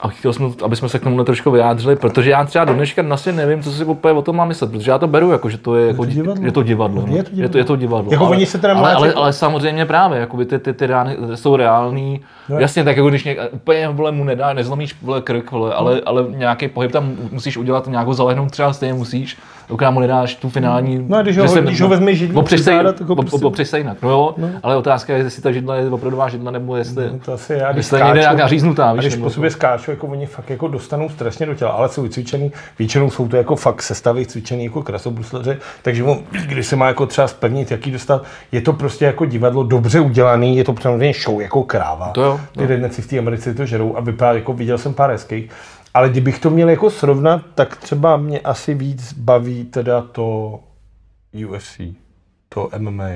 A 0.00 0.08
chtěl 0.08 0.32
jsem, 0.32 0.54
aby 0.64 0.76
jsme 0.76 0.88
se 0.88 0.98
k 0.98 1.02
tomu 1.02 1.24
trošku 1.24 1.50
vyjádřili, 1.50 1.96
protože 1.96 2.30
já 2.30 2.44
třeba 2.44 2.64
do 2.64 2.74
dneška 2.74 3.02
vlastně 3.02 3.32
nevím, 3.32 3.62
co 3.62 3.70
si 3.70 3.84
úplně 3.84 4.14
o 4.14 4.22
tom 4.22 4.36
mám 4.36 4.48
myslet, 4.48 4.70
protože 4.70 4.90
já 4.90 4.98
to 4.98 5.06
beru 5.06 5.30
jako, 5.30 5.50
že 5.50 5.58
to 5.58 5.76
je, 5.76 5.86
jako, 5.86 6.04
to 6.04 6.10
divadlo. 6.10 6.44
je 6.44 6.52
to 6.52 6.62
divadlo. 6.62 7.04
no. 7.06 7.16
Je 7.16 7.22
to 7.22 7.30
Je 7.34 7.48
to, 7.48 7.58
je 7.58 7.64
to 7.64 7.76
divadlo. 7.76 8.12
Jako 8.12 8.26
ale, 8.26 8.36
oni 8.36 8.46
se 8.46 8.58
teda 8.58 8.74
ale, 8.74 8.94
ale, 8.94 9.12
ale, 9.12 9.32
samozřejmě 9.32 9.86
právě, 9.86 10.20
jakoby 10.20 10.44
ty, 10.44 10.58
ty, 10.58 10.72
ty 10.72 10.86
rány 10.86 11.16
jsou 11.34 11.56
reální. 11.56 12.20
No. 12.48 12.58
Jasně, 12.58 12.84
tak 12.84 12.96
jako 12.96 13.08
když 13.08 13.24
něk, 13.24 13.38
úplně 13.52 13.88
vole, 13.88 14.12
mu 14.12 14.24
nedá, 14.24 14.52
nezlomíš 14.52 14.96
vole, 15.02 15.20
krk, 15.20 15.50
vole, 15.50 15.74
ale, 15.74 16.00
ale 16.06 16.24
nějaký 16.28 16.68
pohyb 16.68 16.92
tam 16.92 17.16
musíš 17.30 17.56
udělat, 17.56 17.86
nějakou 17.86 18.12
zalehnout 18.12 18.50
třeba 18.50 18.72
stejně 18.72 18.94
musíš, 18.94 19.38
dokud 19.68 19.90
mu 19.90 20.00
nedáš 20.00 20.34
tu 20.34 20.48
finální... 20.48 21.04
No 21.08 21.16
a 21.16 21.22
když 21.22 21.38
ho- 21.38 21.54
když 21.60 21.80
ho 21.80 21.88
vezmeš 21.88 22.18
židlí 22.18 22.36
opřeš 22.36 22.60
se- 22.60 22.82
op- 22.82 23.14
prostě- 23.16 23.46
opřeš 23.46 23.68
se 23.68 23.78
jinak. 23.78 23.96
No 24.02 24.10
jo, 24.10 24.34
ale 24.62 24.76
otázka 24.76 25.12
je, 25.12 25.18
jestli 25.18 25.42
ta 25.42 25.52
židla 25.52 25.76
je 25.76 25.90
opravdová 25.90 26.28
židla, 26.28 26.50
nebo 26.50 26.76
jestli... 26.76 27.04
No, 27.12 27.18
to 27.24 27.32
asi 27.32 27.52
já, 27.52 27.72
když 27.72 27.76
Jestli 27.76 27.98
je 28.00 28.04
někde 28.04 28.20
nějaká 28.20 28.48
říznutá, 28.48 28.90
a 28.90 28.92
víš, 28.92 29.04
když 29.04 29.16
po 29.16 29.30
sobě 29.30 29.50
skáču, 29.50 29.90
jako 29.90 30.06
oni 30.06 30.26
fakt 30.26 30.50
jako 30.50 30.68
dostanou 30.68 31.08
strašně 31.08 31.46
do 31.46 31.54
těla, 31.54 31.70
ale 31.70 31.88
jsou 31.88 32.02
vycvičený, 32.02 32.52
většinou 32.78 33.10
jsou 33.10 33.28
to 33.28 33.36
jako 33.36 33.56
fakt 33.56 33.82
sestavy 33.82 34.26
cvičený 34.26 34.64
jako 34.64 34.82
krasobruslaři, 34.82 35.56
takže 35.82 36.04
on, 36.04 36.18
když 36.46 36.66
se 36.66 36.76
má 36.76 36.86
jako 36.86 37.06
třeba 37.06 37.28
spevnit, 37.28 37.70
jaký 37.70 37.90
dostat, 37.90 38.24
je 38.52 38.60
to 38.60 38.72
prostě 38.72 39.04
jako 39.04 39.24
divadlo 39.24 39.62
dobře 39.62 40.00
udělaný, 40.00 40.56
je 40.56 40.64
to 40.64 40.74
samozřejmě 40.82 41.12
show 41.24 41.40
jako 41.40 41.62
kráva. 41.62 42.08
To 42.08 42.22
jo, 42.22 42.40
Ty 42.58 42.66
redneci 42.66 43.02
v 43.02 43.06
té 43.06 43.18
Americe 43.18 43.54
to 43.54 43.66
žerou 43.66 43.96
a 43.96 44.00
vypadá 44.00 44.32
jako, 44.32 44.52
viděl 44.52 44.78
jsem 44.78 44.94
pár 44.94 45.10
hezkých, 45.10 45.50
ale 45.96 46.08
kdybych 46.08 46.38
to 46.38 46.50
měl 46.50 46.68
jako 46.68 46.90
srovnat, 46.90 47.42
tak 47.54 47.76
třeba 47.76 48.16
mě 48.16 48.40
asi 48.40 48.74
víc 48.74 49.12
baví 49.12 49.64
teda 49.64 50.00
to 50.00 50.58
UFC, 51.48 51.80
to 52.48 52.68
MMA. 52.78 53.08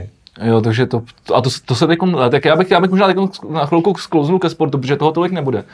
Jo, 0.43 0.61
takže 0.61 0.87
to, 0.87 1.03
to 1.25 1.37
a 1.37 1.41
to, 1.41 1.51
to 1.65 1.75
se 1.75 1.87
teď, 1.87 1.99
tak 2.31 2.45
já 2.45 2.57
bych, 2.57 2.71
já 2.71 2.81
bych 2.81 2.91
možná 2.91 3.07
teď 3.07 3.17
na 3.51 3.67
chvilku 3.67 3.95
sklouznul 3.95 4.39
ke 4.39 4.51
sportu, 4.51 4.79
protože 4.79 4.97
toho 4.97 5.13
tolik 5.13 5.33
nebude. 5.33 5.65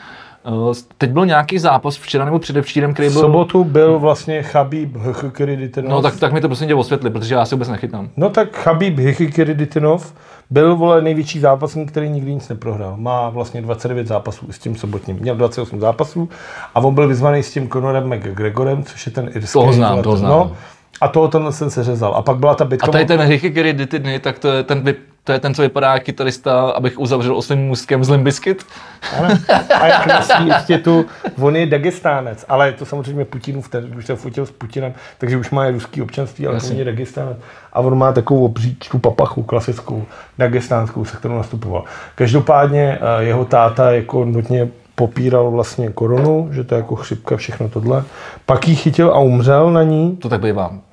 Uh, 0.43 0.73
teď 0.97 1.11
byl 1.11 1.25
nějaký 1.25 1.59
zápas 1.59 1.97
včera 1.97 2.25
nebo 2.25 2.39
předevčírem, 2.39 2.93
který 2.93 3.09
V 3.09 3.13
byl... 3.13 3.21
sobotu 3.21 3.63
byl 3.63 3.99
vlastně 3.99 4.43
Chabib 4.43 4.95
Hkhyriditinov. 4.95 5.91
No 5.91 6.01
tak, 6.01 6.19
tak 6.19 6.33
mi 6.33 6.41
to 6.41 6.47
prosím 6.47 6.67
tě 6.67 6.75
osvětli, 6.75 7.09
protože 7.09 7.35
já 7.35 7.45
si 7.45 7.55
vůbec 7.55 7.69
nechytám. 7.69 8.09
No 8.17 8.29
tak 8.29 8.57
Chabib 8.57 8.99
Hkhyriditinov 8.99 10.13
byl 10.49 10.75
vole 10.75 11.01
největší 11.01 11.39
zápasník, 11.39 11.91
který 11.91 12.09
nikdy 12.09 12.33
nic 12.33 12.49
neprohrál. 12.49 12.97
Má 12.97 13.29
vlastně 13.29 13.61
29 13.61 14.07
zápasů 14.07 14.51
s 14.51 14.59
tím 14.59 14.75
sobotním. 14.75 15.17
Měl 15.19 15.35
28 15.35 15.79
zápasů 15.79 16.29
a 16.75 16.79
on 16.79 16.93
byl 16.93 17.07
vyzvaný 17.07 17.43
s 17.43 17.51
tím 17.51 17.69
Conorem 17.69 18.13
McGregorem, 18.13 18.83
což 18.83 19.05
je 19.05 19.11
ten 19.11 19.29
irský. 19.35 19.53
Toho 19.53 19.73
znám, 19.73 20.01
toho 20.01 20.17
znám. 20.17 20.31
No, 20.31 20.51
a 21.01 21.07
toho 21.07 21.27
tenhle 21.27 21.53
jsem 21.53 21.69
se 21.69 21.83
řezal. 21.83 22.15
A 22.15 22.21
pak 22.21 22.37
byla 22.37 22.55
ta 22.55 22.65
bitka. 22.65 22.87
A 22.87 22.91
tady 22.91 23.05
ten 23.05 23.27
Ricky 23.29 23.51
Kerry 23.51 23.73
ty 23.73 23.99
dny, 23.99 24.19
tak 24.19 24.39
to 24.39 24.47
je 24.47 24.63
ten, 24.63 24.81
vy- 24.81 24.95
to 25.27 25.33
je 25.33 25.39
ten, 25.39 25.53
co 25.53 25.61
vypadá 25.61 25.99
kytarista, 25.99 26.69
abych 26.69 26.99
uzavřel 26.99 27.37
osmým 27.37 27.59
můstkem 27.59 28.03
z 28.03 28.09
Limbiskit. 28.09 28.65
Ano. 29.17 29.29
A 29.79 29.87
jak 29.87 30.05
nosí 30.05 30.47
ještě 30.47 30.77
tu, 30.77 31.05
on 31.41 31.55
je 31.55 31.65
Dagestánec, 31.65 32.45
ale 32.49 32.71
to 32.71 32.85
samozřejmě 32.85 33.25
Putinův, 33.25 33.69
ten 33.69 33.93
už 33.97 34.05
se 34.05 34.15
fotil 34.15 34.45
s 34.45 34.51
Putinem, 34.51 34.93
takže 35.17 35.37
už 35.37 35.49
má 35.49 35.69
ruský 35.69 36.01
občanství, 36.01 36.47
ale 36.47 36.55
Jasně. 36.55 36.71
on 36.71 36.79
je 36.79 36.85
Dagestánec. 36.85 37.37
A 37.73 37.79
on 37.79 37.97
má 37.97 38.11
takovou 38.11 38.45
obříčku 38.45 38.99
papachu, 38.99 39.43
klasickou, 39.43 40.05
dagestánskou, 40.37 41.05
se 41.05 41.17
kterou 41.17 41.35
nastupoval. 41.35 41.83
Každopádně 42.15 42.99
eh, 43.01 43.23
jeho 43.23 43.45
táta 43.45 43.91
jako 43.91 44.25
nutně 44.25 44.67
popíral 44.95 45.51
vlastně 45.51 45.89
koronu, 45.89 46.49
že 46.51 46.63
to 46.63 46.75
je 46.75 46.79
jako 46.79 46.95
chřipka, 46.95 47.37
všechno 47.37 47.69
tohle. 47.69 48.03
Pak 48.45 48.67
ji 48.67 48.75
chytil 48.75 49.11
a 49.11 49.19
umřel 49.19 49.71
na 49.71 49.83
ní. 49.83 50.17
To 50.17 50.29
tak 50.29 50.41
bývá. 50.41 50.86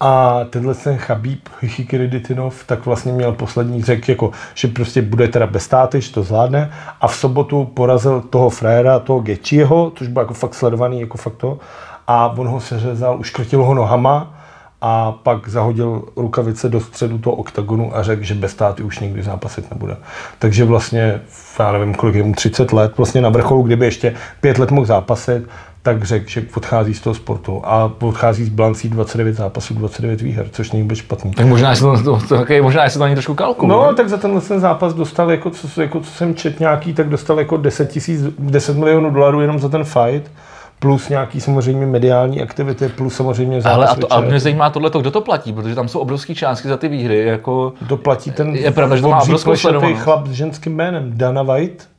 A 0.00 0.40
tenhle 0.50 0.74
ten 0.74 0.98
Chabib 0.98 1.48
Hikiriditinov 1.60 2.64
tak 2.64 2.86
vlastně 2.86 3.12
měl 3.12 3.32
poslední 3.32 3.82
řek, 3.82 4.08
jako, 4.08 4.30
že 4.54 4.68
prostě 4.68 5.02
bude 5.02 5.28
teda 5.28 5.46
bez 5.46 5.62
státy, 5.62 6.00
že 6.00 6.12
to 6.12 6.22
zvládne. 6.22 6.70
A 7.00 7.06
v 7.06 7.16
sobotu 7.16 7.64
porazil 7.64 8.20
toho 8.20 8.50
fréra, 8.50 8.98
toho 8.98 9.20
Gečiho, 9.20 9.92
což 9.96 10.08
byl 10.08 10.22
jako 10.22 10.34
fakt 10.34 10.54
sledovaný, 10.54 11.00
jako 11.00 11.18
fakt 11.18 11.36
to. 11.36 11.58
A 12.06 12.28
on 12.38 12.48
ho 12.48 12.60
seřezal, 12.60 13.18
uškrtil 13.18 13.64
ho 13.64 13.74
nohama 13.74 14.36
a 14.80 15.12
pak 15.12 15.48
zahodil 15.48 16.04
rukavice 16.16 16.68
do 16.68 16.80
středu 16.80 17.18
toho 17.18 17.36
oktagonu 17.36 17.96
a 17.96 18.02
řekl, 18.02 18.22
že 18.22 18.34
bez 18.34 18.52
státy 18.52 18.82
už 18.82 18.98
nikdy 18.98 19.22
zápasit 19.22 19.70
nebude. 19.70 19.96
Takže 20.38 20.64
vlastně, 20.64 21.20
já 21.58 21.72
nevím, 21.72 21.94
kolik 21.94 22.14
je 22.14 22.22
mu 22.22 22.34
30 22.34 22.72
let, 22.72 22.96
vlastně 22.96 23.20
na 23.20 23.28
vrcholu, 23.28 23.62
kdyby 23.62 23.84
ještě 23.84 24.14
pět 24.40 24.58
let 24.58 24.70
mohl 24.70 24.86
zápasit, 24.86 25.48
tak 25.86 26.04
řekl, 26.04 26.28
že 26.28 26.42
odchází 26.56 26.94
z 26.94 27.00
toho 27.00 27.14
sportu 27.14 27.62
a 27.64 27.92
odchází 28.00 28.44
z 28.44 28.48
bilancí 28.48 28.88
29 28.88 29.34
zápasů, 29.34 29.74
29 29.74 30.20
výher, 30.20 30.46
což 30.52 30.72
není 30.72 30.82
vůbec 30.82 30.98
špatný. 30.98 31.30
Tak 31.30 31.46
možná, 31.46 31.70
jestli 31.70 31.84
to, 31.84 32.02
to, 32.02 32.20
to, 32.28 32.44
to, 32.44 32.62
možná, 32.62 32.84
jestli 32.84 32.98
to 32.98 33.04
ani 33.04 33.14
trošku 33.14 33.34
kalkulu. 33.34 33.72
No, 33.72 33.94
tak 33.94 34.08
za 34.08 34.16
tenhle 34.16 34.40
ten 34.40 34.60
zápas 34.60 34.94
dostal, 34.94 35.30
jako 35.30 35.50
co, 35.50 35.80
jako 35.80 36.00
co 36.00 36.10
jsem 36.10 36.34
čet 36.34 36.60
nějaký, 36.60 36.94
tak 36.94 37.08
dostal 37.08 37.38
jako 37.38 37.56
10, 37.56 37.90
tisíc, 37.90 38.22
10 38.38 38.76
milionů 38.76 39.10
dolarů 39.10 39.40
jenom 39.40 39.58
za 39.58 39.68
ten 39.68 39.84
fight, 39.84 40.30
plus 40.78 41.08
nějaký 41.08 41.40
samozřejmě 41.40 41.86
mediální 41.86 42.42
aktivity, 42.42 42.88
plus 42.88 43.14
samozřejmě 43.14 43.60
zápas 43.60 43.76
Ale 43.76 43.86
a, 43.86 43.94
to, 43.94 44.12
a 44.12 44.20
mě 44.20 44.40
zajímá 44.40 44.70
tohle, 44.70 44.90
kdo 45.00 45.10
to 45.10 45.20
platí, 45.20 45.52
protože 45.52 45.74
tam 45.74 45.88
jsou 45.88 45.98
obrovské 45.98 46.34
částky 46.34 46.68
za 46.68 46.76
ty 46.76 46.88
výhry, 46.88 47.24
jako... 47.26 47.72
To 47.88 47.96
platí 47.96 48.30
ten 48.30 48.56
Je 48.56 48.70
pravda, 48.70 48.96
že 48.96 49.02
to 49.02 49.08
má 49.08 49.20
obrovskou 49.20 49.54
chlap 49.94 50.26
s 50.26 50.30
ženským 50.30 50.76
jménem, 50.76 51.12
Dana 51.14 51.42
White. 51.42 51.95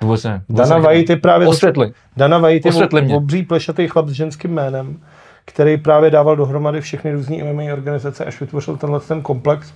Vůbec 0.00 0.24
ne. 0.24 0.42
Vůbec 0.48 0.68
Dana. 0.68 0.88
White 0.88 1.10
je 1.10 1.16
právě... 1.16 1.48
Osvětli. 1.48 1.92
Dana 2.16 2.38
White 2.38 2.64
je 2.64 2.70
Osvětli 2.72 3.02
mě. 3.02 3.14
ob- 3.16 3.22
obří 3.22 3.42
plešatý 3.42 3.88
chlap 3.88 4.08
s 4.08 4.12
ženským 4.12 4.50
jménem, 4.50 5.00
který 5.44 5.76
právě 5.76 6.10
dával 6.10 6.36
dohromady 6.36 6.80
všechny 6.80 7.12
různé 7.12 7.36
MMA 7.52 7.72
organizace, 7.72 8.24
až 8.24 8.40
vytvořil 8.40 8.76
tenhle 8.76 9.00
ten 9.00 9.22
komplex, 9.22 9.72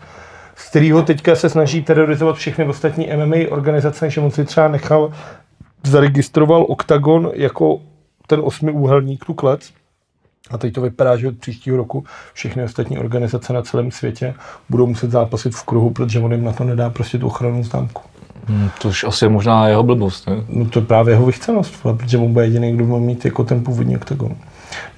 z 0.56 0.68
kterého 0.70 1.02
teďka 1.02 1.34
se 1.36 1.48
snaží 1.48 1.82
terorizovat 1.82 2.36
všechny 2.36 2.64
ostatní 2.64 3.08
MMA 3.16 3.36
organizace, 3.50 4.10
že 4.10 4.20
on 4.20 4.30
si 4.30 4.44
třeba 4.44 4.68
nechal, 4.68 5.12
zaregistroval 5.86 6.66
OKTAGON 6.68 7.30
jako 7.34 7.80
ten 8.26 8.40
osmiúhelník, 8.44 9.24
tu 9.24 9.34
klec, 9.34 9.72
a 10.50 10.58
teď 10.58 10.74
to 10.74 10.80
vypadá, 10.80 11.16
že 11.16 11.28
od 11.28 11.38
příštího 11.38 11.76
roku 11.76 12.04
všechny 12.32 12.62
ostatní 12.62 12.98
organizace 12.98 13.52
na 13.52 13.62
celém 13.62 13.90
světě 13.90 14.34
budou 14.68 14.86
muset 14.86 15.10
zápasit 15.10 15.54
v 15.54 15.64
kruhu, 15.64 15.90
protože 15.90 16.20
on 16.20 16.32
jim 16.32 16.44
na 16.44 16.52
to 16.52 16.64
nedá 16.64 16.90
prostě 16.90 17.18
tu 17.18 17.26
ochranu 17.26 17.62
známku. 17.64 18.02
Hmm, 18.48 18.70
to 18.82 18.88
už 18.88 19.04
asi 19.04 19.24
je 19.24 19.28
možná 19.28 19.68
jeho 19.68 19.82
blbost, 19.82 20.26
ne? 20.26 20.36
No 20.48 20.64
to 20.64 20.78
je 20.78 20.84
právě 20.84 21.14
jeho 21.14 21.26
vychcenost, 21.26 21.82
protože 21.82 22.18
on 22.18 22.32
bude 22.32 22.44
jediný, 22.44 22.72
kdo 22.72 22.84
bude 22.84 23.00
mít 23.00 23.24
jako 23.24 23.44
ten 23.44 23.64
původní 23.64 23.96
oktagon. 23.96 24.34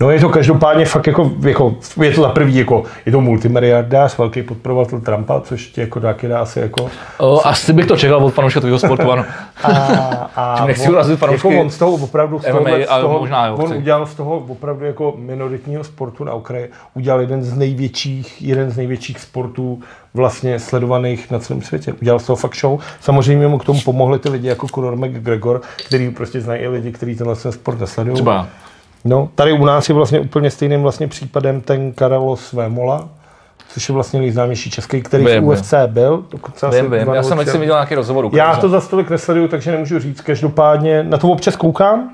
No 0.00 0.10
je 0.10 0.20
to 0.20 0.28
každopádně 0.28 0.84
fakt 0.84 1.06
jako, 1.06 1.32
jako 1.42 1.74
je 2.02 2.10
to 2.10 2.22
za 2.22 2.28
prvý, 2.28 2.56
jako, 2.56 2.82
je 3.06 3.12
to 3.12 3.20
multimiliardář, 3.20 4.18
velký 4.18 4.42
podporovatel 4.42 5.00
Trumpa, 5.00 5.40
což 5.40 5.66
ti 5.66 5.80
jako 5.80 6.00
taky 6.00 6.28
dá 6.28 6.40
asi 6.40 6.60
jako... 6.60 6.90
O, 7.18 7.46
asi 7.46 7.72
bych 7.72 7.86
to 7.86 7.96
čekal 7.96 8.24
od 8.24 8.34
fanouška 8.34 8.60
tvého 8.60 8.78
sportu, 8.78 9.12
ano. 9.12 9.24
A, 9.62 9.70
a 10.36 10.66
nechci 10.66 10.88
on, 10.88 10.94
urazit 10.94 11.18
fanoušky 11.18 11.48
jako 11.48 11.60
on 11.60 11.70
z 11.70 11.78
toho 11.78 11.92
opravdu, 11.92 12.38
z 12.38 12.52
MMA, 12.52 12.70
z 12.86 13.00
toho, 13.00 13.18
možná 13.18 13.46
jo, 13.46 13.54
on 13.54 13.66
chci. 13.66 13.76
udělal 13.76 14.06
z 14.06 14.14
toho 14.14 14.44
opravdu 14.48 14.84
jako 14.84 15.14
minoritního 15.18 15.84
sportu 15.84 16.24
na 16.24 16.32
okraji, 16.32 16.70
udělal 16.94 17.20
jeden 17.20 17.42
z 17.42 17.56
největších, 17.56 18.42
jeden 18.42 18.70
z 18.70 18.76
největších 18.76 19.20
sportů 19.20 19.80
vlastně 20.14 20.58
sledovaných 20.58 21.30
na 21.30 21.38
celém 21.38 21.62
světě. 21.62 21.92
Udělal 21.92 22.18
z 22.18 22.26
toho 22.26 22.36
fakt 22.36 22.56
show. 22.56 22.80
Samozřejmě 23.00 23.48
mu 23.48 23.58
k 23.58 23.64
tomu 23.64 23.80
pomohli 23.80 24.18
ty 24.18 24.28
lidi 24.28 24.48
jako 24.48 24.68
Conor 24.68 24.96
McGregor, 24.96 25.60
který 25.86 26.10
prostě 26.10 26.40
znají 26.40 26.62
i 26.62 26.68
lidi, 26.68 26.92
kteří 26.92 27.16
tenhle 27.16 27.36
ten 27.36 27.52
sport 27.52 27.80
nesledují. 27.80 28.14
Třeba. 28.14 28.48
No, 29.04 29.28
tady 29.34 29.52
u 29.52 29.64
nás 29.64 29.88
je 29.88 29.94
vlastně 29.94 30.20
úplně 30.20 30.50
stejným 30.50 30.82
vlastně 30.82 31.08
případem 31.08 31.60
ten 31.60 31.92
Carlos 31.92 32.52
Vémola, 32.52 33.08
což 33.68 33.88
je 33.88 33.92
vlastně 33.92 34.20
nejznámější 34.20 34.70
český, 34.70 35.02
který 35.02 35.24
Vím, 35.24 35.44
v 35.44 35.48
UFC 35.48 35.74
byl. 35.86 36.24
Dokonce 36.30 36.82
Vím, 36.82 36.90
vím. 36.90 37.14
Já 37.14 37.22
jsem 37.22 37.38
si 37.46 37.58
viděl 37.58 37.74
nějaký 37.74 37.94
rozhovor. 37.94 38.30
já 38.32 38.56
to 38.56 38.68
za 38.68 38.80
stolik 38.80 39.10
nesleduju, 39.10 39.48
takže 39.48 39.72
nemůžu 39.72 39.98
říct. 39.98 40.20
Každopádně 40.20 41.02
na 41.02 41.18
to 41.18 41.28
občas 41.28 41.56
koukám 41.56 42.10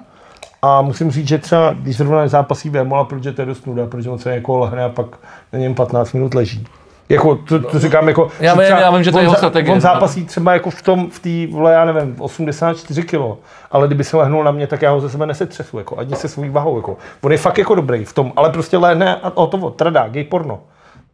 a 0.62 0.82
musím 0.82 1.10
říct, 1.10 1.28
že 1.28 1.38
třeba, 1.38 1.72
když 1.72 1.96
zrovna 1.96 2.28
zápasí 2.28 2.70
Vémola, 2.70 3.04
protože 3.04 3.32
to 3.32 3.42
je 3.42 3.46
dost 3.46 3.66
nuda, 3.66 3.86
protože 3.86 4.10
on 4.10 4.18
se 4.18 4.34
jako 4.34 4.58
lehne 4.58 4.84
a 4.84 4.88
pak 4.88 5.06
na 5.52 5.58
něm 5.58 5.74
15 5.74 6.12
minut 6.12 6.34
leží. 6.34 6.66
Jako, 7.10 7.36
to, 7.36 7.60
to 7.60 7.78
říkám 7.78 8.08
jako... 8.08 8.28
Já 8.40 8.54
vím, 8.54 8.62
já 8.62 8.90
vím, 8.90 9.02
že 9.02 9.12
to 9.12 9.18
je 9.18 9.24
jeho 9.24 9.34
strategie. 9.34 9.74
On 9.74 9.80
zápasí 9.80 10.24
třeba 10.24 10.52
jako 10.52 10.70
v 10.70 10.82
tom, 10.82 11.10
v 11.10 11.18
té, 11.18 11.52
vole, 11.54 11.72
já 11.72 11.84
nevím, 11.84 12.16
84 12.18 13.02
kilo, 13.02 13.38
ale 13.70 13.86
kdyby 13.86 14.04
se 14.04 14.16
lehnul 14.16 14.44
na 14.44 14.50
mě, 14.50 14.66
tak 14.66 14.82
já 14.82 14.90
ho 14.90 15.00
ze 15.00 15.10
sebe 15.10 15.26
nesetřesu, 15.26 15.78
jako, 15.78 15.98
ani 15.98 16.16
se 16.16 16.28
svojí 16.28 16.50
vahou, 16.50 16.76
jako. 16.76 16.96
On 17.20 17.32
je 17.32 17.38
fakt 17.38 17.58
jako 17.58 17.74
dobrý 17.74 18.04
v 18.04 18.12
tom, 18.12 18.32
ale 18.36 18.50
prostě 18.50 18.76
lehne 18.76 19.16
a 19.16 19.32
hotovo, 19.34 19.70
tradá, 19.70 20.08
gay 20.08 20.24
porno. 20.24 20.60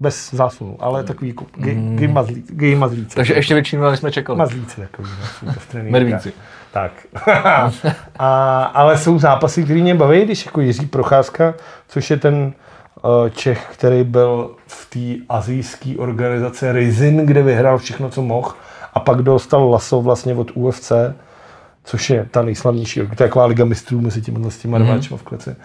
Bez 0.00 0.34
zásunu, 0.34 0.76
ale 0.80 1.04
takový 1.04 1.28
jako 1.28 1.44
gay, 1.56 1.74
gay, 1.74 2.08
mazlí, 2.08 2.44
gay 2.48 2.74
mazlíci. 2.74 3.16
Takže 3.16 3.34
ještě 3.34 3.54
větší, 3.54 3.76
než 3.76 3.98
jsme 3.98 4.12
čekali. 4.12 4.38
Mazlíci 4.38 4.80
takový, 4.80 5.08
no. 5.42 5.52
Medvíci. 5.90 6.32
Tak. 6.72 6.92
a, 8.18 8.62
ale 8.62 8.98
jsou 8.98 9.18
zápasy, 9.18 9.64
které 9.64 9.80
mě 9.80 9.94
baví, 9.94 10.24
když 10.24 10.46
jako 10.46 10.60
Jiří 10.60 10.86
Procházka, 10.86 11.54
což 11.88 12.10
je 12.10 12.16
ten 12.16 12.52
Čech, 13.30 13.66
který 13.72 14.04
byl 14.04 14.50
v 14.66 14.90
té 14.90 15.24
azijské 15.28 15.94
organizace 15.98 16.72
Rizin, 16.72 17.26
kde 17.26 17.42
vyhrál 17.42 17.78
všechno, 17.78 18.10
co 18.10 18.22
mohl, 18.22 18.52
a 18.94 19.00
pak 19.00 19.22
dostal 19.22 19.70
laso 19.70 20.02
vlastně 20.02 20.34
od 20.34 20.50
UFC, 20.54 20.92
což 21.84 22.10
je 22.10 22.28
ta 22.30 22.42
nejslavnější, 22.42 23.00
to 23.00 23.06
je 23.10 23.16
taková 23.16 23.46
liga 23.46 23.64
mistrů 23.64 24.00
mezi 24.00 24.22
těmi 24.22 24.50
s 24.50 24.58
těma 24.58 24.78
rváčima 24.78 25.18
v 25.18 25.22
kleci. 25.22 25.56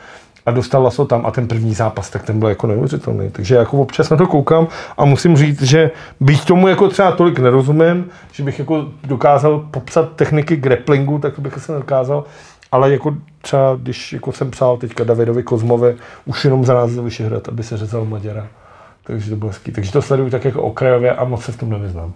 A 0.46 0.52
dostal 0.52 0.84
laso 0.84 1.06
tam 1.06 1.26
a 1.26 1.32
ten 1.32 1.48
první 1.48 1.74
zápas, 1.74 2.10
tak 2.10 2.24
ten 2.24 2.40
byl 2.40 2.50
jako 2.50 2.68
neuvěřitelný. 2.68 3.30
Takže 3.32 3.56
jako 3.56 3.78
občas 3.78 4.10
na 4.10 4.18
to 4.18 4.28
koukám 4.28 4.68
a 4.98 5.06
musím 5.06 5.38
říct, 5.38 5.62
že 5.62 5.92
byť 6.20 6.46
tomu 6.46 6.68
jako 6.68 6.88
třeba 6.88 7.12
tolik 7.12 7.40
nerozumím, 7.40 8.10
že 8.32 8.44
bych 8.44 8.60
jako 8.60 8.86
dokázal 9.04 9.60
popsat 9.72 10.16
techniky 10.16 10.56
grapplingu, 10.56 11.20
tak 11.20 11.36
to 11.36 11.42
bych 11.42 11.58
asi 11.58 11.72
nedokázal. 11.72 12.24
Ale 12.72 12.92
jako 12.92 13.16
třeba, 13.42 13.76
když 13.76 14.14
jako 14.14 14.32
jsem 14.32 14.52
přál 14.52 14.78
teďka 14.78 15.04
Davidovi 15.04 15.44
Kozmovi, 15.44 15.96
už 16.26 16.46
jenom 16.46 16.66
za 16.66 16.74
nás 16.74 16.92
za 16.92 17.02
Vyšehrad, 17.02 17.50
aby 17.50 17.64
se 17.64 17.78
řezal 17.78 18.06
Maďara. 18.06 18.48
Takže 19.04 19.30
to 19.30 19.36
bylo. 19.36 19.52
Takže 19.76 19.92
to 19.92 20.02
sleduju 20.02 20.30
tak 20.30 20.46
jako 20.46 20.62
okrajově 20.62 21.12
a 21.12 21.24
moc 21.24 21.44
se 21.44 21.52
v 21.52 21.58
tom 21.58 21.70
nevyznám. 21.70 22.14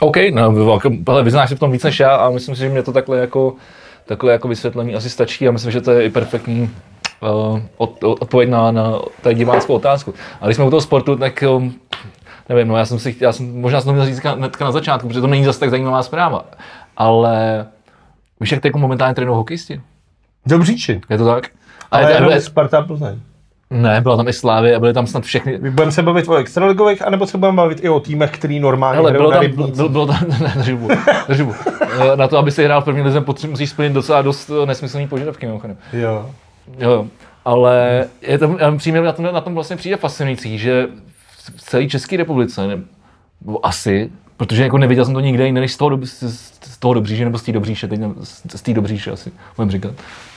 OK, 0.00 0.16
no, 0.34 0.78
ale 1.06 1.24
vyznáš 1.24 1.48
se 1.48 1.56
v 1.56 1.58
tom 1.58 1.72
víc 1.72 1.84
než 1.84 2.00
já 2.00 2.16
a 2.16 2.30
myslím 2.30 2.54
si, 2.54 2.60
že 2.60 2.68
mě 2.68 2.82
to 2.82 2.92
takhle 2.92 3.18
jako, 3.18 3.54
takhle 4.06 4.32
jako 4.32 4.48
vysvětlení 4.48 4.94
asi 4.94 5.10
stačí 5.10 5.48
a 5.48 5.50
myslím, 5.50 5.72
že 5.72 5.80
to 5.80 5.90
je 5.90 6.04
i 6.04 6.10
perfektní 6.10 6.70
uh, 7.20 7.60
od, 7.76 8.04
od- 8.04 8.22
odpověď 8.22 8.48
na, 8.50 8.70
na 8.70 8.98
tady 9.22 9.34
diváckou 9.34 9.74
otázku. 9.74 10.14
A 10.40 10.44
když 10.46 10.56
jsme 10.56 10.64
u 10.64 10.70
toho 10.70 10.80
sportu, 10.80 11.16
tak 11.16 11.44
um, 11.56 11.74
nevím, 12.48 12.68
no 12.68 12.76
já 12.76 12.84
jsem 12.84 12.98
si, 12.98 13.16
já 13.20 13.32
jsem, 13.32 13.60
možná 13.60 13.80
jsem 13.80 13.88
to 13.88 13.92
měl 13.92 14.06
říct 14.06 14.22
na 14.60 14.72
začátku, 14.72 15.08
protože 15.08 15.20
to 15.20 15.26
není 15.26 15.44
zase 15.44 15.60
tak 15.60 15.70
zajímavá 15.70 16.02
zpráva, 16.02 16.44
ale 16.96 17.66
víš, 18.40 18.52
jak 18.52 18.60
teď 18.62 18.74
momentálně 18.74 19.14
trénují 19.14 19.36
hokejisti? 19.36 19.80
Dobříči. 20.46 21.00
Je 21.10 21.18
to 21.18 21.24
tak? 21.26 21.48
Ale 21.90 22.10
je- 22.10 22.14
jenom 22.14 22.40
Sparta 22.40 22.82
Plzeň. 22.82 23.20
ne, 23.70 24.00
byla 24.00 24.16
tam 24.16 24.28
i 24.28 24.32
Slávy 24.32 24.74
a 24.74 24.80
byly 24.80 24.92
tam 24.92 25.06
snad 25.06 25.24
všechny, 25.24 25.58
My 25.58 25.70
budeme 25.70 25.92
se 25.92 26.02
bavit 26.02 26.28
o 26.28 26.34
extraligových, 26.36 27.06
anebo 27.06 27.26
se 27.26 27.38
budeme 27.38 27.56
bavit 27.56 27.84
i 27.84 27.88
o 27.88 28.00
týmech, 28.00 28.30
který 28.30 28.60
normálně 28.60 28.98
Ale 28.98 29.12
bylo 29.12 29.30
na 29.30 29.36
tam, 29.36 29.42
rybnících? 29.46 29.88
bylo, 29.88 30.06
tam, 30.06 30.24
ne, 30.40 30.52
držbu, 30.56 30.88
držbu. 31.28 31.54
Eh, 31.82 32.16
Na 32.16 32.28
to, 32.28 32.38
aby 32.38 32.50
se 32.50 32.64
hrál 32.64 32.80
v 32.80 32.84
první 32.84 33.02
lize, 33.02 33.24
musíš 33.50 33.70
splnit 33.70 33.92
docela 33.92 34.22
dost 34.22 34.50
eh, 34.62 34.66
nesmyslný 34.66 35.08
požadavky, 35.08 35.46
mimochodem. 35.46 35.76
Jo. 35.92 36.30
Jo. 36.78 37.06
Ale 37.44 38.04
je 38.22 38.38
to, 38.38 38.56
přímě 38.76 39.00
na 39.00 39.12
tom, 39.12 39.24
na 39.32 39.40
tom 39.40 39.54
vlastně 39.54 39.76
přijde 39.76 39.96
fascinující, 39.96 40.58
že 40.58 40.88
v 41.56 41.62
celé 41.62 41.86
České 41.86 42.16
republice, 42.16 42.66
ne, 42.66 42.78
nebo 43.44 43.66
asi, 43.66 44.10
protože 44.40 44.62
jako 44.62 44.78
neviděl 44.78 45.04
jsem 45.04 45.14
to 45.14 45.20
nikde 45.20 45.46
jinde, 45.46 45.60
než 45.60 45.72
z 45.72 45.76
toho, 45.76 45.88
dob, 45.88 46.04
z, 46.04 46.78
toho 46.78 46.94
Dobříže, 46.94 47.24
nebo 47.24 47.38
z 47.38 47.42
té 47.42 47.52
Dobříše, 47.52 47.88
teď 47.88 48.00
ne, 48.00 48.08
z, 48.54 48.62
té 48.62 48.74
Dobříše 48.74 49.10
asi, 49.10 49.32
budem 49.56 49.70
říkat. 49.70 49.92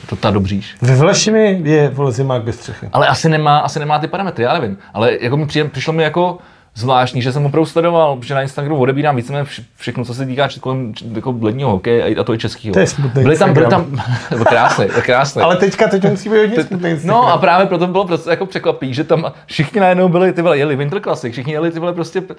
To 0.09 0.15
ta 0.15 0.31
Dobříš. 0.31 0.75
Ve 0.81 0.95
Vlašimi 0.95 1.61
je 1.63 1.89
vole 1.89 2.11
zimák 2.11 2.43
bez 2.43 2.55
střechy. 2.55 2.89
Ale 2.93 3.07
asi 3.07 3.29
nemá, 3.29 3.59
asi 3.59 3.79
nemá 3.79 3.99
ty 3.99 4.07
parametry, 4.07 4.43
já 4.43 4.53
nevím. 4.53 4.77
Ale 4.93 5.17
jako 5.21 5.37
mi 5.37 5.45
přijde, 5.45 5.69
přišlo 5.69 5.93
mi 5.93 6.03
jako 6.03 6.37
zvláštní, 6.75 7.21
že 7.21 7.31
jsem 7.31 7.45
opravdu 7.45 7.65
sledoval, 7.65 8.17
že 8.21 8.33
na 8.35 8.41
Instagramu 8.41 8.79
odebírám 8.81 9.15
víceméně 9.15 9.43
vš- 9.43 9.63
všechno, 9.77 10.05
co 10.05 10.13
se 10.13 10.25
týká 10.25 10.47
kolem 10.59 10.93
jako 11.15 11.35
ledního 11.41 11.69
hokeje 11.71 12.03
a- 12.03 12.23
to 12.23 12.33
i 12.33 12.37
českého. 12.37 12.73
To 12.73 12.79
je 12.79 12.87
smutný 12.87 13.23
Byly 13.23 13.37
tam, 13.37 13.53
byly 13.53 13.65
tam, 13.67 14.01
krásný, 14.45 14.85
krásný. 15.01 15.41
Ale 15.41 15.55
teďka, 15.57 15.87
teď 15.87 16.09
musí 16.09 16.29
být 16.29 16.37
hodně 16.37 16.63
smutný 16.63 16.83
No 16.89 16.89
Instagram. 16.89 17.25
a 17.25 17.37
právě 17.37 17.67
proto 17.67 17.87
bylo 17.87 18.05
prostě 18.05 18.29
jako 18.29 18.45
překvapí, 18.45 18.93
že 18.93 19.03
tam 19.03 19.31
všichni 19.45 19.81
najednou 19.81 20.09
byli, 20.09 20.33
ty 20.33 20.41
vole, 20.41 20.57
jeli 20.57 20.75
Winter 20.75 20.99
Classic, 21.01 21.31
všichni 21.31 21.53
jeli 21.53 21.71
ty 21.71 21.79
vole 21.79 21.93
prostě 21.93 22.23
eh, 22.29 22.33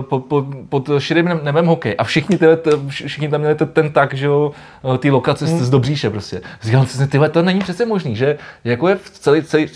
po, 0.00 0.18
po, 0.20 0.44
pod 0.68 0.90
širým 0.98 1.24
ne- 1.24 1.40
nebem 1.42 1.66
hokej 1.66 1.94
a 1.98 2.04
všichni, 2.04 2.38
ty, 2.38 2.46
ty, 2.56 2.70
všichni 2.88 3.28
tam 3.28 3.40
měli 3.40 3.54
ten, 3.72 3.90
tak, 3.92 4.14
že 4.14 4.26
jo, 4.26 4.52
eh, 4.94 4.98
ty 4.98 5.10
lokace 5.10 5.46
z, 5.46 5.50
z 5.50 5.70
Dobříše 5.70 6.10
prostě. 6.10 6.40
Říkám 6.62 6.86
si, 6.86 7.06
ty 7.06 7.18
vole, 7.18 7.28
to 7.28 7.42
není 7.42 7.60
přece 7.60 7.86
možný, 7.86 8.16
že 8.16 8.38
jako 8.64 8.88
je 8.88 8.94
v 8.96 9.10
celý, 9.10 9.42
celý, 9.42 9.68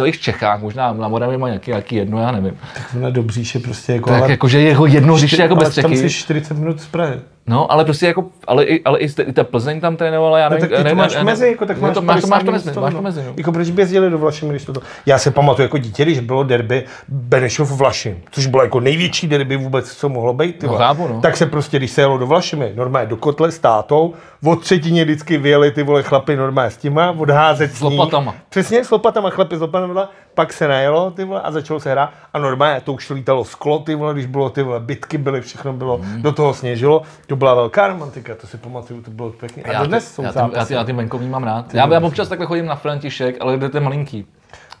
celých 0.00 0.20
Čechách, 0.20 0.60
možná 0.62 0.92
na 0.92 1.08
Moravě 1.08 1.38
má 1.38 1.48
nějaký, 1.48 1.70
nějaký 1.70 1.96
jedno, 1.96 2.20
já 2.22 2.32
nevím. 2.32 2.58
Tak 2.74 2.94
na 2.94 3.10
Dobříš 3.10 3.54
je 3.54 3.60
prostě 3.60 3.92
jako... 3.92 4.10
Tak 4.10 4.22
ale- 4.22 4.30
jako, 4.30 4.48
že 4.48 4.60
jeho 4.60 4.86
jedno 4.86 5.14
hřiště 5.14 5.42
jako 5.42 5.54
bez 5.56 5.74
Tam 5.74 5.84
střechy. 5.84 5.96
jsi 5.96 6.10
40 6.10 6.54
minut 6.58 6.80
z 6.80 6.86
Prahy. 6.86 7.14
No, 7.46 7.72
ale 7.72 7.84
prostě 7.84 8.06
jako, 8.06 8.24
ale 8.46 8.64
i, 8.64 8.84
ale 8.84 8.98
i, 8.98 9.08
ta 9.32 9.44
Plzeň 9.44 9.80
tam 9.80 9.96
trénovala, 9.96 10.38
já 10.38 10.48
No, 10.48 10.54
nevím. 10.54 10.68
tak 10.70 10.78
ty 10.84 10.88
to 10.90 10.94
máš 10.94 11.14
ne- 11.14 11.20
v 11.20 11.24
mezi, 11.24 11.46
jako, 11.48 11.66
tak 11.66 11.76
no 11.80 11.82
máš, 11.86 11.94
to, 11.94 12.02
máš, 12.02 12.20
to, 12.20 12.26
máš 12.26 12.42
50 12.42 12.44
to 12.44 12.52
mezi, 12.52 12.80
máš 12.80 12.92
to 12.92 12.96
no. 12.96 13.02
mezi, 13.02 13.22
no. 13.26 13.32
Jako 13.36 13.52
proč 13.52 13.70
by 13.70 13.82
jezdili 13.82 14.10
do 14.10 14.18
Vlašimi, 14.18 14.50
když 14.50 14.64
to 14.64 14.72
to... 14.72 14.80
Já 15.06 15.18
si 15.18 15.30
pamatuju 15.30 15.64
jako 15.64 15.78
dítě, 15.78 16.02
když 16.04 16.20
bylo 16.20 16.44
derby 16.44 16.84
Benešov 17.08 17.70
Vlašim, 17.72 18.16
což 18.30 18.46
bylo 18.46 18.62
jako 18.62 18.80
největší 18.80 19.26
derby 19.28 19.56
vůbec, 19.56 19.92
co 19.96 20.08
mohlo 20.08 20.32
být. 20.34 20.62
No, 20.62 20.68
chápu, 20.76 21.08
no. 21.08 21.20
Tak 21.20 21.36
se 21.36 21.46
prostě, 21.46 21.76
když 21.76 21.90
se 21.90 22.00
jelo 22.00 22.18
do 22.18 22.26
Vlašimi, 22.26 22.72
normálně 22.74 23.08
do 23.08 23.16
kotle 23.16 23.52
s 23.52 23.58
tátou, 23.58 24.14
od 24.44 24.56
třetině 24.60 25.04
vždycky 25.04 25.38
vyjeli 25.38 25.70
ty 25.70 25.82
vole 25.82 26.02
chlapy 26.02 26.36
normálně 26.36 26.70
s 26.70 26.76
těma, 26.76 27.10
odházet 27.10 27.72
S 27.74 27.80
lopatama. 27.80 28.34
Přesně, 28.48 28.84
s 28.84 28.90
lopatama, 28.90 29.30
chlapi 29.30 29.56
s 29.56 29.60
lopatama, 29.60 30.08
pak 30.34 30.52
se 30.52 30.68
najelo, 30.68 31.10
ty 31.10 31.24
vole, 31.24 31.40
a 31.40 31.50
začalo 31.52 31.80
se 31.80 31.90
hrát. 31.90 32.10
A 32.34 32.38
normálně 32.38 32.80
to 32.80 32.92
už 32.92 33.10
lítalo 33.10 33.44
sklo, 33.44 33.78
ty 33.78 33.94
vole, 33.94 34.12
když 34.14 34.26
bylo 34.26 34.50
ty 34.50 34.62
vole, 34.62 34.80
bitky 34.80 35.18
byly, 35.18 35.40
všechno 35.40 35.72
bylo, 35.72 35.98
Mhm. 35.98 36.22
do 36.22 36.32
toho 36.32 36.54
sněžilo. 36.54 37.02
To 37.26 37.36
byla 37.36 37.54
velká 37.54 37.88
romantika, 37.88 38.34
to 38.34 38.46
si 38.46 38.56
pamatuju, 38.56 39.02
to 39.02 39.10
bylo 39.10 39.30
pěkně. 39.30 39.62
A 39.62 39.72
Já, 39.72 39.80
dodnes 39.80 40.04
ty, 40.08 40.14
jsou 40.14 40.22
já, 40.22 40.32
ty, 40.32 40.38
já, 40.54 40.64
ty, 40.64 40.74
já 40.74 40.84
ty 40.84 40.92
venkovní 40.92 41.28
mám 41.28 41.44
rád. 41.44 41.74
Já, 41.74 41.92
já 41.92 42.00
občas 42.00 42.28
takhle 42.28 42.46
chodím 42.46 42.66
na 42.66 42.74
František, 42.76 43.36
ale 43.40 43.56
kde 43.56 43.68
to 43.68 43.76
je 43.76 43.80
malinký. 43.80 44.26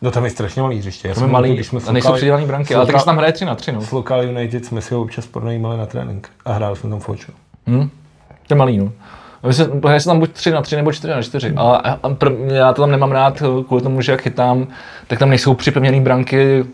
No 0.02 0.10
tam 0.10 0.24
je 0.24 0.30
strašně 0.30 0.62
malý 0.62 0.78
hřiště. 0.78 1.08
Já 1.08 1.14
To 1.14 1.20
jsem 1.20 1.28
pamatuju, 1.28 1.48
malý, 1.48 1.54
když 1.54 1.66
jsme 1.66 1.80
a 1.88 1.92
nejsou 1.92 2.12
přidělaný 2.12 2.46
branky, 2.46 2.74
ale 2.74 2.84
Lokal- 2.84 2.98
se 2.98 3.04
tam 3.04 3.16
hraje 3.16 3.32
3 3.32 3.44
na 3.44 3.54
3, 3.54 3.72
no. 3.72 3.80
S 3.80 3.90
Local 3.92 4.22
United 4.22 4.64
jsme 4.64 4.80
si 4.80 4.94
ho 4.94 5.00
občas 5.02 5.26
pronajímali 5.26 5.78
na 5.78 5.86
trénink 5.86 6.30
a 6.44 6.52
hráli 6.52 6.76
jsme 6.76 6.90
tam 6.90 7.00
foču. 7.00 7.32
Hm? 7.66 7.90
To 8.46 8.54
je 8.54 8.58
malý, 8.58 8.78
no. 8.78 8.92
Se, 9.50 9.70
hraje 9.84 10.00
se 10.00 10.06
tam 10.06 10.18
buď 10.18 10.30
3 10.32 10.50
na 10.50 10.62
3 10.62 10.76
nebo 10.76 10.92
4 10.92 11.14
na 11.14 11.22
4. 11.22 11.52
A, 11.56 11.62
a, 11.62 11.98
a 12.02 12.08
pr, 12.08 12.32
já 12.46 12.72
to 12.72 12.82
tam 12.82 12.90
nemám 12.90 13.12
rád 13.12 13.42
kvůli 13.66 13.82
tomu, 13.82 14.00
že 14.00 14.12
jak 14.12 14.22
chytám, 14.22 14.66
tak 15.06 15.18
tam 15.18 15.28
nejsou 15.28 15.54
připevněné 15.54 16.00
branky 16.00 16.64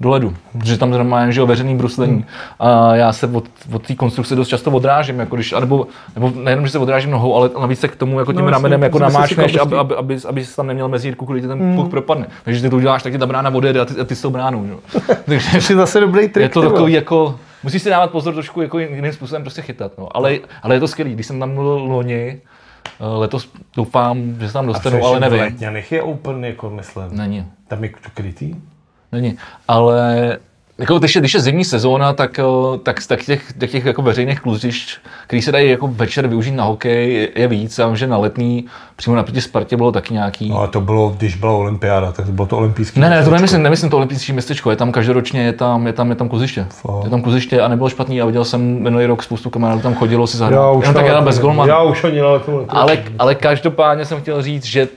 do 0.00 0.10
ledu, 0.10 0.34
protože 0.58 0.78
tam 0.78 0.90
normálně 0.90 1.32
že 1.32 1.44
veřejný 1.44 1.76
bruslení. 1.76 2.24
A 2.60 2.94
já 2.94 3.12
se 3.12 3.26
od, 3.26 3.44
od 3.72 3.86
té 3.86 3.94
konstrukce 3.94 4.34
dost 4.34 4.48
často 4.48 4.70
odrážím, 4.70 5.18
jako 5.20 5.36
když, 5.36 5.54
nebo, 5.60 5.86
nebo 6.14 6.32
nejenom, 6.42 6.66
že 6.66 6.72
se 6.72 6.78
odrážím 6.78 7.10
nohou, 7.10 7.36
ale 7.36 7.50
navíc 7.60 7.80
se 7.80 7.88
k 7.88 7.96
tomu 7.96 8.18
jako 8.18 8.32
tím 8.32 8.40
No, 8.40 8.42
no, 8.42 8.48
jasně, 8.48 8.62
ramenem 8.62 8.82
jako 8.82 8.98
namáčneš, 8.98 9.52
si 9.52 9.60
aby, 9.60 9.68
prostě- 9.68 9.76
aby, 9.76 9.94
aby, 9.94 10.18
aby, 10.28 10.44
jsi 10.44 10.56
tam 10.56 10.66
neměl 10.66 10.88
mezírku, 10.88 11.24
kvůli 11.24 11.40
ti 11.40 11.48
ten 11.48 11.58
mm. 11.58 11.76
puk 11.76 11.90
propadne. 11.90 12.26
Takže 12.44 12.62
ty 12.62 12.70
to 12.70 12.76
uděláš, 12.76 13.02
tak 13.02 13.12
ti 13.12 13.18
ta 13.18 13.26
brána 13.26 13.50
odjede 13.54 13.80
a 13.80 13.84
ty, 13.84 14.00
a 14.00 14.04
ty 14.04 14.16
s 14.16 14.22
tou 14.22 14.30
bránou. 14.30 14.66
Takže 15.24 15.50
To 15.66 15.72
je 15.72 15.76
zase 15.76 16.00
dobrý 16.00 16.28
trik. 16.28 16.42
je 16.42 16.48
to 16.48 16.62
takový 16.62 16.92
jako, 16.92 17.38
musíš 17.66 17.82
si 17.82 17.90
dávat 17.90 18.10
pozor 18.10 18.34
trošku 18.34 18.62
jako 18.62 18.78
jiným 18.78 19.12
způsobem 19.12 19.42
prostě 19.42 19.62
chytat, 19.62 19.98
no. 19.98 20.16
ale, 20.16 20.38
ale 20.62 20.74
je 20.74 20.80
to 20.80 20.88
skvělý, 20.88 21.14
když 21.14 21.26
jsem 21.26 21.40
tam 21.40 21.54
mluvil 21.54 21.72
loni, 21.72 22.40
eh, 23.00 23.04
letos 23.04 23.50
doufám, 23.76 24.40
že 24.40 24.46
se 24.46 24.52
tam 24.52 24.66
dostanu, 24.66 25.04
ale 25.04 25.20
nevím. 25.20 25.40
Letňanech 25.40 25.92
je 25.92 26.02
open, 26.02 26.44
jako 26.44 26.70
myslím. 26.70 27.04
Není, 27.10 27.46
Tam 27.68 27.84
je 27.84 27.90
to 27.90 28.10
krytý. 28.14 28.54
není, 29.12 29.38
ale 29.68 30.38
jako 30.78 30.98
když 30.98 31.14
je, 31.14 31.20
když 31.20 31.34
je 31.34 31.40
zimní 31.40 31.64
sezóna, 31.64 32.12
tak, 32.12 32.38
eh, 32.38 32.78
tak, 32.82 33.06
tak 33.06 33.24
těch, 33.24 33.52
těch, 33.58 33.70
těch 33.70 33.84
jako 33.84 34.02
veřejných 34.02 34.40
kluzišť, 34.40 34.98
který 35.26 35.42
se 35.42 35.52
dají 35.52 35.70
jako 35.70 35.86
večer 35.86 36.26
využít 36.26 36.50
na 36.50 36.64
hokej, 36.64 37.14
je, 37.14 37.28
je 37.40 37.48
víc. 37.48 37.78
Já 37.78 37.86
vím, 37.86 37.96
že 37.96 38.06
na 38.06 38.16
letní, 38.16 38.66
přímo 38.96 39.16
naproti 39.16 39.40
Spartě 39.40 39.76
bylo 39.76 39.92
taky 39.92 40.14
nějaký. 40.14 40.48
No 40.48 40.60
a 40.60 40.66
to 40.66 40.80
bylo, 40.80 41.14
když 41.18 41.36
byla 41.36 41.52
olympiáda, 41.52 42.12
tak 42.12 42.26
to 42.26 42.32
bylo 42.32 42.46
to 42.46 42.56
olympijský. 42.56 43.00
Ne, 43.00 43.10
ne, 43.10 43.24
to 43.24 43.30
nemyslím, 43.30 43.62
nemyslím 43.62 43.90
to 43.90 43.96
olympijské 43.96 44.32
městečko, 44.32 44.70
je 44.70 44.76
tam 44.76 44.92
každoročně, 44.92 45.44
je 45.44 45.52
tam, 45.52 45.86
je 45.86 45.92
tam, 45.92 46.10
je 46.10 46.16
tam 46.16 46.28
kluziště. 46.28 46.66
Fakt. 46.70 47.04
Je 47.04 47.10
tam 47.10 47.22
kluziště 47.22 47.60
a 47.60 47.68
nebylo 47.68 47.88
špatný 47.88 48.22
a 48.22 48.26
viděl 48.26 48.44
jsem 48.44 48.82
minulý 48.82 49.06
rok 49.06 49.22
spoustu 49.22 49.50
kamarádů 49.50 49.80
tam 49.80 49.94
chodilo 49.94 50.26
si 50.26 50.36
Já 50.36 50.38
zahrát. 50.38 50.76
už 50.76 50.84
Jenom 50.84 50.94
tak 51.04 51.16
to 51.16 51.22
bez 51.22 51.38
golmana. 51.38 51.74
Já 51.74 51.82
už 51.82 52.04
ani 52.04 52.20
ale 52.20 52.40
to 52.40 52.64
Ale, 52.68 53.02
ale 53.18 53.34
každopádně 53.34 54.04
jsem 54.04 54.20
chtěl 54.20 54.42
říct, 54.42 54.64
že 54.64 54.88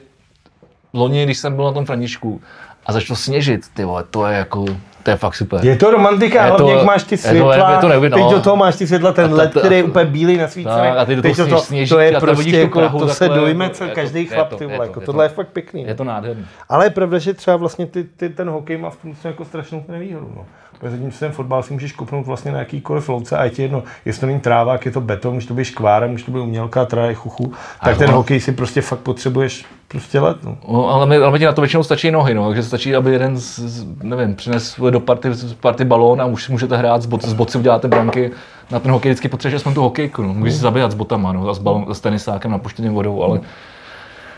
loni, 0.94 1.24
když 1.24 1.38
jsem 1.38 1.56
byl 1.56 1.66
na 1.66 1.72
tom 1.72 1.86
Františku 1.86 2.42
a 2.86 2.94
začalo 2.94 3.18
sněžit, 3.18 3.62
ty 3.74 3.86
vole, 3.86 4.04
to 4.10 4.26
je 4.26 4.38
jako, 4.38 4.66
to 5.04 5.12
je 5.12 5.18
fakt 5.18 5.36
super. 5.36 5.60
Je 5.66 5.76
to 5.76 5.92
romantika, 5.92 6.46
Je 6.46 6.52
to- 6.52 6.58
hlavně 6.58 6.74
jak 6.74 6.84
máš 6.86 7.04
ty 7.04 7.16
je 7.16 7.18
to- 7.22 7.28
světla, 7.28 7.72
je 7.72 7.78
to 7.78 7.88
neuvěd- 7.88 8.14
teď 8.14 8.24
no. 8.24 8.32
do 8.32 8.42
toho 8.42 8.56
máš 8.56 8.76
ty 8.76 8.88
světla, 8.88 9.12
ten 9.14 9.30
to- 9.30 9.36
led, 9.36 9.54
to- 9.54 9.60
který 9.60 9.76
je 9.76 9.84
to- 9.84 9.90
úplně 9.90 10.06
bílý 10.06 10.38
nasvícený. 10.38 10.76
Tak, 10.76 10.98
a 10.98 11.06
ty 11.06 11.16
do 11.16 11.22
teď 11.22 11.36
toho 11.36 11.50
to, 11.50 11.56
to, 11.56 11.62
sněží, 11.62 11.90
to 11.90 12.00
je 12.00 12.16
a 12.16 12.20
to 12.20 12.26
prostě, 12.26 12.58
jako, 12.60 12.80
Prahu 12.80 13.00
to 13.00 13.08
se 13.10 13.30
dojme 13.30 13.70
to- 13.70 13.86
každý 13.96 14.20
je 14.20 14.26
chlap, 14.26 14.50
to- 14.50 14.56
ty 14.56 14.66
vole, 14.66 14.78
to- 14.78 14.84
jako, 14.84 15.02
tohle 15.02 15.28
to- 15.28 15.32
je 15.32 15.36
fakt 15.36 15.48
pěkný. 15.48 15.82
Je 15.82 15.88
no. 15.88 15.96
to 15.96 16.04
nádherný. 16.04 16.46
Ale 16.70 16.86
je 16.86 16.90
pravda, 16.90 17.18
že 17.20 17.34
třeba 17.34 17.58
vlastně 17.58 17.86
ty, 17.86 18.04
ty, 18.04 18.30
ten 18.30 18.50
hokej 18.50 18.78
má 18.78 18.90
v 18.90 18.96
tom 18.96 19.14
jako 19.24 19.46
strašnou 19.46 19.84
nevýhodu. 19.88 20.32
No. 20.36 20.46
Protože 20.80 20.92
Zatímco 20.92 21.20
ten 21.20 21.32
fotbal 21.32 21.64
si 21.64 21.74
můžeš 21.74 21.92
kopnout 21.92 22.26
vlastně 22.26 22.52
na 22.52 22.60
jakýkoliv 22.60 23.10
louce 23.10 23.38
a 23.38 23.44
je 23.44 23.50
ti 23.50 23.62
jedno, 23.62 23.84
jestli 24.06 24.20
to 24.20 24.26
není 24.26 24.40
tráva, 24.40 24.80
je 24.86 24.92
to 24.92 25.02
beton, 25.02 25.34
může 25.34 25.48
to 25.48 25.54
být 25.54 25.66
škvára, 25.66 26.08
může 26.08 26.26
to 26.26 26.32
být 26.32 26.40
umělká, 26.40 26.86
tráva 26.86 27.08
je 27.08 27.14
chuchu, 27.14 27.54
tak 27.84 27.98
ten 27.98 28.10
hokej 28.10 28.40
si 28.40 28.52
prostě 28.52 28.82
fakt 28.82 29.00
potřebuješ 29.00 29.66
prostě 29.88 30.20
let. 30.20 30.38
No. 30.44 30.58
No, 30.72 30.90
ale, 30.90 31.06
mi, 31.06 31.18
ale 31.18 31.40
mi 31.40 31.46
na 31.46 31.52
to 31.52 31.62
většinou 31.62 31.84
stačí 31.84 32.12
nohy, 32.12 32.34
no, 32.34 32.48
takže 32.48 32.64
stačí, 32.64 32.96
aby 32.96 33.12
jeden, 33.12 33.38
z, 33.38 33.60
z, 33.60 33.88
nevím, 34.04 34.36
přinesl 34.36 34.92
do 34.92 35.00
party, 35.00 35.34
z 35.34 35.54
party 35.54 35.86
balón 35.86 36.22
a 36.22 36.26
už 36.26 36.50
můžete 36.50 36.78
hrát, 36.78 37.02
z, 37.02 37.06
bot, 37.06 37.26
z 37.26 37.34
boci 37.34 37.58
uděláte 37.58 37.88
branky. 37.88 38.32
Na 38.72 38.80
ten 38.80 38.92
hokej 38.92 39.12
vždycky 39.12 39.28
potřebuješ 39.28 39.56
aspoň 39.56 39.74
tu 39.74 39.82
hokejku, 39.82 40.24
no. 40.24 40.34
můžeš 40.34 40.54
si 40.54 40.60
zabíjat 40.60 40.92
s 40.92 40.96
botama, 40.96 41.32
no, 41.32 41.50
a 41.50 41.54
s, 41.54 41.60
balon, 41.60 41.86
s 41.94 42.00
tenisákem 42.00 42.52
napuštěným 42.52 42.94
vodou, 42.94 43.24
ale... 43.24 43.40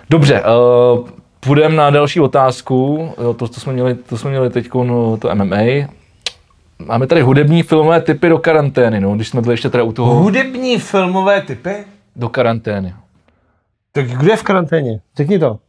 Dobře, 0.10 0.44
uh, 0.44 1.08
půjdeme 1.40 1.76
na 1.76 1.90
další 1.90 2.20
otázku, 2.20 3.10
Jo, 3.22 3.34
to, 3.34 3.48
to 3.48 3.60
jsme 3.60 3.74
měli, 3.74 3.96
to 3.96 4.18
jsme 4.18 4.30
měli 4.30 4.50
teď, 4.50 4.74
no, 4.74 5.18
to 5.18 5.36
MMA. 5.36 5.58
Máme 6.86 7.08
tady 7.08 7.22
hudební 7.22 7.64
filmové 7.64 8.02
typy 8.02 8.30
do 8.30 8.38
karantény, 8.38 9.00
no, 9.00 9.16
když 9.16 9.28
jsme 9.30 9.42
byli 9.42 9.54
ještě 9.54 9.70
teda 9.70 9.84
u 9.84 9.92
toho 9.92 10.14
Hudební 10.16 10.80
filmové 10.80 11.42
typy? 11.42 11.76
do 12.16 12.30
karantény. 12.30 12.94
Tak 13.92 14.06
kdo 14.06 14.32
je 14.32 14.38
v 14.38 14.44
karanténě? 14.44 15.00
Řekni 15.18 15.40
to. 15.40 15.60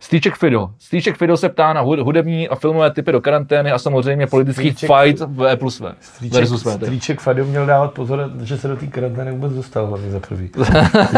Stýček 0.00 0.34
Fido. 0.36 0.70
Stýček 0.78 1.16
Fido 1.16 1.36
se 1.36 1.48
ptá 1.48 1.72
na 1.72 1.82
hud- 1.84 2.02
hudební 2.04 2.48
a 2.48 2.54
filmové 2.54 2.90
typy 2.90 3.12
do 3.12 3.20
karantény 3.20 3.70
a 3.72 3.78
samozřejmě 3.78 4.26
politický 4.26 4.72
Stříček- 4.72 5.04
fight 5.04 5.20
v 5.26 5.44
E 5.46 5.56
plus 5.56 5.80
V. 5.80 5.94
Versus 6.30 6.64
V. 6.64 6.72
tedy. 6.72 6.86
Stříček 6.86 7.20
Fado 7.20 7.44
měl 7.44 7.66
dávat 7.66 7.92
pozor, 7.92 8.30
že 8.42 8.58
se 8.58 8.68
do 8.68 8.76
té 8.76 8.86
karantény 8.86 9.30
vůbec 9.32 9.52
dostal 9.52 9.86
hlavně 9.86 10.10
za 10.10 10.20
prvý. 10.20 10.50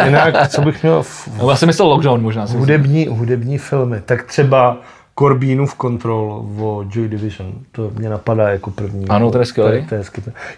Jinak, 0.04 0.48
co 0.48 0.62
bych 0.62 0.82
měl 0.82 1.02
v 1.02 1.28
No, 1.38 1.50
já 1.50 1.56
jsem 1.56 1.66
myslel 1.66 1.88
lockdown 1.88 2.22
možná. 2.22 2.44
Hudební, 2.44 3.06
hudební 3.06 3.58
filmy, 3.58 4.00
tak 4.00 4.22
třeba 4.22 4.76
Corbínův 5.18 5.76
Control 5.80 6.46
o 6.60 6.84
Joy 6.90 7.08
Division. 7.08 7.52
To 7.72 7.90
mě 7.94 8.08
napadá 8.08 8.48
jako 8.48 8.70
první. 8.70 9.08
Ano, 9.08 9.30
to 9.30 9.38
je 9.38 9.46
skvělý. 9.46 9.86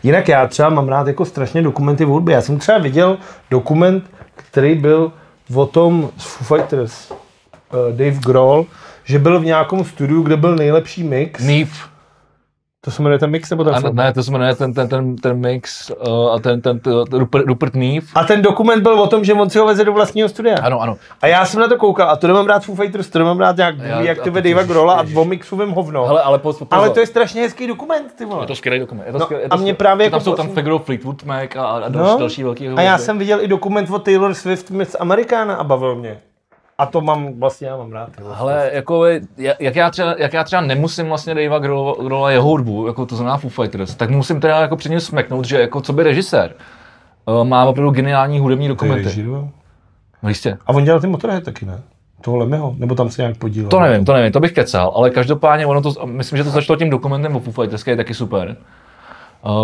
Jinak 0.02 0.28
já 0.28 0.46
třeba 0.46 0.68
mám 0.68 0.88
rád 0.88 1.06
jako 1.06 1.24
strašně 1.24 1.62
dokumenty 1.62 2.04
v 2.04 2.08
hudbě. 2.08 2.34
Já 2.34 2.42
jsem 2.42 2.58
třeba 2.58 2.78
viděl 2.78 3.18
dokument, 3.50 4.10
který 4.34 4.74
byl 4.74 5.12
o 5.54 5.66
tom 5.66 6.10
z 6.16 6.24
Foo 6.24 6.56
Fighters, 6.56 7.10
uh, 7.10 7.16
Dave 7.96 8.18
Grohl, 8.26 8.66
že 9.04 9.18
byl 9.18 9.40
v 9.40 9.44
nějakém 9.44 9.84
studiu, 9.84 10.22
kde 10.22 10.36
byl 10.36 10.56
nejlepší 10.56 11.04
mix. 11.04 11.44
Neve. 11.44 11.95
To 12.86 12.92
se 12.92 13.02
jmenuje 13.02 13.18
ten 13.18 13.30
mix 13.30 13.50
nebo 13.50 13.64
ten 13.64 13.74
A 13.74 13.80
film? 13.80 13.96
ne, 13.96 14.12
to 14.12 14.22
se 14.22 14.30
jmenuje 14.30 14.54
ten, 14.54 14.74
ten, 14.74 14.88
ten, 14.88 15.16
ten 15.16 15.36
mix 15.40 15.90
uh, 16.08 16.32
a 16.32 16.38
ten, 16.38 16.60
ten, 16.60 16.80
ten 16.80 16.92
Rupert, 17.12 17.46
Rupert 17.46 17.74
Neve. 17.74 18.06
A 18.14 18.24
ten 18.24 18.42
dokument 18.42 18.82
byl 18.82 19.00
o 19.00 19.06
tom, 19.06 19.24
že 19.24 19.34
on 19.34 19.50
si 19.50 19.58
ho 19.58 19.66
veze 19.66 19.84
do 19.84 19.92
vlastního 19.92 20.28
studia. 20.28 20.56
Ano, 20.62 20.80
ano. 20.80 20.96
A 21.22 21.26
já 21.26 21.44
jsem 21.44 21.60
na 21.60 21.68
to 21.68 21.76
koukal 21.76 22.10
a 22.10 22.16
to 22.16 22.26
nemám 22.26 22.46
rád 22.46 22.64
Foo 22.64 22.74
Fighters, 22.74 23.08
to 23.08 23.18
nemám 23.18 23.38
rád 23.38 23.56
nějak, 23.56 23.74
Já- 23.78 24.00
jak 24.00 24.18
a 24.18 24.22
ty 24.22 24.30
to 24.30 24.40
Davea 24.40 24.62
Grohla 24.62 24.94
a 24.94 25.04
o 25.16 25.24
mixovém 25.24 25.70
hovno. 25.70 26.06
Hele, 26.06 26.22
ale 26.22 26.38
poz, 26.38 26.58
poz, 26.58 26.68
Ale 26.70 26.90
to 26.90 27.00
je 27.00 27.06
strašně 27.06 27.42
hezký 27.42 27.66
dokument, 27.66 28.12
ty 28.18 28.24
vole. 28.24 28.42
je 28.42 28.46
to 28.46 28.54
skvělý 28.54 28.78
dokument. 28.78 29.06
Je 29.06 29.12
to 29.12 29.18
No, 29.18 29.24
skvělý, 29.24 29.42
je 29.42 29.46
a 29.46 29.50
to 29.50 29.56
mě 29.56 29.62
skvělý. 29.62 29.76
právě 29.76 30.10
tam 30.10 30.16
jako 30.20 30.24
jsou 30.30 30.34
tam 30.36 30.48
Figaro 30.54 30.78
Fleetwood 30.78 31.24
Mac 31.24 31.56
a, 31.56 31.62
a 31.66 31.88
další, 31.88 32.18
další 32.18 32.42
velký 32.42 32.68
A 32.68 32.80
já 32.80 32.98
jsem 32.98 33.18
viděl 33.18 33.40
i 33.40 33.48
dokument 33.48 33.90
o 33.90 33.98
Taylor 33.98 34.34
Swift 34.34 34.70
Miss 34.70 34.96
Americana 35.00 35.54
a 35.54 35.64
bavil 35.64 35.94
mě. 35.96 36.18
A 36.78 36.86
to 36.86 37.00
mám, 37.00 37.40
vlastně 37.40 37.68
já 37.68 37.76
mám 37.76 37.92
rád. 37.92 38.10
Ale 38.34 38.70
jako, 38.72 39.04
jak 39.58 39.76
já 39.76 39.90
třeba, 39.90 40.14
jak 40.18 40.32
já 40.32 40.44
třeba 40.44 40.62
nemusím 40.62 41.08
vlastně 41.08 41.34
Davea 41.34 41.58
Grohla 41.58 42.30
jeho 42.30 42.48
hudbu, 42.48 42.86
jako 42.86 43.06
to 43.06 43.16
znamená 43.16 43.36
Foo 43.36 43.50
Fighters, 43.50 43.94
tak 43.94 44.10
musím 44.10 44.40
teda 44.40 44.60
jako 44.60 44.76
před 44.76 44.88
ním 44.88 45.00
smeknout, 45.00 45.44
že 45.44 45.60
jako 45.60 45.80
co 45.80 45.92
by 45.92 46.02
režisér 46.02 46.54
uh, 47.26 47.44
má 47.44 47.64
opravdu 47.64 47.90
geniální 47.90 48.38
hudební 48.38 48.68
dokumenty. 48.68 49.26
No 50.22 50.28
jistě. 50.28 50.58
A 50.66 50.72
on 50.72 50.84
dělal 50.84 51.00
ty 51.00 51.06
Motorhead 51.06 51.44
taky, 51.44 51.66
ne? 51.66 51.80
Toho 52.20 52.36
Lemyho? 52.36 52.74
Nebo 52.78 52.94
tam 52.94 53.10
se 53.10 53.22
nějak 53.22 53.36
podílel? 53.36 53.70
To 53.70 53.80
nevím, 53.80 54.04
to 54.04 54.12
nevím, 54.12 54.32
to 54.32 54.40
bych 54.40 54.52
kecal, 54.52 54.92
ale 54.96 55.10
každopádně 55.10 55.66
ono 55.66 55.82
to, 55.82 56.06
myslím, 56.06 56.36
že 56.36 56.44
to 56.44 56.50
začalo 56.50 56.76
tím 56.76 56.90
dokumentem 56.90 57.36
o 57.36 57.40
Foo 57.40 57.52
Fighters, 57.52 57.82
který 57.82 57.92
je 57.92 57.96
taky 57.96 58.14
super, 58.14 58.56
eh, 58.60 58.64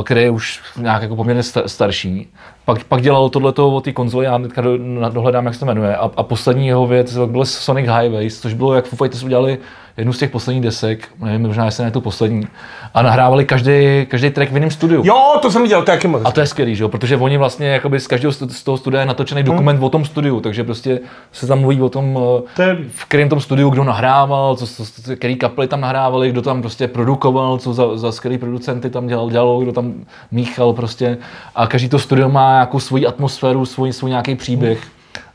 který 0.05 0.21
je 0.21 0.31
už 0.31 0.61
nějak 0.77 1.03
jako 1.03 1.17
poměrně 1.17 1.43
sta- 1.43 1.69
starší. 1.69 2.29
Pak, 2.65 2.85
pak 2.85 3.03
dělal 3.03 3.29
tohleto 3.29 3.71
o 3.71 3.81
té 3.81 3.93
konzoli, 3.93 4.25
já 4.25 4.39
teďka 4.39 4.61
do, 4.61 4.79
dohledám, 5.09 5.45
jak 5.47 5.55
se 5.55 5.61
to 5.61 5.67
jmenuje. 5.67 5.97
A, 5.97 6.11
a 6.17 6.23
poslední 6.23 6.67
jeho 6.67 6.87
věc 6.87 7.17
byl 7.27 7.45
Sonic 7.45 7.87
Highways, 8.01 8.41
což 8.41 8.55
bylo, 8.55 8.75
jak 8.75 8.85
Foo 8.87 8.97
Fighters 8.97 9.23
udělali 9.23 9.59
jednu 9.97 10.13
z 10.13 10.19
těch 10.19 10.31
posledních 10.31 10.63
desek, 10.65 11.09
nevím, 11.21 11.47
možná 11.47 11.65
jestli 11.65 11.85
ne 11.85 11.91
tu 11.91 12.01
poslední, 12.01 12.47
a 12.95 13.03
nahrávali 13.03 13.45
každý, 13.45 14.07
každý 14.09 14.31
track 14.31 14.51
v 14.53 14.55
jiném 14.55 14.71
studiu. 14.71 15.03
Jo, 15.05 15.39
to 15.43 15.51
jsem 15.51 15.63
viděl, 15.63 15.81
to 15.81 15.87
taky 15.87 16.09
moc. 16.09 16.23
A 16.25 16.31
to 16.33 16.41
je 16.41 16.47
skvělý, 16.47 16.77
že 16.77 16.83
jo? 16.85 16.89
protože 16.89 17.17
oni 17.17 17.39
vlastně 17.39 17.67
jakoby 17.69 18.01
z 18.01 18.07
každého 18.07 18.33
z 18.33 18.63
toho 18.63 18.77
studia 18.79 19.01
je 19.01 19.07
natočený 19.07 19.43
dokument 19.43 19.83
o 19.83 19.89
tom 19.89 20.05
studiu, 20.05 20.41
takže 20.41 20.65
prostě 20.65 21.01
se 21.33 21.47
tam 21.47 21.59
mluví 21.61 21.83
o 21.83 21.89
tom, 21.89 22.19
eh, 22.39 22.43
To 22.57 22.63
je- 22.63 22.77
v 22.91 23.05
kterém 23.05 23.29
tom 23.29 23.41
studiu 23.41 23.71
kdo 23.71 23.85
nahrával, 23.85 24.57
co, 24.57 24.67
co, 24.67 24.85
co, 24.85 25.17
který 25.17 25.37
kapely 25.37 25.69
tam 25.69 25.81
nahrávali, 25.81 26.31
kdo 26.31 26.43
tam 26.43 26.61
prostě 26.63 26.89
produkoval, 26.89 27.59
co 27.59 27.75
za, 27.75 27.97
za 27.97 28.13
skvělý 28.13 28.39
producenty 28.39 28.91
tam 28.91 29.07
dělal, 29.07 29.31
dělalo, 29.31 29.61
kdo 29.61 29.73
tam 29.73 29.93
míchal 30.31 30.73
prostě. 30.73 31.19
A 31.55 31.67
každý 31.67 31.89
to 31.89 31.99
studio 31.99 32.29
má 32.29 32.53
nějakou 32.53 32.81
svoji 32.81 33.07
atmosféru, 33.07 33.67
svůj, 33.67 33.93
svůj 33.93 34.11
nějaký 34.11 34.35
příběh. 34.35 34.79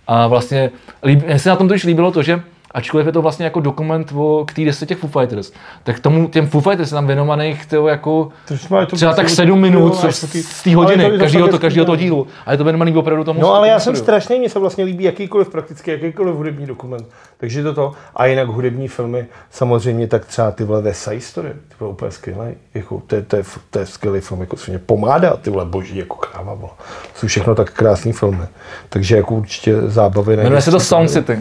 A 0.07 0.27
vlastně, 0.27 0.69
mně 1.05 1.39
se 1.39 1.49
na 1.49 1.55
tom 1.55 1.67
totiž 1.67 1.83
líbilo 1.83 2.11
to, 2.11 2.23
že 2.23 2.41
ačkoliv 2.71 3.07
je 3.07 3.13
to 3.13 3.21
vlastně 3.21 3.45
jako 3.45 3.59
dokument 3.59 4.11
o 4.15 4.45
k 4.47 4.53
té 4.53 4.65
desce 4.65 4.85
těch 4.85 4.97
Foo 4.97 5.09
Fighters, 5.09 5.51
tak 5.83 5.99
tomu 5.99 6.27
těm 6.27 6.47
Foo 6.47 6.61
Fighters 6.61 6.89
tam 6.89 7.07
věnovaných 7.07 7.65
tyjo, 7.65 7.87
jako 7.87 8.29
má 8.69 8.85
to 8.85 8.95
třeba 8.95 9.13
tak 9.13 9.29
sedm 9.29 9.59
minut 9.59 9.99
co 9.99 10.11
z 10.11 10.63
té 10.63 10.75
hodiny, 10.75 11.03
to 11.03 11.09
fakt 11.09 11.17
to, 11.17 11.23
hezký, 11.23 11.57
každého 11.59 11.85
toho 11.85 11.95
dílu. 11.95 12.27
A 12.45 12.51
je 12.51 12.57
to 12.57 12.63
věnovaný 12.63 12.95
opravdu 12.95 13.23
tomu 13.23 13.41
No 13.41 13.53
ale 13.53 13.67
já 13.67 13.79
jsem 13.79 13.95
strašný, 13.95 14.39
mně 14.39 14.49
se 14.49 14.59
vlastně 14.59 14.83
líbí 14.83 15.03
jakýkoliv 15.03 15.49
prakticky, 15.49 15.91
jakýkoliv 15.91 16.35
hudební 16.35 16.65
dokument. 16.65 17.07
Takže 17.37 17.63
to 17.63 17.73
to. 17.73 17.91
A 18.15 18.25
jinak 18.25 18.47
hudební 18.47 18.87
filmy, 18.87 19.25
samozřejmě 19.51 20.07
tak 20.07 20.25
třeba 20.25 20.51
ty 20.51 20.63
vole 20.63 20.81
West 20.81 21.03
Side 21.03 21.21
Story, 21.21 21.49
ty 21.49 21.75
vole 21.79 21.91
úplně 21.91 22.11
skvělý. 22.11 22.53
Jako, 22.73 23.01
to, 23.07 23.15
je, 23.15 23.21
to, 23.21 23.35
je, 23.35 23.43
to 23.69 23.79
je 23.79 23.85
skvělý 23.85 24.19
film, 24.19 24.41
jako 24.41 24.57
svině 24.57 24.79
pomáda, 24.79 25.37
ty 25.37 25.49
vole 25.49 25.65
boží, 25.65 25.97
jako 25.97 26.15
kráva, 26.15 26.53
vole. 26.53 26.71
Jsou 27.15 27.27
všechno 27.27 27.55
tak 27.55 27.73
krásný 27.73 28.13
filmy. 28.13 28.45
Takže 28.89 29.15
jako 29.15 29.35
určitě 29.35 29.81
zábavy. 29.81 30.37
Jmenuje 30.37 30.61
se 30.61 30.71
to 30.71 30.79
Sound 30.79 31.09
City. 31.09 31.39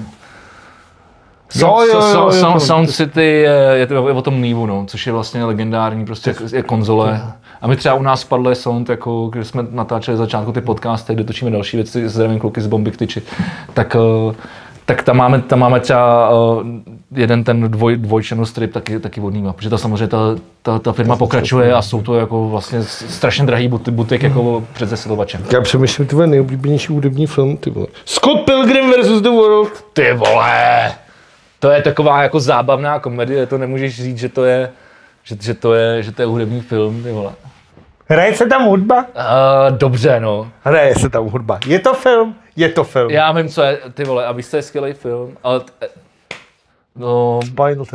Jo, 1.55 1.79
jo, 1.81 2.01
jo, 2.01 2.09
jo, 2.15 2.29
so- 2.31 2.53
jo. 2.55 2.61
Sound 2.61 2.91
City 2.91 3.25
je, 3.25 3.71
je, 3.75 3.87
to, 3.87 3.95
je 3.95 4.01
o 4.15 4.23
tom 4.23 4.41
Neevu, 4.41 4.67
no, 4.67 4.85
což 4.87 5.07
je 5.07 5.13
vlastně 5.13 5.45
legendární 5.45 6.05
prostě 6.05 6.35
je 6.53 6.63
konzole. 6.63 7.23
A 7.63 7.67
my 7.67 7.77
třeba 7.77 7.95
u 7.95 8.03
nás 8.03 8.21
spadly 8.21 8.55
sound, 8.55 8.89
jako 8.89 9.27
když 9.27 9.47
jsme 9.49 9.67
natáčeli 9.71 10.17
začátku 10.17 10.53
ty 10.53 10.61
podcasty, 10.61 11.15
kde 11.15 11.25
točíme 11.25 11.51
další 11.51 11.77
věci, 11.77 12.09
zdravím 12.09 12.39
kluky 12.39 12.61
z 12.61 12.67
Bomby 12.67 12.91
tyči, 12.91 13.23
tak, 13.75 13.97
eh, 14.31 14.35
tak 14.85 15.03
tam 15.03 15.17
máme, 15.17 15.41
tam 15.43 15.59
máme 15.59 15.81
třeba 15.81 16.31
eh, 16.63 16.65
jeden 17.21 17.45
ten 17.45 17.71
dvoj, 17.71 17.97
dvojčernou 17.97 18.45
strip 18.45 18.73
taky, 18.73 19.01
taky 19.01 19.21
od 19.21 19.35
Neeva, 19.35 19.53
protože 19.53 19.71
ta 19.71 19.79
samozřejmě 19.79 20.07
ta, 20.09 20.19
ta, 20.63 20.79
ta 20.79 20.93
firma 20.93 21.17
pokračuje 21.17 21.75
a 21.75 21.83
jsou 21.83 22.03
to 22.03 22.15
jako 22.15 22.49
vlastně 22.49 22.83
strašně 22.85 23.47
drahý 23.47 23.69
buty, 23.69 23.91
butik 23.91 24.23
jako 24.23 24.65
před 24.73 24.89
zesilovačem. 24.89 25.41
Já 25.53 25.61
přemýšlím, 25.61 26.07
ty 26.07 26.15
vole, 26.15 26.27
nejoblíbenější 26.27 26.93
hudební 26.93 27.27
film, 27.27 27.57
ty 27.57 27.71
vole. 27.71 27.87
Scott 28.05 28.41
Pilgrim 28.45 28.93
vs. 28.93 29.21
The 29.21 29.29
World. 29.29 29.71
Ty 29.93 30.13
vole! 30.13 30.93
To 31.59 31.71
je 31.71 31.83
taková 31.83 32.23
jako 32.23 32.41
zábavná 32.41 32.99
komedie, 32.99 33.47
to 33.47 33.59
nemůžeš 33.59 34.03
říct, 34.03 34.19
že 34.19 34.29
to 34.29 34.45
je, 34.45 34.71
že, 35.23 35.37
že 35.41 35.55
to 35.55 35.75
je, 35.75 36.03
že 36.03 36.13
to 36.13 36.23
je 36.23 36.27
hudební 36.27 36.61
film, 36.61 37.03
ty 37.03 37.13
vole. 37.13 37.33
Hraje 38.09 38.35
se 38.35 38.47
tam 38.47 38.65
hudba? 38.65 38.97
Uh, 38.97 39.79
dobře, 39.79 40.21
no. 40.21 40.49
Hraje 40.65 40.95
se 40.95 41.09
tam 41.09 41.25
hudba. 41.29 41.59
Je 41.67 41.79
to 41.79 41.95
film? 41.95 42.35
Je 42.57 42.69
to 42.69 42.85
film. 42.85 43.11
Já 43.11 43.33
vím, 43.33 43.49
co 43.49 43.63
je, 43.63 43.79
ty 43.95 44.05
vole, 44.05 44.27
a 44.27 44.33
víš, 44.33 44.47
co 44.49 44.57
je 44.57 44.63
skvělý 44.63 44.93
film, 44.93 45.37
ale... 45.45 45.61
T, 45.61 45.89
no, 46.97 47.41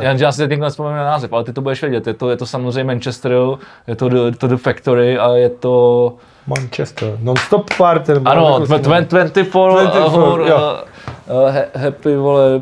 já, 0.00 0.12
já 0.12 0.32
si 0.32 0.48
teď 0.48 0.60
nespomenu 0.60 0.96
na 0.96 1.04
název, 1.04 1.32
ale 1.32 1.44
ty 1.44 1.52
to 1.52 1.60
budeš 1.60 1.82
vědět. 1.82 2.06
Je 2.06 2.14
to, 2.14 2.30
je 2.30 2.36
to 2.36 2.46
samozřejmě 2.46 2.84
Manchester, 2.84 3.32
je 3.86 3.96
to 3.96 4.08
The, 4.08 4.36
to 4.38 4.48
The 4.48 4.56
Factory 4.56 5.18
a 5.18 5.28
je 5.30 5.50
to... 5.50 6.14
Manchester. 6.46 7.18
Non-stop 7.20 7.74
party. 7.76 8.12
Ano, 8.24 8.48
jako 8.52 8.66
se 8.66 8.74
tw- 8.74 8.80
twen- 8.80 9.06
24 9.06 9.50
24, 9.70 10.16
hour, 10.16 10.40
jo. 10.40 10.56
uh, 10.56 11.36
uh, 11.36 11.54
ha- 11.54 11.80
happy, 11.82 12.16
vole, 12.16 12.60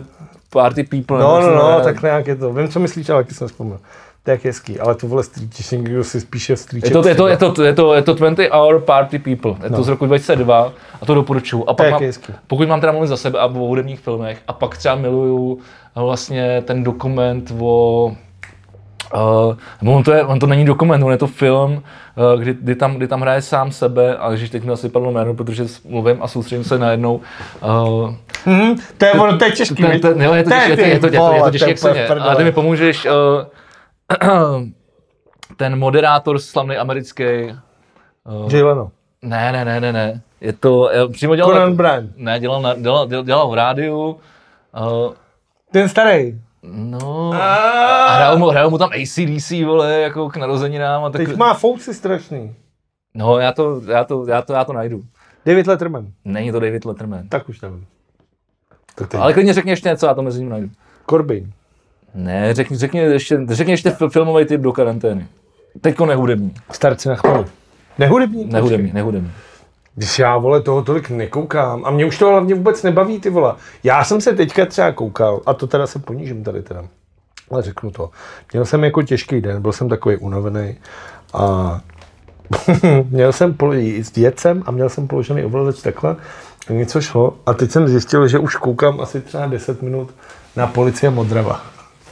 party 0.51 0.85
people. 0.85 1.19
No, 1.19 1.41
no, 1.41 1.55
no, 1.55 1.79
ne? 1.79 1.85
tak 1.85 2.03
nějak 2.03 2.27
je 2.27 2.37
to. 2.37 2.53
Vím, 2.53 2.69
co 2.69 2.81
myslíš, 2.81 3.09
ale 3.11 3.23
taky 3.23 3.35
jsem 3.35 3.49
vzpomněl. 3.49 3.79
To 4.23 4.31
je 4.31 4.41
hezký, 4.45 4.81
ale 4.81 4.95
to 4.95 5.07
vole 5.07 5.23
stříčíš, 5.25 5.71
někdo 5.71 6.05
si 6.05 6.21
spíše 6.21 6.57
stříčí. 6.57 6.87
Je 6.87 6.91
to, 6.93 7.09
je, 7.09 7.15
to, 7.15 7.29
je, 7.29 7.37
to, 7.37 7.63
je, 7.63 7.73
to, 7.75 7.95
je 7.95 8.03
to 8.03 8.15
20 8.15 8.49
Hour 8.53 8.81
Party 8.81 9.19
People, 9.19 9.55
je 9.65 9.71
to 9.71 9.77
No. 9.77 9.83
z 9.83 9.89
roku 9.89 10.07
2002 10.07 10.73
a 11.03 11.07
to 11.07 11.15
doporučuju. 11.15 11.65
A 11.69 11.75
pak 11.75 11.87
je 11.87 11.93
mám, 11.93 12.03
hezký. 12.03 12.33
pokud 12.47 12.69
mám 12.69 12.81
teda 12.81 12.93
mluvit 12.93 13.07
za 13.09 13.17
sebe 13.17 13.39
a 13.39 13.47
o 13.47 13.53
hudebních 13.53 14.01
filmech, 14.01 14.43
a 14.49 14.53
pak 14.53 14.77
třeba 14.79 14.95
miluju 14.95 15.59
vlastně 15.95 16.63
ten 16.67 16.85
dokument 16.85 17.53
o 17.61 18.13
Uh, 19.15 19.95
on 19.95 20.03
to, 20.03 20.13
je, 20.13 20.25
on 20.25 20.39
to 20.39 20.47
není 20.47 20.65
dokument, 20.65 21.03
on 21.03 21.13
je 21.13 21.19
to 21.19 21.27
film, 21.27 21.73
uh, 21.73 22.41
kdy, 22.41 22.55
kdy, 22.55 22.75
tam, 22.75 22.95
kdy 22.95 23.09
tam 23.09 23.21
hraje 23.21 23.43
sám 23.43 23.73
sebe, 23.73 24.17
a 24.17 24.35
že 24.37 24.51
teď 24.51 24.65
mi 24.65 24.73
asi 24.73 24.89
padlo 24.89 25.13
jméno, 25.13 25.35
protože 25.35 25.65
mluvím 25.89 26.23
a 26.23 26.29
soustředím 26.29 26.65
se 26.65 26.79
najednou. 26.79 27.21
Uh, 27.63 28.15
Mhm, 28.47 28.75
to 28.99 29.05
je 29.05 29.13
ono, 29.13 29.39
to 29.39 29.45
je 29.45 29.51
těžký. 29.53 29.75
ten, 29.75 30.01
ten, 30.01 30.23
jo, 30.23 30.35
je 30.35 30.45
to, 30.45 30.51
To 30.51 30.55
je 30.57 30.67
těžké, 30.67 30.71
je 30.71 30.77
to, 30.77 30.83
je 30.85 31.01
to, 31.01 31.07
je 31.07 31.11
to, 31.11 31.15
je 31.15 31.21
vole, 31.21 31.53
to 31.53 31.59
těžké, 31.59 31.99
je. 31.99 32.09
Ale 32.09 32.37
ty 32.37 32.45
mi 32.45 32.53
pomůžeš, 32.53 33.07
uh, 33.07 33.13
ten 35.57 35.79
moderátor 35.79 36.39
slavný 36.39 36.77
americký, 36.77 37.25
uh, 37.25 38.53
Jay 38.53 38.63
Leno. 38.63 38.91
ne, 39.23 39.53
ne, 39.53 39.65
ne, 39.65 39.81
ne, 39.81 39.93
ne. 39.93 40.21
Je 40.41 40.53
to, 40.53 40.89
eh, 40.89 41.09
přímo 41.09 41.37
dělal... 41.37 41.77
Conan. 41.77 42.09
Ne, 42.17 42.41
dělal, 42.41 42.63
na, 42.63 42.75
dělal, 42.75 43.07
dělal, 43.07 43.25
dělal 43.25 43.51
v 43.51 43.55
rádiu. 43.55 44.21
Uh, 44.81 45.13
Ten 45.73 45.89
starý. 45.89 46.35
No, 46.63 47.33
a 47.35 48.15
hrajou 48.17 48.39
mu, 48.39 48.47
hrajou 48.47 48.71
mu 48.71 48.79
tam 48.79 48.91
ACDC, 48.93 49.51
vole, 49.65 49.93
jako 50.01 50.29
k 50.29 50.37
narozeninám 50.37 51.05
a 51.05 51.11
tak. 51.11 51.27
Teď 51.27 51.37
má 51.37 51.55
fouci 51.55 51.95
strašný. 51.95 52.55
No, 53.15 53.39
já 53.39 53.53
to, 53.53 53.81
já 53.87 54.05
to, 54.05 54.27
já 54.27 54.43
to, 54.43 54.53
já 54.53 54.65
to 54.65 54.73
najdu. 54.73 55.03
David 55.47 55.67
Letterman. 55.67 56.07
Není 56.25 56.53
to 56.53 56.61
David 56.61 56.85
Letterman. 56.85 57.29
Tak 57.29 57.49
už 57.49 57.61
nevím. 57.61 57.87
Tak 58.95 59.09
teď. 59.09 59.21
Ale 59.21 59.33
klidně 59.33 59.53
řekni 59.53 59.71
ještě 59.73 59.89
něco, 59.89 60.07
já 60.07 60.15
to 60.15 60.23
mezi 60.23 60.41
ním 60.41 60.49
najdu. 60.49 60.69
Corbin. 61.11 61.53
Ne, 62.15 62.55
řekni, 62.55 62.77
řekni 62.77 63.01
ještě, 63.01 63.39
řekni 63.49 63.73
ještě 63.73 63.91
fil- 63.91 64.11
filmový 64.11 64.45
typ 64.45 64.61
do 64.61 64.73
karantény. 64.73 65.27
Teďko 65.81 66.07
nehudební. 66.07 66.55
Starci 66.73 67.09
na 67.09 67.15
chvalu. 67.15 67.47
Nehudební? 67.99 68.45
Nehudební, 68.45 68.93
nehudební. 68.93 69.31
Když 70.01 70.19
já, 70.19 70.37
vole, 70.39 70.63
toho 70.63 70.83
tolik 70.83 71.11
nekoukám. 71.11 71.85
A 71.85 71.91
mě 71.91 72.07
už 72.07 72.19
to 72.19 72.29
hlavně 72.29 72.55
vůbec 72.55 72.83
nebaví, 72.83 73.21
ty 73.21 73.31
vole. 73.31 73.55
Já 73.85 74.05
jsem 74.05 74.21
se 74.21 74.33
teďka 74.33 74.67
třeba 74.67 74.93
koukal, 74.93 75.41
a 75.47 75.55
to 75.55 75.67
teda 75.67 75.87
se 75.87 75.99
ponížím 75.99 76.45
tady 76.45 76.63
teda. 76.63 76.85
Ale 77.51 77.63
řeknu 77.63 77.91
to. 77.91 78.11
Měl 78.53 78.65
jsem 78.65 78.85
jako 78.85 79.03
těžký 79.03 79.41
den, 79.41 79.63
byl 79.63 79.73
jsem 79.73 79.89
takový 79.89 80.17
unavený. 80.17 80.77
A 81.35 81.81
měl 83.11 83.33
jsem, 83.33 83.57
jet 84.17 84.41
jsem 84.41 84.63
a 84.67 84.71
měl 84.71 84.89
jsem 84.89 85.09
položený 85.09 85.45
ovladač 85.45 85.83
takhle. 85.83 86.17
A 86.69 86.73
něco 86.73 87.01
šlo. 87.01 87.35
A 87.47 87.55
teď 87.55 87.71
jsem 87.71 87.89
zjistil, 87.89 88.29
že 88.29 88.39
už 88.39 88.57
koukám 88.57 89.01
asi 89.01 89.21
třeba 89.21 89.47
10 89.47 89.83
minut 89.83 90.15
na 90.57 90.67
policie 90.67 91.11
Modrava. 91.11 91.61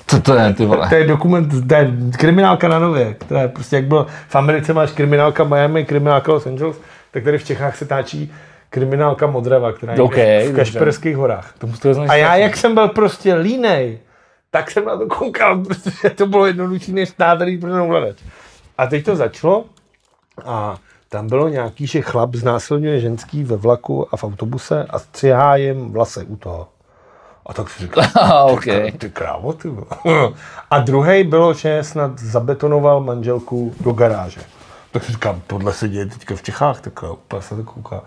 Co 0.07 0.21
to 0.21 0.35
je, 0.35 0.55
ty 0.55 0.67
vole? 0.67 0.89
To 0.89 0.95
je 0.95 1.07
dokument, 1.07 1.69
to 1.69 1.75
je 1.75 1.93
kriminálka 2.19 2.69
na 2.69 2.79
nově, 2.79 3.15
která 3.15 3.43
je 3.43 3.49
prostě 3.49 3.77
jak 3.77 3.85
bylo, 3.85 4.07
v 4.29 4.37
Americe 4.37 4.73
máš 4.73 4.91
kriminálka 4.91 5.45
Miami, 5.45 5.85
kriminálka 5.85 6.33
Los 6.33 6.47
Angeles, 6.47 6.77
tak 7.11 7.25
tady 7.25 7.39
v 7.39 7.45
Čechách 7.45 7.77
se 7.77 7.87
táčí 7.87 8.33
kriminálka 8.71 9.27
Modrava, 9.27 9.73
která 9.73 9.95
je 9.95 10.03
OK, 10.03 10.17
v. 10.17 10.53
Kašperských 10.57 11.17
horách. 11.17 11.55
To 11.59 11.69
A 12.09 12.15
já, 12.15 12.37
jak 12.37 12.57
jsem 12.57 12.75
byl 12.75 12.89
prostě 12.89 13.35
línej, 13.35 13.99
tak 14.51 14.71
jsem 14.71 14.85
na 14.85 14.97
to 14.97 15.07
koukal, 15.07 15.65
protože 15.65 16.11
to 16.11 16.27
bylo 16.27 16.47
jednodušší 16.47 16.93
než 16.93 17.09
stát 17.09 17.39
tady 17.39 17.59
pro 17.59 17.85
ovladač. 17.85 18.17
A 18.79 18.87
teď 18.87 19.05
to 19.05 19.17
začalo 19.17 19.65
a 20.45 20.77
tam 21.09 21.27
bylo 21.27 21.49
nějaký, 21.49 21.87
že 21.87 22.01
chlap 22.01 22.35
znásilňuje 22.35 23.01
ženský 23.01 23.45
ve 23.45 23.57
vlaku 23.57 24.15
a 24.15 24.17
v 24.17 24.25
autobuse 24.25 24.87
a 24.91 24.99
střihá 24.99 25.57
jim 25.57 25.93
vlasy 25.93 26.25
u 26.25 26.37
toho. 26.37 26.69
A 27.47 27.55
tak 27.55 27.71
si 27.71 27.83
říkal, 27.83 28.05
Aha, 28.15 28.45
OK. 28.45 28.65
ty 28.99 29.11
krávo, 29.13 29.53
ty. 29.53 29.69
A 30.71 30.79
druhý 30.79 31.25
bylo, 31.25 31.55
že 31.55 31.85
snad 31.85 32.19
zabetonoval 32.19 33.01
manželku 33.01 33.75
do 33.81 33.93
garáže. 33.93 34.41
Tak 34.93 35.05
si 35.05 35.13
říkám, 35.13 35.43
tohle 35.47 35.73
se 35.73 35.89
děje 35.89 36.07
teďka 36.07 36.37
v 36.37 36.43
Čechách, 36.43 36.81
tak 36.81 37.03
úplně 37.03 37.43
se 37.43 37.57
to 37.57 37.65
kouká. 37.65 38.01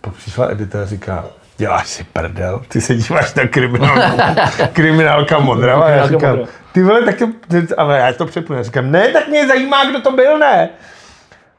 Pak 0.00 0.12
přišla 0.14 0.50
Edita 0.50 0.82
a 0.82 0.86
říká, 0.86 1.24
děláš 1.56 1.88
si 1.88 2.04
prdel, 2.04 2.62
ty 2.68 2.80
se 2.80 2.94
díváš 2.94 3.34
na 3.34 3.46
kriminálku, 3.46 4.18
kriminálka 4.72 5.38
Modrava. 5.38 5.84
A 5.84 5.90
já 5.90 6.06
říkám, 6.06 6.38
ty 6.72 6.82
vole, 6.82 7.02
tak 7.02 7.16
to, 7.16 7.26
ale 7.76 7.98
já 7.98 8.12
to 8.12 8.26
přepnu. 8.26 8.56
Já 8.56 8.62
říkám, 8.62 8.90
ne, 8.90 9.08
tak 9.08 9.28
mě 9.28 9.46
zajímá, 9.48 9.84
kdo 9.84 10.00
to 10.00 10.12
byl, 10.12 10.38
ne. 10.38 10.68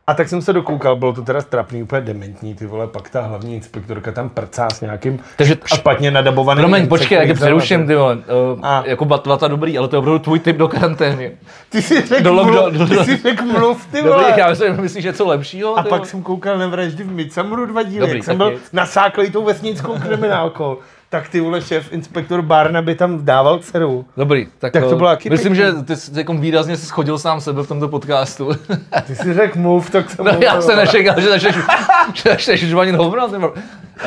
A 0.10 0.14
tak 0.14 0.30
jsem 0.30 0.41
se 0.41 0.53
dokoukal, 0.53 0.95
bylo 0.95 1.14
to 1.14 1.22
teda 1.22 1.41
strapný, 1.41 1.84
úplně 1.84 2.01
dementní, 2.01 2.55
ty 2.55 2.66
vole, 2.66 2.88
pak 2.88 3.10
ta 3.10 3.22
hlavní 3.22 3.55
inspektorka 3.55 4.12
tam 4.12 4.30
prcá 4.30 4.68
s 4.70 4.82
nějakým 4.82 5.20
Takže- 5.36 5.57
špatně 5.66 6.12
nadabovaným. 6.12 6.62
Promiň, 6.64 6.88
počkej, 6.88 7.16
jak 7.16 7.28
insektem. 7.28 7.45
přeruším, 7.47 7.88
ty 7.88 7.95
vole. 7.95 8.16
Uh, 8.16 8.60
A- 8.66 8.84
jako 8.86 9.05
batvata 9.05 9.47
dobrý, 9.47 9.78
ale 9.78 9.88
to 9.88 9.95
je 9.95 9.99
opravdu 9.99 10.20
tvůj 10.20 10.39
typ 10.39 10.57
do 10.57 10.68
karantény. 10.68 11.32
Ty 11.70 11.82
si 11.82 12.01
řekl 12.07 12.24
Do 12.24 12.34
mluv, 12.34 12.47
do- 12.74 12.88
ty 12.88 12.95
si 12.95 13.18
řekl 13.18 13.43
mluv, 13.45 13.86
ty 13.91 13.97
Dobrý, 13.97 14.10
vole. 14.12 14.34
já 14.38 14.49
myslím, 14.49 14.82
myslíš 14.82 15.05
něco 15.05 15.28
lepšího? 15.28 15.80
A 15.80 15.84
ty 15.84 15.89
pak 15.89 16.05
jsem 16.05 16.24
koukal 16.24 16.57
na 16.57 16.68
vraždy 16.68 17.03
v 17.03 17.12
Midsummeru 17.12 17.66
dva 17.66 17.84
díly, 17.84 17.99
Dobrý, 17.99 18.16
jak 18.18 18.24
jsem 18.26 18.38
byl 18.38 18.53
nasáklý 18.74 19.32
tou 19.32 19.43
vesnickou 19.43 19.95
kriminálkou. 19.99 20.78
Tak 21.10 21.30
ty 21.30 21.39
vole 21.39 21.62
šéf 21.62 21.93
inspektor 21.93 22.41
Barnaby 22.41 22.95
tam 22.95 23.26
dával 23.26 23.60
dceru. 23.60 24.05
Dobrý, 24.18 24.47
tak, 24.60 24.74
Tak 24.74 24.84
to 24.84 24.91
eh, 24.91 24.95
bylo 24.95 25.10
taky 25.10 25.30
Myslím, 25.30 25.53
pěkný. 25.53 25.80
že 25.80 25.84
ty 25.84 25.95
jsi 25.95 26.12
jako 26.18 26.34
výrazně 26.34 26.78
si 26.78 26.86
schodil 26.86 27.20
sám 27.20 27.41
sebe 27.41 27.64
v 27.64 27.68
tomto 27.68 27.88
podcastu. 27.88 28.49
Ty 29.07 29.16
si 29.16 29.34
řekl 29.34 29.60
mluv, 29.60 29.89
tak 29.89 30.10
jsem 30.10 30.26
No, 30.26 30.32
já 30.41 30.62
jsem 30.62 30.78
nečekal, 30.78 31.22
že 31.22 31.30
začneš, 31.30 31.55
že 32.14 32.30
začneš 32.30 32.66
žvanit 32.68 32.95
hovno. 32.95 33.53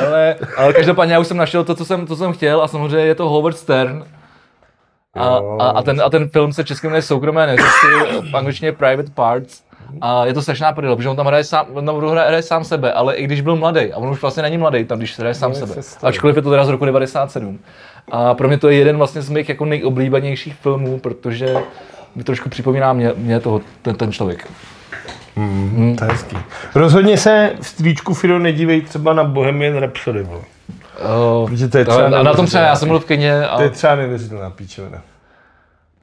Ale, 0.07 0.35
ale 0.57 0.73
každopádně 0.73 1.13
já 1.13 1.19
už 1.19 1.27
jsem 1.27 1.37
našel 1.37 1.63
to, 1.63 1.75
co 1.75 1.85
jsem, 1.85 2.07
co 2.07 2.15
jsem 2.15 2.33
chtěl 2.33 2.61
a 2.61 2.67
samozřejmě 2.67 3.05
je 3.07 3.15
to 3.15 3.29
Howard 3.29 3.57
Stern. 3.57 4.05
A, 5.15 5.39
a, 5.59 5.69
a, 5.69 5.81
ten, 5.81 6.01
a 6.01 6.09
ten 6.09 6.29
film 6.29 6.53
se 6.53 6.63
česky 6.63 6.87
jmenuje 6.87 7.01
Soukromé 7.01 7.47
neřesti, 7.47 7.87
v 8.31 8.35
angličtině 8.35 8.71
Private 8.71 9.11
Parts. 9.13 9.63
A 10.01 10.25
je 10.25 10.33
to 10.33 10.41
strašná 10.41 10.71
prdel, 10.73 10.95
protože 10.95 11.09
on 11.09 11.15
tam 11.15 11.25
hraje 11.25 11.43
sám, 11.43 11.65
on 11.73 11.85
tam 11.85 11.95
hraje, 12.01 12.41
sám 12.41 12.63
sebe, 12.63 12.93
ale 12.93 13.15
i 13.15 13.23
když 13.23 13.41
byl 13.41 13.55
mladý, 13.55 13.93
a 13.93 13.97
on 13.97 14.09
už 14.09 14.21
vlastně 14.21 14.43
není 14.43 14.57
mladý 14.57 14.85
tam, 14.85 14.97
když 14.97 15.19
hraje 15.19 15.33
sám 15.33 15.51
No, 15.51 15.55
sebe. 15.55 15.73
se 15.73 15.81
stane. 15.83 16.09
Ačkoliv 16.09 16.35
je 16.35 16.41
to 16.41 16.49
teda 16.49 16.65
z 16.65 16.69
roku 16.69 16.85
97. 16.85 17.59
A 18.11 18.33
pro 18.33 18.47
mě 18.47 18.57
to 18.57 18.69
je 18.69 18.77
jeden 18.77 18.97
vlastně 18.97 19.21
z 19.21 19.29
mých 19.29 19.49
jako 19.49 19.65
nejoblíbenějších 19.65 20.55
filmů, 20.55 20.99
protože 20.99 21.55
mi 22.15 22.23
trošku 22.23 22.49
připomíná 22.49 22.93
mě, 22.93 23.11
mě 23.15 23.39
toho, 23.39 23.61
ten, 23.81 23.95
ten 23.95 24.11
člověk. 24.11 24.47
To 25.97 26.03
je 26.05 26.11
hezký. 26.11 26.37
Rozhodně 26.75 27.17
se 27.17 27.51
v 27.61 27.67
stvíčku 27.67 28.13
Fido 28.13 28.39
nedívej 28.39 28.81
třeba 28.81 29.13
na 29.13 29.23
Bohemian 29.23 29.77
Rhapsody, 29.77 30.23
vole. 30.23 30.39
Uh, 31.41 31.49
Protože 31.49 31.67
to 31.67 31.77
je 31.77 31.85
třeba 31.85 32.05
a 32.19 32.23
na 32.23 32.33
tom 32.33 32.45
třeba 32.45 32.63
já 32.63 32.75
jsem 32.75 32.87
byl 32.89 32.99
v 32.99 33.05
kině 33.05 33.47
a 33.47 33.57
To 33.57 33.63
je 33.63 33.69
třeba 33.69 33.95
neuvěřitelná 33.95 34.49
píčovina. 34.49 35.01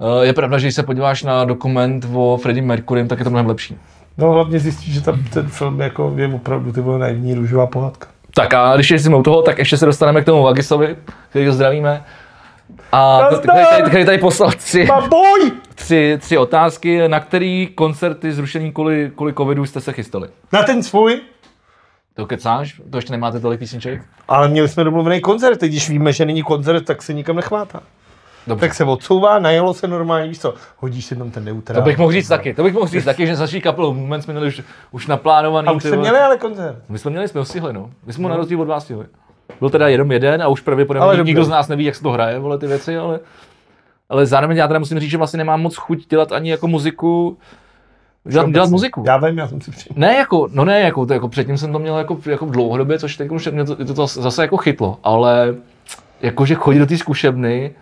Uh, 0.01 0.23
je 0.23 0.33
pravda, 0.33 0.59
že 0.59 0.67
když 0.67 0.75
se 0.75 0.83
podíváš 0.83 1.23
na 1.23 1.45
dokument 1.45 2.07
o 2.15 2.37
Freddie 2.43 2.67
Mercurym, 2.67 3.09
tak 3.09 3.19
je 3.19 3.25
to 3.25 3.31
mnohem 3.31 3.47
lepší. 3.47 3.77
No 4.19 4.33
hlavně 4.33 4.59
zjistíš, 4.59 4.95
že 4.95 5.01
tam 5.01 5.25
ten 5.25 5.47
film 5.49 5.81
jako 5.81 6.13
je 6.17 6.29
opravdu 6.35 6.73
ty 6.73 6.81
vole 6.81 6.99
naivní 6.99 7.35
růžová 7.35 7.67
pohádka. 7.67 8.07
Tak 8.35 8.55
a 8.55 8.75
když 8.75 8.91
jsme 8.91 9.17
u 9.17 9.23
toho, 9.23 9.43
tak 9.43 9.59
ještě 9.59 9.77
se 9.77 9.87
dostaneme 9.87 10.23
k 10.23 10.25
tomu 10.25 10.43
Vagisovi, 10.43 10.97
který 11.31 11.53
zdravíme. 11.53 12.05
A 12.93 13.21
který 13.39 13.65
tady, 13.71 13.83
který 13.83 14.05
tady 14.05 14.19
poslal 14.19 14.51
tři, 14.51 14.87
Baboj! 14.87 15.53
tři, 15.75 16.19
tři 16.21 16.39
otázky, 16.39 17.09
na 17.09 17.21
který 17.21 17.69
koncerty 17.75 18.33
zrušení 18.33 18.73
kvůli, 18.73 19.13
kvůli 19.17 19.35
covidu 19.35 19.67
jste 19.67 19.81
se 19.81 19.93
chystali. 19.93 20.29
Na 20.53 20.63
ten 20.63 20.83
svůj? 20.83 21.21
To 22.15 22.27
kecáš? 22.27 22.81
To 22.91 22.99
ještě 22.99 23.13
nemáte 23.13 23.41
tolik 23.41 23.59
písniček? 23.59 24.03
Ale 24.29 24.49
měli 24.49 24.69
jsme 24.69 24.85
domluvený 24.85 25.21
koncert, 25.21 25.57
teď 25.57 25.71
když 25.71 25.89
víme, 25.89 26.13
že 26.13 26.25
není 26.25 26.43
koncert, 26.43 26.85
tak 26.85 27.03
se 27.03 27.13
nikam 27.13 27.37
nechvátá. 27.37 27.81
Dobře. 28.47 28.67
Tak 28.67 28.75
se 28.75 28.85
odsouvá, 28.85 29.39
najelo 29.39 29.75
se 29.75 29.89
normálně, 29.89 30.29
víš 30.29 30.41
co, 30.41 30.55
hodíš 30.79 31.05
si 31.05 31.17
tam 31.17 31.31
ten 31.31 31.45
neutrál. 31.45 31.83
To 31.83 31.85
bych 31.85 31.99
mohl 31.99 32.13
říct 32.13 32.29
taky, 32.29 32.55
to 32.55 32.63
bych 32.63 32.75
mohl 32.75 32.87
říct 32.87 33.05
taky, 33.05 33.27
že 33.27 33.37
s 33.37 33.41
naší 33.41 33.61
kapelou 33.61 33.95
Movement 33.95 34.25
jsme 34.25 34.35
měli 34.35 34.49
už, 34.49 34.63
už 34.91 35.07
naplánovaný. 35.07 35.69
A 35.69 35.73
už 35.73 35.83
jsme 35.83 35.97
měli 35.97 36.19
ale 36.19 36.39
koncert. 36.39 36.77
My 36.89 36.99
jsme 36.99 37.11
měli, 37.11 37.29
jsme 37.29 37.41
ho 37.41 37.45
stihli, 37.45 37.73
no. 37.73 37.91
My 38.07 38.13
jsme 38.13 38.23
ho 38.23 38.29
na 38.31 38.37
rozdíl 38.37 38.61
od 38.61 38.69
vás 38.69 38.85
stihli. 38.85 39.07
Byl 39.61 39.71
teda 39.71 39.89
jenom 39.89 40.13
jeden 40.13 40.43
a 40.43 40.49
už 40.49 40.61
pravděpodobně 40.61 41.23
nikdo 41.23 41.45
z 41.45 41.49
nás 41.49 41.69
neví, 41.69 41.85
jak 41.85 41.95
se 41.95 42.03
to 42.03 42.11
hraje, 42.11 42.39
vole, 42.39 42.59
ty 42.59 42.67
věci, 42.67 42.97
ale, 42.97 43.21
ale 44.09 44.27
zároveň 44.27 44.57
já 44.57 44.67
teda 44.67 44.79
musím 44.79 45.01
říct, 45.01 45.11
že 45.11 45.19
vlastně 45.19 45.37
nemám 45.37 45.61
moc 45.63 45.77
chuť 45.77 46.09
dělat 46.09 46.33
ani 46.33 46.51
jako 46.51 46.69
muziku, 46.69 47.39
dělat, 48.25 48.51
dělat 48.51 48.71
muziku. 48.71 49.05
Já 49.07 49.17
vím, 49.17 49.39
já 49.39 49.49
jsem 49.49 49.61
si 49.61 49.71
přijel. 49.71 49.95
Ne 49.97 50.17
jako, 50.17 50.49
no 50.53 50.65
ne 50.65 50.81
jako, 50.81 51.07
to 51.07 51.13
jako 51.13 51.29
předtím 51.29 51.59
jsem 51.59 51.73
to 51.73 51.79
měl 51.79 51.99
jako, 51.99 52.19
jako 52.27 52.47
dlouhodobě, 52.47 52.99
což 52.99 53.17
teď 53.17 53.31
už 53.31 53.47
mě 53.47 53.65
to, 53.65 53.77
to, 53.77 53.95
to 53.95 54.07
zase 54.07 54.43
jako 54.43 54.57
chytlo, 54.57 54.99
ale 55.03 55.55
jakože 56.21 56.55
chodit 56.55 56.79
do 56.79 56.87
té 56.87 56.99
zkušebny, 56.99 57.75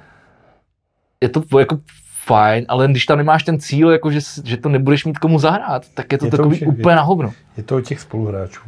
je 1.23 1.29
to 1.29 1.59
jako 1.59 1.79
fajn, 2.25 2.65
ale 2.69 2.89
když 2.89 3.07
tam 3.07 3.19
nemáš 3.19 3.43
ten 3.43 3.61
cíl, 3.61 3.91
jako 3.91 4.11
že, 4.11 4.21
že 4.45 4.57
to 4.57 4.69
nebudeš 4.69 5.05
mít 5.05 5.19
komu 5.19 5.39
zahrát, 5.39 5.83
tak 5.95 6.13
je 6.13 6.19
to 6.19 6.25
Je 6.25 6.31
to 6.31 6.37
takový 6.37 6.59
je- 6.61 6.67
úplně 6.67 6.97
na 6.97 7.03
hovno. 7.03 7.33
Je 7.57 7.63
to 7.63 7.77
o 7.77 7.81
těch 7.81 8.01
spoluhráčů. 8.01 8.61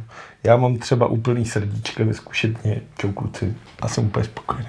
Já 0.43 0.57
mám 0.57 0.77
třeba 0.77 1.07
úplný 1.07 1.45
srdíčka 1.45 2.03
ve 2.03 2.13
zkušetně, 2.13 2.81
čau 2.97 3.11
kluci, 3.11 3.53
a 3.81 3.87
jsem 3.87 4.05
úplně 4.05 4.25
spokojený. 4.25 4.67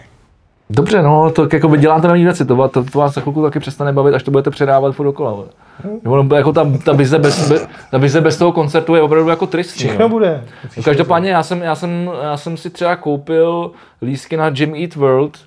Dobře, 0.71 1.03
no, 1.03 1.31
to 1.31 1.49
jako 1.53 1.69
vy 1.69 1.79
děláte 1.79 2.09
nový 2.09 2.25
věci, 2.25 2.45
to, 2.45 2.69
to, 2.69 2.85
to 2.85 2.99
vás 2.99 3.15
za 3.15 3.21
chvilku 3.21 3.43
taky 3.43 3.61
přestane 3.61 3.93
bavit, 3.93 4.15
až 4.15 4.23
to 4.23 4.31
budete 4.31 4.51
předávat 4.51 4.95
furt 4.95 5.07
dokola. 5.07 5.33
vole. 5.33 5.49
Ono, 6.05 6.37
jako 6.37 6.53
ta, 6.53 6.67
ta, 6.85 6.93
vize 6.93 7.19
bez, 7.19 7.49
be, 7.49 7.59
ta 7.91 7.99
vize 7.99 8.21
bez 8.21 8.37
toho 8.37 8.53
koncertu 8.53 8.95
je 8.95 9.03
opravdu 9.03 9.31
jako 9.31 9.47
tristní. 9.47 9.79
Všechno 9.79 10.03
no. 10.03 10.09
bude. 10.09 10.45
No, 10.77 10.83
Každopádně 10.83 11.31
já 11.31 11.43
jsem, 11.43 11.63
já, 11.63 11.75
jsem, 11.75 12.11
já 12.23 12.37
jsem 12.37 12.57
si 12.57 12.71
třeba 12.71 12.97
koupil 12.97 13.71
lístky 14.03 14.37
na 14.37 14.49
Jim 14.55 14.75
Eat 14.75 14.95
World 14.95 15.39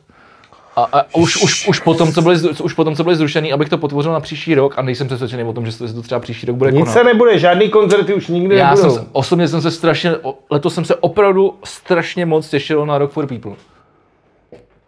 a, 0.75 0.83
a 0.99 1.05
už, 1.15 1.43
už, 1.43 1.67
už, 1.67 1.79
potom, 1.79 2.13
co 2.13 2.21
byly, 2.21 2.39
už 2.63 2.73
potom, 2.73 2.95
co 2.95 3.03
byly 3.03 3.15
zrušený, 3.15 3.53
abych 3.53 3.69
to 3.69 3.77
potvořil 3.77 4.11
na 4.11 4.19
příští 4.19 4.55
rok 4.55 4.73
a 4.77 4.81
nejsem 4.81 5.07
přesvědčený 5.07 5.43
o 5.43 5.53
tom, 5.53 5.65
že 5.65 5.71
se 5.71 5.93
to 5.93 6.01
třeba 6.01 6.19
příští 6.19 6.45
rok 6.47 6.55
bude 6.55 6.71
Nic 6.71 6.79
konat. 6.79 6.93
se 6.93 7.03
nebude, 7.03 7.39
žádný 7.39 7.69
koncerty 7.69 8.13
už 8.13 8.27
nikdy 8.27 8.55
Já 8.55 8.75
jsem, 8.75 8.85
nebudou. 8.85 9.03
se- 9.03 9.09
osobně 9.11 9.47
jsem 9.47 9.61
se 9.61 9.71
strašně, 9.71 10.15
letos 10.49 10.73
jsem 10.73 10.85
se 10.85 10.95
opravdu 10.95 11.53
strašně 11.63 12.25
moc 12.25 12.49
těšil 12.49 12.85
na 12.85 12.97
Rock 12.97 13.11
for 13.11 13.27
People. 13.27 13.51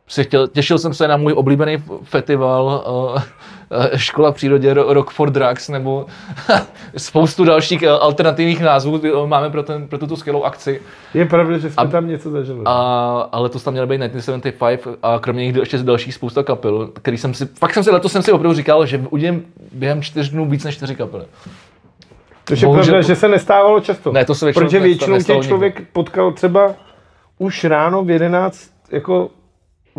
Si 0.07 0.23
chtěl, 0.23 0.47
těšil 0.47 0.77
jsem 0.77 0.93
se 0.93 1.07
na 1.07 1.17
můj 1.17 1.33
oblíbený 1.33 1.77
festival 2.03 2.83
uh, 2.87 3.21
Škola 3.95 4.31
v 4.31 4.35
přírodě 4.35 4.73
Ro- 4.73 4.93
Rock 4.93 5.09
for 5.11 5.29
Drugs 5.29 5.69
nebo 5.69 6.05
spoustu 6.97 7.43
dalších 7.45 7.81
uh, 7.81 7.89
alternativních 7.89 8.61
názvů 8.61 9.01
máme 9.25 9.49
pro, 9.49 9.63
ten, 9.63 9.87
pro 9.87 9.97
tuto 9.97 10.17
skvělou 10.17 10.43
akci. 10.43 10.81
Je 11.13 11.25
pravda, 11.25 11.57
že 11.57 11.69
jsme 11.71 11.87
tam 11.87 12.07
něco 12.07 12.31
zažili. 12.31 12.59
A, 12.65 13.29
ale 13.31 13.43
letos 13.43 13.63
tam 13.63 13.73
měl 13.73 13.87
být 13.87 13.97
1975 13.97 14.87
a 15.03 15.19
kromě 15.19 15.45
nich 15.45 15.55
ještě 15.55 15.77
další 15.77 16.11
spousta 16.11 16.43
kapel, 16.43 16.89
který 16.93 17.17
jsem 17.17 17.33
si, 17.33 17.45
fakt 17.45 17.73
jsem 17.73 17.83
si 17.83 17.91
letos 17.91 18.11
jsem 18.11 18.21
si 18.21 18.31
opravdu 18.31 18.55
říkal, 18.55 18.85
že 18.85 19.05
udělám 19.09 19.41
během 19.71 20.01
čtyř 20.01 20.29
dnů 20.29 20.45
víc 20.45 20.63
než 20.63 20.75
čtyři 20.75 20.95
kapely. 20.95 21.25
To 22.43 22.53
je 22.53 22.57
bohužel- 22.59 22.83
pravda, 22.85 23.01
že 23.01 23.15
se 23.15 23.27
nestávalo 23.27 23.79
často. 23.79 24.11
Ne, 24.11 24.25
to 24.25 24.35
se 24.35 24.45
většinou 24.45 24.65
Protože 24.65 24.79
většinou 24.79 25.17
tě 25.17 25.33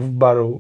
nestalo 0.03 0.59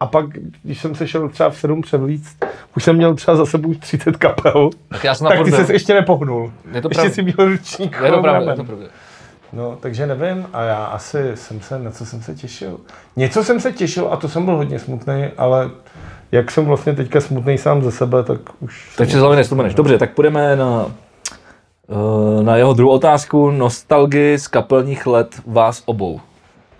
A 0.00 0.06
pak, 0.06 0.26
když 0.62 0.80
jsem 0.80 0.94
se 0.94 1.08
šel 1.08 1.28
třeba 1.28 1.50
v 1.50 1.56
7 1.58 1.82
převlíct, 1.82 2.44
už 2.76 2.84
jsem 2.84 2.96
měl 2.96 3.14
třeba 3.14 3.36
za 3.36 3.46
sebou 3.46 3.74
30 3.74 4.16
kapel, 4.16 4.70
Tak 4.88 5.04
já 5.04 5.14
jsem 5.14 5.28
tak 5.28 5.44
ty 5.44 5.50
se 5.50 5.64
byl. 5.64 5.74
ještě 5.74 5.94
nepohnul. 5.94 6.52
Je 6.72 6.82
to 6.82 6.88
ještě 6.90 7.10
si 7.10 7.22
měl 7.22 7.36
ručník. 7.38 7.96
Je 8.04 8.10
to 8.10 8.20
pravda, 8.20 8.50
je 8.50 8.56
to 8.56 8.64
pravda. 8.64 8.86
No, 9.52 9.76
takže 9.80 10.06
nevím 10.06 10.46
a 10.52 10.62
já 10.62 10.84
asi 10.84 11.18
jsem 11.34 11.60
se, 11.60 11.78
na 11.78 11.90
co 11.90 12.06
jsem 12.06 12.22
se 12.22 12.34
těšil. 12.34 12.80
Něco 13.16 13.44
jsem 13.44 13.60
se 13.60 13.72
těšil 13.72 14.08
a 14.10 14.16
to 14.16 14.28
jsem 14.28 14.44
byl 14.44 14.56
hodně 14.56 14.78
smutný, 14.78 15.24
ale 15.38 15.70
jak 16.32 16.50
jsem 16.50 16.64
vlastně 16.64 16.92
teďka 16.94 17.20
smutný 17.20 17.58
sám 17.58 17.82
ze 17.82 17.90
sebe, 17.92 18.22
tak 18.22 18.40
už... 18.60 18.94
Takže 18.96 19.16
z 19.18 19.20
hlavy 19.20 19.36
nevzpomeneš. 19.36 19.74
Dobře, 19.74 19.98
tak 19.98 20.14
půjdeme 20.14 20.56
na, 20.56 20.86
eh, 21.90 22.42
na 22.42 22.56
jeho 22.56 22.72
druhou 22.74 22.92
otázku. 22.92 23.50
Nostalgii 23.50 24.38
z 24.38 24.48
kapelních 24.48 25.06
let 25.06 25.40
vás 25.46 25.82
obou. 25.86 26.20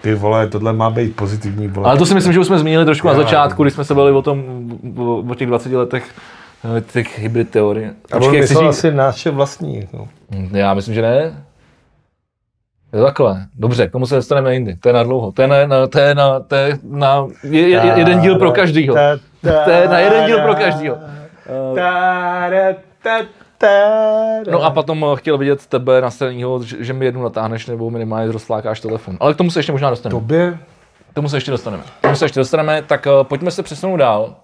Ty 0.01 0.15
vole, 0.15 0.47
tohle 0.47 0.73
má 0.73 0.91
být 0.91 1.17
pozitivní, 1.17 1.69
vole. 1.69 1.89
Ale 1.89 1.99
to 1.99 2.07
si 2.07 2.15
myslím, 2.15 2.33
že 2.33 2.41
už 2.41 2.47
jsme 2.47 2.59
zmínili 2.59 2.85
trošku 2.85 3.07
na 3.07 3.13
Já, 3.13 3.19
začátku, 3.19 3.63
když 3.63 3.75
jsme 3.75 3.85
se 3.85 3.95
bavili 3.95 4.17
o 4.17 4.23
tom, 4.23 4.45
o, 5.31 5.35
těch 5.35 5.47
20 5.49 5.73
letech 5.73 6.15
eh, 6.79 6.81
těch 6.81 7.19
hybrid 7.19 7.51
teorie. 7.51 7.95
a 8.13 8.17
on 8.17 8.31
myslel 8.33 8.61
chci 8.61 8.69
asi 8.69 8.97
naše 8.97 9.31
vlastní. 9.31 9.89
No. 9.93 10.09
Hm, 10.35 10.57
Já 10.57 10.75
myslím, 10.75 10.95
že 10.95 11.03
ne. 11.03 11.45
Je 12.93 12.99
to 12.99 13.05
takhle. 13.05 13.47
Dobře, 13.55 13.89
k 13.89 13.93
tomu 13.93 14.07
se 14.07 14.15
dostaneme 14.15 14.55
jindy. 14.55 14.77
To 14.77 14.89
je 14.89 14.93
na 14.93 15.03
dlouho. 15.03 15.33
To 15.33 15.43
je 15.43 15.49
na, 15.49 15.67
na, 15.67 15.87
to 15.87 15.99
je 15.99 16.15
na, 16.15 16.41
to 16.41 16.55
je 16.55 16.79
na 16.83 17.27
je, 17.43 17.69
je, 17.69 17.93
jeden 17.97 18.21
díl 18.21 18.39
pro 18.39 18.53
každýho. 18.53 18.95
To 19.65 19.71
je 19.71 19.89
na 19.89 19.99
jeden 19.99 20.27
díl 20.27 20.43
pro 20.43 20.55
každýho. 20.55 20.97
No 24.51 24.65
a 24.65 24.71
potom 24.71 25.07
eh, 25.13 25.17
chtěl 25.17 25.39
vidět 25.39 25.67
tebe 25.67 26.01
na 26.01 26.11
straního, 26.11 26.63
že, 26.63 26.77
že 26.81 26.93
mi 26.93 27.05
jednu 27.05 27.23
natáhneš 27.23 27.67
nebo 27.67 27.91
minimálně 27.91 28.33
rozflákáš 28.33 28.81
telefon. 28.81 29.17
Ale 29.21 29.35
k 29.35 29.37
tomu 29.37 29.51
se 29.51 29.59
ještě 29.59 29.73
možná 29.73 29.91
dostaneme. 29.91 30.21
Tobě? 30.21 30.59
K 31.11 31.15
tomu 31.15 31.29
se 31.29 31.37
ještě 31.37 31.51
dostaneme. 31.51 31.83
K 31.99 32.03
tomu 32.03 32.17
se 32.17 32.25
ještě 32.25 32.41
dostaneme, 32.41 32.83
tak 32.83 33.07
uh, 33.07 33.25
pojďme 33.25 33.51
se 33.51 33.63
přesunout 33.63 33.97
dál, 33.97 34.35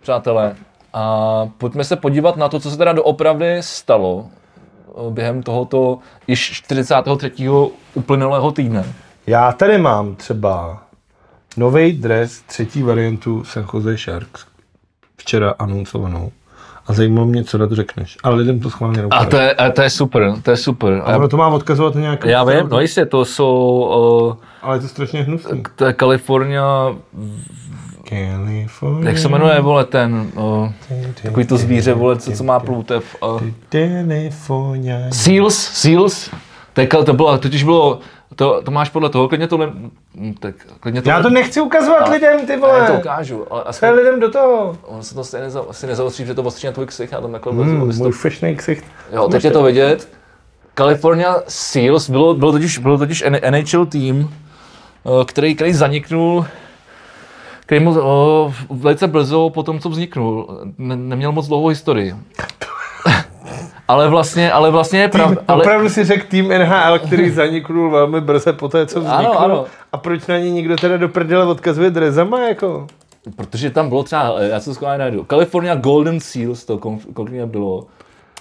přátelé. 0.00 0.56
A 0.92 1.46
pojďme 1.58 1.84
se 1.84 1.96
podívat 1.96 2.36
na 2.36 2.48
to, 2.48 2.60
co 2.60 2.70
se 2.70 2.76
teda 2.76 2.92
doopravdy 2.92 3.56
stalo 3.60 4.26
eh, 4.88 5.10
během 5.10 5.42
tohoto 5.42 5.98
již 6.26 6.50
43. 6.52 7.32
uplynulého 7.94 8.52
týdne. 8.52 8.84
Já 9.26 9.52
tady 9.52 9.78
mám 9.78 10.16
třeba 10.16 10.82
nový 11.56 11.92
dres, 11.92 12.40
třetí 12.40 12.82
variantu 12.82 13.44
San 13.44 13.66
Jose 13.74 13.96
Sharks. 13.96 14.46
Včera 15.16 15.54
anoncovanou. 15.58 16.32
A 16.90 16.92
zajímalo 16.92 17.26
mě, 17.26 17.44
co 17.44 17.58
na 17.58 17.66
to 17.66 17.74
řekneš. 17.74 18.18
Ale 18.22 18.36
lidem 18.36 18.60
to 18.60 18.70
schválně 18.70 19.02
A 19.10 19.24
to 19.24 19.36
je, 19.36 19.52
a 19.54 19.70
to 19.70 19.82
je 19.82 19.90
super, 19.90 20.34
to 20.42 20.50
je 20.50 20.56
super. 20.56 21.02
A 21.04 21.16
ono 21.16 21.28
to 21.28 21.36
má 21.36 21.48
odkazovat 21.48 21.94
na 21.94 22.00
nějakou... 22.00 22.28
Já 22.28 22.44
vím, 22.44 22.68
no 22.68 22.80
jistě, 22.80 23.06
to 23.06 23.24
jsou, 23.24 24.28
uh, 24.30 24.44
Ale 24.62 24.76
je 24.76 24.80
to 24.80 24.88
strašně 24.88 25.22
hnusný. 25.22 25.62
to 25.76 25.84
je 25.84 25.92
Kalifornia, 25.92 26.94
California. 28.08 29.08
jak 29.08 29.18
se 29.18 29.28
jmenuje, 29.28 29.60
vole, 29.60 29.84
ten, 29.84 30.30
uh, 30.34 30.70
takový 31.22 31.46
to 31.46 31.56
zvíře, 31.56 31.94
vole, 31.94 32.16
co, 32.16 32.32
co 32.32 32.44
má 32.44 32.60
ploutev. 32.60 33.16
Uh. 33.22 33.40
Seals, 35.12 35.56
Seals, 35.56 36.30
to, 36.72 36.80
je, 36.80 36.86
to 36.86 37.12
bylo, 37.12 37.38
totiž 37.38 37.62
bylo, 37.62 37.98
to, 38.36 38.62
to 38.62 38.70
máš 38.70 38.90
podle 38.90 39.08
toho, 39.10 39.28
klidně 39.28 39.46
to, 39.48 39.58
ne- 39.58 39.72
tak, 40.40 40.54
klidně 40.80 41.02
to, 41.02 41.08
Já 41.08 41.22
to 41.22 41.30
nechci 41.30 41.60
ukazovat 41.60 42.08
lidem, 42.08 42.46
ty 42.46 42.52
já 42.52 42.58
to 42.58 42.66
vole. 42.66 42.98
ukážu, 42.98 43.52
ale 43.52 43.62
aspoň, 43.62 43.88
lidem 43.88 44.20
do 44.20 44.30
toho? 44.30 44.76
on 44.86 45.02
se 45.02 45.14
to 45.14 45.24
stejně 45.24 45.44
neza, 45.44 45.62
asi 45.68 45.86
nezaostří, 45.86 46.26
že 46.26 46.34
to 46.34 46.42
ostří 46.42 46.66
na 46.66 46.72
tvůj 46.72 46.86
ksich, 46.86 47.12
já 47.12 47.20
tam 47.20 47.32
takhle 47.32 47.52
Hmm, 47.52 47.96
můj 47.98 48.12
fešnej 48.12 48.56
ksicht. 48.56 48.84
Jo, 49.12 49.28
teď 49.28 49.44
je 49.44 49.50
to 49.50 49.62
vidět. 49.62 50.08
California 50.78 51.36
Seals 51.48 52.10
bylo, 52.10 52.34
bylo 52.34 52.52
totiž, 52.52 52.78
bylo 52.78 52.98
totiž 52.98 53.24
NHL 53.50 53.86
tým, 53.86 54.34
eh, 55.06 55.24
který, 55.24 55.54
který 55.54 55.72
zaniknul, 55.72 56.46
který 57.60 57.84
mu 57.84 58.00
o, 58.00 58.54
velice 58.70 59.06
brzo 59.06 59.50
po 59.50 59.62
tom, 59.62 59.78
co 59.80 59.88
vzniknul, 59.88 60.60
ne, 60.78 60.96
neměl 60.96 61.32
moc 61.32 61.48
dlouhou 61.48 61.68
historii. 61.68 62.14
Ale 63.90 64.08
vlastně, 64.08 64.52
ale 64.52 64.70
vlastně 64.70 65.00
je 65.00 65.08
pravda. 65.08 65.40
Ale, 65.48 65.62
Opravdu 65.62 65.88
si 65.88 66.04
řekl 66.04 66.26
tým 66.28 66.48
NHL, 66.48 66.98
který 66.98 67.30
zaniknul 67.40 67.90
velmi 67.90 68.20
brze 68.20 68.52
po 68.52 68.68
té, 68.68 68.86
co 68.86 69.00
vznikl. 69.00 69.16
Ano, 69.16 69.40
ano. 69.40 69.64
A 69.92 69.96
proč 69.98 70.26
na 70.26 70.38
ně 70.38 70.50
někdo 70.50 70.76
teda 70.76 70.96
do 70.96 71.08
prdele 71.08 71.44
odkazuje 71.46 71.90
drezama, 71.90 72.40
jako? 72.40 72.86
protože 73.36 73.70
tam 73.70 73.88
bylo 73.88 74.02
třeba, 74.02 74.34
eh, 74.38 74.48
já 74.48 74.60
se 74.60 74.74
skvěle 74.74 74.98
najdu, 74.98 75.26
California 75.30 75.74
Golden 75.74 76.20
Seals 76.20 76.64
to 76.64 76.76
kon- 76.78 76.98
konkrétně 77.14 77.46
bylo. 77.46 77.86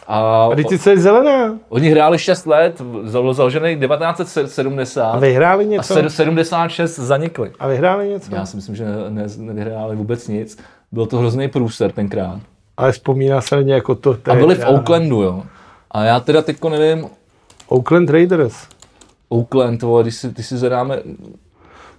A, 0.08 0.46
A 0.52 0.56
teď 0.56 0.68
co 0.82 0.90
je 0.90 0.98
zelená? 0.98 1.54
oni 1.70 1.90
hráli 1.90 2.20
6 2.20 2.46
let, 2.46 2.82
byl 2.82 3.34
založený 3.34 3.76
1970 3.80 5.12
A 5.12 5.20
vyhráli 5.20 5.66
a 5.66 5.68
něco? 5.68 5.94
sed- 5.94 6.08
76 6.10 6.96
zanikli. 7.00 7.52
A 7.60 7.68
vyhráli 7.68 8.08
něco? 8.10 8.36
Já 8.36 8.46
si 8.46 8.56
myslím, 8.56 8.76
že 8.76 8.86
ne, 9.10 9.24
nevyhráli 9.38 9.96
vůbec 9.96 10.28
nic. 10.28 10.58
Byl 10.92 11.06
to 11.06 11.18
hrozný 11.18 11.48
průser 11.48 11.92
tenkrát. 11.92 12.40
Ale 12.80 12.92
vzpomíná 12.92 13.42
se 13.42 13.56
na 13.56 13.62
ně 13.62 13.74
jako 13.74 13.96
to. 13.96 14.18
A 14.32 14.36
byli 14.36 14.56
v. 14.56 14.68
Oaklandu, 14.68 15.22
jo. 15.22 15.44
A 15.92 16.04
já 16.04 16.20
teda 16.20 16.42
teďko 16.42 16.70
nevím, 16.70 17.08
Oakland 17.68 18.10
Raiders. 18.10 18.56
Oakland, 19.30 19.82
vole, 19.82 20.04
když 20.04 20.16
si, 20.16 20.30
když 20.30 20.46
si 20.46 20.58
zadáme... 20.58 20.98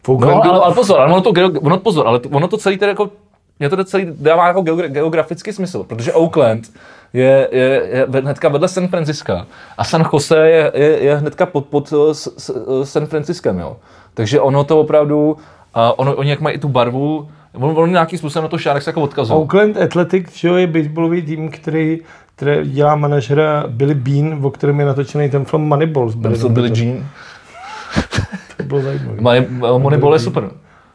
V 0.02 0.08
No, 0.08 0.14
Oaklandu, 0.14 0.50
ale, 0.50 0.60
ale 0.64 0.74
pozor, 0.74 1.00
ale 1.00 1.12
ono 1.12 1.20
to, 1.20 1.32
ono, 1.60 1.78
pozor, 1.78 2.06
ale 2.06 2.20
to, 2.20 2.28
ono 2.28 2.48
to 2.48 2.56
celý 2.56 2.78
teda 2.78 2.90
jako, 2.90 3.10
mě 3.58 3.68
to 3.68 3.84
celý 3.84 4.06
dává 4.14 4.46
jako 4.46 4.60
geogra- 4.60 4.88
geografický 4.88 5.52
smysl, 5.52 5.82
protože 5.84 6.12
Oakland 6.12 6.72
je, 7.12 7.48
je, 7.52 7.88
je 7.92 8.06
hnedka 8.20 8.48
vedle 8.48 8.68
San 8.68 8.88
Francisca 8.88 9.46
a 9.78 9.84
San 9.84 10.04
Jose 10.12 10.50
je, 10.50 10.72
je, 10.74 11.04
je 11.04 11.16
hnedka 11.16 11.46
pod, 11.46 11.66
pod 11.66 11.92
eh, 11.92 12.14
s, 12.14 12.34
s, 12.38 12.50
eh, 12.50 12.86
San 12.86 13.06
Franciskem, 13.06 13.58
jo. 13.58 13.76
Takže 14.14 14.40
ono 14.40 14.64
to 14.64 14.80
opravdu, 14.80 15.36
a 15.74 15.98
ono, 15.98 16.14
oni 16.14 16.30
jak 16.30 16.40
mají 16.40 16.56
i 16.56 16.58
tu 16.58 16.68
barvu, 16.68 17.28
ono, 17.54 17.74
ono 17.74 17.86
nějakým 17.86 18.18
způsobem 18.18 18.42
na 18.42 18.48
to 18.48 18.58
Sharks 18.58 18.86
jako 18.86 19.00
odkazují. 19.02 19.40
Oakland 19.40 19.76
Athletics, 19.76 20.36
že 20.36 20.48
jo, 20.48 20.54
je 20.54 20.66
baseballový 20.66 21.22
tým, 21.22 21.48
který, 21.50 21.98
který 22.36 22.70
dělá 22.70 22.94
manažera 22.94 23.64
Billy 23.68 23.94
Bean, 23.94 24.46
o 24.46 24.50
kterém 24.50 24.80
je 24.80 24.86
natočený 24.86 25.30
ten 25.30 25.44
film 25.44 25.62
Moneyball. 25.68 26.12
Billym 26.16 26.36
jsou 26.38 26.48
Billy. 26.48 26.70
Jean. 26.74 27.06
To 28.56 28.62
bylo 28.62 28.80
zajímavé. 28.82 29.16
Money- 29.20 29.78
Moneyball 29.78 30.12
je 30.12 30.18
super. 30.18 30.50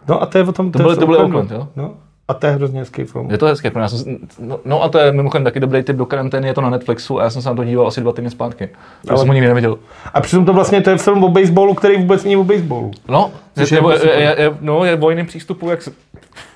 No 0.08 0.22
a 0.22 0.26
to 0.26 0.38
je 0.38 0.44
o 0.44 0.52
tom... 0.52 0.72
To 0.72 0.80
byly- 0.80 0.96
to 0.98 1.06
byly 1.06 1.18
Oaklandu. 1.18 1.38
Oakland, 1.38 1.52
jo? 1.52 1.68
No. 1.76 1.94
A 2.28 2.34
to 2.34 2.48
je 2.48 2.54
hrozně 2.54 2.80
hezký 2.80 3.04
film. 3.04 3.32
Je 3.32 3.38
to 3.38 3.46
hezké, 3.46 3.72
já 3.76 3.88
jsem, 3.88 4.18
no, 4.40 4.60
no, 4.66 4.84
a 4.84 4.90
to 4.90 4.98
je 5.00 5.12
mimochodem 5.12 5.44
taky 5.44 5.60
dobrý 5.60 5.84
tip 5.84 5.96
do 5.96 6.06
karantény, 6.06 6.48
je 6.48 6.54
to 6.54 6.62
na 6.62 6.70
Netflixu 6.70 7.20
a 7.20 7.24
já 7.24 7.30
jsem 7.30 7.42
se 7.42 7.50
na 7.50 7.56
to 7.56 7.64
díval 7.64 7.88
asi 7.88 8.02
dva 8.02 8.12
týdny 8.12 8.30
zpátky. 8.30 8.70
Já 8.74 9.10
Ale- 9.10 9.20
jsem 9.20 9.28
ho 9.28 9.34
nikdy 9.34 9.48
neviděl. 9.48 9.78
A 10.14 10.22
přitom 10.22 10.46
to 10.46 10.54
vlastně 10.54 10.82
to 10.82 10.90
je 10.90 10.98
film 10.98 11.24
o 11.24 11.30
baseballu, 11.30 11.74
který 11.74 11.98
vůbec 11.98 12.24
není 12.24 12.38
o 12.38 12.44
baseballu. 12.44 12.92
No, 13.08 13.32
Což 13.56 13.72
je, 13.72 13.78
je 13.78 13.82
je, 13.82 13.88
jako 13.88 14.00
super. 14.00 14.20
je, 14.20 14.36
je, 14.44 14.58
no, 14.62 14.86
je 14.86 15.00
jiném 15.10 15.26
přístupu, 15.26 15.70
jak, 15.70 15.82
se, 15.82 15.92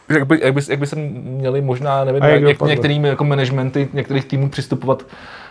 jak, 0.09 0.27
by, 0.27 0.39
jak, 0.43 0.53
by, 0.53 0.61
jak 0.69 0.79
by 0.79 0.87
se 0.87 0.95
měli 0.95 1.61
možná, 1.61 2.03
nevím, 2.03 2.23
A 2.23 2.27
jak 2.27 2.43
něk, 2.43 2.61
některými 2.61 3.07
jako 3.07 3.23
managementy 3.23 3.89
některých 3.93 4.25
týmů 4.25 4.49
přistupovat 4.49 5.03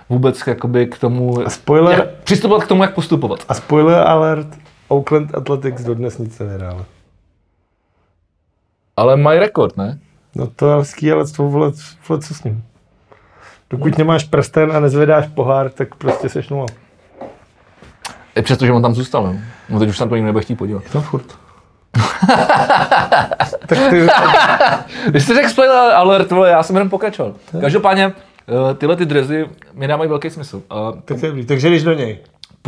vůbec 0.09 0.47
jakoby 0.47 0.87
k 0.87 0.99
tomu, 0.99 1.47
A 1.47 1.51
spoiler, 1.51 1.99
jak, 1.99 2.09
přistupovat 2.25 2.65
k 2.65 2.69
tomu, 2.69 2.83
jak 2.83 2.95
postupovat. 2.95 3.45
a 3.49 3.55
spoiler 3.55 4.09
alert, 4.09 4.49
Oakland 4.89 5.35
Athletics 5.35 5.85
dodnes 5.85 6.19
nic 6.19 6.39
nevyhráli. 6.39 6.83
Ale 8.97 9.17
mají 9.17 9.39
rekord, 9.39 9.77
ne? 9.77 9.99
No 10.39 10.47
to 10.47 10.71
je 10.71 10.77
hezký, 10.77 11.13
ale 11.13 11.27
to 11.27 11.43
vole, 11.43 11.73
vole, 12.09 12.21
co 12.21 12.35
s 12.35 12.45
ním? 12.45 12.65
Dokud 13.71 13.99
nemáš 13.99 14.25
prsten 14.25 14.73
a 14.73 14.81
nezvedáš 14.81 15.27
pohár, 15.35 15.71
tak 15.71 15.95
prostě 15.95 16.29
seš 16.29 16.49
nula. 16.49 16.67
I 18.37 18.43
přesto, 18.43 18.67
že 18.67 18.73
on 18.73 18.83
tam 18.83 18.95
zůstal, 18.95 19.23
no. 19.23 19.37
no 19.69 19.79
teď 19.79 19.89
už 19.89 19.97
se 19.97 20.05
na 20.05 20.09
to 20.09 20.17
nikdo 20.17 20.27
nebude 20.27 20.45
chtít 20.45 20.57
podívat. 20.57 20.83
No 20.95 21.01
furt. 21.01 21.27
tak 23.67 23.79
ty, 23.91 24.09
Vy 25.13 25.21
jste 25.21 25.35
řekl 25.35 25.49
spoiler 25.49 25.93
alert, 25.95 26.31
vole, 26.31 26.51
já 26.51 26.63
jsem 26.63 26.77
jenom 26.77 26.91
pokračoval. 26.91 27.35
Každopádně, 27.61 28.13
eh, 28.71 28.75
tyhle 28.75 28.97
ty 28.97 29.07
drezy 29.07 29.47
mi 29.73 29.87
dávají 29.87 30.11
velký 30.11 30.31
smysl. 30.31 30.63
A 30.71 30.93
tak 30.93 31.21
to 31.21 31.27
je 31.27 31.33
dobrý. 31.33 31.47
Takže 31.47 31.71
jdeš 31.71 31.83
do 31.83 31.93
něj. 31.93 32.19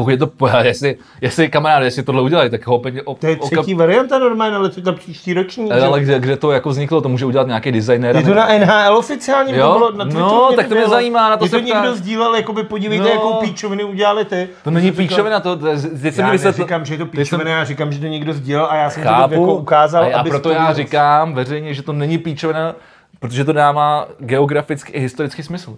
Pokud 0.01 0.11
je 0.11 0.17
to, 0.17 0.31
jestli, 0.63 0.97
jestli 1.21 1.49
kamarád, 1.49 1.83
jestli 1.83 2.03
tohle 2.03 2.23
udělají, 2.23 2.51
tak 2.51 2.67
ho 2.67 2.75
opět, 2.75 2.95
op, 3.05 3.19
To 3.19 3.27
je 3.27 3.37
třetí 3.37 3.75
varianta 3.75 4.19
normálně, 4.19 4.57
ale 4.57 4.69
to 4.69 4.91
je 4.91 4.97
příští 4.97 5.35
roční. 5.35 5.69
že? 5.75 5.81
ale 5.83 6.01
kde, 6.01 6.21
kde, 6.21 6.37
to 6.37 6.53
jako 6.53 6.69
vzniklo, 6.69 7.01
to 7.01 7.09
může 7.09 7.27
udělat 7.27 7.47
nějaký 7.47 7.73
designér. 7.73 8.17
Je 8.17 8.23
to 8.23 8.35
na 8.35 8.49
NHL 8.59 8.97
oficiálním, 8.97 9.55
Jo? 9.55 9.73
to 9.73 9.79
bylo 9.79 9.93
na 9.93 10.05
Twitteru 10.05 10.25
No, 10.25 10.51
tak 10.57 10.69
to 10.69 10.75
mě 10.75 10.89
zajímá, 10.89 11.31
na 11.31 11.37
to 11.37 11.45
se 11.45 11.51
to 11.51 11.59
někdo 11.59 11.95
sdílel, 11.95 12.35
jakoby 12.35 12.63
podívejte, 12.63 13.05
No. 13.05 13.11
jakou 13.11 13.33
píčoviny 13.35 13.85
udělali 13.85 14.25
ty. 14.25 14.49
To 14.65 14.71
není 14.71 14.93
píčovina, 14.93 15.41
to, 15.41 15.57
to 15.57 15.67
teď 16.03 16.15
jsem 16.15 16.25
Já 16.25 16.27
mi 16.27 16.33
vysvětlil. 16.33 16.65
neříkám, 16.65 16.85
že 16.85 16.95
je 16.95 16.99
to 16.99 17.07
píčovina, 17.07 17.51
já 17.51 17.65
říkám, 17.65 17.93
že 17.93 18.01
to 18.01 18.07
někdo 18.07 18.33
sdílel 18.33 18.67
a 18.71 18.77
já 18.77 18.91
jsem 18.91 19.03
to 19.03 19.09
jako 19.09 19.55
ukázal, 19.55 20.11
a, 20.15 20.23
proto 20.23 20.41
to 20.49 20.51
já 20.51 20.73
říkám 20.73 21.35
veřejně, 21.35 21.75
že 21.75 21.83
to 21.83 21.93
není 21.93 22.19
píčovina, 22.19 22.75
protože 23.21 23.45
to 23.45 23.53
dává 23.53 24.09
geografický 24.19 24.93
i 24.93 25.01
historický 25.01 25.43
smysl. 25.43 25.77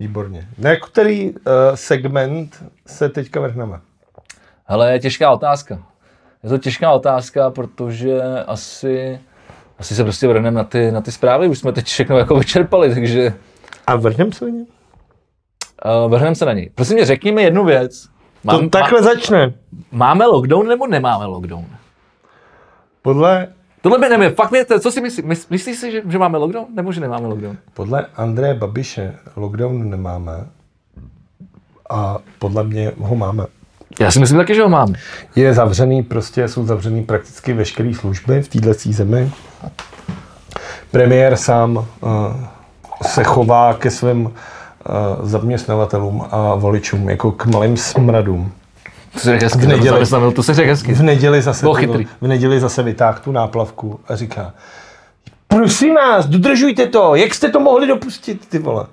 Výborně. 0.00 0.48
Na 0.58 0.76
který 0.76 1.30
uh, 1.30 1.36
segment 1.74 2.64
se 2.86 3.08
teďka 3.08 3.40
vrhneme? 3.40 3.80
Hele, 4.64 4.92
je 4.92 4.98
těžká 5.00 5.30
otázka. 5.30 5.82
Je 6.42 6.48
to 6.50 6.58
těžká 6.58 6.92
otázka, 6.92 7.50
protože 7.50 8.22
asi, 8.46 9.20
asi 9.78 9.94
se 9.94 10.02
prostě 10.04 10.28
vrhneme 10.28 10.50
na 10.56 10.64
ty, 10.64 10.92
na 10.92 11.00
ty 11.00 11.12
zprávy, 11.12 11.48
už 11.48 11.58
jsme 11.58 11.72
teď 11.72 11.86
všechno 11.86 12.18
jako 12.18 12.36
vyčerpali, 12.38 12.94
takže 12.94 13.32
A 13.86 13.96
vrhneme 13.96 14.32
se 14.32 14.44
na 14.44 14.50
ně? 14.50 14.64
uh, 16.04 16.10
vrhneme 16.10 16.34
se 16.34 16.44
na 16.44 16.52
něj. 16.52 16.70
Prosím 16.74 16.94
mě, 16.94 17.04
řekni 17.06 17.32
mi 17.32 17.42
jednu 17.42 17.64
věc. 17.64 18.02
To 18.04 18.10
Mám, 18.44 18.70
takhle 18.70 19.02
začne. 19.02 19.46
má, 19.46 19.52
máme 19.90 20.26
lockdown 20.26 20.66
nebo 20.68 20.86
nemáme 20.86 21.24
lockdown? 21.24 21.66
Podle 23.02 23.48
Tohle 23.80 23.98
by 23.98 24.08
nevím, 24.08 24.34
fakt 24.36 24.50
mě, 24.50 24.64
co 24.80 24.90
si 24.90 25.00
myslíš? 25.00 25.26
Mys, 25.26 25.48
myslíš 25.48 25.76
si, 25.76 25.92
že, 25.92 26.02
že 26.08 26.18
máme 26.18 26.38
lockdown, 26.38 26.66
nebo 26.74 26.92
že 26.92 27.00
nemáme 27.00 27.26
lockdown? 27.26 27.56
Podle 27.74 28.06
Andreje 28.16 28.54
Babiše 28.54 29.14
lockdown 29.36 29.90
nemáme 29.90 30.46
a 31.90 32.18
podle 32.38 32.64
mě 32.64 32.92
ho 32.98 33.16
máme. 33.16 33.46
Já 34.00 34.10
si 34.10 34.20
myslím 34.20 34.38
taky, 34.38 34.54
že 34.54 34.62
ho 34.62 34.68
máme. 34.68 34.92
Je 35.36 35.54
zavřený, 35.54 36.02
prostě 36.02 36.48
jsou 36.48 36.66
zavřený 36.66 37.04
prakticky 37.04 37.52
veškeré 37.52 37.94
služby 37.94 38.42
v 38.42 38.48
této 38.48 38.92
zemi. 38.92 39.30
Premiér 40.90 41.36
sám 41.36 41.76
uh, 41.76 41.84
se 43.02 43.24
chová 43.24 43.74
ke 43.74 43.90
svým 43.90 44.24
uh, 44.24 44.32
zaměstnavatelům 45.22 46.24
a 46.30 46.54
voličům 46.54 47.08
jako 47.08 47.32
k 47.32 47.46
malým 47.46 47.76
smradům. 47.76 48.52
To 49.12 49.18
se 49.18 49.32
hezky, 49.34 49.58
V 49.58 49.68
neděli. 49.68 50.06
to, 50.06 50.32
to 50.32 50.42
se 50.42 50.54
řekl 50.54 50.68
hezky. 50.68 50.92
V 50.94 51.02
neděli 51.02 51.42
zase, 51.42 51.66
Byl 51.66 51.74
chytrý. 51.74 52.06
v 52.20 52.26
neděli 52.26 52.60
zase 52.60 52.82
vytáhl 52.82 53.18
tu 53.24 53.32
náplavku 53.32 54.00
a 54.08 54.16
říká, 54.16 54.52
prosím 55.48 55.94
vás, 55.94 56.26
dodržujte 56.26 56.86
to, 56.86 57.14
jak 57.14 57.34
jste 57.34 57.48
to 57.48 57.60
mohli 57.60 57.86
dopustit, 57.86 58.48
ty 58.48 58.58
vole. 58.58 58.86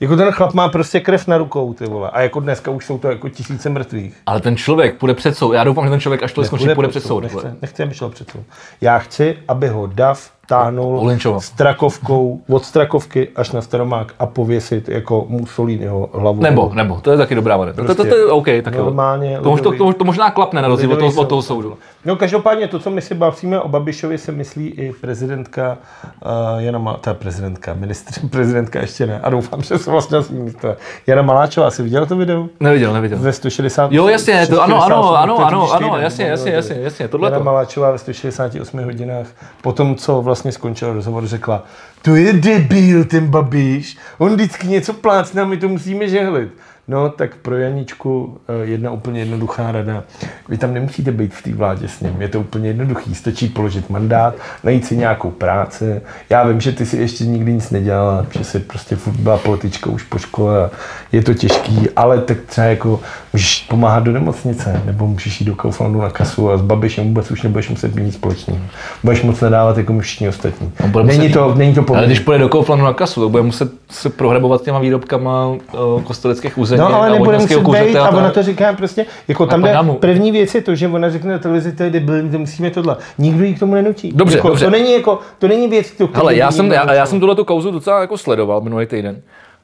Jako 0.00 0.16
ten 0.16 0.30
chlap 0.32 0.52
má 0.54 0.68
prostě 0.68 1.00
krev 1.00 1.26
na 1.26 1.38
rukou, 1.38 1.74
ty 1.74 1.86
vole. 1.86 2.10
A 2.12 2.20
jako 2.20 2.40
dneska 2.40 2.70
už 2.70 2.86
jsou 2.86 2.98
to 2.98 3.08
jako 3.08 3.28
tisíce 3.28 3.68
mrtvých. 3.68 4.16
Ale 4.26 4.40
ten 4.40 4.56
člověk 4.56 4.96
půjde 4.98 5.14
před 5.14 5.36
soud. 5.36 5.52
Já 5.52 5.64
doufám, 5.64 5.84
že 5.84 5.90
ten 5.90 6.00
člověk, 6.00 6.22
až 6.22 6.32
to 6.32 6.44
skončí, 6.44 6.68
půjde 6.74 6.88
před 6.88 7.02
soud. 7.02 7.20
Nechce, 7.20 7.56
nechci, 7.62 7.82
aby 7.82 7.94
šel 7.94 8.08
před 8.10 8.30
soud. 8.30 8.42
Já 8.80 8.98
chci, 8.98 9.38
aby 9.48 9.68
ho 9.68 9.86
Dav 9.86 10.30
táhnul 10.48 10.98
Olinčoval. 10.98 11.40
strakovkou 11.40 12.40
od 12.48 12.64
strakovky 12.64 13.28
až 13.36 13.52
na 13.52 13.60
staromák 13.62 14.12
a 14.18 14.26
pověsit 14.26 14.88
jako 14.88 15.26
Mussoliniho 15.28 16.08
hlavu. 16.14 16.42
Nebo, 16.42 16.70
nebo, 16.74 17.00
to 17.02 17.10
je 17.10 17.16
taky 17.16 17.34
dobrá 17.34 17.56
varianta. 17.56 17.84
To, 17.84 17.94
to, 17.94 18.04
to, 18.04 18.16
je 18.16 18.26
OK, 18.26 18.46
tak 18.62 18.74
jo. 18.74 18.84
normálně 18.84 19.38
To, 19.42 19.50
už 19.50 19.60
to, 19.60 19.70
lidový- 19.70 19.92
to, 19.92 19.98
to, 19.98 20.04
možná 20.04 20.30
klapne 20.30 20.62
na 20.62 20.68
rozdíl 20.68 20.92
od 20.92 20.98
toho, 20.98 21.12
od 21.16 21.28
toho 21.28 21.42
soud. 21.42 21.54
soudu. 21.62 21.76
No 22.04 22.16
každopádně 22.16 22.68
to, 22.68 22.78
co 22.78 22.90
my 22.90 23.02
si 23.02 23.14
bavíme 23.14 23.60
o 23.60 23.68
Babišovi, 23.68 24.18
se 24.18 24.32
myslí 24.32 24.66
i 24.68 24.92
prezidentka 25.00 25.78
uh, 26.24 26.30
Jana 26.62 26.78
Ma- 26.78 26.96
ta 27.00 27.14
prezidentka, 27.14 27.74
ministr, 27.74 28.26
prezidentka 28.30 28.80
ještě 28.80 29.06
ne, 29.06 29.20
a 29.20 29.30
doufám, 29.30 29.62
že 29.62 29.78
se 29.78 29.90
vlastně 29.90 30.22
s 30.22 30.30
ní 30.30 30.52
to 30.60 30.66
je. 30.66 30.76
Jana 31.06 31.22
Maláčová, 31.22 31.70
jsi 31.70 31.82
viděl 31.82 32.06
to 32.06 32.16
video? 32.16 32.46
Neviděl, 32.60 32.92
neviděl. 32.92 33.18
Ve 33.18 33.32
160. 33.32 33.92
Jo, 33.92 34.08
jasně, 34.08 34.46
to, 34.46 34.62
ano, 34.62 34.76
ano, 34.84 34.84
168, 34.84 35.16
ano, 35.16 35.36
to 35.36 35.44
ano, 35.44 35.72
ano, 35.72 35.98
jasně, 36.02 36.24
jasně, 36.26 36.52
jasně, 36.52 36.76
jasně, 36.80 37.08
tohle 37.08 37.26
Jana 37.26 37.38
to. 37.38 37.44
Maláčová 37.44 37.90
ve 37.90 37.98
168 37.98 38.84
hodinách, 38.84 39.26
po 39.62 39.72
tom, 39.72 39.94
co 39.94 40.22
vlastně 40.22 40.35
skončil 40.36 40.92
rozhovor, 40.92 41.26
řekla, 41.26 41.64
to 42.02 42.16
je 42.16 42.32
debil 42.32 43.04
ten 43.04 43.26
Babiš, 43.26 43.98
on 44.18 44.34
vždycky 44.34 44.66
něco 44.66 44.92
plácne 44.92 45.42
a 45.42 45.44
my 45.44 45.56
to 45.56 45.68
musíme 45.68 46.08
žehlit. 46.08 46.50
No, 46.88 47.08
tak 47.08 47.36
pro 47.36 47.56
Janičku 47.56 48.38
eh, 48.48 48.66
jedna 48.66 48.90
úplně 48.90 49.20
jednoduchá 49.20 49.72
rada. 49.72 50.04
Vy 50.48 50.58
tam 50.58 50.74
nemusíte 50.74 51.12
být 51.12 51.34
v 51.34 51.42
té 51.42 51.54
vládě 51.54 51.88
s 51.88 52.00
ním, 52.00 52.22
je 52.22 52.28
to 52.28 52.40
úplně 52.40 52.68
jednoduchý. 52.68 53.14
Stačí 53.14 53.48
položit 53.48 53.90
mandát, 53.90 54.34
najít 54.64 54.86
si 54.86 54.96
nějakou 54.96 55.30
práci. 55.30 56.00
Já 56.30 56.44
vím, 56.44 56.60
že 56.60 56.72
ty 56.72 56.86
si 56.86 56.96
ještě 56.96 57.26
nikdy 57.26 57.52
nic 57.52 57.70
nedělala, 57.70 58.26
že 58.30 58.44
jsi 58.44 58.60
prostě 58.60 58.98
byla 59.18 59.38
politička 59.38 59.90
už 59.90 60.02
po 60.02 60.18
škole 60.18 60.70
je 61.12 61.22
to 61.22 61.34
těžký, 61.34 61.88
ale 61.96 62.20
tak 62.20 62.38
třeba 62.46 62.66
jako 62.66 63.00
můžeš 63.36 63.66
pomáhat 63.68 64.02
do 64.02 64.12
nemocnice, 64.12 64.82
nebo 64.84 65.06
můžeš 65.06 65.40
jít 65.40 65.46
do 65.46 65.54
Kauflandu 65.54 66.00
na 66.00 66.10
kasu 66.10 66.50
a 66.50 66.56
s 66.56 66.62
Babišem 66.62 67.04
vůbec 67.06 67.30
už 67.30 67.42
nebudeš 67.42 67.68
muset 67.68 67.94
mít 67.94 68.02
nic 68.04 68.14
společného. 68.14 68.60
Budeš 69.04 69.22
moc 69.22 69.40
nadávat 69.40 69.78
jako 69.78 69.98
všichni 69.98 70.28
ostatní. 70.28 70.72
Není 71.04 71.18
muset- 71.18 71.32
to, 71.32 71.54
není 71.54 71.74
to 71.74 71.84
Ale 71.94 72.06
když 72.06 72.20
půjde 72.20 72.38
do 72.38 72.48
Kauflandu 72.48 72.84
na 72.84 72.92
kasu, 72.92 73.20
tak 73.20 73.30
bude 73.30 73.42
muset 73.42 73.72
se 73.90 74.10
prohrabovat 74.10 74.62
těma 74.62 74.78
výrobkama 74.78 75.46
uh, 75.46 76.02
kosteleckých 76.02 76.58
území 76.58 76.80
No, 76.80 76.94
ale 76.94 77.10
nebude 77.10 77.38
muset 77.38 77.58
být 77.60 77.96
a 77.96 78.08
ona 78.08 78.30
to 78.30 78.42
říká 78.42 78.72
prostě, 78.72 79.06
jako 79.28 79.46
tam 79.46 79.62
jde, 79.62 79.76
první 80.00 80.32
věc 80.32 80.54
je 80.54 80.62
to, 80.62 80.74
že 80.74 80.88
ona 80.88 81.10
řekne 81.10 81.32
na 81.32 81.38
televizi, 81.38 81.72
to 81.72 81.82
je 81.82 81.90
debilní, 81.90 82.30
to 82.30 82.38
musíme 82.38 82.70
tohle. 82.70 82.96
Nikdo 83.18 83.44
jí 83.44 83.54
k 83.54 83.58
tomu 83.58 83.74
nenutí. 83.74 84.12
Dobře, 84.14 84.36
jako, 84.36 84.48
dobře. 84.48 84.64
To 84.64 84.70
není 84.70 84.92
jako, 84.92 85.18
to 85.38 85.48
není 85.48 85.68
věc, 85.68 85.90
to 85.90 86.08
Hele, 86.12 86.36
já 86.36 86.50
jsem, 86.50 86.72
já, 86.72 86.92
já 86.92 87.06
jsem 87.06 87.20
tuhle 87.20 87.34
tu 87.34 87.44
kauzu 87.44 87.70
docela 87.70 88.00
jako 88.00 88.18
sledoval 88.18 88.60
minulý 88.60 88.86
týden. 88.86 89.20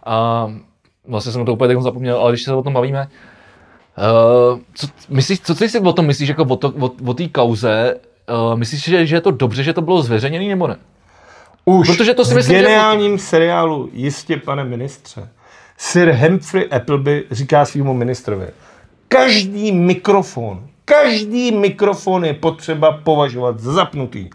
A 0.07 0.47
vlastně 1.09 1.33
jsem 1.33 1.45
to 1.45 1.53
úplně 1.53 1.81
zapomněl, 1.81 2.16
ale 2.16 2.33
když 2.33 2.43
se 2.43 2.53
o 2.53 2.62
tom 2.62 2.73
bavíme, 2.73 3.09
uh, 3.99 4.59
co, 4.74 4.86
myslíš, 5.09 5.40
co 5.40 5.55
ty 5.55 5.68
si 5.68 5.80
o 5.80 5.93
tom 5.93 6.07
myslíš, 6.07 6.28
jako 6.28 6.43
o, 6.43 6.57
to, 6.57 6.68
o, 6.80 6.90
o 7.07 7.14
té 7.14 7.28
kauze, 7.28 7.95
uh, 8.51 8.59
myslíš, 8.59 8.84
že, 8.84 9.07
že 9.07 9.16
je 9.16 9.20
to 9.20 9.30
dobře, 9.30 9.62
že 9.62 9.72
to 9.72 9.82
bylo 9.82 10.03
zveřejněné 10.03 10.45
nebo 10.45 10.66
ne? 10.66 10.76
Už 11.64 11.86
Protože 11.86 12.14
to 12.14 12.24
si 12.24 12.32
v 12.32 12.36
myslím, 12.36 12.57
že- 12.59 12.62
geniálním 12.62 13.18
seriálu 13.18 13.90
Jistě, 13.93 14.36
pane 14.36 14.64
ministře, 14.64 15.28
Sir 15.78 16.12
Humphrey 16.12 16.68
Appleby 16.70 17.24
říká 17.30 17.64
svýmu 17.64 17.95
ministrovi, 17.95 18.47
každý 19.09 19.72
mikrofon, 19.72 20.66
každý 20.84 21.53
mikrofon 21.53 22.24
je 22.24 22.34
potřeba 22.34 22.93
považovat 22.93 23.61
za 23.61 23.72
zapnutý. 23.72 24.30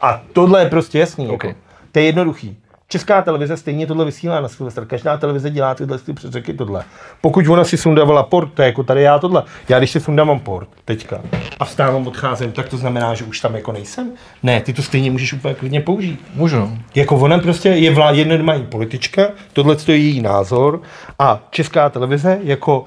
A 0.00 0.22
tohle 0.32 0.62
je 0.62 0.68
prostě 0.70 0.98
jasný. 0.98 1.28
OK. 1.28 1.44
Jako. 1.44 1.58
To 1.92 1.98
je 1.98 2.04
jednoduchý. 2.04 2.56
Česká 2.90 3.22
televize 3.22 3.56
stejně 3.56 3.86
tohle 3.86 4.04
vysílá 4.04 4.40
na 4.40 4.48
Silvestr. 4.48 4.84
Každá 4.84 5.16
televize 5.16 5.50
dělá 5.50 5.74
tyhle 5.74 5.98
ty 5.98 6.12
předřeky 6.12 6.54
tohle. 6.54 6.84
Pokud 7.20 7.48
ona 7.48 7.64
si 7.64 7.76
sundávala 7.76 8.22
port, 8.22 8.52
to 8.54 8.62
je 8.62 8.66
jako 8.66 8.82
tady 8.82 9.02
já 9.02 9.18
tohle. 9.18 9.42
Já 9.68 9.78
když 9.78 9.90
si 9.90 10.00
sundávám 10.00 10.40
port, 10.40 10.68
teďka, 10.84 11.20
a 11.60 11.64
vstávám, 11.64 12.06
odcházím, 12.06 12.52
tak 12.52 12.68
to 12.68 12.76
znamená, 12.76 13.14
že 13.14 13.24
už 13.24 13.40
tam 13.40 13.54
jako 13.54 13.72
nejsem? 13.72 14.12
Ne, 14.42 14.60
ty 14.60 14.72
to 14.72 14.82
stejně 14.82 15.10
můžeš 15.10 15.32
úplně 15.32 15.54
klidně 15.54 15.80
použít. 15.80 16.20
Můžu. 16.34 16.78
Jako 16.94 17.16
ona 17.16 17.38
prostě 17.38 17.68
je 17.68 17.94
vlá, 17.94 18.10
jedna 18.10 18.36
normální 18.36 18.66
politička, 18.66 19.22
tohle 19.52 19.76
je 19.88 19.96
její 19.96 20.20
názor 20.22 20.82
a 21.18 21.40
Česká 21.50 21.88
televize 21.88 22.38
jako 22.42 22.80
uh, 22.80 22.86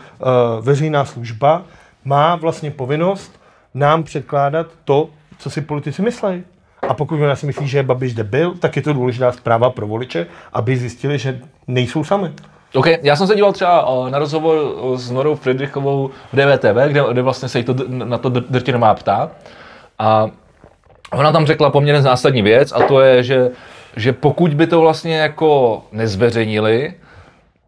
veřejná 0.66 1.06
služba 1.06 1.62
má 2.06 2.36
vlastně 2.36 2.72
povinnost 2.72 3.40
nám 3.74 4.04
předkládat 4.04 4.68
to, 4.86 5.10
co 5.38 5.50
si 5.50 5.62
politici 5.62 6.02
myslí. 6.02 6.44
A 6.88 6.94
pokud 6.94 7.22
ona 7.22 7.36
si 7.36 7.46
myslí, 7.46 7.68
že 7.68 7.78
je 7.78 7.84
Babiš 7.84 8.14
debil, 8.14 8.54
tak 8.60 8.76
je 8.76 8.82
to 8.82 8.94
důležitá 8.94 9.32
zpráva 9.32 9.70
pro 9.70 9.88
voliče, 9.88 10.28
aby 10.54 10.78
zjistili, 10.78 11.18
že 11.18 11.40
nejsou 11.68 12.04
sami. 12.04 12.32
OK, 12.74 12.86
já 13.02 13.16
jsem 13.16 13.28
se 13.28 13.36
díval 13.36 13.54
třeba 13.54 13.90
uh, 13.90 14.10
na 14.10 14.20
rozhovor 14.20 14.58
uh, 14.58 14.98
s 14.98 15.12
Norou 15.12 15.36
Friedrichovou 15.36 16.10
v 16.34 16.36
DVTV, 16.36 16.88
kde, 16.88 17.04
kde 17.12 17.22
vlastně 17.22 17.50
se 17.50 17.58
jí 17.58 17.64
to, 17.64 17.76
na 17.88 18.18
to 18.18 18.30
dr- 18.30 18.46
drtinová 18.50 18.94
ptá. 18.94 19.32
A 20.00 20.30
ona 21.12 21.32
tam 21.32 21.46
řekla 21.46 21.70
poměrně 21.70 22.02
zásadní 22.02 22.42
věc 22.42 22.72
a 22.72 22.80
to 22.80 23.02
je, 23.02 23.24
že, 23.24 23.52
že 23.96 24.14
pokud 24.14 24.54
by 24.54 24.68
to 24.68 24.82
vlastně 24.82 25.18
jako 25.18 25.82
nezveřejnili, 25.92 26.94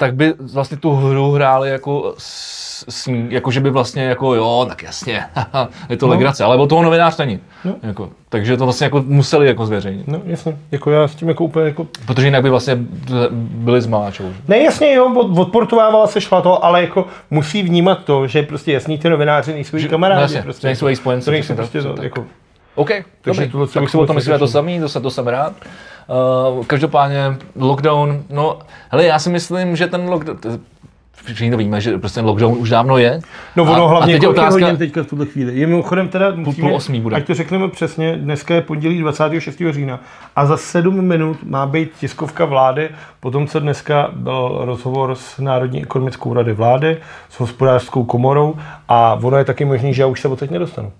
tak 0.04 0.16
by 0.16 0.34
vlastně 0.54 0.78
tu 0.78 0.91
hru 0.95 1.32
hráli 1.32 1.70
jako 1.70 2.14
s, 2.18 2.86
s 2.89 3.08
jako 3.30 3.51
že 3.51 3.60
by 3.60 3.70
vlastně 3.70 4.04
jako 4.04 4.36
jo, 4.36 4.66
tak 4.70 4.84
jasně, 4.84 5.24
je 5.89 5.97
to 5.97 6.06
No. 6.08 6.12
legrace, 6.12 6.43
ale 6.43 6.58
o 6.58 6.68
toho 6.68 6.84
novinář 6.84 7.18
není. 7.18 7.39
No. 7.66 7.76
Jako, 7.84 8.10
takže 8.30 8.58
to 8.58 8.64
vlastně 8.64 8.86
jako 8.86 9.04
museli 9.08 9.47
jako 9.47 9.66
zveřejnit. 9.66 10.08
No 10.08 10.22
jasně, 10.26 10.58
jako 10.72 10.91
já 10.91 11.08
s 11.08 11.16
tím 11.16 11.28
jako 11.28 11.43
úplně 11.43 11.66
jako 11.66 11.88
Protože 12.06 12.28
jinak 12.28 12.43
by 12.43 12.49
vlastně 12.49 12.78
byli 13.32 13.82
s 13.82 13.88
Maláčou. 13.88 14.32
Ne, 14.47 14.58
jasně, 14.64 14.93
jo, 14.93 15.14
od, 15.16 15.38
odportovávala 15.38 16.08
se 16.08 16.22
šla 16.22 16.41
to, 16.41 16.66
ale 16.66 16.82
jako 16.82 17.06
musí 17.32 17.64
vnímat 17.64 18.04
to, 18.06 18.28
že 18.28 18.43
prostě 18.43 18.74
jasný 18.74 18.97
ty 18.97 19.10
novináři 19.10 19.54
nejsou 19.54 19.76
její 19.76 19.84
Že- 19.84 19.89
kamarádi. 19.89 20.18
no 20.18 20.22
jasně, 20.22 20.41
prostě, 20.41 20.68
nejsou 20.68 20.88
její 20.88 20.95
spojenci, 20.95 21.26
To 21.26 21.32
nejsou 21.32 21.56
prostě 21.56 21.82
to, 21.82 21.93
tak. 21.93 22.04
jako, 22.04 22.26
OK, 22.76 22.90
dobrý. 23.26 23.50
tohle 23.50 23.68
tak 23.68 23.90
si 23.90 23.98
o 23.98 24.06
tom 24.06 24.16
myslíme 24.16 24.40
to 24.40 24.48
samý, 24.48 24.80
to, 24.80 24.90
se, 24.90 25.02
to 25.02 25.12
jsem 25.12 25.28
rád. 25.28 25.54
Uh, 26.58 26.66
každopádně 26.66 27.38
lockdown, 27.56 28.24
no, 28.30 28.60
hele, 28.90 29.06
já 29.06 29.20
si 29.20 29.30
myslím, 29.30 29.76
že 29.76 29.88
ten 29.88 30.10
lockdown, 30.10 30.38
všichni 31.24 31.52
to 31.52 31.58
víme, 31.58 31.82
že 31.82 31.98
prostě 31.98 32.16
ten 32.16 32.26
lockdown 32.26 32.58
už 32.58 32.70
dávno 32.70 32.98
je. 32.98 33.20
No 33.56 33.64
ono 33.64 33.86
a, 33.86 33.88
hlavně 33.88 34.16
a 34.16 34.20
teď 34.20 34.28
otázka, 34.28 34.52
hodin 34.52 34.78
teďka 34.78 35.04
v 35.04 35.08
tuhle 35.08 35.26
chvíli. 35.26 35.60
Je 35.60 35.68
mimochodem 35.68 36.08
teda, 36.08 36.36
musíme, 36.36 36.68
půl 36.68 36.76
osmý 36.76 37.02
bude. 37.02 37.16
ať 37.16 37.28
to 37.28 37.34
řekneme 37.34 37.70
přesně, 37.70 38.18
dneska 38.18 38.56
je 38.56 38.62
pondělí 38.62 39.00
26. 39.00 39.62
října 39.72 40.00
a 40.36 40.46
za 40.46 40.58
7 40.58 41.02
minut 41.02 41.38
má 41.44 41.66
být 41.66 41.92
tiskovka 42.00 42.46
vlády, 42.46 42.90
potom 43.20 43.48
co 43.48 43.60
dneska 43.60 44.10
byl 44.14 44.62
rozhovor 44.62 45.16
s 45.16 45.40
Národní 45.40 45.84
ekonomickou 45.84 46.34
rady 46.34 46.54
vlády, 46.54 46.98
s 47.30 47.40
hospodářskou 47.40 48.04
komorou 48.04 48.56
a 48.88 49.20
ono 49.22 49.38
je 49.38 49.46
taky 49.46 49.66
možný, 49.66 49.94
že 49.94 50.02
já 50.02 50.08
už 50.08 50.22
se 50.22 50.28
odteď 50.28 50.52
nedostanu. 50.52 50.92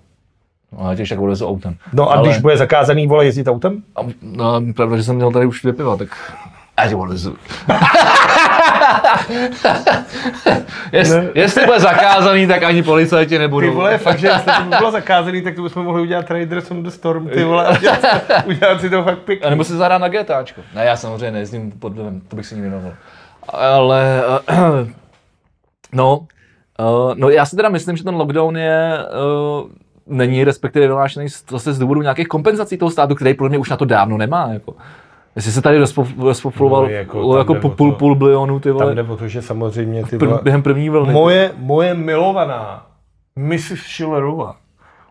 No, 0.78 0.90
já 0.90 0.96
těž 0.96 1.08
tak 1.08 1.18
bude 1.18 1.36
s 1.36 1.42
autem. 1.44 1.76
No 1.92 2.10
a 2.10 2.14
Ale- 2.14 2.28
když 2.28 2.38
bude 2.40 2.56
zakázaný 2.56 3.06
vole 3.06 3.24
jezdit 3.24 3.48
autem? 3.48 3.82
A, 3.96 4.00
no, 4.22 4.60
pravda, 4.76 4.96
že 4.96 5.02
jsem 5.02 5.16
měl 5.16 5.32
tady 5.32 5.46
už 5.46 5.62
dvě 5.62 5.72
piva, 5.72 5.96
tak... 5.96 6.08
A 6.76 6.88
ty 6.88 6.94
Jest, 10.92 11.10
Ne. 11.12 11.28
jestli 11.34 11.66
bude 11.66 11.80
zakázaný, 11.80 12.46
tak 12.46 12.62
ani 12.62 12.82
policajti 12.82 13.28
Ty 13.34 13.38
nebudou. 13.38 13.74
vole, 13.74 13.98
fakt, 13.98 14.18
že 14.18 14.26
jestli 14.26 14.52
to 14.52 14.62
by 14.62 14.76
bylo 14.78 14.90
zakázaný, 14.90 15.42
tak 15.42 15.54
to 15.54 15.62
bychom 15.62 15.84
mohli 15.84 16.02
udělat 16.02 16.30
Raiders 16.30 16.70
on 16.70 16.82
the 16.82 16.88
Storm, 16.90 17.28
ty 17.28 17.44
vole, 17.44 17.66
a 17.66 17.70
udělat, 17.78 17.98
udělat 18.46 18.80
si 18.80 18.90
to 18.90 19.04
fakt 19.04 19.18
A 19.18 19.20
pěkně. 19.24 19.50
nebo 19.50 19.64
si 19.64 19.72
zahrát 19.72 20.00
na 20.00 20.08
GTAčko. 20.08 20.60
Ne, 20.74 20.84
já 20.84 20.96
samozřejmě 20.96 21.30
nejezdím 21.30 21.72
pod 21.72 21.92
vlivem, 21.92 22.20
to 22.28 22.36
bych 22.36 22.46
si 22.46 22.54
nikdy 22.54 22.70
nemohl. 22.70 22.94
Ale, 23.48 24.22
uh, 24.50 24.58
no, 25.92 26.16
uh, 26.18 27.14
no 27.14 27.28
já 27.28 27.46
si 27.46 27.56
teda 27.56 27.68
myslím, 27.68 27.96
že 27.96 28.04
ten 28.04 28.14
lockdown 28.14 28.56
je, 28.56 28.98
uh, 29.62 29.70
není 30.06 30.44
respektive 30.44 30.86
vyhlášený 30.86 31.26
zase 31.50 31.72
z 31.72 31.78
důvodu 31.78 32.02
nějakých 32.02 32.28
kompenzací 32.28 32.76
toho 32.78 32.90
státu, 32.90 33.14
který 33.14 33.34
podle 33.34 33.48
mě 33.48 33.58
už 33.58 33.70
na 33.70 33.76
to 33.76 33.84
dávno 33.84 34.16
nemá. 34.18 34.48
Jako. 34.52 34.74
Jestli 35.36 35.52
se 35.52 35.62
tady 35.62 35.82
rozpo- 35.82 36.22
rozpofuloval 36.24 36.82
No, 36.82 36.88
jako 36.88 37.18
jako, 37.38 37.54
tam 37.54 37.62
jde 37.62 37.70
půl, 37.76 37.92
půl, 37.92 38.14
bilionu, 38.14 38.60
ty 38.60 38.68
Tam 38.68 38.78
vole, 38.78 38.94
jde 38.94 39.02
o 39.02 39.16
to, 39.16 39.28
že 39.28 39.42
samozřejmě 39.42 40.04
ty 40.04 40.16
vole, 40.18 40.40
během 40.42 40.62
první 40.62 40.90
vlny. 40.90 41.12
moje, 41.12 41.52
moje 41.58 41.94
milovaná 41.94 42.86
Mrs. 43.36 43.62
Schillerová 43.62 44.56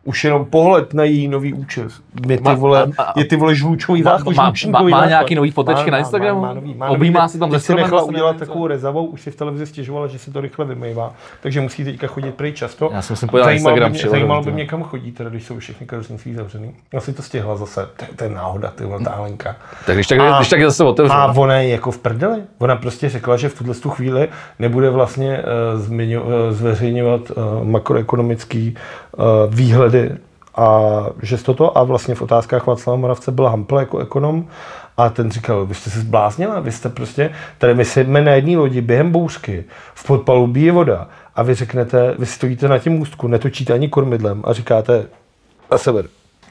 Už 0.06 0.24
jenom 0.24 0.46
pohled 0.46 0.94
na 0.94 1.04
její 1.04 1.28
nový 1.28 1.54
účes. 1.54 1.94
Je 2.28 2.38
ty 2.38 2.56
vole, 2.56 2.92
je 3.16 3.26
ty 3.26 3.36
vole 3.36 3.56
žlučový 3.56 4.04
Má- 4.04 4.12
záchod, 4.18 4.36
má- 4.36 4.44
má- 4.68 4.82
má 4.82 4.90
záchod. 4.90 5.10
nějaký 5.10 5.36
nový 5.36 5.52
fotečky 5.52 5.92
na 5.92 5.98
Instagramu? 5.98 6.42
Má, 6.42 6.48
má, 6.48 6.54
nový, 6.54 6.74
má 6.74 6.88
Objímá 6.90 7.20
nový, 7.20 7.32
se 7.32 7.40
tam 7.40 7.52
si 7.52 7.60
stromem, 7.60 7.84
nechala 7.84 8.02
se 8.02 8.08
udělat 8.08 8.38
takovou 8.38 8.68
rezavou, 8.68 9.06
už 9.06 9.22
si 9.22 9.32
v 9.32 9.36
televizi 9.36 9.66
stěžovala, 9.66 10.08
že 10.08 10.20
se 10.20 10.32
to 10.32 10.42
rychle 10.42 10.66
vymývá, 10.66 11.14
takže 11.42 11.62
musí 11.62 11.84
teďka 11.84 12.08
chodit 12.08 12.36
pryč 12.36 12.56
často. 12.56 12.90
Já 12.94 13.02
jsem 13.02 13.16
si 13.16 13.28
podíval 13.28 13.52
Instagram 13.52 13.92
by 13.92 13.98
mě, 14.00 14.10
zajímalo 14.10 14.44
by 14.44 14.52
mě, 14.52 14.66
kam 14.66 14.84
chodí, 14.84 15.12
teda, 15.12 15.30
když 15.30 15.44
jsou 15.44 15.60
všechny 15.60 15.88
kadeřnictví 15.88 16.34
zavřený. 16.34 16.72
Já 16.94 17.00
si 17.00 17.14
to 17.14 17.22
stihla 17.22 17.56
zase, 17.56 17.88
to, 18.16 18.24
je 18.24 18.30
náhoda, 18.30 18.72
ty 18.76 18.86
vole, 18.86 19.04
ta 19.04 19.10
Alenka. 19.12 19.56
Tak 19.86 19.96
když 19.96 20.08
tak, 20.08 20.20
A- 20.20 20.38
když 20.38 20.50
tak 20.50 20.60
je 20.60 20.66
zase 20.66 20.84
otevřu. 20.84 21.14
A 21.14 21.34
ona 21.38 21.56
je 21.56 21.70
jako 21.70 21.92
v 21.92 21.98
prdeli. 21.98 22.42
Ona 22.60 22.76
prostě 22.76 23.10
řekla, 23.10 23.38
že 23.38 23.50
v 23.50 23.58
tuhle 23.58 23.76
tu 23.76 23.90
chvíli 23.90 24.28
nebude 24.60 24.90
vlastně 24.90 25.40
zmiňo, 25.76 26.22
uh, 26.22 26.30
zveřejňovat 26.50 27.22
uh, 27.32 27.68
makroekonomický 27.68 28.76
uh, 29.18 29.24
výhledy 29.94 30.18
a 30.56 30.90
že 31.22 31.38
z 31.38 31.44
toto 31.44 31.78
a 31.78 31.84
vlastně 31.84 32.16
v 32.16 32.22
otázkách 32.22 32.68
Václava 32.68 32.98
Moravce 32.98 33.32
byl 33.32 33.46
Hampel 33.46 33.80
jako 33.80 34.00
ekonom 34.00 34.48
a 34.98 35.10
ten 35.10 35.32
říkal, 35.32 35.66
vy 35.66 35.76
jste 35.76 35.90
se 35.90 36.00
zbláznila, 36.00 36.60
vy 36.60 36.72
jste 36.72 36.90
prostě, 36.90 37.32
tady 37.58 37.74
my 37.74 37.86
sedíme 37.86 38.22
na 38.22 38.32
jedné 38.32 38.58
lodi 38.58 38.82
během 38.82 39.12
bouřky, 39.12 39.64
v 39.94 40.08
podpalubí 40.08 40.64
je 40.64 40.72
voda 40.72 41.08
a 41.36 41.44
vy 41.44 41.54
řeknete, 41.54 42.16
vy 42.20 42.26
stojíte 42.26 42.68
na 42.68 42.78
těm 42.78 43.02
ústku, 43.02 43.28
netočíte 43.28 43.74
ani 43.74 43.90
kormidlem 43.90 44.42
a 44.46 44.54
říkáte 44.54 45.06
na 45.72 45.78
sever. 45.78 46.06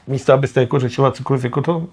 Místo, 0.07 0.33
abyste 0.33 0.59
jako 0.59 0.79
řešila 0.79 1.11
cokoliv 1.11 1.43
jako 1.43 1.61
to. 1.61 1.83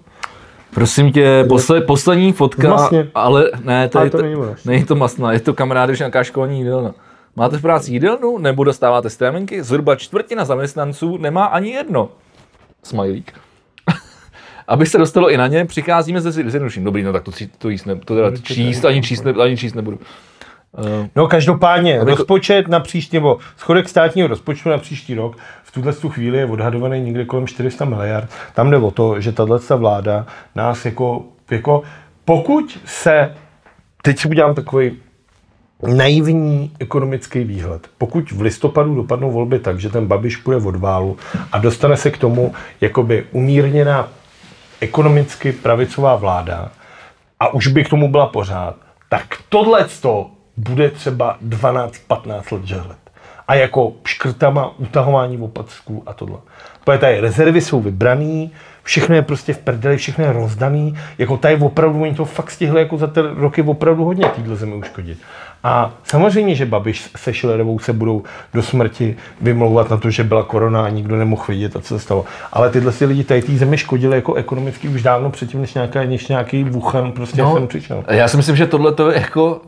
Prosím 0.73 1.11
tě, 1.11 1.45
posle, 1.47 1.81
poslední 1.81 2.33
fotka, 2.33 2.69
Masně. 2.69 3.07
ale 3.15 3.51
ne, 3.63 3.89
to, 3.89 3.97
Ale 3.97 4.07
je, 4.07 4.11
to 4.11 4.17
to, 4.17 4.55
není 4.65 4.83
to 4.85 4.95
masná, 4.95 5.33
je 5.33 5.39
to 5.39 5.53
kamaráde, 5.53 5.93
už 5.93 5.99
nějaká 5.99 6.23
školní 6.23 6.57
jídelna. 6.57 6.93
Máte 7.35 7.57
v 7.57 7.61
práci 7.61 7.91
jídelnu 7.93 8.37
nebo 8.37 8.63
dostáváte 8.63 9.09
strémenky? 9.09 9.63
Zhruba 9.63 9.95
čtvrtina 9.95 10.45
zaměstnanců 10.45 11.17
nemá 11.17 11.45
ani 11.45 11.69
jedno. 11.69 12.09
Smajlík. 12.83 13.33
Aby 14.67 14.85
se 14.85 14.97
dostalo 14.97 15.31
i 15.31 15.37
na 15.37 15.47
ně, 15.47 15.65
přicházíme 15.65 16.21
se 16.21 16.31
zjednoduším. 16.31 16.83
Dobrý, 16.83 17.03
no 17.03 17.13
tak 17.13 17.23
to, 17.23 17.31
to 17.57 17.69
jíst, 17.69 17.85
ne, 17.85 17.95
to 17.95 18.15
teda 18.15 18.31
číst, 18.43 18.85
ani 18.85 19.01
číst, 19.01 19.23
ne, 19.23 19.33
ani 19.43 19.57
číst 19.57 19.73
nebudu. 19.73 19.99
Uh, 20.77 21.05
No 21.15 21.27
každopádně, 21.27 21.99
Aby 21.99 22.11
to- 22.11 22.17
rozpočet 22.17 22.67
na 22.67 22.79
příští, 22.79 23.17
nebo 23.17 23.37
schodek 23.57 23.89
státního 23.89 24.27
rozpočtu 24.27 24.69
na 24.69 24.77
příští 24.77 25.15
rok 25.15 25.37
v 25.63 25.71
tuhle 25.71 25.93
tu 25.93 26.09
chvíli 26.09 26.37
je 26.37 26.45
odhadovaný 26.45 27.01
někde 27.01 27.25
kolem 27.25 27.47
400 27.47 27.85
miliard. 27.85 28.29
Tam 28.53 28.69
jde 28.71 28.77
o 28.77 28.91
to, 28.91 29.21
že 29.21 29.31
tato 29.31 29.77
vláda 29.77 30.25
nás 30.55 30.85
jako, 30.85 31.25
jako 31.51 31.81
pokud 32.25 32.79
se, 32.85 33.35
teď 34.01 34.19
si 34.19 34.29
udělám 34.29 34.55
takový 34.55 34.97
naivní 35.87 36.71
ekonomický 36.79 37.43
výhled. 37.43 37.87
Pokud 37.97 38.31
v 38.31 38.41
listopadu 38.41 38.95
dopadnou 38.95 39.31
volby 39.31 39.59
tak, 39.59 39.79
že 39.79 39.89
ten 39.89 40.07
Babiš 40.07 40.37
půjde 40.37 40.67
od 40.67 40.75
válu 40.75 41.17
a 41.51 41.57
dostane 41.57 41.97
se 41.97 42.11
k 42.11 42.17
tomu 42.17 42.53
jakoby 42.81 43.25
umírněná 43.31 44.07
ekonomicky 44.79 45.51
pravicová 45.51 46.15
vláda 46.15 46.71
a 47.39 47.53
už 47.53 47.67
by 47.67 47.83
k 47.83 47.89
tomu 47.89 48.11
byla 48.11 48.27
pořád, 48.27 48.75
tak 49.09 49.25
tohle 49.49 49.85
bude 50.57 50.89
třeba 50.89 51.37
12-15 51.47 52.51
let 52.51 52.65
žehlet. 52.65 52.97
A 53.47 53.55
jako 53.55 53.93
škrtama, 54.05 54.79
utahování 54.79 55.37
opacků 55.37 56.03
a 56.05 56.13
tohle. 56.13 56.37
Protože 56.83 56.97
tady 56.97 57.19
rezervy 57.19 57.61
jsou 57.61 57.81
vybraný, 57.81 58.51
všechno 58.83 59.15
je 59.15 59.21
prostě 59.21 59.53
v 59.53 59.57
prdeli, 59.57 59.97
všechno 59.97 60.25
je 60.25 60.33
rozdaný. 60.33 60.97
Jako 61.17 61.37
tady 61.37 61.55
opravdu, 61.55 62.01
oni 62.01 62.15
to 62.15 62.25
fakt 62.25 62.51
stihli 62.51 62.79
jako 62.79 62.97
za 62.97 63.07
ty 63.07 63.19
roky 63.21 63.61
opravdu 63.61 64.05
hodně 64.05 64.25
týdle 64.25 64.55
zemi 64.55 64.75
uškodit. 64.75 65.19
A 65.63 65.91
samozřejmě, 66.03 66.55
že 66.55 66.65
Babiš 66.65 67.09
se 67.17 67.33
Schillerovou 67.33 67.79
se 67.79 67.93
budou 67.93 68.23
do 68.53 68.61
smrti 68.63 69.15
vymlouvat 69.41 69.89
na 69.89 69.97
to, 69.97 70.09
že 70.09 70.23
byla 70.23 70.43
korona 70.43 70.85
a 70.85 70.89
nikdo 70.89 71.15
nemohl 71.15 71.43
vidět 71.47 71.75
a 71.75 71.81
co 71.81 71.87
se 71.87 71.99
stalo. 71.99 72.25
Ale 72.53 72.69
tyhle 72.69 72.91
si 72.91 73.05
lidi 73.05 73.23
tady 73.23 73.41
té 73.41 73.51
zemi 73.51 73.77
škodili 73.77 74.15
jako 74.15 74.33
ekonomicky 74.33 74.87
už 74.87 75.03
dávno 75.03 75.29
předtím, 75.29 75.61
než, 75.61 75.73
nějaká, 75.73 76.03
než 76.03 76.27
nějaký 76.27 76.63
Wuhan 76.63 77.11
prostě 77.11 77.41
No. 77.41 77.53
sem 77.53 77.67
přišel. 77.67 78.03
já 78.07 78.27
si 78.27 78.37
myslím, 78.37 78.55
že 78.55 78.67
tohle 78.67 78.91
to 78.91 79.11
je 79.11 79.19
jako, 79.19 79.61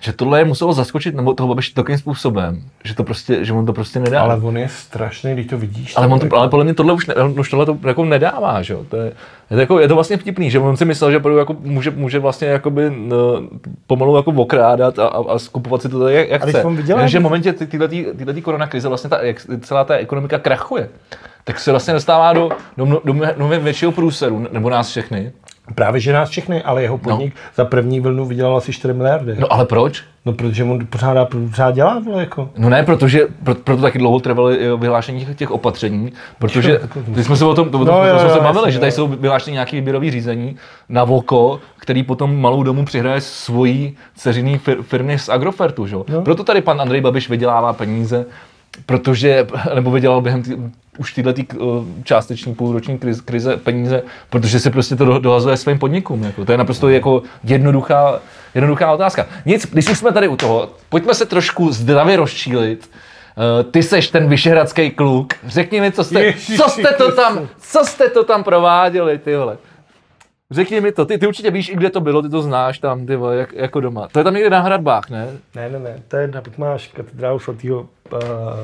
že 0.00 0.12
tohle 0.12 0.38
je 0.40 0.44
muselo 0.44 0.72
zaskočit 0.72 1.14
nebo 1.14 1.34
toho 1.34 1.48
Babiše 1.48 1.74
takovým 1.74 1.98
způsobem, 1.98 2.62
že 2.84 2.94
to 2.94 3.04
prostě, 3.04 3.44
že 3.44 3.52
on 3.52 3.66
to 3.66 3.72
prostě 3.72 4.00
nedá. 4.00 4.20
Ale 4.20 4.36
on 4.36 4.56
je 4.56 4.68
strašný, 4.68 5.32
když 5.32 5.46
to 5.46 5.58
vidíš. 5.58 5.92
Ale, 5.96 6.06
on 6.06 6.20
to, 6.20 6.36
ale 6.36 6.48
podle 6.48 6.64
mě 6.64 6.74
tohle 6.74 6.92
už, 6.92 7.06
ne, 7.06 7.14
on 7.14 7.40
už 7.40 7.50
tohle 7.50 7.66
to 7.66 7.78
jako 7.86 8.04
nedává, 8.04 8.62
že? 8.62 8.72
jo? 8.72 8.84
To 8.88 8.96
je, 8.96 9.04
je, 9.04 9.12
to 9.56 9.60
jako, 9.60 9.80
je 9.80 9.88
to 9.88 9.94
vlastně 9.94 10.16
vtipný, 10.16 10.50
že 10.50 10.58
on 10.58 10.76
si 10.76 10.84
myslel, 10.84 11.10
že 11.10 11.20
jako 11.38 11.56
může, 11.60 11.90
může 11.90 12.18
vlastně 12.18 12.48
jakoby, 12.48 12.90
no, 12.96 13.42
pomalu 13.86 14.16
jako 14.16 14.30
okrádat 14.30 14.98
a, 14.98 15.06
a, 15.06 15.32
a 15.32 15.38
skupovat 15.38 15.82
si 15.82 15.88
to 15.88 15.98
tady, 16.00 16.14
jak, 16.14 16.28
jak 16.28 16.42
A 16.42 16.46
chce. 16.46 16.64
on 16.64 16.76
vydělá- 16.76 17.06
že 17.06 17.18
v 17.18 17.22
momentě 17.22 17.52
tyhle 17.52 18.40
koronakrize 18.42 18.88
vlastně 18.88 19.10
ta, 19.10 19.22
jak, 19.22 19.36
celá 19.60 19.84
ta 19.84 19.94
ekonomika 19.94 20.38
krachuje, 20.38 20.88
tak 21.44 21.60
se 21.60 21.70
vlastně 21.70 21.94
dostává 21.94 22.32
do, 22.32 22.48
do, 22.76 22.86
mno- 22.86 23.00
do 23.04 23.14
mnohem 23.14 23.64
většího 23.64 23.92
průseru, 23.92 24.46
nebo 24.52 24.70
nás 24.70 24.90
všechny. 24.90 25.32
Právě, 25.74 26.00
že 26.00 26.12
nás 26.12 26.28
všechny, 26.28 26.62
ale 26.62 26.82
jeho 26.82 26.98
podnik 26.98 27.34
za 27.54 27.64
první 27.64 28.00
vlnu 28.00 28.26
vydělal 28.26 28.56
asi 28.56 28.72
4 28.72 28.94
miliardy. 28.94 29.36
No 29.38 29.52
ale 29.52 29.66
proč? 29.66 30.04
No, 30.26 30.32
protože 30.32 30.64
on 30.64 30.86
pořád, 30.86 31.28
pořád 31.50 31.74
dělá, 31.74 31.98
vole, 31.98 32.20
jako. 32.20 32.50
No 32.58 32.68
ne, 32.68 32.82
protože 32.82 33.26
pro, 33.42 33.54
proto 33.54 33.82
taky 33.82 33.98
dlouho 33.98 34.20
trvalo 34.20 34.50
vyhlášení 34.76 35.26
těch, 35.26 35.36
těch 35.36 35.50
opatření, 35.50 36.12
protože 36.38 36.80
když 37.06 37.26
jsme 37.26 37.36
se 37.36 37.44
o 37.44 37.54
tom, 37.54 37.70
to, 37.70 37.78
No, 37.78 37.84
no, 37.84 38.06
jo, 38.06 38.18
jsme 38.18 38.28
jo, 38.28 38.34
se 38.34 38.40
bavili, 38.40 38.72
že 38.72 38.78
tady 38.78 38.92
jsou 38.92 39.06
vyhlášeny 39.06 39.52
nějaké 39.52 39.76
výběrové 39.76 40.10
řízení 40.10 40.56
na 40.88 41.04
Voko, 41.04 41.60
který 41.76 42.02
potom 42.02 42.40
malou 42.40 42.62
domu 42.62 42.84
přihraje 42.84 43.20
svojí 43.20 43.96
dceřiný 44.14 44.58
fir, 44.58 44.82
firmě 44.82 45.18
z 45.18 45.28
Agrofertu. 45.28 45.86
Že? 45.86 45.96
No. 46.08 46.22
Proto 46.22 46.44
tady 46.44 46.60
pan 46.60 46.80
Andrej 46.80 47.00
Babiš 47.00 47.28
vydělává 47.28 47.72
peníze, 47.72 48.26
protože, 48.86 49.46
nebo 49.74 49.90
vydělal 49.90 50.20
během 50.20 50.42
tý, 50.42 50.56
už 50.98 51.12
tyhle 51.12 51.32
tý, 51.32 51.46
uh, 51.46 51.84
částeční 52.04 52.54
půlroční 52.54 52.98
krize, 52.98 53.22
krize 53.24 53.56
peníze, 53.56 54.02
protože 54.30 54.60
se 54.60 54.70
prostě 54.70 54.96
to 54.96 55.04
do- 55.04 55.18
dohazuje 55.18 55.56
svým 55.56 55.78
podnikům. 55.78 56.22
Jako. 56.22 56.44
To 56.44 56.52
je 56.52 56.58
naprosto 56.58 56.88
jako 56.88 57.22
jednoduchá, 57.44 58.20
jednoduchá 58.54 58.92
otázka. 58.92 59.26
Nic, 59.46 59.66
když 59.72 59.90
už 59.90 59.98
jsme 59.98 60.12
tady 60.12 60.28
u 60.28 60.36
toho, 60.36 60.70
pojďme 60.88 61.14
se 61.14 61.26
trošku 61.26 61.72
zdravě 61.72 62.16
rozčílit. 62.16 62.90
Uh, 63.36 63.70
ty 63.70 63.82
seš 63.82 64.08
ten 64.08 64.28
vyšehradský 64.28 64.90
kluk. 64.90 65.34
Řekni 65.46 65.80
mi, 65.80 65.92
co 65.92 66.04
jste, 66.04 66.24
Ježiši 66.24 66.56
co 66.56 66.68
jste 66.68 66.92
to 66.92 67.12
tam, 67.12 67.48
co 67.58 67.84
jste 67.84 68.08
to 68.08 68.24
tam 68.24 68.44
prováděli, 68.44 69.18
ty 69.18 69.36
vole. 69.36 69.58
Řekni 70.50 70.80
mi 70.80 70.92
to, 70.92 71.04
ty, 71.04 71.18
ty 71.18 71.26
určitě 71.26 71.50
víš 71.50 71.68
i 71.68 71.76
kde 71.76 71.90
to 71.90 72.00
bylo, 72.00 72.22
ty 72.22 72.28
to 72.28 72.42
znáš 72.42 72.78
tam, 72.78 73.06
ty 73.06 73.16
vole, 73.16 73.36
jak, 73.36 73.52
jako 73.52 73.80
doma. 73.80 74.08
To 74.12 74.18
je 74.18 74.24
tam 74.24 74.34
někde 74.34 74.50
na 74.50 74.60
hradbách, 74.60 75.10
ne? 75.10 75.28
Ne, 75.54 75.68
ne, 75.68 75.78
ne, 75.78 76.02
to 76.08 76.16
je, 76.16 76.30
máš 76.58 76.88
katedrálu 76.88 77.38
svatého 77.38 77.88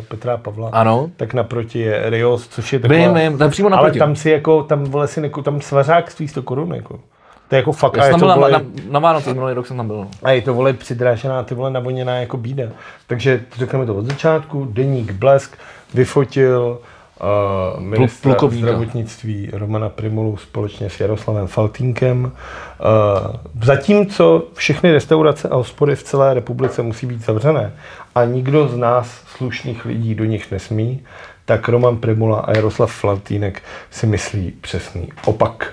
Petra 0.08 0.36
Pavla, 0.36 0.70
Ano. 0.72 1.10
tak 1.16 1.34
naproti 1.34 1.78
je 1.78 2.10
Rios, 2.10 2.48
což 2.48 2.72
je 2.72 2.78
taková... 2.78 2.98
Vím, 3.00 3.14
vím, 3.14 3.42
je 3.42 3.48
přímo 3.48 3.68
ale 3.68 3.76
naproti. 3.76 3.98
tam 3.98 4.16
si 4.16 4.30
jako, 4.30 4.62
tam 4.62 4.86
si 5.06 5.20
neko, 5.20 5.42
tam 5.42 5.60
svařák 5.60 6.10
stojí 6.10 6.28
100 6.28 6.42
korun, 6.42 6.74
jako. 6.74 7.00
To 7.48 7.56
je 7.56 7.58
jako 7.58 7.72
fakt, 7.72 7.96
Já 7.96 8.02
a 8.02 8.06
je 8.06 8.12
jsem 8.12 8.20
to, 8.20 8.26
tam 8.26 8.38
vole, 8.38 8.50
na, 8.52 8.60
na 8.90 9.00
Vánoce, 9.00 9.34
minulý 9.34 9.54
rok 9.54 9.66
jsem 9.66 9.76
tam 9.76 9.86
byl. 9.86 10.06
a 10.22 10.30
je 10.30 10.42
to 10.42 10.54
vole 10.54 10.72
přidrážená, 10.72 11.42
ty 11.42 11.54
vole 11.54 11.70
navoněná 11.70 12.16
jako 12.16 12.36
bída. 12.36 12.64
Takže 13.06 13.40
řekneme 13.56 13.86
to 13.86 13.94
od 13.94 14.06
začátku, 14.06 14.64
deník 14.70 15.12
Blesk 15.12 15.58
vyfotil 15.94 16.78
uh, 17.22 17.80
ministra 17.80 18.32
plukovníka. 18.32 18.66
zdravotnictví 18.66 19.50
Romana 19.52 19.88
Primulu 19.88 20.36
společně 20.36 20.90
s 20.90 21.00
Jaroslavem 21.00 21.46
Faltínkem. 21.46 22.24
Uh, 22.24 23.36
zatímco 23.62 24.42
všechny 24.54 24.92
restaurace 24.92 25.48
a 25.48 25.56
hospody 25.56 25.96
v 25.96 26.02
celé 26.02 26.34
republice 26.34 26.82
musí 26.82 27.06
být 27.06 27.24
zavřené 27.24 27.72
a 28.14 28.24
nikdo 28.24 28.68
z 28.68 28.76
nás 28.76 29.22
slušných 29.36 29.84
lidí 29.84 30.14
do 30.14 30.24
nich 30.24 30.50
nesmí, 30.50 31.00
tak 31.44 31.68
Roman 31.68 31.96
Primula 31.96 32.40
a 32.40 32.52
Jaroslav 32.52 32.92
Faltínek 32.92 33.62
si 33.90 34.06
myslí 34.06 34.50
přesný 34.50 35.08
opak. 35.24 35.72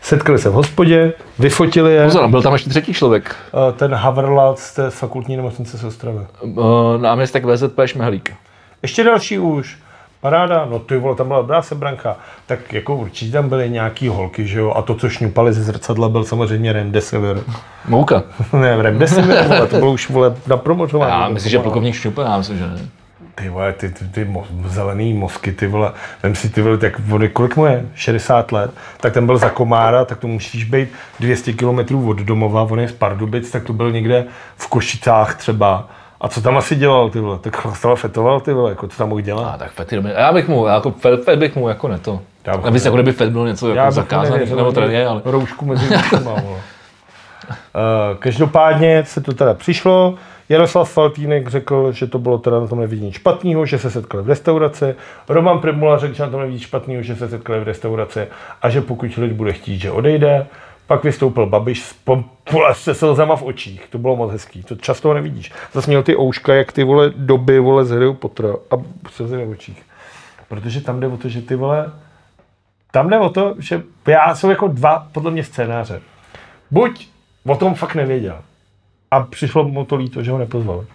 Setkali 0.00 0.38
se 0.38 0.50
v 0.50 0.52
hospodě, 0.52 1.12
vyfotili 1.38 1.94
je. 1.94 2.04
Pozor, 2.04 2.28
byl 2.28 2.42
tam 2.42 2.52
ještě 2.52 2.70
třetí 2.70 2.94
člověk. 2.94 3.36
Eh, 3.46 3.72
ten 3.72 3.94
Haverlat 3.94 4.58
z 4.58 4.74
té 4.74 4.90
fakultní 4.90 5.36
nemocnice 5.36 5.78
z 5.78 5.84
Ostravy. 5.84 6.26
Uh, 6.40 6.64
náměstek 6.98 7.44
VZP 7.44 7.80
Šmehlík. 7.86 8.34
Ještě 8.82 9.04
další 9.04 9.38
už. 9.38 9.78
Paráda, 10.22 10.66
no 10.70 10.78
ty 10.78 10.96
vole, 10.96 11.16
tam 11.16 11.28
byla 11.28 11.40
dobrá 11.40 11.62
sebranka. 11.62 12.16
Tak 12.46 12.72
jako 12.72 12.96
určitě 12.96 13.32
tam 13.32 13.48
byly 13.48 13.70
nějaký 13.70 14.08
holky, 14.08 14.46
že 14.46 14.58
jo, 14.58 14.72
a 14.76 14.82
to, 14.82 14.94
co 14.94 15.08
šňupali 15.08 15.52
ze 15.52 15.62
zrcadla, 15.62 16.08
byl 16.08 16.24
samozřejmě 16.24 16.72
Remdesivir. 16.72 17.40
Mouka. 17.88 18.22
ne, 18.60 18.82
Remdesivir, 18.82 19.42
vole, 19.42 19.66
to 19.66 19.76
bylo 19.76 19.92
už, 19.92 20.10
vole, 20.10 20.36
na 20.46 20.56
promořování. 20.56 21.22
Já 21.22 21.28
myslím, 21.28 21.50
že 21.50 21.58
plukovník 21.58 21.94
Šňupe, 21.94 22.22
já 22.22 22.38
myslím, 22.38 22.58
že 22.58 22.66
ne. 22.66 22.78
Ty 23.34 23.48
vole, 23.48 23.72
ty, 23.72 23.88
ty, 23.88 24.04
ty 24.04 24.24
mo- 24.24 24.46
zelený 24.66 25.14
mozky, 25.14 25.52
ty 25.52 25.66
vole, 25.66 25.92
vem 26.22 26.34
si 26.34 26.48
ty 26.48 26.62
vole, 26.62 26.78
tak 26.78 27.00
on 27.12 27.22
je, 27.22 27.28
kolik 27.28 27.56
mu 27.56 27.66
je? 27.66 27.84
60 27.94 28.52
let, 28.52 28.70
tak 29.00 29.12
ten 29.12 29.26
byl 29.26 29.38
za 29.38 29.50
komára, 29.50 30.04
tak 30.04 30.18
to 30.18 30.28
musíš 30.28 30.64
být 30.64 30.88
200 31.20 31.52
km 31.52 32.08
od 32.08 32.16
domova, 32.16 32.62
on 32.62 32.80
je 32.80 32.88
z 32.88 32.92
Pardubic, 32.92 33.50
tak 33.50 33.64
to 33.64 33.72
byl 33.72 33.92
někde 33.92 34.24
v 34.56 34.66
Košicách 34.68 35.34
třeba. 35.34 35.88
A 36.22 36.28
co 36.28 36.40
tam 36.40 36.56
asi 36.56 36.76
dělal, 36.76 37.10
ty 37.10 37.20
vole? 37.20 37.38
Tak 37.38 37.56
chlastala 37.56 37.96
fetoval, 37.96 38.40
ty 38.40 38.52
vole, 38.52 38.70
jako 38.70 38.88
co 38.88 38.98
tam 38.98 39.08
mohl 39.08 39.20
dělat? 39.20 39.54
A 39.54 39.58
tak 39.58 39.72
fety. 39.72 40.02
Já 40.16 40.32
bych 40.32 40.48
mu, 40.48 40.66
jako 40.66 40.90
fet, 40.90 41.24
fet 41.24 41.38
bych 41.38 41.56
mu 41.56 41.68
jako 41.68 41.88
neto. 41.88 42.20
Já 42.46 42.56
bych 42.56 42.84
jako 42.84 42.96
kdyby 42.96 43.12
fet 43.12 43.30
byl 43.30 43.46
něco 43.46 43.74
jako 43.74 43.92
zakázaný, 43.92 44.56
nebo 44.56 44.72
tady 44.72 44.94
je, 44.94 45.06
ale 45.06 45.22
Roušku 45.24 45.66
mezi 45.66 45.96
ušima. 45.96 46.32
Uh, 46.32 46.40
každopádně 48.18 49.04
se 49.06 49.20
to 49.20 49.32
teda 49.32 49.54
přišlo, 49.54 50.14
Jaroslav 50.48 50.90
Faltýnek 50.90 51.48
řekl, 51.48 51.92
že 51.92 52.06
to 52.06 52.18
bylo 52.18 52.38
teda 52.38 52.60
na 52.60 52.66
tom 52.66 52.80
nevidí 52.80 53.04
nic 53.04 53.14
špatného, 53.14 53.66
že 53.66 53.78
se 53.78 53.90
setkali 53.90 54.22
v 54.22 54.28
restauraci. 54.28 54.94
Roman 55.28 55.58
Primula 55.58 55.98
řekl, 55.98 56.14
že 56.14 56.22
na 56.22 56.28
tom 56.28 56.40
nevidí 56.40 56.54
nic 56.54 56.62
špatného, 56.62 57.02
že 57.02 57.16
se 57.16 57.28
setkali 57.28 57.60
v 57.60 57.62
restauraci 57.62 58.26
a 58.62 58.70
že 58.70 58.80
pokud 58.80 59.16
lid 59.16 59.32
bude 59.32 59.52
chtít, 59.52 59.78
že 59.78 59.90
odejde. 59.90 60.46
Pak 60.86 61.04
vystoupil 61.04 61.46
Babiš 61.46 61.82
s 61.82 61.94
pom- 62.04 62.24
se 62.72 62.94
slzama 62.94 63.36
v 63.36 63.42
očích. 63.42 63.86
To 63.90 63.98
bylo 63.98 64.16
moc 64.16 64.32
hezký. 64.32 64.62
To 64.62 64.76
často 64.76 65.14
nevidíš. 65.14 65.52
Zase 65.72 65.90
měl 65.90 66.02
ty 66.02 66.16
ouška, 66.16 66.54
jak 66.54 66.72
ty 66.72 66.84
vole 66.84 67.12
doby 67.16 67.58
vole 67.58 67.84
z 67.84 67.90
Harryho 67.90 68.14
Pottera 68.14 68.54
a 68.70 68.74
slzy 69.10 69.36
v 69.36 69.50
očích. 69.50 69.82
Protože 70.48 70.80
tam 70.80 71.00
jde 71.00 71.06
o 71.06 71.16
to, 71.16 71.28
že 71.28 71.42
ty 71.42 71.54
vole 71.54 71.92
tam 72.90 73.08
jde 73.10 73.18
o 73.18 73.30
to, 73.30 73.54
že 73.58 73.82
já 74.06 74.34
jsou 74.34 74.50
jako 74.50 74.68
dva, 74.68 75.08
podle 75.12 75.30
mě, 75.30 75.44
scénáře. 75.44 76.00
Buď 76.70 77.08
o 77.46 77.56
tom 77.56 77.74
fakt 77.74 77.94
nevěděl 77.94 78.38
a 79.10 79.20
přišlo 79.20 79.64
mu 79.68 79.84
to 79.84 79.96
líto, 79.96 80.22
že 80.22 80.30
ho 80.30 80.38
nepozvali. 80.38 80.86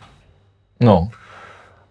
No, 0.80 1.10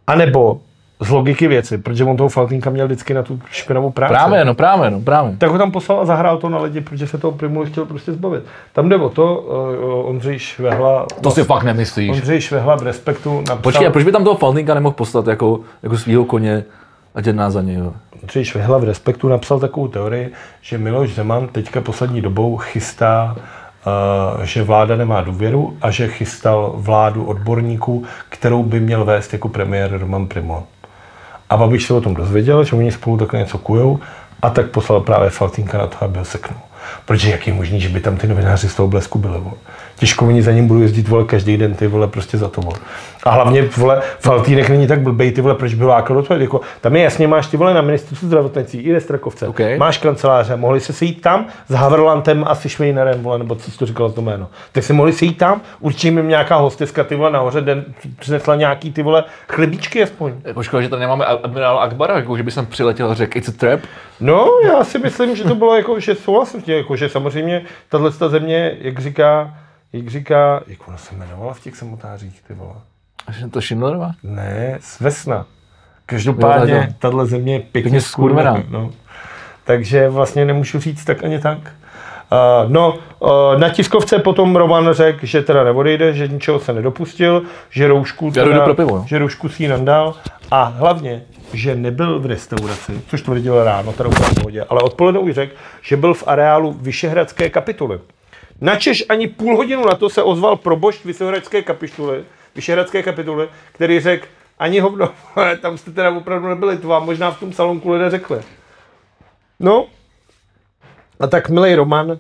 A 0.07 0.14
nebo 0.14 0.61
z 1.01 1.11
logiky 1.11 1.49
věci, 1.49 1.78
protože 1.78 2.05
on 2.05 2.16
toho 2.16 2.28
Faltínka 2.28 2.70
měl 2.70 2.86
vždycky 2.86 3.14
na 3.14 3.22
tu 3.22 3.40
špinavou 3.51 3.90
práci. 3.90 4.14
právě, 4.14 4.44
no 4.44 4.55
právě, 4.55 4.90
no 4.90 5.01
právě. 5.01 5.36
Tak 5.38 5.51
ho 5.51 5.59
tam 5.59 5.70
poslal 5.70 6.01
a 6.01 6.05
zahrál 6.05 6.38
to 6.38 6.49
na 6.49 6.59
lidi, 6.59 6.80
protože 6.80 7.07
se 7.07 7.18
toho 7.18 7.32
Primulu 7.32 7.66
chtěl 7.66 7.84
prostě 7.84 8.12
zbavit. 8.12 8.44
Tam 8.72 8.88
jde 8.88 8.97
o 8.97 9.09
to, 9.09 9.36
uh, 9.36 10.09
Ondřej 10.09 10.38
Švehla, 10.38 11.07
To 11.22 11.30
si 11.30 11.44
fakt 11.44 11.64
nemyslíš. 11.64 12.11
Ondřej 12.11 12.40
Švehla 12.40 12.76
v 12.76 12.82
Respektu 12.82 13.38
napsal, 13.38 13.57
Počkej, 13.57 13.86
a 13.86 13.90
proč 13.90 14.05
by 14.05 14.12
tam 14.12 14.24
toho 14.24 14.36
Faltýnka 14.36 14.74
nemohl 14.74 14.94
poslat 14.94 15.26
jako, 15.26 15.61
jako 15.82 15.99
svýho 15.99 16.24
koně 16.24 16.64
a 17.14 17.20
jedná 17.26 17.51
za 17.51 17.62
něj? 17.62 17.82
Ondřej 18.22 18.44
Švehla 18.44 18.78
v 18.78 18.84
Respektu 18.84 19.28
napsal 19.28 19.61
takovou 19.61 19.88
teorii, 19.88 20.32
že 20.61 20.78
Miloš 20.78 21.14
Zeman 21.14 21.49
teďka 21.49 21.80
poslední 21.80 22.20
dobou 22.20 22.57
chystá, 22.57 23.36
uh, 23.36 24.42
že 24.42 24.62
vláda 24.62 24.97
nemá 24.97 25.20
důvěru 25.20 25.76
a 25.82 25.90
že 25.90 26.09
chystal 26.09 26.72
vládu 26.76 27.24
odborníků, 27.24 28.05
kterou 28.28 28.62
by 28.62 28.80
měl 28.80 29.05
vést 29.05 29.32
jako 29.32 29.49
premiér 29.49 29.99
Roman 29.99 30.26
Primo. 30.26 30.64
A 31.51 31.57
Babiš 31.57 31.86
se 31.86 31.94
o 31.94 32.01
tom 32.01 32.14
dozvěděl, 32.14 32.64
že 32.64 32.76
oni 32.76 32.92
spolu 32.92 33.16
takhle 33.16 33.40
něco 33.40 33.59
kujou 33.59 34.01
a 34.42 34.51
tak 34.51 34.70
poslal 34.70 35.01
právě 35.01 35.30
Faltínka 35.30 35.78
na 35.78 35.86
to, 35.86 35.97
aby 36.05 36.18
ho 36.18 36.24
seknul. 36.24 36.61
Protože 37.05 37.30
jak 37.30 37.47
je 37.47 37.55
možný, 37.55 37.80
že 37.80 37.88
by 37.88 38.01
tam 38.01 38.16
ty 38.16 38.26
novináři 38.26 38.68
z 38.68 38.74
toho 38.74 38.88
blesku 38.88 39.18
byli. 39.18 39.40
Těžko 39.99 40.26
oni 40.26 40.42
za 40.42 40.53
ním 40.53 40.66
budou 40.66 40.80
jezdit, 40.80 41.09
vole, 41.09 41.24
každý 41.24 41.57
den, 41.57 41.74
ty 41.74 41.86
vole, 41.86 42.07
prostě 42.09 42.38
za 42.38 42.49
to, 42.49 42.61
vole. 42.61 42.76
A 43.24 43.30
hlavně, 43.30 43.62
vole, 43.62 44.03
Faltýnek 44.20 44.68
není 44.68 44.86
tak 44.86 45.01
blbej, 45.01 45.32
ty 45.32 45.40
vole, 45.40 45.55
proč 45.55 45.74
by 45.74 45.84
lákal 45.84 46.16
do 46.16 46.22
toho, 46.22 46.40
jako, 46.40 46.61
tam 46.80 46.97
je 46.97 47.03
jasně, 47.03 47.28
máš 47.28 47.47
ty 47.47 47.57
vole 47.57 47.74
na 47.74 47.82
ministerstvu 47.82 48.28
zdravotnictví 48.28 48.80
i 48.80 48.92
ve 48.92 49.01
Strakovce, 49.01 49.49
OK. 49.49 49.61
máš 49.78 49.99
kanceláře, 49.99 50.57
mohli 50.57 50.80
se 50.80 50.92
sejít 50.92 51.20
tam 51.20 51.47
s 51.68 51.74
Haverlantem 51.74 52.44
a 52.47 52.55
se 52.55 52.68
Švejnerem, 52.68 53.22
vole, 53.22 53.38
nebo 53.38 53.55
co 53.55 53.70
jsi 53.70 53.78
to 53.78 53.86
říkal 53.86 54.11
to 54.11 54.22
jméno. 54.22 54.49
Tak 54.72 54.84
si 54.84 54.92
mohli 54.92 55.12
sejít 55.12 55.38
tam, 55.38 55.61
určitě 55.80 56.09
jim 56.09 56.28
nějaká 56.28 56.57
hosteska, 56.57 57.05
ty 57.05 57.14
vole, 57.14 57.30
nahoře 57.30 57.61
den 57.61 57.84
přinesla 58.18 58.57
nějaký, 58.57 58.92
ty 58.92 59.03
vole, 59.03 59.24
chlebíčky 59.49 60.03
aspoň. 60.03 60.32
Počkej, 60.55 60.82
že 60.82 60.88
tady 60.88 61.01
nemáme 61.01 61.24
admirála 61.24 61.82
Akbara, 61.82 62.16
jako 62.16 62.36
že 62.36 62.42
by 62.42 62.51
sem 62.51 62.66
přiletěl 62.66 63.11
a 63.11 63.14
řekl, 63.14 63.38
it's 63.38 63.49
a 63.49 63.53
trap. 63.53 63.80
No, 64.20 64.49
já 64.64 64.84
si 64.84 64.99
myslím, 64.99 65.36
že 65.36 65.44
to 65.44 65.55
bylo 65.55 65.76
jako, 65.76 66.01
že 66.01 66.14
souhlasím 66.14 66.61
s 66.61 66.64
tím, 66.64 66.74
jako, 66.74 66.97
že 66.97 67.09
samozřejmě 67.09 67.62
tahle 67.88 68.11
ta 68.11 68.28
země, 68.28 68.76
jak 68.80 68.99
říká, 68.99 69.55
jak 69.93 70.09
říká, 70.09 70.62
jak 70.66 70.89
ona 70.89 70.97
se 70.97 71.14
jmenovala 71.14 71.55
v 71.55 71.61
těch 71.61 71.76
samotářích, 71.76 72.43
ty 72.43 72.55
vole. 72.55 72.74
Že 73.30 73.49
to 73.49 73.61
Schindlerová? 73.61 74.12
Ne, 74.22 74.78
Svesna. 74.80 75.47
Každopádně 76.07 76.74
Jo, 76.74 76.95
tahle 76.99 77.26
země 77.26 77.53
je 77.53 77.61
pěkně 77.61 77.72
Pěkně 77.82 78.01
skurvená. 78.01 78.62
No. 78.68 78.91
Takže 79.64 80.09
vlastně 80.09 80.45
nemůžu 80.45 80.80
říct 80.80 81.05
tak 81.05 81.24
ani 81.24 81.39
tak. 81.39 81.59
Uh, 82.32 82.70
no, 82.70 82.99
uh, 83.18 83.28
na 83.59 83.68
tiskovce 83.68 84.18
potom 84.18 84.57
Roman 84.57 84.93
řekl, 84.93 85.26
že 85.26 85.43
teda 85.43 85.64
neodejde, 85.64 86.12
že 86.12 86.28
ničeho 86.28 86.61
se 86.61 86.72
nedopustil, 86.72 87.43
že 87.70 87.89
roušku, 87.89 88.30
jdu 88.30 88.62
pro 88.64 88.74
pivo, 88.74 88.97
no. 88.97 89.05
že 89.09 89.18
roušku 89.18 89.49
si 89.49 89.62
ji 89.62 89.68
nandal 89.68 90.14
a 90.51 90.62
hlavně, 90.62 91.22
že 91.53 91.74
nebyl 91.74 92.20
v 92.20 92.26
restauraci, 92.26 93.01
což 93.09 93.22
tvrdil 93.22 93.64
ráno, 93.64 93.93
teda 93.93 94.09
úplně 94.09 94.28
v 94.28 94.34
pohodě, 94.34 94.64
ale 94.68 94.80
odpoledne 94.80 95.20
už 95.20 95.34
řekl, 95.34 95.55
že 95.82 95.97
byl 95.97 96.14
v 96.14 96.24
areálu 96.26 96.72
Vyšehradské 96.72 97.51
kapituly. 97.51 97.99
Načež 98.61 99.04
ani 99.09 99.28
půl 99.28 99.57
hodinu 99.57 99.86
na 99.86 99.94
to 99.94 100.11
se 100.11 100.22
ozval 100.22 100.57
probošť 100.57 101.04
Vyšehradské 101.04 101.62
kapituly, 101.62 102.24
Vyšehradské 102.54 103.02
kapituly, 103.02 103.48
který 103.72 104.00
řekl, 104.00 104.26
ani 104.59 104.80
hovno, 104.80 105.11
tam 105.61 105.78
jste 105.78 105.90
teda 105.90 106.11
opravdu 106.11 106.48
nebyli, 106.48 106.78
to 106.78 106.88
vám 106.88 107.07
možná 107.07 107.30
v 107.30 107.40
tom 107.40 107.52
salonku 107.52 107.92
lidé 107.92 108.11
řekli. 108.11 108.40
No, 109.61 109.86
a 111.20 111.26
tak 111.26 111.48
milý 111.48 111.74
Roman, 111.74 112.18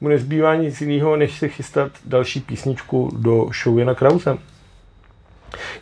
mu 0.00 0.08
nezbývá 0.08 0.54
nic 0.54 0.80
jiného, 0.80 1.16
než 1.16 1.38
se 1.38 1.48
chystat 1.48 1.92
další 2.04 2.40
písničku 2.40 3.10
do 3.16 3.50
show 3.62 3.78
Jana 3.78 3.94
Krausem. 3.94 4.38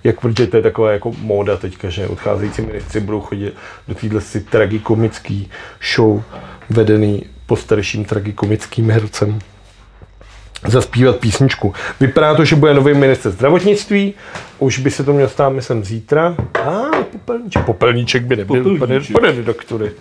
Jak, 0.04 0.20
protože 0.20 0.46
to 0.46 0.56
je 0.56 0.62
taková 0.62 0.92
jako 0.92 1.12
móda 1.12 1.56
teďka, 1.56 1.90
že 1.90 2.08
odcházející 2.08 2.62
ministři 2.62 3.00
budou 3.00 3.20
chodit 3.20 3.54
do 3.88 3.94
téhle 3.94 4.20
si 4.20 4.40
tragikomický 4.40 5.50
show 5.94 6.22
vedený 6.70 7.26
postarším 7.46 8.04
tragikomickým 8.04 8.90
hercem 8.90 9.38
zaspívat 10.66 11.16
písničku. 11.16 11.74
Vypadá 12.00 12.34
to, 12.34 12.44
že 12.44 12.56
bude 12.56 12.74
nový 12.74 12.94
minister 12.94 13.32
zdravotnictví, 13.32 14.14
už 14.58 14.78
by 14.78 14.90
se 14.90 15.04
to 15.04 15.12
mělo 15.12 15.28
stát, 15.28 15.48
myslím, 15.48 15.84
zítra. 15.84 16.34
A 16.54 16.70
ah, 16.70 17.04
popelníček. 17.12 17.64
Popelníček 17.64 18.24
by 18.24 18.36
nebyl, 18.36 18.78
pane, 18.78 19.00
pane 19.12 19.32
redaktory. 19.32 19.92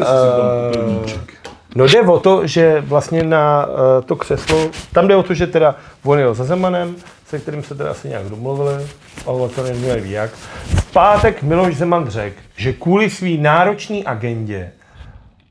Eh, 0.00 1.38
No 1.74 1.84
jde 1.84 2.00
o 2.00 2.20
to, 2.20 2.46
že 2.46 2.80
vlastně 2.80 3.22
na 3.22 3.66
uh, 3.66 3.74
to 4.04 4.16
křeslo, 4.16 4.70
tam 4.92 5.08
jde 5.08 5.16
o 5.16 5.22
to, 5.22 5.34
že 5.34 5.46
teda 5.46 5.76
on 6.04 6.18
jel 6.18 6.34
za 6.34 6.44
Zemanem, 6.44 6.96
se 7.26 7.38
kterým 7.38 7.62
se 7.62 7.74
teda 7.74 7.90
asi 7.90 8.08
nějak 8.08 8.24
domluvili, 8.24 8.86
ale 9.26 9.48
to 9.48 9.62
neví 9.62 10.10
jak. 10.10 10.30
V 10.64 10.92
pátek 10.92 11.42
Miloš 11.42 11.76
Zeman 11.76 12.10
řekl, 12.10 12.40
že 12.56 12.72
kvůli 12.72 13.10
svý 13.10 13.38
náročný 13.38 14.04
agendě, 14.04 14.72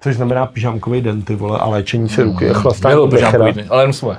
což 0.02 0.16
znamená 0.16 0.46
pyžamkový 0.46 1.02
den, 1.02 1.22
ty 1.22 1.36
vole, 1.36 1.60
a 1.60 1.70
léčení 1.70 2.10
se 2.10 2.24
ruky 2.24 2.50
a 2.50 2.54
chlastání 2.54 2.96
Bylo 2.96 3.08
bechra, 3.08 3.32
pořádku 3.32 3.54
dny, 3.54 3.66
ale 3.70 3.84
jenom 3.84 3.94
svoje. 3.94 4.18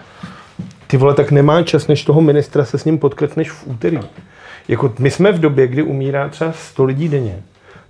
ty 0.87 0.97
vole, 0.97 1.15
tak 1.15 1.31
nemá 1.31 1.63
čas, 1.63 1.87
než 1.87 2.05
toho 2.05 2.21
ministra 2.21 2.65
se 2.65 2.79
s 2.79 2.85
ním 2.85 2.99
potkat, 2.99 3.37
než 3.37 3.51
v 3.51 3.67
úterý. 3.67 3.99
Jako 4.69 4.93
my 4.99 5.11
jsme 5.11 5.33
v 5.33 5.41
době, 5.41 5.67
kdy 5.67 5.83
umírá 5.83 6.29
třeba 6.29 6.53
100 6.53 6.85
lidí 6.85 7.09
denně. 7.09 7.37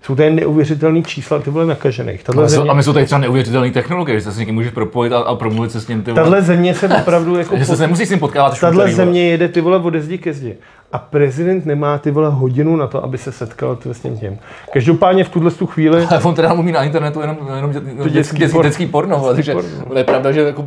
Jsou 0.03 0.14
tady 0.14 0.30
neuvěřitelné 0.30 1.03
čísla 1.03 1.39
ty 1.39 1.51
vole 1.51 1.66
nakažených. 1.66 2.24
Tahle 2.24 2.45
A, 2.45 2.49
země, 2.49 2.70
a 2.70 2.74
my 2.74 2.82
jsou 2.82 2.93
tady 2.93 3.05
třeba 3.05 3.18
neuvěřitelné 3.18 3.70
technologie, 3.70 4.18
že 4.20 4.24
se 4.24 4.32
s 4.32 4.39
někým 4.39 4.55
můžeš 4.55 4.72
propojit 4.72 5.12
a, 5.12 5.18
a 5.18 5.34
promluvit 5.34 5.72
se 5.72 5.80
s 5.80 5.89
ním. 5.89 6.03
Ty 6.03 6.11
vole. 6.11 6.22
tahle 6.22 6.43
země 6.43 6.74
se 6.74 6.89
opravdu 7.01 7.36
jako 7.36 7.57
že 7.57 7.64
se 7.64 7.76
nemusíš 7.76 8.09
s 8.09 8.11
ním 8.11 8.20
potkávat 8.20 8.61
Tahle 8.61 8.93
země 8.93 9.30
jede 9.30 9.49
ty 9.49 9.61
vole 9.61 9.78
ode 9.78 10.01
zdi 10.01 10.18
ke 10.18 10.32
zdi. 10.32 10.57
A 10.93 10.99
prezident 10.99 11.66
nemá 11.66 11.99
ty 11.99 12.11
vole 12.11 12.30
hodinu 12.30 12.76
na 12.76 12.86
to, 12.86 13.05
aby 13.05 13.18
se 13.18 13.32
setkal 13.32 13.76
ty 13.76 13.95
s 13.95 14.01
tím 14.01 14.18
tím. 14.18 14.39
Každopádně 14.72 15.24
v 15.24 15.28
tuhle 15.28 15.51
tu 15.51 15.66
chvíli 15.66 16.07
Ale 16.11 16.22
on 16.22 16.34
teda 16.34 16.53
umí 16.53 16.72
na 16.72 16.82
internetu 16.84 17.20
jenom, 17.20 17.36
jenom 17.57 17.72
dě, 17.72 17.80
dětský, 17.80 18.11
dětský 18.12 18.39
dětský, 18.39 18.53
porno. 18.53 18.68
dětský 18.68 18.86
porno, 18.86 19.18
vole, 19.18 19.34
takže 19.34 19.53
porno. 19.53 19.99
je 19.99 20.05
pravda, 20.05 20.32
že 20.32 20.41
jako 20.41 20.66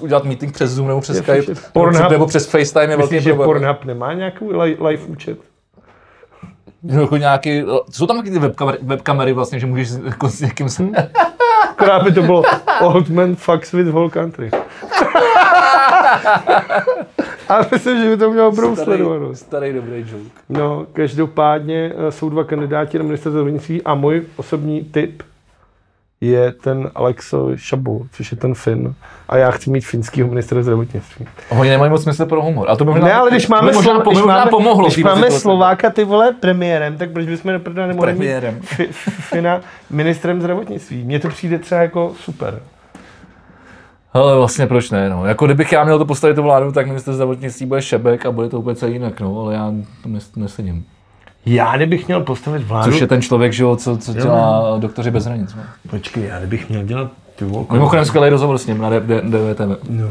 udělat 0.00 0.24
meeting 0.24 0.52
přes 0.52 0.70
Zoom 0.70 0.88
nebo 0.88 1.00
přes 1.00 1.16
Skype 1.16 1.42
že 1.42 1.48
nebo, 1.48 1.60
Pornhub- 1.74 1.90
přes, 2.00 2.10
nebo 2.10 2.26
přes 2.26 2.46
FaceTime 2.46 2.82
je 2.92 2.96
velký 2.96 3.02
myslíš, 3.14 3.22
že 3.22 3.30
problém. 3.34 3.46
Pornhub 3.48 3.84
nemá 3.84 4.12
nějaký 4.12 4.44
li- 4.44 4.76
live 4.88 5.02
účet? 5.06 5.38
No, 6.82 7.00
Jako 7.00 7.16
nějaký, 7.16 7.64
jsou 7.90 8.06
tam 8.06 8.16
taky 8.16 8.30
ty 8.30 8.38
webkamery, 8.38 8.78
webkamery 8.82 9.32
vlastně, 9.32 9.60
že 9.60 9.66
můžeš 9.66 9.88
jako 10.04 10.28
s 10.28 10.40
někým 10.40 10.68
se... 10.68 10.84
Akorát 11.70 12.02
by 12.02 12.12
to 12.12 12.22
bylo 12.22 12.42
Old 12.80 13.08
Man 13.08 13.34
Fucks 13.36 13.72
with 13.72 13.88
Whole 13.88 14.10
Country. 14.10 14.50
A 17.48 17.60
myslím, 17.72 18.02
že 18.02 18.08
by 18.08 18.16
to 18.16 18.30
mělo 18.30 18.50
dobrou 18.50 18.76
sledovanost. 18.76 19.46
starý 19.46 19.72
dobrý 19.72 20.00
joke. 20.00 20.30
No, 20.48 20.86
každopádně 20.92 21.92
eh, 22.08 22.12
jsou 22.12 22.28
dva 22.28 22.44
kandidáti 22.44 22.98
na 22.98 23.04
ministerstvo 23.04 23.30
zdravotnictví 23.30 23.82
a 23.82 23.94
můj 23.94 24.22
osobní 24.36 24.84
tip 24.84 25.22
je 26.20 26.52
ten 26.52 26.90
Alexo 26.94 27.50
Šabu, 27.56 28.06
což 28.12 28.32
je 28.32 28.38
ten 28.38 28.54
Fin. 28.54 28.94
A 29.28 29.36
já 29.36 29.50
chci 29.50 29.70
mít 29.70 29.80
finského 29.86 30.28
ministra 30.28 30.62
zdravotnictví. 30.62 31.26
Oni 31.48 31.70
nemají 31.70 31.90
moc 31.90 32.02
smysl 32.02 32.26
pro 32.26 32.42
humor. 32.42 32.70
A 32.70 32.76
to 32.76 32.84
by 32.84 32.90
možná, 32.90 33.06
Ne, 33.06 33.14
ale 33.14 33.30
když 33.30 33.48
máme, 33.48 33.72
možná, 33.72 33.92
Slo- 33.92 34.02
po- 34.02 34.10
když 34.10 34.20
možná 34.22 34.38
máme, 34.38 34.50
pomohlo. 34.50 34.88
když 34.88 35.04
máme. 35.04 35.30
Slováka 35.30 35.90
ty 35.90 36.04
vole 36.04 36.32
premiérem, 36.32 36.96
tak 36.96 37.10
proč 37.10 37.26
bychom 37.26 37.52
nemohli 37.52 37.86
nemohli 37.86 38.12
mít 38.14 38.30
Fina 39.20 39.60
ministrem 39.90 40.40
zdravotnictví? 40.40 41.04
Mně 41.04 41.20
to 41.20 41.28
přijde 41.28 41.58
třeba 41.58 41.80
jako 41.80 42.12
super. 42.20 42.60
Ale 44.16 44.36
vlastně 44.36 44.66
proč 44.66 44.90
ne, 44.90 45.08
no. 45.10 45.26
Jako 45.26 45.46
kdybych 45.46 45.72
já 45.72 45.84
měl 45.84 45.98
to 45.98 46.04
postavit 46.04 46.34
tu 46.34 46.42
vládu, 46.42 46.72
tak 46.72 46.86
minister 46.86 47.14
zdravotnictví 47.14 47.66
bude 47.66 47.82
Šebek 47.82 48.26
a 48.26 48.30
bude 48.30 48.48
to 48.48 48.58
úplně 48.58 48.76
celý 48.76 48.92
jinak, 48.92 49.20
no. 49.20 49.40
Ale 49.40 49.54
já 49.54 49.72
to 50.02 50.08
nes- 50.08 50.30
nesedím. 50.36 50.84
Já 51.46 51.76
kdybych 51.76 52.06
měl 52.06 52.20
postavit 52.20 52.62
vládu... 52.62 52.92
Což 52.92 53.00
je 53.00 53.06
ten 53.06 53.22
člověk, 53.22 53.52
že 53.52 53.64
co, 53.76 53.96
co 53.96 54.12
dělá 54.12 54.76
doktoři 54.78 55.10
bez 55.10 55.24
hranic. 55.24 55.54
No. 55.54 55.62
Počkej, 55.90 56.24
já 56.24 56.38
kdybych 56.38 56.68
měl 56.68 56.82
dělat 56.82 57.10
ty 57.36 57.44
vole, 57.44 57.66
Mimochodem 57.72 58.04
skvělý 58.04 58.28
rozhovor 58.28 58.58
s 58.58 58.66
ním 58.66 58.78
na 58.80 58.90
DVTV. 58.90 59.88
No, 59.88 60.06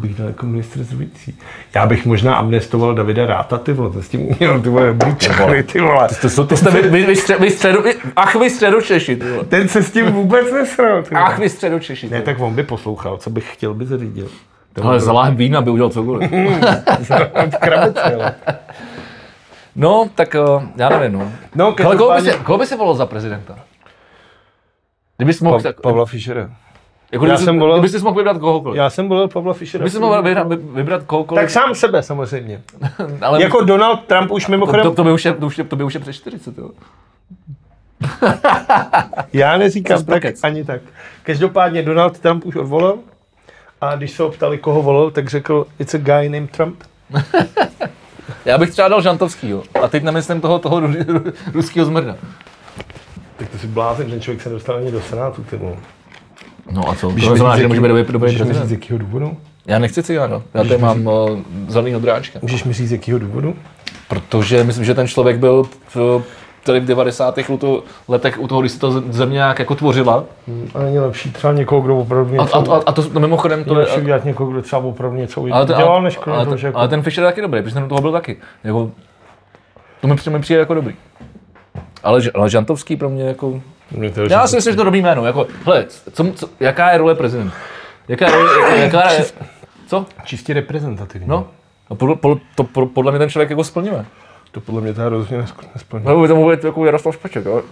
bych 0.00 0.14
dal 0.14 0.26
jako 0.26 0.46
ministr 0.46 0.82
zdravotnictví? 0.82 1.34
Já 1.74 1.86
bych 1.86 2.06
možná 2.06 2.34
amnestoval 2.34 2.94
Davida 2.94 3.26
Ráta, 3.26 3.58
ty 3.58 3.72
vole, 3.72 3.90
to 3.90 4.02
s 4.02 4.08
tím 4.08 4.28
uměl, 4.28 4.60
ty 4.60 4.68
vole, 4.68 4.86
dobrý 4.86 5.16
čachry, 5.16 5.62
ty 5.62 5.80
vole. 5.80 6.08
To, 6.20 6.30
to, 6.30 6.46
to 6.46 6.56
jste 6.56 6.70
vy, 6.70 6.88
vy, 6.88 7.06
vy, 7.06 7.16
stře, 7.16 7.36
vy 7.38 7.50
středu, 7.50 7.82
vy, 7.82 7.94
ach 8.16 8.34
vy 8.34 8.50
středočeši, 8.50 9.16
ty 9.16 9.30
vole. 9.30 9.44
Ten 9.44 9.68
se 9.68 9.82
s 9.82 9.90
tím 9.90 10.06
vůbec 10.06 10.52
nesral, 10.52 11.02
ty 11.02 11.14
vole. 11.14 11.26
Ach 11.26 11.38
vy 11.38 11.48
středočeši, 11.48 12.08
ty 12.08 12.14
Ne, 12.14 12.22
tak 12.22 12.40
on 12.40 12.54
by 12.54 12.62
poslouchal, 12.62 13.16
co 13.16 13.30
bych 13.30 13.54
chtěl, 13.54 13.74
by 13.74 13.86
zařídil. 13.86 14.28
Ale 14.82 15.00
za 15.00 15.12
láhev 15.12 15.36
vína 15.36 15.60
by 15.60 15.70
udělal 15.70 15.90
cokoliv. 15.90 16.30
krabici, 17.60 18.00
ale. 18.00 18.34
No, 19.76 20.10
tak 20.14 20.34
eh, 20.34 20.68
já 20.76 20.88
nevím, 20.88 21.18
no. 21.18 21.32
No, 21.54 21.74
Ale 21.84 21.96
koho 21.96 22.14
by, 22.14 22.22
si, 22.22 22.38
koho 22.38 22.58
by 22.58 22.66
si 22.66 22.76
volil 22.76 22.94
za 22.94 23.06
prezidenta? 23.06 23.58
Kdybys 25.16 25.40
mohl, 25.40 25.56
Pa, 25.56 25.62
tak, 25.62 25.80
Pavla 25.80 26.06
Fischera. 26.06 26.50
Jako 27.12 27.26
já 27.26 27.34
kdyby, 27.34 27.44
jsem 27.44 27.58
volil- 27.58 27.78
kdyby 27.78 27.88
jsi 27.88 27.98
mohl 28.04 28.16
vybrat 28.16 28.38
kohokoliv. 28.38 28.76
Já 28.78 28.90
jsem 28.90 29.08
volil 29.08 29.28
Pavla 29.28 29.54
Fischera. 29.54 29.84
Kdyby 29.84 29.98
mohl 29.98 30.22
vybrat, 30.22 30.46
vybrat 30.52 31.02
kohokoliv, 31.02 31.42
Tak 31.42 31.50
sám 31.50 31.74
sebe 31.74 32.02
samozřejmě. 32.02 32.62
ale 33.20 33.42
Jako 33.42 33.64
Donald 33.64 34.00
Trump 34.06 34.30
už 34.30 34.44
to, 34.44 34.50
mimochodem, 34.50 34.82
to, 34.82 34.90
to, 34.94 35.04
by 35.04 35.12
už 35.12 35.24
je, 35.24 35.32
to, 35.32 35.46
už 35.46 35.58
je, 35.58 35.64
to 35.64 35.76
by 35.76 35.84
už 35.84 35.94
je 35.94 36.00
přes 36.00 36.16
40, 36.16 36.58
jo. 36.58 36.70
já 39.32 39.56
neříkám 39.56 40.04
tak 40.04 40.22
ani 40.42 40.64
tak. 40.64 40.80
Každopádně 41.22 41.82
Donald 41.82 42.18
Trump 42.18 42.44
už 42.46 42.56
odvolal 42.56 42.98
a 43.80 43.94
když 43.96 44.10
se 44.10 44.22
ho 44.22 44.30
ptali, 44.30 44.58
koho 44.58 44.82
volil, 44.82 45.10
tak 45.10 45.28
řekl, 45.28 45.66
it's 45.78 45.94
a 45.94 45.98
guy 45.98 46.28
named 46.28 46.50
Trump. 46.50 46.82
Já 48.44 48.58
bych 48.58 48.70
třeba 48.70 48.88
dal 48.88 49.02
Žantovskýho. 49.02 49.62
A 49.82 49.88
teď 49.88 50.02
nemyslím 50.02 50.40
toho, 50.40 50.58
toho 50.58 50.80
ru- 50.80 51.04
ru- 51.04 51.32
ruského 51.52 51.86
zmrda. 51.86 52.16
Tak 53.36 53.48
to 53.48 53.58
si 53.58 53.66
blázen, 53.66 54.10
ten 54.10 54.20
člověk 54.20 54.42
se 54.42 54.48
nedostal 54.48 54.76
ani 54.76 54.90
do 54.92 55.00
Senátu. 55.00 55.42
Ty 55.44 55.56
vole. 55.56 55.76
No 56.70 56.88
a 56.90 56.94
co? 56.94 57.10
Víš 57.10 57.24
To 57.26 57.36
znamená, 57.36 57.58
že 57.58 57.68
může 57.68 57.80
být 57.80 57.88
dobrý, 57.88 58.04
dobrý 58.12 58.32
Můžeš 58.32 58.40
mi 58.40 58.46
říct, 58.46 58.56
z 58.56 58.58
prezident. 58.58 58.82
jakého 58.82 58.98
důvodu? 58.98 59.36
Já 59.66 59.78
nechci 59.78 60.02
cigána. 60.02 60.42
Já 60.54 60.64
tady 60.64 60.78
mám 60.78 61.06
uh, 61.06 61.38
zeleného 61.68 62.00
dráčka. 62.00 62.38
Můžeš 62.42 62.64
mi 62.64 62.72
říct, 62.72 62.88
z 62.88 62.92
jakého 62.92 63.18
důvodu? 63.18 63.54
Protože 64.08 64.64
myslím, 64.64 64.84
že 64.84 64.94
ten 64.94 65.08
člověk 65.08 65.38
byl 65.38 65.68
v, 65.94 66.22
tady 66.62 66.80
v 66.80 66.84
90. 66.84 67.36
letu- 67.36 67.82
letech 68.08 68.40
u 68.40 68.48
toho, 68.48 68.60
když 68.60 68.72
se 68.72 68.78
to 68.80 68.90
země 69.12 69.34
nějak 69.34 69.58
jako 69.58 69.74
tvořila. 69.74 70.24
A 70.74 70.78
není 70.78 70.98
lepší 70.98 71.30
třeba 71.32 71.52
někoho, 71.52 71.80
kdo 71.80 71.98
opravdu 71.98 72.40
A, 72.40 72.42
něco... 72.42 72.72
a, 72.72 72.76
a, 72.76 72.82
a 72.86 72.92
to, 72.92 73.10
to 73.10 73.20
mimochodem, 73.20 73.64
to 73.64 73.72
je 73.74 73.78
lepší 73.78 74.00
udělat 74.00 74.24
někoho, 74.24 74.50
kdo 74.50 74.62
třeba 74.62 74.82
opravdu 74.82 75.16
něco 75.16 75.46
ale, 75.52 75.66
ten, 75.66 75.76
dělal, 75.76 76.02
než 76.02 76.16
kromě 76.16 76.36
ale, 76.36 76.44
toho, 76.44 76.56
že 76.56 76.66
jako... 76.66 76.78
ale 76.78 76.88
ten 76.88 77.02
Fischer 77.02 77.24
je 77.24 77.28
taky 77.30 77.40
dobrý, 77.40 77.62
protože 77.62 77.74
ten 77.74 77.88
toho 77.88 78.00
byl 78.00 78.12
taky. 78.12 78.36
Jako, 78.64 78.90
to 80.00 80.06
mi, 80.08 80.14
přijde- 80.16 80.36
mi 80.36 80.42
přijde 80.42 80.60
jako 80.60 80.74
dobrý. 80.74 80.94
Ale, 82.02 82.20
ale 82.34 82.50
Žantovský 82.50 82.96
pro 82.96 83.10
mě 83.10 83.24
jako... 83.24 83.60
Já 84.30 84.46
si 84.46 84.56
myslím, 84.56 84.72
že 84.72 84.76
to 84.76 84.84
dobrý 84.84 85.02
jméno. 85.02 85.26
Jako, 85.26 85.46
hele, 85.64 85.86
co, 86.12 86.32
co, 86.32 86.48
jaká 86.60 86.90
je 86.90 86.98
role 86.98 87.14
prezidenta? 87.14 87.56
Jaká 88.08 88.26
je 88.26 88.32
role, 88.32 88.78
jaká 88.78 89.10
je, 89.10 89.24
co? 89.86 90.06
čistě 90.24 90.52
reprezentativní. 90.54 91.28
No, 91.28 91.48
a 91.90 91.94
podle, 91.94 92.16
podle, 92.16 92.36
to 92.54 92.64
po- 92.64 92.86
podle 92.86 93.12
mě 93.12 93.18
ten 93.18 93.30
člověk 93.30 93.50
jako 93.50 93.64
splňuje. 93.64 94.04
To 94.50 94.60
podle 94.60 94.80
mě 94.80 94.94
to 94.94 95.08
rozhodně 95.08 95.38
nesk- 95.46 95.64
nesplní. 95.74 96.04
No, 96.04 96.28
to 96.28 96.50
být 96.50 96.64
jako 96.64 96.84
Jaroslav 96.84 97.14
Špaček, 97.14 97.46
ale 97.46 97.62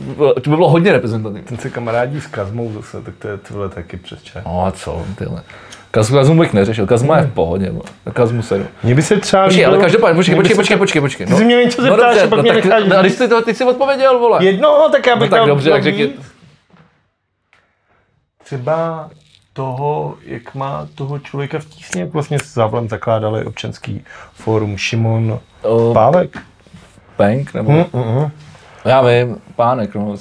to 0.00 0.06
by 0.06 0.14
bylo, 0.14 0.34
to 0.34 0.50
by 0.50 0.56
bylo 0.56 0.68
hodně 0.68 0.92
reprezentativní. 0.92 1.42
Ten 1.42 1.58
se 1.58 1.70
kamarádí 1.70 2.20
s 2.20 2.26
Kazmou 2.26 2.72
zase, 2.72 3.02
tak 3.02 3.14
to 3.18 3.28
je 3.28 3.36
tyhle 3.36 3.68
taky 3.68 3.96
přes 3.96 4.22
čas. 4.22 4.44
No 4.46 4.66
a 4.66 4.70
co, 4.70 5.04
tyhle. 5.18 5.42
Kazmu, 5.90 6.16
Kazmu 6.16 6.38
bych 6.40 6.52
neřešil, 6.52 6.86
Kazma 6.86 7.18
je 7.18 7.22
v 7.22 7.32
pohodě, 7.32 7.70
bo. 7.70 7.82
Kazmu 8.12 8.42
sedu. 8.42 8.66
Mně 8.82 8.94
by 8.94 9.02
se 9.02 9.16
třeba 9.16 9.44
Počkej, 9.44 9.66
ale 9.66 9.78
každopádně, 9.78 10.16
počkej, 10.16 10.34
počkej, 10.34 10.56
se 10.56 10.60
počkej, 10.60 10.76
počkej, 10.78 11.00
počkej. 11.00 11.26
Ty 11.26 11.34
jsi 11.34 11.44
mě 11.44 11.56
něco 11.56 11.82
zeptáš, 11.82 12.14
dobře, 12.14 12.22
a 12.22 12.28
pak 12.28 12.42
mě 12.42 12.52
tak, 12.52 12.64
necháš 12.64 12.84
no, 12.88 12.98
a 12.98 13.00
když 13.00 13.12
jsi 13.12 13.28
to, 13.28 13.42
teď 13.42 13.56
jsi 13.56 13.64
odpověděl, 13.64 14.18
vole. 14.18 14.44
Jedno, 14.44 14.88
tak 14.92 15.06
já 15.06 15.16
bych 15.16 15.30
No 15.30 15.36
tak 15.36 15.46
dobře, 15.46 15.70
tak 15.70 15.82
řekni. 15.82 16.10
Třeba 18.44 19.10
toho, 19.52 20.16
jak 20.24 20.54
má 20.54 20.88
toho 20.94 21.18
člověka 21.18 21.58
v 21.58 21.64
tísni, 21.64 22.00
jak 22.00 22.12
vlastně 22.12 22.38
s 22.38 22.54
Závlem 22.54 22.88
zakládali 22.88 23.44
občanský 23.44 24.04
fórum 24.32 24.76
Šimon 24.76 25.40
Pávek. 25.92 26.38
Penk, 27.16 27.54
nebo? 27.54 27.72
Mm, 27.72 27.84
mm, 27.92 28.18
mm. 28.18 28.30
Já 28.84 29.00
vím, 29.02 29.36
pánek, 29.56 29.94
no. 29.94 30.14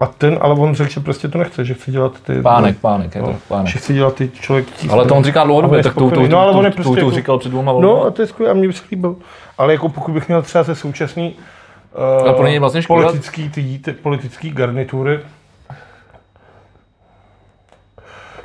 A 0.00 0.06
ten, 0.06 0.38
ale 0.40 0.54
on 0.54 0.74
řekl, 0.74 0.90
že 0.90 1.00
prostě 1.00 1.28
to 1.28 1.38
nechce, 1.38 1.64
že 1.64 1.74
chce 1.74 1.90
dělat 1.90 2.20
ty... 2.20 2.42
Pánek, 2.42 2.78
pánek, 2.78 3.14
je 3.14 3.20
to 3.22 3.26
No, 3.26 3.38
pánek. 3.48 3.66
že 3.72 3.78
chce 3.78 3.92
dělat 3.92 4.14
ty 4.14 4.28
člověk 4.40 4.66
tísni. 4.70 4.88
Ale 4.88 5.06
to 5.06 5.14
on 5.14 5.24
říká 5.24 5.44
dlouhodobě, 5.44 5.78
on 5.78 5.82
tak 5.84 5.94
to, 5.94 6.10
to, 6.10 6.26
No, 6.26 6.38
ale 6.40 6.52
on 6.52 6.64
je 6.64 6.70
prostě 6.70 6.98
jako- 6.98 7.10
říkal 7.10 7.38
před 7.38 7.48
dvouma 7.48 7.72
No 7.72 8.04
a 8.04 8.10
to 8.10 8.22
je 8.22 8.28
skvělé, 8.28 8.50
a 8.50 8.54
mě 8.54 8.66
by 8.68 8.72
se 8.72 8.82
líbil. 8.90 9.16
Ale 9.58 9.72
jako 9.72 9.88
pokud 9.88 10.12
bych 10.12 10.28
měl 10.28 10.42
třeba 10.42 10.64
ze 10.64 10.74
současný 10.74 11.34
Ale 12.22 12.32
pro 12.34 12.44
něj 12.44 12.54
je 12.54 12.60
vlastně 12.60 12.80
škoda- 12.80 13.02
politický, 13.02 13.48
ty, 13.50 13.78
ty 13.78 13.92
politický 13.92 14.50
garnitury, 14.50 15.20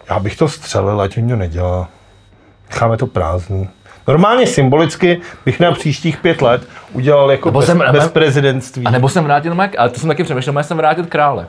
já 0.09 0.19
bych 0.19 0.35
to 0.37 0.47
střelil, 0.47 1.01
ať 1.01 1.17
oni 1.17 1.29
to 1.29 1.35
nedělá. 1.35 1.89
Necháme 2.69 2.97
to 2.97 3.07
prázdný. 3.07 3.69
Normálně 4.11 4.47
symbolicky 4.47 5.21
bych 5.45 5.59
na 5.59 5.71
příštích 5.71 6.17
pět 6.17 6.41
let 6.41 6.67
udělal 6.93 7.31
jako 7.31 7.49
Nebo 7.49 7.59
bez, 7.59 7.65
jsem- 7.67 7.83
bez 7.91 8.07
prezidentství. 8.07 8.85
A 8.85 8.91
nebo 8.91 9.09
jsem 9.09 9.23
vrátil, 9.23 9.55
ale 9.77 9.89
to 9.89 9.99
jsem 9.99 10.07
taky 10.09 10.23
přemýšlel, 10.23 10.57
já 10.57 10.63
jsem 10.63 10.77
vrátil 10.77 11.05
krále. 11.05 11.47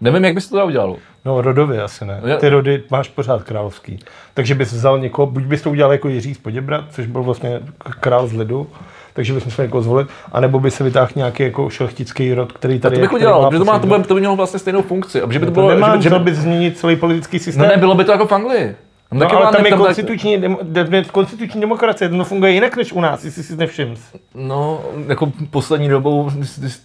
Nevím, 0.00 0.24
jak 0.24 0.34
bys 0.34 0.48
to 0.48 0.66
udělal. 0.66 0.96
No 1.24 1.40
rodově 1.40 1.82
asi 1.82 2.04
ne. 2.04 2.20
Ty 2.40 2.48
rody 2.48 2.82
máš 2.90 3.08
pořád 3.08 3.42
královský. 3.42 3.98
Takže 4.34 4.54
bys 4.54 4.72
vzal 4.72 4.98
někoho, 4.98 5.26
buď 5.26 5.42
bys 5.42 5.62
to 5.62 5.70
udělal 5.70 5.92
jako 5.92 6.08
Jiří 6.08 6.34
z 6.34 6.38
Poděbrat, 6.38 6.84
což 6.90 7.06
byl 7.06 7.22
vlastně 7.22 7.60
král 8.00 8.26
z 8.26 8.32
lidu, 8.32 8.66
takže 9.12 9.32
bys 9.32 9.44
musel 9.44 9.64
někoho 9.64 9.82
zvolit, 9.82 10.08
anebo 10.32 10.60
by 10.60 10.70
se 10.70 10.84
vytáhl 10.84 11.08
nějaký 11.16 11.42
jako 11.42 11.70
šlechtický 11.70 12.34
rod, 12.34 12.52
který 12.52 12.78
tady 12.78 12.94
To 12.96 13.00
je, 13.00 13.04
bych 13.04 13.12
udělal, 13.12 13.46
protože 13.46 13.58
to, 13.58 13.64
má, 13.64 13.78
to, 13.78 13.86
by, 13.86 14.02
to 14.02 14.14
by 14.14 14.20
mělo 14.20 14.36
vlastně 14.36 14.58
stejnou 14.58 14.82
funkci. 14.82 15.22
A 15.22 15.26
by 15.26 15.38
to 15.38 15.44
to 15.44 15.50
bylo, 15.50 15.68
nemá, 15.68 15.90
že 15.92 15.96
by, 15.96 16.02
že 16.02 16.10
by, 16.10 16.18
bys 16.18 16.38
změnit 16.38 16.78
celý 16.78 16.96
politický 16.96 17.38
systém. 17.38 17.62
no 17.62 17.68
ne, 17.68 17.76
bylo 17.76 17.94
by 17.94 18.04
to 18.04 18.12
jako 18.12 18.26
v 18.26 18.32
Anglii. 18.32 18.76
Tam 19.10 19.18
No, 19.18 19.24
taky 19.24 19.36
ale 19.36 19.52
tam 19.52 19.64
je 19.64 19.70
tak- 19.70 19.80
konstituční, 19.80 20.38
dem, 20.38 20.58
de, 20.62 21.04
konstituční 21.04 21.60
demokracie, 21.60 22.08
to 22.08 22.24
funguje 22.24 22.52
jinak 22.52 22.76
než 22.76 22.92
u 22.92 23.00
nás, 23.00 23.24
jestli 23.24 23.42
si 23.42 23.56
nevšiml. 23.56 23.94
No, 24.34 24.82
jako 25.08 25.32
poslední 25.50 25.88
dobou, 25.88 26.30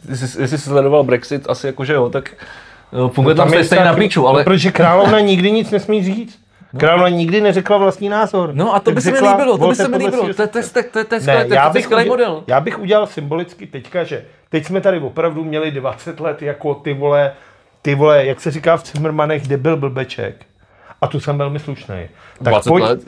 jestli, 0.09 0.47
jsi 0.47 0.57
sledoval 0.57 1.03
Brexit, 1.03 1.49
asi 1.49 1.67
jako 1.67 1.85
že 1.85 1.93
jo, 1.93 2.09
tak 2.09 2.33
no, 2.93 3.09
funguje 3.09 3.35
tam, 3.35 3.53
je 3.53 3.63
stejně 3.63 3.85
na 3.85 3.91
tak- 3.91 3.99
píču, 3.99 4.27
ale... 4.27 4.39
No, 4.39 4.43
protože 4.43 4.71
královna 4.71 5.19
nikdy 5.19 5.51
nic 5.51 5.71
nesmí 5.71 6.03
říct. 6.03 6.39
Královna 6.77 7.09
nikdy 7.09 7.41
neřekla 7.41 7.77
vlastní 7.77 8.09
názor. 8.09 8.49
No 8.53 8.75
a 8.75 8.79
to 8.79 8.85
Tak 8.85 8.93
by 8.95 9.01
se 9.01 9.11
mi 9.11 9.19
líbilo, 9.27 9.57
to 9.57 9.67
by 9.67 9.75
se 9.75 9.87
mi 9.87 9.97
líbilo. 9.97 10.33
To 10.33 10.41
je- 10.41 11.83
skvělý- 11.83 12.07
model. 12.09 12.43
já 12.47 12.59
bych 12.59 12.79
udělal 12.79 13.07
symbolicky 13.07 13.67
teďka, 13.67 14.03
že 14.03 14.25
teď 14.49 14.65
jsme 14.65 14.81
tady 14.81 14.99
opravdu 14.99 15.43
měli 15.43 15.71
20 15.71 16.19
let 16.19 16.41
jako 16.41 16.73
ty 16.73 16.93
vole, 16.93 17.33
ty 17.81 17.95
vole, 17.95 18.25
jak 18.25 18.41
se 18.41 18.51
říká 18.51 18.77
v 18.77 18.83
Cimmermanech, 18.83 19.47
debil 19.47 19.77
blbeček. 19.77 20.45
A 21.05 21.07
tu 21.07 21.19
jsem 21.19 21.37
velmi 21.37 21.59
slušný. 21.59 21.95
20 22.41 22.69
let? 22.69 22.99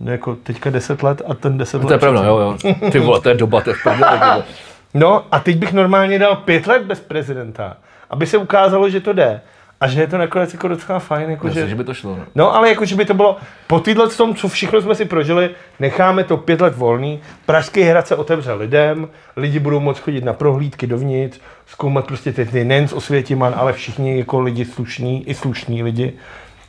No 0.00 0.12
jako 0.12 0.34
teďka 0.34 0.70
10 0.70 1.02
let 1.02 1.22
a 1.28 1.34
ten 1.34 1.58
10 1.58 1.76
let. 1.78 1.86
To 1.86 1.92
je 1.92 1.98
pravda, 1.98 2.24
jo, 2.24 2.38
jo. 2.38 2.74
Ty 2.90 2.98
vole, 2.98 3.20
to 3.20 3.28
je 3.28 3.34
doba, 3.34 3.60
to 3.60 3.70
je 3.70 3.76
vole. 3.84 4.44
No 4.94 5.24
a 5.32 5.40
teď 5.40 5.56
bych 5.56 5.72
normálně 5.72 6.18
dal 6.18 6.36
pět 6.36 6.66
let 6.66 6.82
bez 6.82 7.00
prezidenta, 7.00 7.76
aby 8.10 8.26
se 8.26 8.38
ukázalo, 8.38 8.90
že 8.90 9.00
to 9.00 9.12
jde. 9.12 9.40
A 9.80 9.88
že 9.88 10.00
je 10.00 10.06
to 10.06 10.18
nakonec 10.18 10.52
jako 10.52 10.68
docela 10.68 10.98
fajn, 10.98 11.30
jako 11.30 11.46
Myslím, 11.46 11.62
že... 11.64 11.68
že 11.68 11.74
by 11.74 11.84
to 11.84 11.94
šlo. 11.94 12.16
no. 12.16 12.24
No, 12.34 12.54
ale 12.54 12.68
jako, 12.68 12.84
že 12.84 12.96
by 12.96 13.04
to 13.04 13.14
bylo 13.14 13.36
po 13.66 13.80
tyhle 13.80 14.08
tom, 14.08 14.34
co 14.34 14.48
všechno 14.48 14.82
jsme 14.82 14.94
si 14.94 15.04
prožili, 15.04 15.50
necháme 15.80 16.24
to 16.24 16.36
pět 16.36 16.60
let 16.60 16.76
volný, 16.76 17.20
Pražský 17.46 17.82
hrad 17.82 18.06
se 18.06 18.16
otevře 18.16 18.52
lidem, 18.52 19.08
lidi 19.36 19.58
budou 19.58 19.80
moct 19.80 19.98
chodit 19.98 20.24
na 20.24 20.32
prohlídky 20.32 20.86
dovnitř, 20.86 21.40
zkoumat 21.66 22.06
prostě 22.06 22.32
ty, 22.32 22.46
ty 22.46 22.64
nejen 22.64 22.88
z 22.88 22.92
Osvětiman, 22.92 23.54
ale 23.56 23.72
všichni 23.72 24.18
jako 24.18 24.40
lidi 24.40 24.64
slušní, 24.64 25.28
i 25.28 25.34
slušní 25.34 25.82
lidi, 25.82 26.12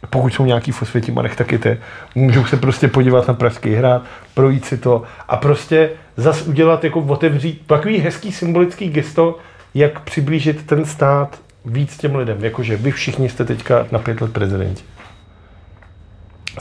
pokud 0.10 0.34
jsou 0.34 0.45
nějaký 0.45 0.72
v 0.72 0.82
Osvětimanech, 0.82 1.36
taky 1.36 1.58
ty, 1.58 1.78
můžou 2.16 2.45
se 2.45 2.58
prostě 2.58 2.88
podívat 2.88 3.28
na 3.28 3.34
Pražský 3.34 3.74
hrad, 3.74 4.01
projít 4.34 4.66
si 4.66 4.78
to 4.78 5.03
a 5.28 5.38
prostě 5.38 5.89
zas 6.18 6.47
udělat, 6.47 6.84
jako 6.84 6.99
otevřít 6.99 7.62
takový 7.68 7.97
hezký 7.97 8.32
symbolický 8.32 8.89
gesto, 8.89 9.38
jak 9.74 9.99
přiblížit 9.99 10.66
ten 10.66 10.86
stát 10.86 11.39
víc 11.66 11.97
těm 11.97 12.16
lidem, 12.16 12.43
jakože 12.43 12.78
vy 12.78 12.91
všichni 12.91 13.30
jste 13.30 13.45
teďka 13.45 13.88
na 13.91 13.99
pět 13.99 14.22
let 14.22 14.34
prezidenti. 14.34 14.84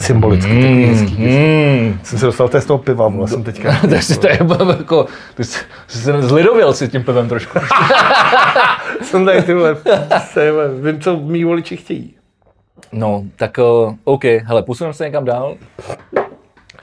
Symbolicky, 0.01 0.51
takový 0.51 0.85
hezký 0.85 1.15
gesto. 1.15 1.41
Mm. 1.81 1.99
Jsem 2.03 2.19
se 2.19 2.25
dostal 2.25 2.49
z 2.59 2.65
toho 2.65 2.77
piva, 2.77 3.07
vole, 3.07 3.27
jsem 3.27 3.43
teďka. 3.43 3.79
Takže 3.89 4.19
to 4.19 4.27
je 4.27 4.39
jako, 4.77 5.05
ty 5.35 5.43
jsi, 5.43 5.59
se 5.87 6.21
zlidověl 6.21 6.73
si 6.73 6.87
tím 6.87 7.03
pivem 7.03 7.29
trošku. 7.29 7.59
jsem 9.01 9.25
tady 9.25 9.41
tyhle, 9.41 9.77
vím, 10.81 11.01
co 11.01 11.17
mý 11.17 11.43
voliči 11.43 11.77
chtějí. 11.77 12.14
No, 12.91 13.23
tak 13.35 13.57
uh, 13.57 13.95
OK, 14.03 14.23
hele, 14.23 14.63
posuneme 14.63 14.93
se 14.93 15.05
někam 15.05 15.25
dál. 15.25 15.55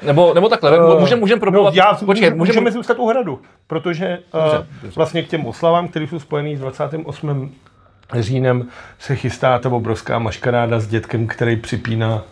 Nebo, 0.03 0.35
nebo 0.35 0.49
takhle, 0.49 0.85
uh, 0.95 1.01
můžeme 1.01 1.21
můžem 1.21 1.41
probovat, 1.41 1.75
no, 1.75 1.79
já, 1.79 1.95
počkej, 1.95 2.07
můžeme, 2.07 2.37
můžeme, 2.37 2.61
můžeme 2.61 2.73
zůstat 2.73 2.99
u 2.99 3.07
hradu, 3.09 3.41
protože 3.67 4.19
Dobře, 4.33 4.59
uh, 4.59 4.65
dobře. 4.83 4.97
vlastně 4.97 5.23
k 5.23 5.29
těm 5.29 5.47
oslavám, 5.47 5.89
které 5.89 6.07
jsou 6.07 6.19
spojený 6.19 6.57
s 6.57 6.61
28. 6.61 7.55
říjnem, 8.19 8.69
se 8.99 9.17
chystá 9.17 9.59
ta 9.59 9.69
obrovská 9.73 10.19
maškaráda 10.19 10.81
s 10.81 10.87
dětkem, 10.87 11.27
který 11.27 11.57
připíná 11.57 12.25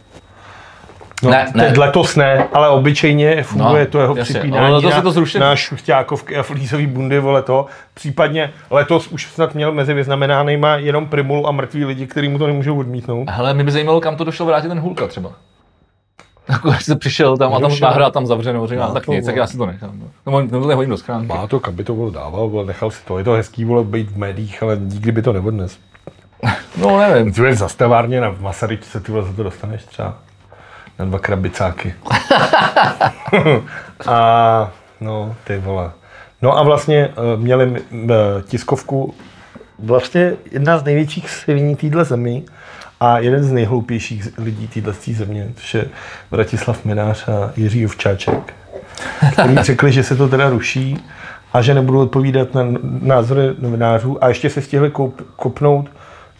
No, 1.22 1.30
Ne, 1.30 1.46
ne. 1.54 1.68
teď 1.68 1.78
letos 1.78 2.16
ne, 2.16 2.48
ale 2.52 2.68
obyčejně 2.68 3.42
funguje 3.42 3.84
No, 3.84 3.90
to 3.90 4.00
jeho 4.00 4.16
jasně, 4.16 4.34
připínání 4.34 4.74
letos 4.74 4.90
na, 4.90 4.96
je 4.96 5.02
to 5.02 5.12
zrušené. 5.12 5.44
na 5.44 5.56
šušťákovky 5.56 6.36
a 6.36 6.42
flízový 6.42 6.86
bundy, 6.86 7.18
vole 7.20 7.42
to. 7.42 7.66
Případně 7.94 8.52
letos 8.70 9.08
už 9.08 9.26
snad 9.26 9.54
měl 9.54 9.72
mezi 9.72 9.94
vyznamenánýma 9.94 10.76
jenom 10.76 11.06
primulu 11.06 11.46
a 11.46 11.52
mrtví 11.52 11.84
lidi, 11.84 12.06
kteří 12.06 12.28
mu 12.28 12.38
to 12.38 12.46
nemůžou 12.46 12.78
odmítnout. 12.78 13.30
hele, 13.30 13.54
mě 13.54 13.64
by 13.64 13.70
zajímalo, 13.70 14.00
kam 14.00 14.16
to 14.16 14.24
došlo 14.24 14.46
vrátit 14.46 14.68
ten 14.68 14.80
Hulka 14.80 15.06
třeba. 15.06 15.32
Jako, 16.48 16.70
až 16.70 16.84
se 16.84 16.96
přišel 16.96 17.36
tam 17.36 17.54
a 17.54 17.60
tam 17.60 17.70
náhra 17.82 18.10
tam 18.10 18.26
zavřenou, 18.26 18.66
říkám, 18.66 18.94
tak 18.94 19.06
to, 19.06 19.12
nic, 19.12 19.26
tak 19.26 19.36
já 19.36 19.46
si 19.46 19.56
to 19.58 19.66
nechám. 19.66 19.90
No. 19.98 20.06
Nebo, 20.26 20.40
nebo 20.40 20.60
to 20.60 20.68
nehodím 20.68 20.90
do 20.90 20.96
schránky. 20.96 21.26
Má 21.26 21.46
to, 21.46 21.60
kam 21.60 21.74
by 21.74 21.84
to 21.84 21.94
vole 21.94 22.10
dával, 22.12 22.48
vole, 22.48 22.64
nechal 22.66 22.90
si 22.90 23.04
to. 23.04 23.18
Je 23.18 23.24
to 23.24 23.32
hezký, 23.32 23.64
vole, 23.64 23.84
být 23.84 24.10
v 24.10 24.16
médiích, 24.18 24.62
ale 24.62 24.76
nikdy 24.76 25.12
by 25.12 25.22
to 25.22 25.32
neodnes. 25.32 25.78
No 26.76 26.98
nevím. 27.00 27.32
Ty 27.32 27.54
zastavárně 27.54 28.20
na 28.20 28.34
Masaryčce, 28.40 29.00
ty 29.00 29.12
za 29.12 29.32
to 29.36 29.42
dostaneš 29.42 29.84
třeba. 29.84 30.18
Na 31.00 31.06
dva 31.06 31.18
krabicáky. 31.18 31.94
a 34.06 34.72
no, 35.00 35.36
ty 35.44 35.58
vole. 35.58 35.90
No 36.42 36.58
a 36.58 36.62
vlastně 36.62 37.08
uh, 37.08 37.40
měli 37.40 37.66
uh, 37.70 37.76
tiskovku 38.44 39.14
vlastně 39.78 40.32
jedna 40.50 40.78
z 40.78 40.84
největších 40.84 41.30
sviní 41.30 41.76
téhle 41.76 42.04
zemi 42.04 42.42
a 43.00 43.18
jeden 43.18 43.44
z 43.44 43.52
nejhloupějších 43.52 44.28
lidí 44.38 44.68
téhle 44.68 44.92
země, 44.92 45.48
což 45.56 45.74
je 45.74 45.84
Vratislav 46.30 46.84
Minář 46.84 47.28
a 47.28 47.52
Jiří 47.56 47.80
Jovčáček, 47.80 48.54
který 49.32 49.56
řekli, 49.56 49.92
že 49.92 50.02
se 50.02 50.16
to 50.16 50.28
teda 50.28 50.50
ruší 50.50 51.04
a 51.52 51.62
že 51.62 51.74
nebudou 51.74 52.00
odpovídat 52.00 52.54
na 52.54 52.62
názory 52.82 53.42
novinářů 53.58 54.24
a 54.24 54.28
ještě 54.28 54.50
se 54.50 54.62
stihli 54.62 54.90
koup, 54.90 55.22
kopnout 55.36 55.90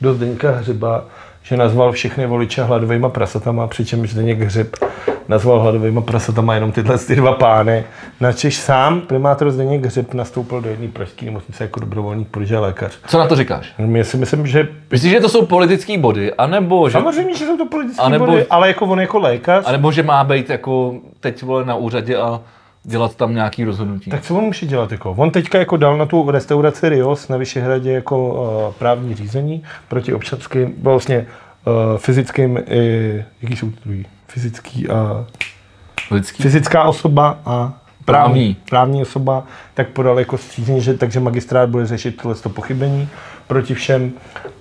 do 0.01 0.15
Zdeňka 0.15 0.51
Hřiba, 0.51 1.05
že 1.51 1.57
nazval 1.57 1.93
všechny 1.93 2.27
voliče 2.27 2.63
hladovými 2.63 3.07
prasatama, 3.09 3.67
přičemž 3.67 4.11
Zdeněk 4.11 4.41
Hřib 4.41 4.77
nazval 5.29 5.61
hladovými 5.61 6.03
prasatama 6.03 6.55
jenom 6.55 6.73
tyhle 6.73 6.99
ty 6.99 7.17
dva 7.17 7.33
pány. 7.33 7.85
Načež 8.21 8.57
sám 8.57 9.01
primátor 9.01 9.51
Zdeněk 9.51 9.85
Hřib 9.85 10.15
nastoupil 10.15 10.61
do 10.61 10.69
jedné 10.69 10.89
pražské 10.89 11.27
nemocnice 11.27 11.65
jako 11.65 11.81
dobrovolník, 11.81 12.29
protože 12.29 12.55
je 12.55 12.59
lékař. 12.59 12.99
Co 13.07 13.19
na 13.19 13.27
to 13.27 13.37
říkáš? 13.37 13.73
Já 13.79 14.05
si 14.05 14.17
myslím, 14.17 14.47
že... 14.47 14.69
Myslíš, 14.91 15.13
že 15.13 15.21
to 15.21 15.29
jsou 15.29 15.47
politické 15.47 15.99
body, 15.99 16.35
anebo 16.35 16.89
že... 16.89 16.93
Samozřejmě, 16.93 17.35
že 17.35 17.45
jsou 17.47 17.57
to 17.57 17.67
politické 17.67 18.03
Anebo- 18.03 18.27
body, 18.27 18.47
ale 18.51 18.69
jako 18.69 18.87
on 18.87 19.01
jako 19.01 19.19
lékař, 19.19 19.65
A 19.67 19.73
nebo 19.73 19.93
že 19.93 20.03
má 20.03 20.25
být 20.25 20.51
jako 20.51 20.95
teď 21.21 21.43
vole 21.43 21.65
na 21.65 21.75
úřadě 21.75 22.17
a 22.17 22.41
dělat 22.85 23.15
tam 23.17 23.35
nějaký 23.35 23.65
rozhodnutí. 23.65 24.11
Tak 24.11 24.23
co 24.23 24.37
on 24.37 24.45
může 24.45 24.67
dělat? 24.67 24.93
Jako? 24.93 25.11
On 25.11 25.31
teďka 25.31 25.59
jako 25.59 25.77
dal 25.77 25.97
na 25.99 26.07
tu 26.07 26.31
restauraci 26.31 26.89
Rios 26.89 27.29
na 27.29 27.37
Vyšehradě 27.37 27.93
jako 27.93 28.29
uh, 28.69 28.75
právní 28.75 29.15
řízení 29.15 29.63
proti 29.89 30.15
občanským, 30.15 30.75
vlastně 30.83 31.27
uh, 31.67 31.99
fyzickým 31.99 32.59
i, 32.69 33.25
jaký 33.43 33.57
jsou 33.57 33.71
to 33.71 33.77
druhý? 33.85 34.07
Fyzický 34.27 34.89
a 34.89 35.27
Lidský. 36.11 36.43
fyzická 36.43 36.85
osoba 36.85 37.39
a 37.47 37.73
Právní. 38.05 38.33
právní, 38.35 38.57
právní 38.71 39.03
osoba, 39.03 39.45
tak 39.75 39.89
podal 39.89 40.19
jako 40.19 40.39
střízení, 40.39 40.81
že 40.81 40.95
takže 40.95 41.21
magistrát 41.21 41.69
bude 41.69 41.87
řešit 41.87 42.23
tohle 42.23 42.37
pochybení 42.49 43.09
proti 43.51 43.75
všem. 43.75 44.13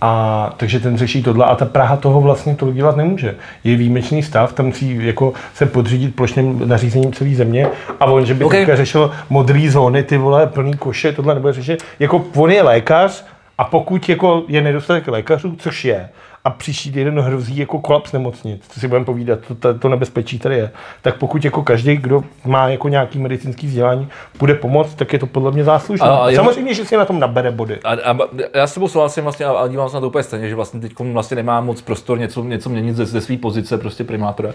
A 0.02 0.54
takže 0.58 0.80
ten 0.80 0.98
řeší 0.98 1.24
tohle 1.24 1.46
a 1.46 1.56
ta 1.56 1.66
Praha 1.66 1.98
toho 1.98 2.22
vlastně 2.22 2.56
tolik 2.56 2.76
dělat 2.76 2.98
nemůže. 2.98 3.36
Je 3.64 3.76
výjimečný 3.76 4.24
stav, 4.24 4.54
tam 4.54 4.66
musí 4.66 5.06
jako 5.06 5.34
se 5.54 5.66
podřídit 5.66 6.16
plošným 6.16 6.62
nařízením 6.66 7.14
celé 7.14 7.30
země 7.30 7.68
a 8.00 8.06
on, 8.06 8.26
že 8.26 8.34
by 8.34 8.44
Ok. 8.44 8.48
okay. 8.48 8.60
teďka 8.60 8.76
řešil 8.76 9.12
modrý 9.30 9.70
zóny, 9.70 10.04
ty 10.04 10.18
vole, 10.18 10.48
plný 10.48 10.74
koše, 10.74 11.12
tohle 11.12 11.34
nebude 11.34 11.54
řešit. 11.54 11.84
Jako 12.00 12.26
on 12.36 12.52
je 12.52 12.62
lékař 12.62 13.26
a 13.58 13.64
pokud 13.64 14.10
jako 14.10 14.44
je 14.48 14.62
nedostatek 14.62 15.08
lékařů, 15.08 15.56
což 15.60 15.86
je, 15.86 16.10
a 16.46 16.50
příští 16.50 16.92
týden 16.92 17.20
hrozí 17.20 17.58
jako 17.58 17.80
kolaps 17.80 18.12
nemocnic, 18.12 18.64
co 18.70 18.80
si 18.80 18.88
budeme 18.88 19.06
povídat, 19.06 19.40
to, 19.48 19.56
to, 19.56 19.80
to 19.80 19.90
nebezpečí 19.90 20.40
tady 20.40 20.56
je. 20.56 20.72
Tak 21.02 21.18
pokud 21.18 21.46
jako 21.46 21.64
každý, 21.64 21.98
kdo 21.98 22.24
má 22.46 22.68
jako 22.68 22.90
nějaký 22.90 23.20
medicínský 23.20 23.68
vzdělání, 23.68 24.08
bude 24.40 24.54
pomoct, 24.56 24.96
tak 24.96 25.14
je 25.14 25.20
to 25.20 25.26
podle 25.28 25.52
mě 25.52 25.64
záslužné. 25.64 26.08
Samozřejmě, 26.36 26.74
že 26.74 26.86
si 26.86 26.98
na 26.98 27.06
tom 27.06 27.20
nabere 27.20 27.52
body. 27.52 27.80
A, 27.84 28.12
a, 28.12 28.18
já 28.54 28.68
s 28.68 28.74
tebou 28.74 28.88
souhlasím 28.88 29.24
vlastně 29.24 29.46
a, 29.46 29.52
a 29.52 29.68
dívám 29.68 29.90
se 29.90 29.96
na 29.96 30.02
to 30.02 30.08
úplně 30.08 30.24
stejně, 30.24 30.50
že 30.50 30.56
vlastně 30.56 30.80
teď 30.80 30.94
vlastně 31.00 31.36
nemá 31.36 31.62
moc 31.62 31.82
prostor 31.82 32.20
něco, 32.20 32.44
něco 32.44 32.70
měnit 32.70 32.96
ze, 32.96 33.06
ze 33.06 33.22
své 33.22 33.38
pozice 33.38 33.78
prostě 33.78 34.04
primátora. 34.04 34.52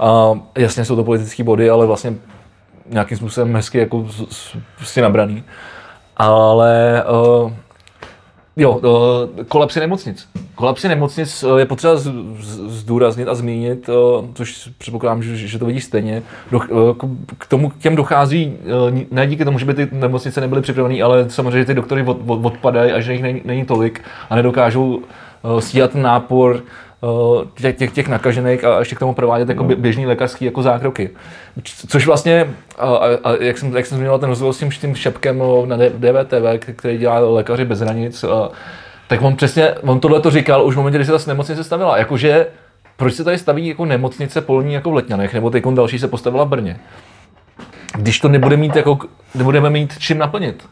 A 0.00 0.32
jasně 0.58 0.84
jsou 0.84 0.96
to 0.96 1.04
politické 1.04 1.44
body, 1.44 1.70
ale 1.70 1.86
vlastně 1.86 2.14
nějakým 2.86 3.16
způsobem 3.16 3.54
hezky 3.54 3.78
jako 3.78 4.06
prostě 4.76 5.02
nabraný. 5.02 5.44
Ale 6.16 7.04
uh, 7.44 7.52
jo, 8.58 8.72
uh, 8.72 9.44
kolapsy 9.44 9.80
nemocnic. 9.80 10.28
Kolapsy 10.54 10.88
nemocnic 10.88 11.42
uh, 11.42 11.58
je 11.58 11.66
potřeba 11.66 11.92
zdůraznit 12.66 13.28
a 13.28 13.34
zmínit, 13.34 13.88
uh, 13.88 13.94
což 14.34 14.70
předpokládám, 14.78 15.22
že, 15.22 15.58
to 15.58 15.66
vidíš 15.66 15.84
stejně. 15.84 16.22
K- 17.38 17.46
tomu 17.48 17.68
k 17.68 17.78
těm 17.78 17.96
dochází 17.96 18.56
ne 19.10 19.26
díky 19.26 19.44
tomu, 19.44 19.58
že 19.58 19.64
by 19.64 19.74
ty 19.74 19.88
nemocnice 19.92 20.40
nebyly 20.40 20.62
připravené, 20.62 21.02
ale 21.02 21.30
samozřejmě, 21.30 21.64
ty 21.64 21.74
doktory 21.74 22.02
od, 22.02 22.18
od, 22.26 22.46
odpadají 22.46 22.92
a 22.92 23.00
že 23.00 23.12
jich 23.12 23.44
není, 23.44 23.64
tolik 23.64 24.00
a 24.30 24.36
nedokážou 24.36 25.02
stíhat 25.58 25.94
nápor 25.94 26.62
těch, 27.54 27.76
těch, 27.76 27.92
těch 27.92 28.08
nakažených 28.08 28.64
a 28.64 28.78
ještě 28.78 28.96
k 28.96 28.98
tomu 28.98 29.14
provádět 29.14 29.48
jako 29.48 29.64
bě- 29.64 29.76
běžný 29.76 30.06
lékařský 30.06 30.44
jako 30.44 30.62
zákroky. 30.62 31.10
Což 31.88 32.06
vlastně, 32.06 32.54
a, 32.78 32.96
a, 33.24 33.36
jak, 33.40 33.58
jsem, 33.58 33.76
jak 33.76 33.86
jsem 33.86 33.98
zmiňoval 33.98 34.18
ten 34.18 34.28
rozhovor 34.28 34.54
s 34.54 34.58
tím, 34.58 34.70
tím 34.70 34.94
šepkem 34.94 35.40
o, 35.40 35.66
na 35.66 35.76
DVTV, 35.76 36.74
který 36.76 36.98
dělá 36.98 37.18
lékaři 37.18 37.64
bez 37.64 37.80
hranic, 37.80 38.24
a, 38.24 38.50
tak 39.08 39.22
on 39.22 39.36
přesně, 39.36 39.74
on 39.82 40.00
tohle 40.00 40.20
to 40.20 40.30
říkal 40.30 40.66
už 40.66 40.74
v 40.74 40.76
momentě, 40.78 40.98
kdy 40.98 41.04
se 41.04 41.12
ta 41.12 41.18
nemocnice 41.26 41.64
stavila. 41.64 41.98
Jakože, 41.98 42.46
proč 42.96 43.14
se 43.14 43.24
tady 43.24 43.38
staví 43.38 43.66
jako 43.66 43.84
nemocnice 43.84 44.40
polní 44.40 44.74
jako 44.74 44.90
v 44.90 44.94
Letňanech, 44.94 45.34
nebo 45.34 45.50
teď 45.50 45.64
další 45.66 45.98
se 45.98 46.08
postavila 46.08 46.44
v 46.44 46.48
Brně? 46.48 46.80
Když 47.94 48.20
to 48.20 48.28
nebude 48.28 48.56
mít 48.56 48.76
jako, 48.76 48.98
nebudeme 49.34 49.70
mít 49.70 49.98
čím 49.98 50.18
naplnit. 50.18 50.68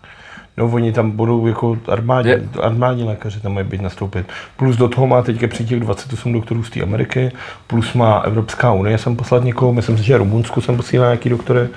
No 0.58 0.66
oni 0.66 0.92
tam 0.92 1.10
budou 1.10 1.46
jako 1.46 1.78
armádě, 1.88 2.30
Je- 2.30 2.62
armádní 2.62 3.04
lékaři 3.04 3.40
tam 3.40 3.54
mají 3.54 3.66
být 3.66 3.80
nastoupit. 3.80 4.26
Plus 4.56 4.76
do 4.76 4.88
toho 4.88 5.06
má 5.06 5.22
teďka 5.22 5.46
přijít 5.46 5.66
těch 5.68 5.80
28 5.80 6.32
doktorů 6.32 6.62
z 6.62 6.70
té 6.70 6.82
Ameriky, 6.82 7.32
plus 7.66 7.94
má 7.94 8.18
Evropská 8.18 8.72
unie 8.72 8.98
sem 8.98 9.16
poslat 9.16 9.44
někoho, 9.44 9.72
myslím 9.72 9.98
si, 9.98 10.04
že 10.04 10.18
Rumunsku 10.18 10.60
sem 10.60 10.76
posílá 10.76 11.06
nějaký 11.06 11.28
doktory. 11.28 11.68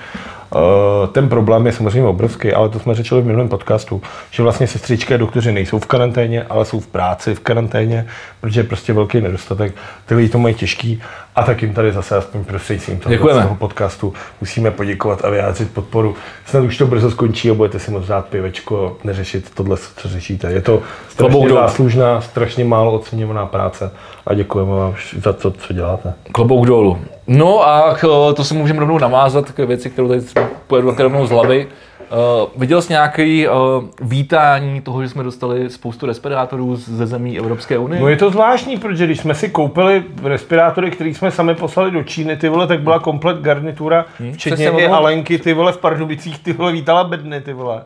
Uh, 0.56 1.08
ten 1.08 1.30
problém 1.30 1.66
je 1.66 1.72
samozřejmě 1.72 2.04
obrovský, 2.04 2.54
ale 2.54 2.70
to 2.70 2.80
jsme 2.80 2.96
řečili 2.96 3.22
v 3.22 3.26
minulém 3.26 3.50
podcastu, 3.50 4.02
že 4.32 4.44
vlastně 4.44 4.68
sestřičky 4.68 5.14
a 5.14 5.18
doktoři 5.18 5.52
nejsou 5.52 5.80
v 5.80 5.86
karanténě, 5.86 6.44
ale 6.44 6.66
jsou 6.66 6.80
v 6.80 6.88
práci 6.88 7.36
v 7.36 7.40
karanténě, 7.40 8.06
protože 8.42 8.60
je 8.60 8.64
prostě 8.64 8.94
velký 8.94 9.22
nedostatek. 9.22 9.76
Ty 10.06 10.16
lidi 10.16 10.30
to 10.30 10.38
mají 10.38 10.56
těžký 10.56 11.02
a 11.36 11.44
tak 11.44 11.62
jim 11.62 11.74
tady 11.74 11.92
zase 11.92 12.18
aspoň 12.18 12.44
prostřednictvím 12.44 13.00
toho, 13.00 13.56
podcastu 13.56 14.14
musíme 14.42 14.72
poděkovat 14.72 15.26
a 15.26 15.30
vyjádřit 15.30 15.74
podporu. 15.74 16.16
Snad 16.46 16.64
už 16.64 16.78
to 16.78 16.88
brzo 16.88 17.12
skončí 17.12 17.50
a 17.50 17.54
budete 17.54 17.80
si 17.80 17.92
moct 17.92 18.08
dát 18.08 18.26
pivečko 18.26 18.98
a 19.04 19.08
neřešit 19.08 19.52
tohle, 19.54 19.78
co 19.78 20.10
řešíte. 20.10 20.52
Je 20.52 20.62
to 20.62 20.82
strašně 21.10 21.50
záslužná, 21.50 22.22
strašně 22.22 22.66
málo 22.66 22.94
oceňovaná 22.94 23.46
práce 23.46 23.92
a 24.28 24.34
děkujeme 24.34 24.72
vám 24.72 24.96
za 25.24 25.34
to, 25.34 25.52
co 25.52 25.74
děláte. 25.74 26.14
Klobouk 26.32 26.68
dolů. 26.68 26.98
No 27.32 27.68
a 27.68 27.96
k, 27.96 28.34
to 28.36 28.44
se 28.44 28.54
můžeme 28.54 28.80
rovnou 28.80 28.98
navázat 28.98 29.52
k 29.52 29.58
věci, 29.58 29.90
kterou 29.90 30.08
tady 30.08 30.22
třeba 30.22 30.48
pojedu 30.68 30.90
také 30.90 31.04
rovnou 31.04 31.26
z 31.26 31.30
hlavy. 31.30 31.68
Uh, 31.68 32.50
viděl 32.62 32.82
jsi 32.82 32.94
nějaký 32.94 33.48
uh, 33.48 33.56
vítání 34.02 34.82
toho, 34.82 35.04
že 35.04 35.10
jsme 35.10 35.24
dostali 35.24 35.70
spoustu 35.70 36.06
respirátorů 36.06 36.76
ze 36.76 37.08
zemí 37.08 37.38
Evropské 37.38 37.78
unie? 37.78 38.02
No 38.02 38.08
je 38.08 38.18
to 38.18 38.30
zvláštní, 38.30 38.78
protože 38.78 39.06
když 39.06 39.20
jsme 39.20 39.36
si 39.36 39.50
koupili 39.50 40.04
respirátory, 40.24 40.92
který 40.92 41.14
jsme 41.14 41.32
sami 41.32 41.56
poslali 41.56 41.92
do 41.92 42.04
Číny, 42.04 42.38
ty 42.38 42.50
vole, 42.50 42.68
tak 42.68 42.82
byla 42.82 43.00
komplet 43.00 43.38
garnitura, 43.38 44.06
včetně 44.14 44.56
přesně 44.56 44.72
o 44.72 44.80
i 44.80 44.88
Alenky, 44.88 45.40
ty 45.40 45.54
vole, 45.54 45.72
v 45.72 45.78
Pardubicích, 45.78 46.40
ty 46.40 46.54
vole, 46.54 46.72
vítala 46.72 47.04
bedny, 47.04 47.42
ty 47.42 47.54
vole. 47.54 47.84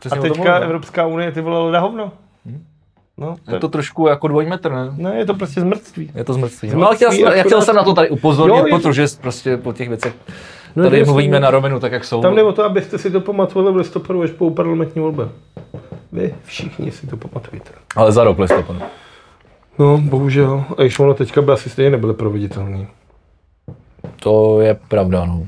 Přesně 0.00 0.18
A 0.18 0.22
teďka. 0.22 0.56
Evropská 0.56 1.06
unie, 1.06 1.32
ty 1.32 1.40
vole, 1.40 1.64
leda 1.64 1.80
hovno. 1.80 2.12
No, 3.18 3.36
to 3.44 3.54
Je 3.54 3.60
to 3.60 3.68
trošku 3.68 4.06
jako 4.06 4.28
dvojmetr, 4.28 4.72
ne? 4.72 4.92
ne, 4.96 5.16
je 5.16 5.26
to 5.26 5.34
prostě 5.34 5.60
zmrtví. 5.60 6.10
Je 6.14 6.24
to. 6.24 6.32
Zmrtvý, 6.32 6.70
No 6.74 6.86
ale 6.86 6.96
chtěl, 6.96 7.12
jsem, 7.12 7.20
já 7.20 7.42
chtěl 7.44 7.62
jsem 7.62 7.76
na 7.76 7.84
to 7.84 7.94
tady 7.94 8.10
upozornit, 8.10 8.58
Jo, 8.58 8.78
protože 8.78 9.06
prostě 9.20 9.56
po 9.56 9.72
těch 9.72 9.88
věcech 9.88 10.14
No, 10.76 10.82
tady 10.84 11.04
mluvíme 11.04 11.40
no. 11.40 11.44
na 11.44 11.50
rovinu, 11.50 11.80
tak 11.80 11.92
jak 11.92 12.04
jsou. 12.04 12.22
Tam 12.22 12.34
jde 12.34 12.42
o 12.42 12.52
to, 12.52 12.64
abyste 12.64 12.98
si 12.98 13.10
to 13.10 13.20
pamatovali 13.20 13.72
v 13.72 13.76
listopadu, 13.76 14.22
až 14.22 14.30
po 14.30 14.50
parlamentní 14.50 15.02
volbě. 15.02 15.28
Vy 16.12 16.34
všichni 16.44 16.90
si 16.90 17.06
to 17.06 17.16
pamatujete. 17.16 17.70
Ale 17.96 18.12
za 18.12 18.24
rok 18.24 18.38
listopadu. 18.38 18.78
No, 19.78 19.98
bohužel. 19.98 20.64
A 20.78 20.82
když 20.82 20.98
ono 20.98 21.14
teďka 21.14 21.42
by 21.42 21.52
asi 21.52 21.70
stejně 21.70 21.90
nebyly 21.90 22.14
proveditelný. 22.14 22.86
To 24.22 24.60
je 24.60 24.78
pravda, 24.88 25.24
no. 25.24 25.46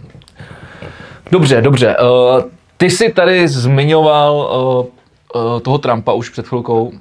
Dobře, 1.31 1.61
dobře. 1.61 1.97
Uh, 1.97 2.43
ty 2.77 2.91
jsi 2.91 3.13
tady 3.13 3.49
zmiňoval 3.49 4.35
uh, 4.35 5.43
uh, 5.43 5.61
toho 5.61 5.79
Trumpa 5.79 6.13
už 6.13 6.29
před 6.29 6.49
chvilkou. 6.49 6.93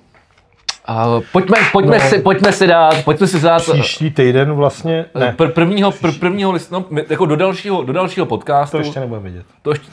Uh, 0.89 1.23
pojďme, 1.31 1.57
pojďme, 1.71 1.97
No. 1.97 2.03
si, 2.09 2.19
pojďme 2.19 2.51
si 2.51 2.67
dát, 2.67 3.03
pojďme 3.03 3.27
si 3.27 3.39
dát 3.41 3.61
Příští 3.71 4.11
týden 4.11 4.51
vlastně, 4.53 5.05
ne, 5.19 5.33
pr- 5.37 5.51
prvního, 5.51 5.91
pr- 5.91 6.19
prvního 6.19 6.51
listopadu, 6.51 6.95
no, 6.95 7.01
jako 7.09 7.25
do 7.25 7.35
dalšího, 7.35 7.83
do 7.83 7.93
dalšího 7.93 8.25
podcastu. 8.25 8.77
to 8.77 8.83
ještě 8.83 8.99
nebudeme 8.99 9.23
vědět. 9.23 9.45
to 9.61 9.69
ještě, 9.71 9.87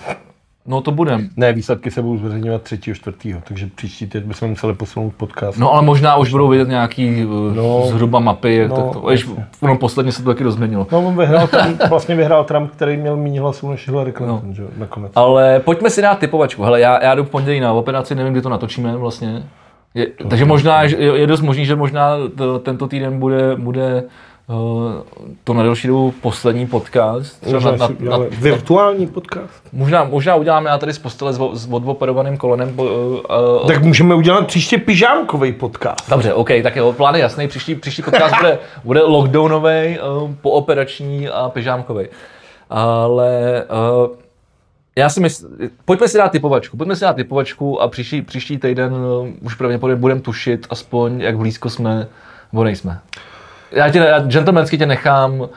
no 0.66 0.80
to 0.80 0.90
budem. 0.90 1.28
Ne, 1.36 1.52
výsledky 1.52 1.90
se 1.90 2.02
budou 2.02 2.16
zveřejňovat 2.18 2.62
3. 2.62 2.78
4. 2.94 3.16
Takže 3.48 3.68
příští 3.74 4.06
týden 4.06 4.28
bychom 4.28 4.48
museli 4.50 4.74
posunout 4.74 5.14
podcast. 5.16 5.58
No 5.58 5.72
ale 5.72 5.82
možná 5.82 6.16
už 6.16 6.30
budou 6.30 6.48
vidět 6.48 6.68
nějaký 6.68 7.24
uh, 7.26 7.56
No. 7.56 7.82
zhruba 7.86 8.18
mapy, 8.18 8.54
jak 8.56 8.68
No, 8.70 8.76
tak 8.76 9.02
to, 9.02 9.10
jasně. 9.10 9.46
ono 9.60 9.76
posledně 9.76 10.12
se 10.12 10.22
to 10.22 10.30
taky 10.30 10.44
rozměnilo. 10.44 10.86
No, 10.92 10.98
on 11.06 11.16
vyhrál 11.16 11.46
Trump, 11.46 11.80
vlastně 11.88 12.14
vyhrál 12.14 12.44
Trump, 12.44 12.70
který 12.72 12.96
měl 12.96 13.16
méně 13.16 13.40
hlasů 13.40 13.70
než 13.70 13.88
Hillary 13.88 14.12
Clinton, 14.12 14.40
no. 14.44 14.54
že 14.54 14.62
nakonec. 14.76 15.12
Ale 15.14 15.60
pojďme 15.60 15.90
si 15.90 16.02
dát 16.02 16.18
typovačku. 16.18 16.62
Hele, 16.62 16.80
já, 16.80 17.04
já 17.04 17.14
jdu 17.14 17.24
v 17.24 17.30
pondělí 17.30 17.60
na 17.60 17.72
operaci, 17.72 18.14
nevím, 18.14 18.32
kdy 18.32 18.42
to 18.42 18.48
natočíme 18.48 18.96
vlastně. 18.96 19.42
Je, 19.94 20.06
takže 20.28 20.44
možná, 20.44 20.82
je, 20.82 20.96
je 20.96 21.26
dost 21.26 21.40
možný, 21.40 21.66
že 21.66 21.76
možná 21.76 22.16
to, 22.36 22.58
tento 22.58 22.88
týden 22.88 23.18
bude, 23.18 23.56
bude 23.56 24.04
to 25.44 25.54
na 25.54 25.62
delší 25.62 25.88
dobu 25.88 26.14
poslední 26.20 26.66
podcast. 26.66 27.40
Třeba 27.40 27.70
Možná, 27.70 27.70
na, 27.70 27.88
na, 28.00 28.18
na, 28.18 28.24
virtuální 28.30 29.06
podcast. 29.06 29.62
možná, 29.72 30.04
možná 30.04 30.34
uděláme 30.34 30.70
já 30.70 30.78
tady 30.78 30.92
z 30.92 30.98
postele 30.98 31.32
s, 31.32 31.40
s 31.52 31.68
odoperovaným 31.70 32.36
kolenem. 32.36 32.74
Uh, 32.76 32.86
uh, 32.86 33.66
Tak 33.66 33.82
můžeme 33.82 34.14
udělat 34.14 34.46
příště 34.46 34.78
pyžámkový 34.78 35.52
podcast. 35.52 36.10
Dobře, 36.10 36.34
OK, 36.34 36.48
tak 36.62 36.76
jo, 36.76 36.92
plán 36.92 37.14
je 37.14 37.20
jasný. 37.20 37.48
Příští, 37.48 37.74
příští 37.74 38.02
podcast 38.02 38.34
bude, 38.36 38.58
bude 38.84 39.02
lockdownový, 39.02 39.98
uh, 39.98 40.30
pooperační 40.40 41.28
a 41.28 41.48
pyžámkový. 41.48 42.06
Ale 42.70 43.64
uh, 44.00 44.16
já 44.96 45.08
si 45.08 45.20
myslím, 45.20 45.70
pojďme 45.84 46.08
si 46.08 46.18
dát 46.18 46.28
typovačku, 46.32 46.76
pojďme 46.76 46.96
si 46.96 47.00
dát 47.00 47.16
typovačku 47.16 47.82
a 47.82 47.88
příští, 47.88 48.22
příští 48.22 48.58
týden 48.58 48.92
uh, 48.94 49.28
už 49.40 49.54
pravděpodobně 49.54 50.00
budeme 50.00 50.20
tušit 50.20 50.66
aspoň, 50.70 51.20
jak 51.20 51.38
blízko 51.38 51.70
jsme, 51.70 52.06
nebo 52.52 52.64
nejsme. 52.64 53.00
Já 53.72 53.90
tě, 53.90 53.98
já 53.98 54.20
gentlemansky 54.20 54.78
tě 54.78 54.86
nechám 54.86 55.40
uh, 55.40 55.48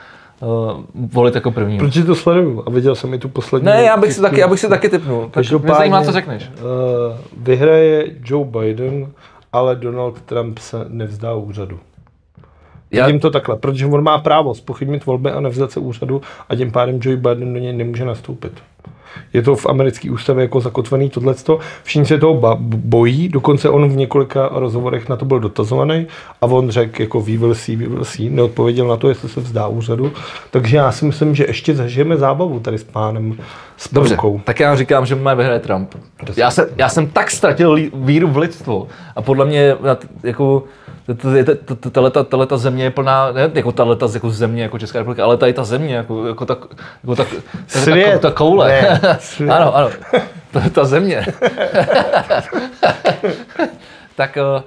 volit 0.94 1.34
jako 1.34 1.50
první. 1.50 1.78
Protože 1.78 2.04
to 2.04 2.14
sleduju 2.14 2.62
a 2.66 2.70
viděl 2.70 2.94
jsem 2.94 3.14
i 3.14 3.18
tu 3.18 3.28
poslední. 3.28 3.66
Ne, 3.66 3.82
já 3.82 3.96
bych 3.96 4.12
si 4.12 4.20
taky, 4.20 4.40
já 4.40 4.48
bych 4.48 4.60
si 4.60 4.68
taky 4.68 4.88
typnul. 4.88 5.28
Tak 5.30 5.50
mě 5.50 5.74
zajímá, 5.74 6.04
co 6.04 6.12
řekneš. 6.12 6.48
Uh, 6.48 7.16
vyhraje 7.36 8.06
Joe 8.24 8.44
Biden, 8.44 9.08
ale 9.52 9.76
Donald 9.76 10.22
Trump 10.22 10.58
se 10.58 10.84
nevzdá 10.88 11.34
úřadu. 11.34 11.80
Já, 12.90 13.06
Vidím 13.06 13.20
to 13.20 13.30
takhle, 13.30 13.56
protože 13.56 13.86
on 13.86 14.02
má 14.02 14.18
právo 14.18 14.54
spochybnit 14.54 15.06
volby 15.06 15.30
a 15.30 15.40
nevzdat 15.40 15.72
se 15.72 15.80
úřadu 15.80 16.22
a 16.48 16.56
tím 16.56 16.72
pádem 16.72 16.98
Joe 17.02 17.16
Biden 17.16 17.54
do 17.54 17.60
něj 17.60 17.72
nemůže 17.72 18.04
nastoupit. 18.04 18.52
Je 19.32 19.42
to 19.42 19.56
v 19.56 19.66
americké 19.66 20.10
ústavě 20.10 20.42
jako 20.42 20.60
zakotvený 20.60 21.10
tohleto. 21.10 21.58
Všichni 21.82 22.06
se 22.06 22.18
toho 22.18 22.58
bojí, 22.60 23.28
dokonce 23.28 23.68
on 23.68 23.88
v 23.88 23.96
několika 23.96 24.48
rozhovorech 24.52 25.08
na 25.08 25.16
to 25.16 25.24
byl 25.24 25.40
dotazovaný 25.40 26.06
a 26.40 26.46
on 26.46 26.70
řekl 26.70 27.02
jako 27.02 27.20
we 27.20 27.36
will 27.36 27.54
see, 27.54 27.76
we 27.76 27.86
will 27.86 28.04
see, 28.04 28.30
neodpověděl 28.30 28.88
na 28.88 28.96
to, 28.96 29.08
jestli 29.08 29.28
se 29.28 29.40
vzdá 29.40 29.66
úřadu. 29.66 30.12
Takže 30.50 30.76
já 30.76 30.92
si 30.92 31.04
myslím, 31.04 31.34
že 31.34 31.44
ještě 31.44 31.74
zažijeme 31.74 32.16
zábavu 32.16 32.60
tady 32.60 32.78
s 32.78 32.84
pánem 32.84 33.38
s 33.76 33.92
Dobře, 33.92 34.14
Průkou. 34.14 34.40
tak 34.44 34.60
já 34.60 34.76
říkám, 34.76 35.06
že 35.06 35.14
má 35.14 35.34
vyhraje 35.34 35.60
Trump. 35.60 35.94
Já, 36.36 36.50
se, 36.50 36.70
já 36.76 36.88
jsem 36.88 37.06
tak 37.06 37.30
ztratil 37.30 37.76
víru 37.94 38.28
v 38.28 38.36
lidstvo 38.36 38.88
a 39.16 39.22
podle 39.22 39.44
mě 39.44 39.76
jako 40.22 40.64
tahle 42.28 42.46
ta 42.46 42.56
země 42.56 42.84
je 42.84 42.90
plná, 42.90 43.32
ne 43.32 43.50
jako 43.54 43.72
tahle 43.72 43.96
ta 43.96 44.08
jako 44.14 44.30
země, 44.30 44.62
jako 44.62 44.78
Česká 44.78 44.98
republika, 44.98 45.24
ale 45.24 45.36
tady 45.36 45.52
ta 45.52 45.64
země, 45.64 45.96
jako, 45.96 46.26
jako, 46.26 46.46
ta, 46.46 46.56
jako 47.02 47.16
ta, 47.16 47.24
ta, 47.24 47.30
Svět. 47.66 48.12
ta, 48.12 48.18
ta 48.28 48.34
koule. 48.34 48.68
Ne, 48.68 49.00
svět. 49.20 49.50
ano, 49.50 49.76
ano, 49.76 49.90
ta, 50.50 50.60
ta 50.72 50.84
země. 50.84 51.26
tak, 54.16 54.36
eh, 54.36 54.62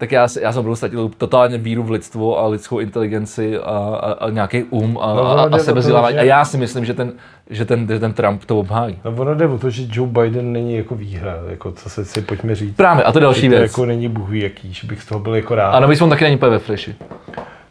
tak 0.00 0.12
já, 0.12 0.28
já 0.40 0.52
jsem 0.52 0.62
byl 0.62 0.76
ztratil 0.76 1.10
totálně 1.18 1.58
víru 1.58 1.82
v 1.82 1.90
lidstvo 1.90 2.38
a 2.38 2.46
lidskou 2.48 2.78
inteligenci 2.78 3.58
a, 3.58 3.62
a, 3.62 4.12
a 4.12 4.30
nějaký 4.30 4.62
um 4.62 4.98
a, 4.98 5.14
No, 5.14 5.22
a, 5.38 5.48
a 5.52 5.58
sebezdělávání. 5.58 6.14
že- 6.14 6.20
A 6.20 6.24
já 6.24 6.44
si 6.44 6.56
myslím, 6.58 6.84
že 6.84 6.94
ten, 6.94 7.12
že 7.50 7.64
ten, 7.64 7.86
že 7.88 7.98
ten 7.98 8.12
Trump 8.12 8.44
to 8.44 8.58
obhájí. 8.58 8.98
No 9.04 9.10
ono 9.10 9.34
jde 9.34 9.46
o 9.46 9.58
to, 9.58 9.70
že 9.70 9.82
Joe 9.92 10.10
Biden 10.10 10.52
není 10.52 10.76
jako 10.76 10.94
výhra, 10.94 11.34
jako 11.48 11.72
co 11.72 11.90
se 11.90 12.04
si 12.04 12.20
pojďme 12.22 12.54
říct. 12.54 12.76
Právě, 12.76 13.04
a 13.04 13.12
to 13.12 13.20
další 13.20 13.48
to 13.48 13.48
věc. 13.56 13.62
jako 13.62 13.86
není 13.86 14.08
bůh 14.08 14.32
jaký, 14.32 14.72
že 14.72 14.86
bych 14.86 15.02
z 15.02 15.06
toho 15.06 15.18
byl 15.20 15.34
jako 15.34 15.54
rád. 15.54 15.70
A 15.70 15.80
navíc 15.80 16.00
on 16.02 16.10
taky 16.10 16.24
není 16.24 16.36
ve 16.36 16.58
fleši. 16.58 16.94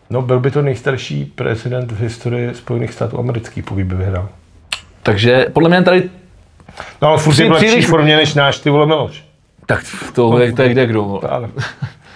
No 0.10 0.22
byl 0.22 0.40
by 0.40 0.52
to 0.52 0.62
nejstarší 0.62 1.26
prezident 1.26 1.92
v 1.92 2.00
historii 2.02 2.54
Spojených 2.56 2.94
států 2.94 3.20
amerických, 3.20 3.64
pokud 3.64 3.84
by 3.84 3.96
vyhrál. 3.96 4.30
Takže 5.04 5.46
podle 5.54 5.70
mě 5.70 5.82
tady, 5.84 6.10
No 7.02 7.08
ale 7.08 7.18
furt 7.18 7.40
je 7.40 7.50
v 7.50 7.52
lepší 7.52 7.82
formě 7.82 8.16
než 8.16 8.34
náš, 8.34 8.60
ty 8.60 8.70
vole 8.70 8.86
Miloš. 8.86 9.24
tak 9.66 9.80
to 10.16 10.40
je, 10.40 10.54
to 10.54 10.62
je 10.62 10.70
kde 10.70 10.86
kdo. 10.86 11.22
Ale. 11.32 11.50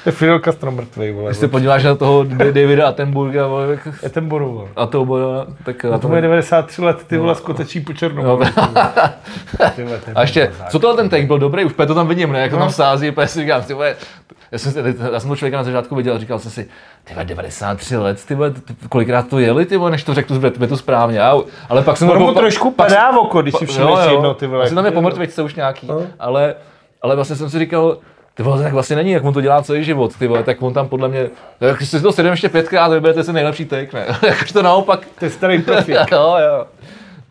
To 0.03 0.09
je 0.09 0.13
Fidel 0.13 0.39
Castro 0.39 0.71
mrtvej, 0.71 1.11
vole. 1.13 1.29
Když 1.29 1.37
se 1.37 1.47
podíváš 1.47 1.83
na 1.83 1.95
toho 1.95 2.23
Da- 2.23 2.51
Davida 2.51 2.87
Attenburga, 2.87 3.47
vole, 3.47 3.79
ten 4.09 4.27
boru, 4.27 4.53
vole. 4.53 4.69
a 4.75 4.85
to 4.85 5.05
bude, 5.05 5.23
tak 5.65 5.85
A 5.85 5.97
to 5.97 6.07
má 6.07 6.19
93 6.19 6.81
let, 6.81 7.03
ty 7.07 7.17
vole 7.17 7.35
skotečí 7.35 7.79
po 7.79 7.93
černou. 7.93 8.23
No. 8.23 8.39
A 10.15 10.21
ještě, 10.21 10.51
co 10.69 10.79
tohle 10.79 10.95
ten 10.97 11.09
take 11.09 11.25
byl 11.25 11.39
dobrý, 11.39 11.65
už 11.65 11.73
to 11.87 11.95
tam 11.95 12.07
vidím, 12.07 12.31
ne, 12.31 12.39
jak 12.41 12.51
to 12.51 12.57
No. 12.57 12.63
tam 12.65 12.71
sází, 12.71 13.09
úplně 13.09 13.27
si 13.27 13.39
říkám, 13.39 13.61
ty 13.63 13.73
vole, 13.73 13.95
já 14.51 14.57
jsem, 14.57 14.73
já 15.13 15.19
jsem 15.19 15.27
toho 15.29 15.35
člověka 15.35 15.57
na 15.57 15.63
začátku 15.63 15.95
viděl 15.95 16.15
a 16.15 16.19
říkal 16.19 16.39
jsem 16.39 16.51
si, 16.51 16.67
ty 17.03 17.13
vole, 17.13 17.25
93 17.25 17.97
let, 17.97 18.25
ty 18.25 18.35
vole, 18.35 18.53
kolikrát 18.89 19.27
to 19.27 19.39
jeli, 19.39 19.65
ty 19.65 19.77
vole, 19.77 19.91
než 19.91 20.03
to 20.03 20.13
řekl 20.13 20.33
tu 20.39 20.39
větu 20.59 20.77
správně, 20.77 21.19
já, 21.19 21.35
ale 21.69 21.81
pak 21.81 21.97
jsem 21.97 22.09
Ono 22.09 22.33
to 22.33 22.39
trošku 22.39 22.71
padá 22.71 23.11
v 23.11 23.17
oko, 23.17 23.41
když 23.41 23.55
si 23.57 23.65
všimneš 23.65 23.99
jedno, 24.11 24.33
ty 24.33 24.47
vole. 24.47 24.63
Asi 24.63 24.75
tam 24.75 24.85
je 24.85 24.87
jak- 24.87 24.93
po 24.93 25.01
mrtvičce 25.01 25.41
už 25.43 25.55
nějaký, 25.55 25.87
No. 25.87 26.01
ale, 26.19 26.55
ale 27.01 27.15
vlastně 27.15 27.35
jsem 27.35 27.49
si 27.49 27.59
říkal, 27.59 27.97
ty 28.35 28.43
vole, 28.43 28.57
to 28.57 28.63
tak 28.63 28.73
vlastně 28.73 28.95
není, 28.95 29.11
jak 29.11 29.23
on 29.23 29.33
to 29.33 29.41
dělá 29.41 29.63
celý 29.63 29.83
život, 29.83 30.15
ty 30.19 30.27
vole, 30.27 30.43
tak 30.43 30.61
on 30.61 30.73
tam 30.73 30.87
podle 30.87 31.07
mě, 31.09 31.29
tak 31.59 31.77
když 31.77 31.89
si 31.89 32.01
to 32.01 32.11
sedím 32.11 32.31
ještě 32.31 32.49
pětkrát, 32.49 32.91
vyberte 32.91 33.23
si 33.23 33.33
nejlepší 33.33 33.65
take, 33.65 33.93
ne? 33.93 34.05
Jakož 34.27 34.51
to 34.51 34.61
naopak, 34.61 34.99
To 35.19 35.25
je 35.25 35.31
starý 35.31 35.61
profik. 35.61 35.97
jo, 36.11 36.35
jo. 36.39 36.65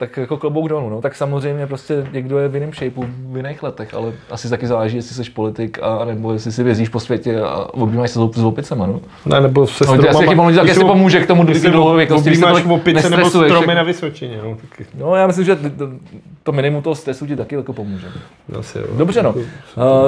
Tak 0.02 0.16
jako 0.16 0.36
klobouk 0.36 0.68
dolů, 0.68 0.90
no. 0.90 1.00
Tak 1.00 1.14
samozřejmě 1.14 1.66
prostě 1.66 2.06
někdo 2.12 2.38
je 2.38 2.48
v 2.48 2.54
jiném 2.54 2.72
shapeu 2.72 3.04
v 3.06 3.36
jiných 3.36 3.62
letech, 3.62 3.94
ale 3.94 4.12
asi 4.30 4.50
taky 4.50 4.66
záleží, 4.66 4.96
jestli 4.96 5.24
jsi 5.24 5.30
politik, 5.30 5.78
a 5.82 6.04
nebo 6.04 6.32
jestli 6.32 6.52
si 6.52 6.62
vězíš 6.62 6.88
po 6.88 7.00
světě 7.00 7.40
a 7.40 7.74
objímáš 7.74 8.10
se 8.10 8.18
s 8.18 8.22
op- 8.22 8.34
s 8.34 8.44
opicema, 8.44 8.86
no. 8.86 9.00
Ne, 9.26 9.40
nebo 9.40 9.66
se 9.66 9.84
No, 9.84 9.92
asi 9.92 10.24
jaký 10.24 10.34
pomůže, 10.36 10.56
tak 10.56 10.68
jestli 10.68 10.84
pomůže 10.84 11.20
k 11.20 11.26
tomu 11.26 11.44
dlouhověkosti, 11.44 12.28
když 12.28 12.38
se 12.38 12.46
tolik 12.46 12.66
opice 12.66 13.10
nebo 13.10 13.30
stromy 13.30 13.74
na 13.74 13.82
Vysočině, 13.82 14.40
no. 14.44 14.56
Taky. 14.70 14.86
No, 14.94 15.16
já 15.16 15.26
myslím, 15.26 15.44
že 15.44 15.56
to, 15.56 15.88
to 16.42 16.52
minimum 16.52 16.82
toho 16.82 16.94
stresu 16.94 17.26
ti 17.26 17.36
taky 17.36 17.54
jako 17.54 17.72
pomůže. 17.72 18.06
Asi, 18.58 18.78
jo. 18.78 18.86
Dobře, 18.96 19.22
no. 19.22 19.30
Uh, 19.32 19.44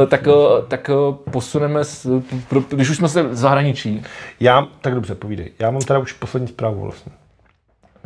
tak, 0.08 0.28
tak 0.68 0.90
uh, 1.08 1.14
posuneme, 1.14 1.84
s, 1.84 2.22
pro, 2.48 2.60
když 2.68 2.90
už 2.90 2.96
jsme 2.96 3.08
se 3.08 3.22
v 3.22 3.34
zahraničí. 3.34 4.02
Já, 4.40 4.66
tak 4.80 4.94
dobře, 4.94 5.14
povídej. 5.14 5.50
Já 5.58 5.70
mám 5.70 5.82
teda 5.82 5.98
už 5.98 6.12
poslední 6.12 6.48
zprávu 6.48 6.82
vlastně. 6.82 7.12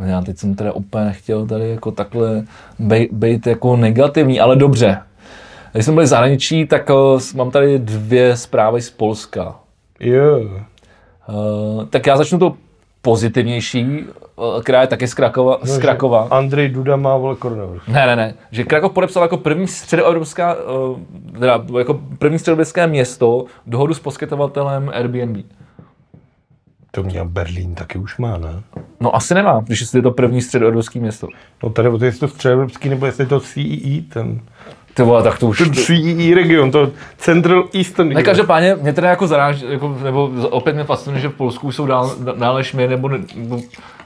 Já 0.05 0.21
teď 0.21 0.39
jsem 0.39 0.55
teda 0.55 0.73
úplně 0.73 1.05
nechtěl 1.05 1.47
tady 1.47 1.71
jako 1.71 1.91
takhle 1.91 2.45
být 3.13 3.47
jako 3.47 3.77
negativní, 3.77 4.41
ale 4.41 4.57
dobře. 4.57 4.99
Když 5.73 5.85
jsme 5.85 5.95
byli 5.95 6.07
v 6.07 6.09
zahraničí, 6.09 6.67
tak 6.67 6.91
uh, 6.91 7.21
mám 7.35 7.51
tady 7.51 7.79
dvě 7.79 8.37
zprávy 8.37 8.83
z 8.83 8.91
Polska. 8.91 9.55
Jo. 10.01 10.39
Uh, 10.39 11.85
tak 11.85 12.07
já 12.07 12.17
začnu 12.17 12.39
to 12.39 12.55
pozitivnější, 13.03 14.05
uh, 14.37 14.63
která 14.63 14.81
je 14.81 14.87
taky 14.87 15.09
z 15.09 15.15
Krakova. 15.15 15.59
No, 15.61 15.67
z 15.67 15.79
Krakova. 15.79 16.29
Andrej 16.31 16.69
Duda 16.69 16.97
má 16.97 17.17
vole 17.17 17.37
koronavirus. 17.37 17.83
Ne, 17.89 18.07
ne, 18.07 18.17
ne. 18.17 18.35
Že 18.51 18.65
Krakov 18.65 18.93
podepsal 18.93 19.23
jako 19.23 19.37
první 19.37 19.67
středoevropská, 19.67 20.55
uh, 20.55 20.99
teda 21.39 21.65
jako 21.79 22.01
první 22.19 22.39
středoevropské 22.39 22.87
město 22.87 23.45
dohodu 23.67 23.95
s 23.95 24.01
poskytovatelem 24.01 24.91
Airbnb. 24.95 25.37
To 26.91 27.03
měl 27.03 27.25
Berlín 27.25 27.75
taky 27.75 27.99
už 27.99 28.19
má, 28.19 28.39
ne? 28.39 28.63
No 29.01 29.17
asi 29.17 29.35
nemá, 29.35 29.61
když 29.67 29.95
je 29.95 30.03
to 30.03 30.11
první 30.11 30.43
středoevropské 30.43 31.01
město. 31.01 31.29
No 31.63 31.71
tady, 31.71 31.89
jestli 32.05 32.21
to 32.21 32.29
středoevropský, 32.29 32.89
nebo 32.89 33.07
jestli 33.07 33.25
je 33.25 33.29
to 33.29 33.41
CEE, 33.41 34.03
ten, 34.13 34.41
Ty 34.95 35.03
vole, 35.03 35.23
tak 35.23 35.39
to 35.39 35.47
už... 35.47 35.59
ten 35.59 35.75
CEE 35.75 36.35
region, 36.35 36.71
to 36.71 36.91
Central 37.19 37.65
Eastern 37.75 38.09
Ne, 38.09 38.23
každopádně 38.23 38.77
mě 38.83 38.93
teda 38.93 39.11
jako 39.11 39.27
zaráží, 39.27 39.65
jako, 39.69 39.99
nebo 40.03 40.31
opět 40.51 40.73
mě 40.73 40.85
fascinuje, 40.85 41.21
že 41.21 41.29
v 41.29 41.35
Polsku 41.35 41.73
jsou 41.73 41.87
dál, 41.87 42.15
dál 42.39 42.57
než 42.57 42.75
my, 42.75 42.89
nebo, 42.89 43.09
ne, 43.09 43.19
nebo 43.35 43.61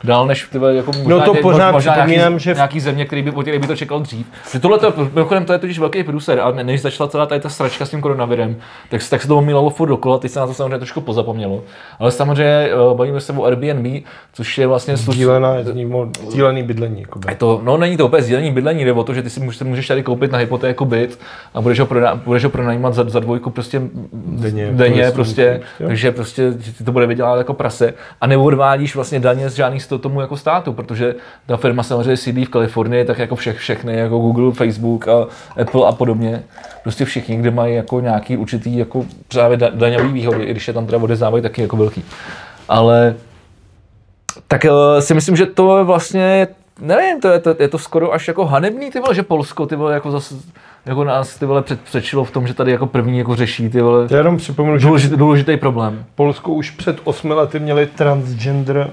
dál 0.04 0.26
než 0.26 0.48
ty 0.52 0.58
vole, 0.58 0.74
jako 0.74 0.92
možná, 0.92 1.16
No 1.16 1.20
to 1.24 1.34
ně- 1.34 1.40
pořád 1.40 1.72
možná 1.72 2.06
nějaký, 2.06 2.38
že 2.42 2.54
v- 2.54 2.56
nějaký 2.56 2.80
země, 2.80 3.04
který 3.04 3.22
by, 3.22 3.30
o 3.30 3.40
kterých 3.42 3.60
by 3.60 3.66
to 3.66 3.76
čekal 3.76 4.00
dřív. 4.00 4.26
Že 4.52 4.58
tohle 4.60 4.78
to, 4.78 4.92
mimochodem, 5.14 5.44
to 5.44 5.52
je 5.52 5.58
totiž 5.58 5.78
velký 5.78 6.02
průser, 6.04 6.40
a 6.40 6.50
ne- 6.50 6.64
než 6.64 6.82
začala 6.82 7.08
celá 7.08 7.26
tady 7.26 7.40
ta 7.40 7.48
sračka 7.48 7.86
s 7.86 7.90
tím 7.90 8.00
koronavirem, 8.00 8.56
tak, 8.90 9.00
tak 9.10 9.22
se 9.22 9.28
to 9.28 9.38
omílalo 9.38 9.70
furt 9.70 9.88
dokola, 9.88 10.18
teď 10.18 10.30
se 10.30 10.40
na 10.40 10.46
to 10.46 10.54
samozřejmě 10.54 10.78
trošku 10.78 11.00
pozapomnělo. 11.00 11.62
Ale 11.98 12.10
samozřejmě 12.10 12.68
uh, 12.90 12.96
bavíme 12.96 13.20
se 13.20 13.32
o 13.32 13.44
Airbnb, 13.44 14.04
což 14.32 14.58
je 14.58 14.66
vlastně 14.66 14.94
služ- 14.94 15.14
Sdílená, 15.14 15.54
sdílený 16.28 16.62
bydlení. 16.62 17.00
Jakoby. 17.00 17.32
je 17.32 17.36
to, 17.36 17.60
no 17.64 17.76
není 17.76 17.96
to 17.96 18.06
úplně 18.06 18.22
sdílení 18.22 18.50
bydlení, 18.52 18.84
jde 18.84 18.92
o 18.92 19.04
to, 19.04 19.14
že 19.14 19.22
ty 19.22 19.30
si 19.30 19.40
můžeš, 19.40 19.60
můžeš 19.60 19.88
tady 19.88 20.02
koupit 20.02 20.32
na 20.32 20.38
hypotéku 20.38 20.84
byt 20.84 21.18
a 21.54 21.60
budeš 21.60 21.80
ho, 21.80 21.86
prodá, 21.86 22.14
budeš 22.14 22.44
ho 22.44 22.50
pronajímat 22.50 22.94
za, 22.94 23.04
za 23.08 23.20
dvojku 23.20 23.50
prostě 23.50 23.82
Denně, 24.12 24.68
denně 24.72 25.10
prostě, 25.10 25.60
jo. 25.80 25.86
takže 25.88 26.12
prostě 26.12 26.52
ti 26.78 26.84
to 26.84 26.92
bude 26.92 27.06
vydělat 27.06 27.36
jako 27.38 27.54
prase 27.54 27.94
a 28.20 28.26
neodvádíš 28.26 28.94
vlastně 28.94 29.20
daně 29.20 29.50
z 29.50 29.54
žádných 29.54 29.82
toho 29.92 30.02
tomu 30.02 30.20
jako 30.20 30.36
státu, 30.36 30.72
protože 30.72 31.14
ta 31.46 31.56
firma 31.56 31.82
samozřejmě 31.82 32.16
sídlí 32.16 32.44
v 32.44 32.48
Kalifornii, 32.48 33.04
tak 33.04 33.18
jako 33.18 33.36
všech, 33.36 33.58
všechny, 33.58 33.96
jako 33.96 34.18
Google, 34.18 34.52
Facebook 34.52 35.08
a 35.08 35.26
Apple 35.60 35.86
a 35.88 35.92
podobně, 35.92 36.42
prostě 36.82 37.04
všichni, 37.04 37.36
kde 37.36 37.50
mají 37.50 37.74
jako 37.74 38.00
nějaký 38.00 38.36
určitý 38.36 38.76
jako 38.76 39.04
právě 39.28 39.56
da, 39.56 39.70
daňový 39.74 40.12
výhody, 40.12 40.44
i 40.44 40.50
když 40.50 40.68
je 40.68 40.74
tam 40.74 40.86
teda 40.86 40.98
odeznávají 40.98 41.42
taky 41.42 41.62
jako 41.62 41.76
velký. 41.76 42.04
Ale 42.68 43.14
tak 44.48 44.64
eh, 44.64 45.02
si 45.02 45.14
myslím, 45.14 45.36
že 45.36 45.46
to 45.46 45.78
je 45.78 45.84
vlastně, 45.84 46.48
nevím, 46.80 47.20
to 47.20 47.28
je 47.28 47.38
to, 47.38 47.54
je 47.58 47.68
to 47.68 47.78
skoro 47.78 48.12
až 48.12 48.28
jako 48.28 48.44
hanebný, 48.46 48.90
ty 48.90 49.00
vole, 49.00 49.14
že 49.14 49.22
Polsko, 49.22 49.66
ty 49.66 49.76
vole, 49.76 49.94
jako 49.94 50.10
zase, 50.10 50.34
jako 50.86 51.04
nás, 51.04 51.38
ty 51.38 51.46
vole, 51.46 51.62
před, 51.62 51.80
předčilo 51.80 52.24
v 52.24 52.30
tom, 52.30 52.46
že 52.46 52.54
tady 52.54 52.72
jako 52.72 52.86
první 52.86 53.18
jako 53.18 53.36
řeší, 53.36 53.68
ty 53.68 53.80
vole, 53.80 54.06
Já 54.10 54.18
jenom 54.18 54.36
připomenu, 54.36 54.78
že 54.78 54.86
důležitý, 54.86 55.16
důležitý 55.16 55.56
problém. 55.56 56.04
Polsko 56.14 56.52
už 56.52 56.70
před 56.70 57.00
osmi 57.04 57.34
lety 57.34 57.58
měli 57.58 57.86
transgender 57.86 58.90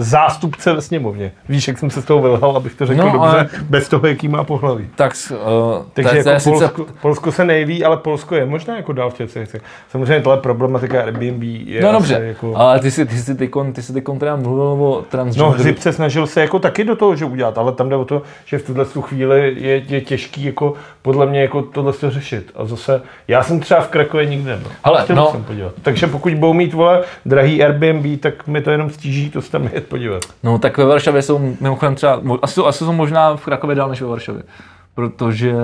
zástupce 0.00 0.72
ve 0.72 0.80
sněmovně. 0.80 1.32
Víš, 1.48 1.68
jak 1.68 1.78
jsem 1.78 1.90
se 1.90 2.02
z 2.02 2.04
toho 2.04 2.22
vylhal, 2.22 2.56
abych 2.56 2.74
to 2.74 2.86
řekl 2.86 2.98
No, 3.02 3.12
dobře, 3.12 3.28
ale- 3.28 3.48
bez 3.62 3.88
toho, 3.88 4.06
jaký 4.06 4.28
má 4.28 4.44
pohlaví. 4.44 4.88
Tak, 4.94 5.12
uh, 5.30 5.36
Takže 5.92 6.10
je- 6.10 6.18
jako 6.18 6.30
je 6.30 6.40
sice, 6.40 6.50
Polsko, 6.50 6.86
Polsko, 7.02 7.32
se 7.32 7.44
nejví, 7.44 7.84
ale 7.84 7.96
Polsko 7.96 8.34
je 8.34 8.46
možná 8.46 8.76
jako 8.76 8.92
dál 8.92 9.10
v 9.10 9.14
těch 9.14 9.34
věcech. 9.34 9.62
Samozřejmě 9.90 10.20
tohle 10.20 10.38
problematika 10.38 11.02
Airbnb 11.02 11.42
je 11.42 11.82
no 11.82 11.92
dobře, 11.92 12.14
jako... 12.22 12.56
ale 12.56 12.80
ty 12.80 12.90
jsi, 12.90 13.06
ty 13.06 13.16
jsi 13.16 13.34
tykon, 13.34 13.72
ty 13.72 13.82
jsi 13.82 13.92
tykon 13.92 14.18
teda 14.18 14.36
mluvil 14.36 14.62
o 14.64 15.04
No. 15.36 15.50
Hřib 15.50 15.78
se 15.78 15.92
snažil 15.92 16.26
se 16.26 16.40
jako 16.40 16.58
taky 16.58 16.84
do 16.84 16.96
toho, 16.96 17.16
že 17.16 17.24
udělat, 17.24 17.58
ale 17.58 17.72
tam 17.72 17.88
jde 17.88 17.96
o 17.96 18.04
to, 18.04 18.22
že 18.44 18.58
v 18.58 18.62
tuhle 18.66 18.84
tu 18.84 19.02
chvíli 19.02 19.54
je, 19.58 19.82
je 19.88 20.00
těžký 20.00 20.44
jako 20.44 20.74
podle 21.02 21.26
mě 21.26 21.40
jako 21.42 21.62
tohle 21.62 21.92
to 21.92 22.10
řešit. 22.10 22.52
A 22.56 22.64
zase, 22.64 23.02
já 23.28 23.42
jsem 23.42 23.60
třeba 23.60 23.80
v 23.80 23.88
Krakově 23.88 24.26
nikdy 24.26 24.50
nebyl. 24.50 24.70
Hele, 24.84 25.02
Chtěl 25.02 25.16
no. 25.16 25.30
jsem 25.30 25.44
podívat. 25.44 25.72
Takže 25.82 26.06
pokud 26.06 26.34
budou 26.34 26.52
mít 26.52 26.74
vole 26.74 27.02
drahý 27.26 27.64
Airbnb, 27.64 28.20
tak 28.20 28.46
mi 28.46 28.60
to 28.60 28.70
jenom 28.70 28.90
stíží 28.90 29.30
to 29.30 29.42
tam 29.42 29.68
jet 29.72 29.86
podívat. 29.90 30.22
No 30.42 30.58
tak 30.58 30.78
ve 30.78 30.84
Varšavě 30.84 31.22
jsou 31.22 31.38
mimochodem 31.60 31.94
třeba, 31.94 32.22
asi, 32.42 32.54
jsou- 32.54 32.66
asi 32.66 32.78
jsou 32.84 32.92
možná 32.92 33.36
v 33.36 33.44
Krakově 33.44 33.76
dál 33.76 33.88
než 33.88 34.02
ve 34.02 34.08
Varšavě. 34.08 34.42
Protože, 34.94 35.54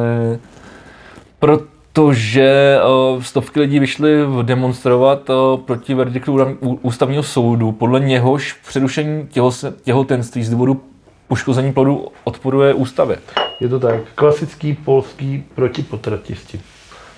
protože 1.39 2.78
uh, 3.15 3.23
stovky 3.23 3.61
lidí 3.61 3.78
vyšly 3.78 4.11
demonstrovat 4.43 5.31
uh, 5.31 5.61
proti 5.61 5.94
verdiktu 5.94 6.57
ústavního 6.82 7.23
soudu, 7.23 7.73
podle 7.73 8.01
něhož 8.01 8.53
přerušení 8.69 9.27
těho, 9.27 9.53
těhotenství 9.82 10.44
z 10.44 10.51
důvodu 10.51 10.81
poškození 11.28 11.73
plodu 11.73 12.09
odporuje 12.24 12.74
ústavě. 12.74 13.19
Je 13.61 13.69
to 13.69 13.81
tak. 13.81 14.01
Klasický 14.15 14.74
polský 14.74 15.44
protipotratisti. 15.55 16.61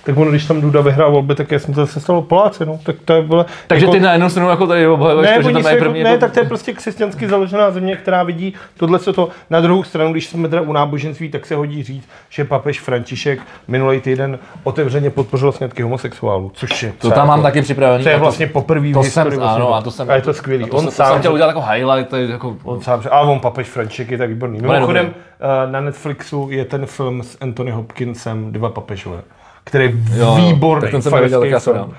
Tak 0.08 0.16
ono, 0.16 0.30
když 0.30 0.46
tam 0.46 0.60
Duda 0.60 0.80
vyhrál 0.80 1.12
volby, 1.12 1.34
tak 1.34 1.52
jsem 1.52 1.74
to 1.74 1.80
zase 1.80 2.00
stalo 2.00 2.22
Poláci, 2.22 2.66
no. 2.66 2.80
Tak 2.82 2.96
to 3.04 3.12
je 3.12 3.22
bylo, 3.22 3.46
Takže 3.66 3.86
ty 3.86 4.00
na 4.00 4.12
jednu 4.12 4.30
stranu 4.30 4.48
jako 4.50 4.66
tady 4.66 4.86
obhajuješ 4.86 5.30
ne, 5.30 5.36
to, 5.36 5.42
že 5.48 5.52
tam 5.52 5.62
se 5.62 5.68
je 5.68 5.74
jako, 5.74 5.84
první... 5.84 6.02
ne, 6.02 6.10
jako- 6.10 6.20
tak 6.20 6.32
to 6.32 6.40
je 6.40 6.46
prostě 6.46 6.72
křesťansky 6.72 7.28
založená 7.28 7.70
země, 7.70 7.96
která 7.96 8.22
vidí 8.22 8.54
tohle, 8.76 8.98
co 8.98 9.12
to. 9.12 9.28
Na 9.50 9.60
druhou 9.60 9.82
stranu, 9.82 10.12
když 10.12 10.26
jsme 10.26 10.48
teda 10.48 10.62
u 10.62 10.72
náboženství, 10.72 11.28
tak 11.28 11.46
se 11.46 11.54
hodí 11.54 11.82
říct, 11.82 12.08
že 12.30 12.44
papež 12.44 12.80
František 12.80 13.40
minulý 13.68 14.00
týden 14.00 14.38
otevřeně 14.64 15.10
podpořil 15.10 15.52
sňatky 15.52 15.82
homosexuálů, 15.82 16.50
což 16.54 16.82
je 16.82 16.92
To 16.98 17.10
tam 17.10 17.28
mám 17.28 17.38
jako- 17.38 17.42
taky 17.48 17.62
připravený. 17.62 18.04
To 18.04 18.10
je 18.10 18.16
vlastně 18.18 18.46
poprvé 18.46 18.88
v 18.88 18.92
to 18.92 19.00
historii. 19.00 19.30
jsem, 19.30 19.40
vlastně. 19.40 19.62
ano, 19.62 19.74
a 19.74 19.80
to 19.80 19.90
jsem... 19.90 20.10
a 20.10 20.14
je 20.14 20.22
to 20.22 20.34
skvělý. 20.34 20.64
To, 20.64 20.76
On 20.76 20.82
jsem, 20.82 20.90
sám, 20.92 21.06
to 21.06 21.12
jsem 21.12 21.20
chtěl 21.20 21.32
udělat 21.32 21.48
jako 21.48 21.64
highlight, 21.72 22.10
to 22.10 22.16
je 22.16 22.30
jako... 22.30 22.56
on 22.64 22.80
sám, 22.80 23.02
a 23.10 23.20
on 23.20 23.40
papež 23.40 23.66
František 23.68 24.10
je 24.10 24.18
tak 24.18 24.28
výborný. 24.28 24.60
Mimochodem, 24.60 25.14
eh, 25.40 25.70
na 25.70 25.80
Netflixu 25.80 26.48
je 26.50 26.64
ten 26.64 26.86
film 26.86 27.22
s 27.22 27.36
Anthony 27.40 27.70
Hopkinsem, 27.70 28.52
Dva 28.52 28.68
papežové, 28.70 29.20
který 29.68 29.84
je 29.84 29.92
Jo, 30.18 30.34
výborný. 30.36 30.80
tak 30.80 30.90
ten 30.90 31.02
jsem 31.02 31.12
neviděl, 31.12 31.40
tak 31.40 31.50
já 31.50 31.60
se 31.60 31.72
dám. 31.72 31.94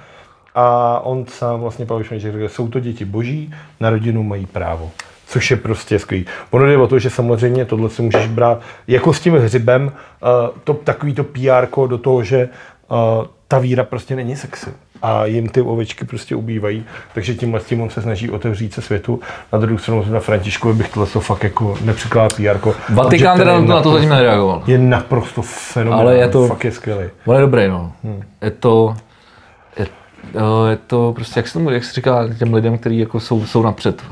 A 0.56 1.00
on 1.04 1.26
sám 1.26 1.60
vlastně 1.60 1.86
Pavel 1.86 2.04
Švejček 2.04 2.32
řekl, 2.32 2.50
jsou 2.50 2.68
to 2.68 2.80
děti 2.80 3.06
boží, 3.06 3.54
na 3.80 3.90
rodinu 3.90 4.24
mají 4.24 4.46
právo. 4.46 4.92
Což 5.28 5.52
je 5.52 5.58
prostě 5.58 6.00
skvělý. 6.00 6.26
Ono 6.52 6.66
jde 6.66 6.78
o 6.78 6.88
to, 6.88 7.00
že 7.00 7.10
samozřejmě 7.10 7.66
tohle 7.66 7.90
si 7.90 8.02
můžeš 8.02 8.28
brát 8.28 8.62
jako 8.88 9.14
s 9.14 9.20
tím 9.20 9.34
hřibem, 9.34 9.86
uh, 9.86 10.58
to, 10.64 10.74
takový 10.74 11.14
to 11.14 11.24
PR 11.24 11.88
do 11.88 11.98
toho, 11.98 12.24
že 12.24 12.50
uh, 12.88 13.26
ta 13.48 13.60
víra 13.60 13.84
prostě 13.84 14.16
není 14.16 14.36
sexy. 14.36 14.70
A 15.02 15.26
jim 15.26 15.50
ty 15.50 15.62
ovečky 15.62 16.06
prostě 16.06 16.36
ubývají, 16.36 16.86
takže 17.14 17.36
tímhle 17.36 17.60
s 17.60 17.66
tím 17.66 17.82
on 17.82 17.90
se 17.90 18.02
snaží 18.02 18.30
otevřít 18.32 18.74
se 18.74 18.82
světu. 18.82 19.20
Na 19.54 19.60
druhou 19.60 19.78
stranu 19.78 20.06
na 20.10 20.20
Františkovi 20.20 20.74
bych 20.74 20.90
tohle 20.90 21.08
to 21.10 21.20
fakt 21.20 21.44
jako 21.44 21.78
nepřikládal 21.82 22.30
PR. 22.30 22.70
Vatikán 22.94 23.38
teda 23.38 23.60
na 23.60 23.82
to 23.82 23.94
zatím 23.94 24.10
nereagoval. 24.10 24.64
Je 24.68 24.78
naprosto 24.78 25.42
fenomenální, 25.42 26.08
Ale 26.10 26.18
je 26.18 26.28
to- 26.28 26.48
fakt 26.48 26.66
je 26.66 26.72
skvělý. 26.72 27.04
On 27.26 27.36
je 27.36 27.42
dobrý, 27.42 27.68
no. 27.68 27.92
Je 28.42 28.52
to... 28.52 28.96
Je, 29.80 29.86
je 30.70 30.78
to 30.88 31.12
prostě, 31.16 31.40
jak 31.40 31.48
se 31.48 31.54
tomu, 31.54 31.70
jak 31.70 31.84
se 31.84 31.94
říká 31.94 32.28
těm 32.40 32.54
lidem, 32.54 32.78
kteří 32.78 33.00
jako 33.00 33.20
jsou, 33.20 33.46
jsou 33.46 33.64
napřed. 33.64 34.04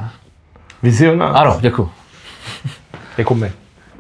Vizionář, 0.84 1.32
Ano, 1.36 1.58
děkuji. 1.62 1.90
jako 3.18 3.36
my. 3.36 3.52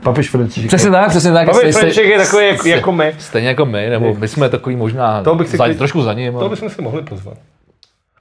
Papež 0.03 0.29
František. 0.29 0.67
Přesně 0.67 0.91
tak, 0.91 1.09
přesně 1.09 1.31
tak. 1.31 1.47
Stej- 1.49 1.71
František 1.73 2.05
je 2.05 2.17
takový 2.17 2.45
jako, 2.47 2.63
stej- 2.63 2.69
jako 2.75 2.91
my. 2.91 3.15
Stejně 3.19 3.47
jako 3.47 3.65
my, 3.65 3.89
nebo 3.89 4.13
my 4.15 4.27
jsme 4.27 4.49
takový 4.49 4.75
možná 4.75 5.23
To 5.23 5.35
bych 5.35 5.47
si 5.49 5.57
za, 5.57 5.63
klid- 5.65 5.77
trošku 5.77 6.01
za 6.01 6.13
ním. 6.13 6.33
To 6.33 6.39
ale- 6.39 6.49
bychom 6.49 6.69
si 6.69 6.81
mohli 6.81 7.01
pozvat. 7.01 7.37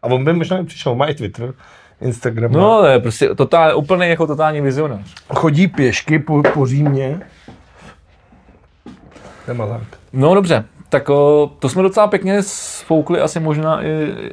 A 0.03 0.07
on 0.07 0.25
by 0.25 0.33
možná 0.33 0.65
přišel, 0.65 0.95
má 0.95 1.07
i 1.07 1.15
Twitter, 1.15 1.53
Instagram. 2.01 2.53
No, 2.53 2.81
to 2.81 2.87
je 2.87 2.99
prostě 2.99 3.35
totál, 3.35 3.79
úplně 3.79 4.07
jako 4.07 4.27
totální 4.27 4.61
vizionář. 4.61 5.15
Chodí 5.35 5.67
pěšky 5.67 6.19
po, 6.19 6.43
po 6.55 6.67
Římě. 6.67 7.21
To 9.45 9.51
je 9.51 9.55
mazák. 9.55 9.83
No 10.13 10.35
dobře, 10.35 10.65
tak 10.89 11.09
o, 11.11 11.51
to 11.59 11.69
jsme 11.69 11.83
docela 11.83 12.07
pěkně 12.07 12.43
sfoukli 12.43 13.21
asi 13.21 13.41
možná 13.41 13.83
i, 13.83 13.89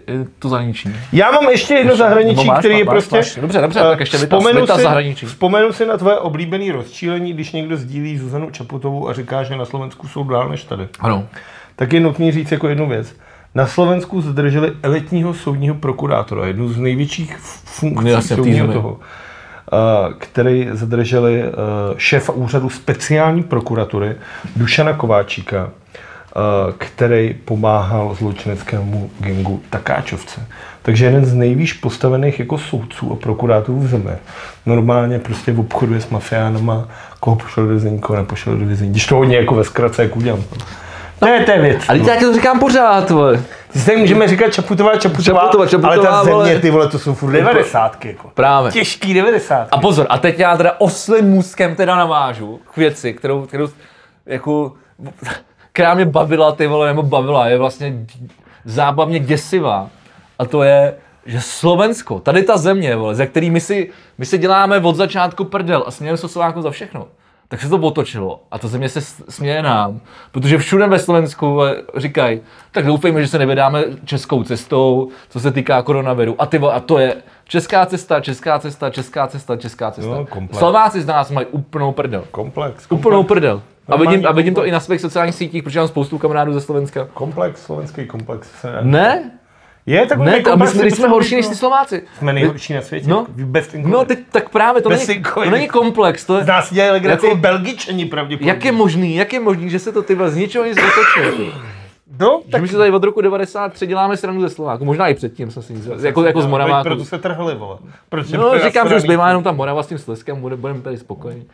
i 0.07 0.25
to 0.39 0.49
zahraničí. 0.49 0.89
Já 1.11 1.31
mám 1.31 1.49
ještě 1.49 1.73
jedno 1.73 1.95
zahraničí, 1.95 2.35
Nebo 2.35 2.43
máš, 2.43 2.59
který 2.59 2.77
je 2.77 2.85
máš, 2.85 2.93
prostě... 2.93 3.15
máš. 3.15 3.35
Dobře, 3.35 3.61
dobře, 3.61 3.79
eh, 3.79 3.83
tak 3.83 3.99
ještě 3.99 4.17
vzpomenu 4.17 4.61
vytaz 4.61 4.77
si, 4.77 4.83
zahraničí. 4.83 5.25
Vzpomenu 5.25 5.73
si 5.73 5.85
na 5.85 5.97
tvoje 5.97 6.17
oblíbené 6.17 6.71
rozčílení, 6.71 7.33
když 7.33 7.51
někdo 7.51 7.77
sdílí 7.77 8.17
Zuzanu 8.17 8.49
Čaputovou 8.51 9.09
a 9.09 9.13
říká, 9.13 9.43
že 9.43 9.55
na 9.55 9.65
Slovensku 9.65 10.07
jsou 10.07 10.23
dál 10.23 10.49
než 10.49 10.63
tady. 10.63 10.87
Ano. 10.99 11.27
Tak 11.75 11.93
je 11.93 11.99
nutný 11.99 12.31
říct 12.31 12.51
jako 12.51 12.67
jednu 12.67 12.89
věc. 12.89 13.15
Na 13.55 13.67
Slovensku 13.67 14.21
zadrželi 14.21 14.71
elitního 14.83 15.33
soudního 15.33 15.75
prokurátora, 15.75 16.47
jednu 16.47 16.69
z 16.69 16.77
největších 16.77 17.37
funkcí 17.65 18.09
Jasně, 18.09 18.35
soudního 18.35 18.73
toho, 18.73 18.99
eh, 19.73 20.13
který 20.17 20.69
zadrželi 20.71 21.43
eh, 21.43 21.51
šéfa 21.97 22.33
úřadu 22.33 22.69
speciální 22.69 23.43
prokuratury 23.43 24.15
Dušana 24.55 24.93
Kováčíka, 24.93 25.69
eh, 25.69 25.93
který 26.77 27.33
pomáhal 27.45 28.15
zločineckému 28.15 29.09
gengu 29.19 29.61
Takáčovce. 29.69 30.41
Takže 30.81 31.05
jeden 31.05 31.25
z 31.25 31.33
nejvýš 31.33 31.73
postavených 31.73 32.39
jako 32.39 32.57
soudců 32.57 33.11
a 33.11 33.15
prokurátorů 33.15 33.79
v 33.79 33.87
zemi. 33.87 34.11
Normálně 34.65 35.19
prostě 35.19 35.55
obchoduje 35.57 36.01
s 36.01 36.09
mafiánama, 36.09 36.87
koho 37.19 37.35
pošle 37.35 37.63
do 37.63 37.69
vězení, 37.69 37.99
koho 37.99 38.17
nepošle 38.19 38.55
do 38.55 38.65
vězení. 38.65 38.91
Když 38.91 39.05
to 39.05 39.15
hodně 39.15 39.37
jako 39.37 39.55
ve 39.55 39.63
zkratce, 39.63 40.03
jak 40.03 40.15
udělám. 40.15 40.43
To 41.19 41.27
je, 41.27 41.43
to 41.43 41.51
je 41.51 41.61
věc. 41.61 41.81
Ale 41.87 41.99
já 41.99 42.15
ti 42.15 42.25
to 42.25 42.33
říkám 42.33 42.59
pořád, 42.59 43.09
vole. 43.09 43.43
Tady 43.85 43.97
můžeme 43.97 44.27
říkat 44.27 44.53
Čaputová, 44.53 44.97
Čaputová, 44.97 45.41
Čaputová, 45.41 45.67
Čaputová, 45.67 45.93
ale 45.93 46.03
ta 46.03 46.23
země, 46.23 46.33
vole. 46.33 46.59
ty 46.59 46.69
vole, 46.69 46.89
to 46.89 46.99
jsou 46.99 47.13
furt 47.13 47.31
devadesátky, 47.31 48.07
jako. 48.07 48.31
Právě. 48.33 48.71
Těžký 48.71 49.13
devadesátky. 49.13 49.69
A 49.71 49.77
pozor, 49.77 50.05
a 50.09 50.17
teď 50.17 50.39
já 50.39 50.57
teda 50.57 50.75
oslým 50.77 51.25
můstkem 51.25 51.75
teda 51.75 51.95
navážu 51.95 52.59
k 52.73 52.77
věci, 52.77 53.13
kterou, 53.13 53.45
kterou 53.45 53.67
jako, 54.25 54.73
která 55.73 55.93
mě 55.93 56.05
bavila, 56.05 56.51
ty 56.51 56.67
vole, 56.67 56.87
nebo 56.87 57.03
bavila, 57.03 57.47
je 57.47 57.57
vlastně 57.57 58.05
zábavně 58.65 59.19
děsivá. 59.19 59.89
A 60.39 60.45
to 60.45 60.63
je, 60.63 60.95
že 61.25 61.41
Slovensko, 61.41 62.19
tady 62.19 62.43
ta 62.43 62.57
země, 62.57 62.95
vole, 62.95 63.15
ze 63.15 63.27
který 63.27 63.49
my 63.49 63.59
si, 63.59 63.89
my 64.17 64.25
si 64.25 64.37
děláme 64.37 64.79
od 64.79 64.95
začátku 64.95 65.43
prdel 65.43 65.83
a 65.87 65.91
smějeme 65.91 66.17
se 66.17 66.27
Slovákům 66.27 66.61
za 66.61 66.71
všechno. 66.71 67.07
Tak 67.47 67.61
se 67.61 67.69
to 67.69 67.77
otočilo 67.77 68.39
a 68.51 68.59
ta 68.59 68.67
země 68.67 68.89
se 68.89 69.01
směje 69.29 69.61
nám, 69.61 69.99
protože 70.31 70.57
všude 70.57 70.87
ve 70.87 70.99
Slovensku 70.99 71.59
říkají, 71.97 72.41
tak 72.71 72.85
doufejme, 72.85 73.21
že 73.21 73.27
se 73.27 73.39
nevydáme 73.39 73.83
českou 74.05 74.43
cestou, 74.43 75.09
co 75.29 75.39
se 75.39 75.51
týká 75.51 75.81
koronaviru. 75.81 76.35
A, 76.39 76.45
ty, 76.45 76.57
vole, 76.57 76.73
a 76.73 76.79
to 76.79 76.99
je 76.99 77.15
česká 77.47 77.85
cesta, 77.85 78.19
česká 78.19 78.59
cesta, 78.59 78.89
česká 78.89 79.27
cesta, 79.27 79.57
česká 79.57 79.91
cesta. 79.91 80.11
No. 80.11 80.47
Slováci 80.51 81.01
z 81.01 81.05
nás 81.05 81.31
mají 81.31 81.47
úplnou 81.47 81.91
prdel. 81.91 82.23
Komplex. 82.31 82.85
Úplnou 82.89 83.23
prdel. 83.23 83.61
A 83.89 83.95
vidím, 83.97 84.27
a 84.27 84.31
vidím 84.31 84.55
to 84.55 84.65
i 84.65 84.71
na 84.71 84.79
svých 84.79 85.01
sociálních 85.01 85.35
sítích, 85.35 85.63
protože 85.63 85.79
mám 85.79 85.87
spoustu 85.87 86.17
kamarádů 86.17 86.53
ze 86.53 86.61
Slovenska. 86.61 87.07
Komplex, 87.13 87.61
slovenský 87.65 88.05
komplex. 88.05 88.47
Ne, 88.81 89.31
Je 89.85 90.05
takový 90.05 90.25
ne, 90.25 90.37
a 90.51 90.55
my 90.55 90.67
jsme, 90.67 90.83
my 90.83 90.91
jsme 90.91 91.07
horší 91.07 91.35
než 91.35 91.47
ty 91.47 91.55
Slováci. 91.55 92.03
Jsme 92.17 92.33
nejhorší 92.33 92.73
na 92.73 92.81
světě. 92.81 93.07
No. 93.09 93.25
Bez 93.29 93.69
No, 93.83 94.05
ty, 94.05 94.15
tak 94.31 94.49
právě 94.49 94.81
to 94.81 94.89
Bez 94.89 95.07
není, 95.07 95.23
to 95.33 95.49
není 95.49 95.67
komplex, 95.67 96.25
to 96.25 96.37
je, 96.37 96.43
Z 96.43 96.47
nás 96.47 96.73
dělají 96.73 96.91
legraci 96.91 97.25
Jako- 97.25 97.37
Belgičani 97.37 98.05
pravděpodobně. 98.05 98.51
jak 98.51 98.65
je 98.65 98.71
možný, 98.71 99.15
jak 99.15 99.33
je 99.33 99.39
možný, 99.39 99.69
že 99.69 99.79
se 99.79 99.91
to 99.91 100.01
ty 100.01 100.17
z 100.27 100.35
ničeho 100.35 100.65
nic 100.65 100.77
otočilo. 100.77 101.47
No, 102.19 102.41
Tak 102.51 102.61
my 102.61 102.67
si 102.67 102.75
tady 102.75 102.91
od 102.91 103.03
roku 103.03 103.21
93 103.21 103.87
děláme 103.87 104.17
stranu 104.17 104.41
ze 104.41 104.49
Slováku, 104.49 104.85
možná 104.85 105.07
i 105.07 105.13
předtím 105.13 105.51
jsem 105.51 105.63
si 105.63 105.73
nic, 105.73 105.85
jako, 106.01 106.23
jako 106.23 106.41
z 106.41 106.45
Moraváku. 106.45 106.83
Proto 106.83 107.05
se 107.05 107.17
trhli, 107.17 107.55
vole. 107.55 107.77
Proč 108.09 108.31
No, 108.31 108.59
říkám, 108.59 108.89
že 108.89 108.95
už 108.95 109.01
zbývá 109.01 109.27
jenom 109.27 109.43
ta 109.43 109.51
Morava 109.51 109.83
s 109.83 109.87
tím 109.87 109.97
Slezskem, 109.97 110.41
bude- 110.41 110.55
budeme 110.55 110.81
tady 110.81 110.97
spokojení. 110.97 111.45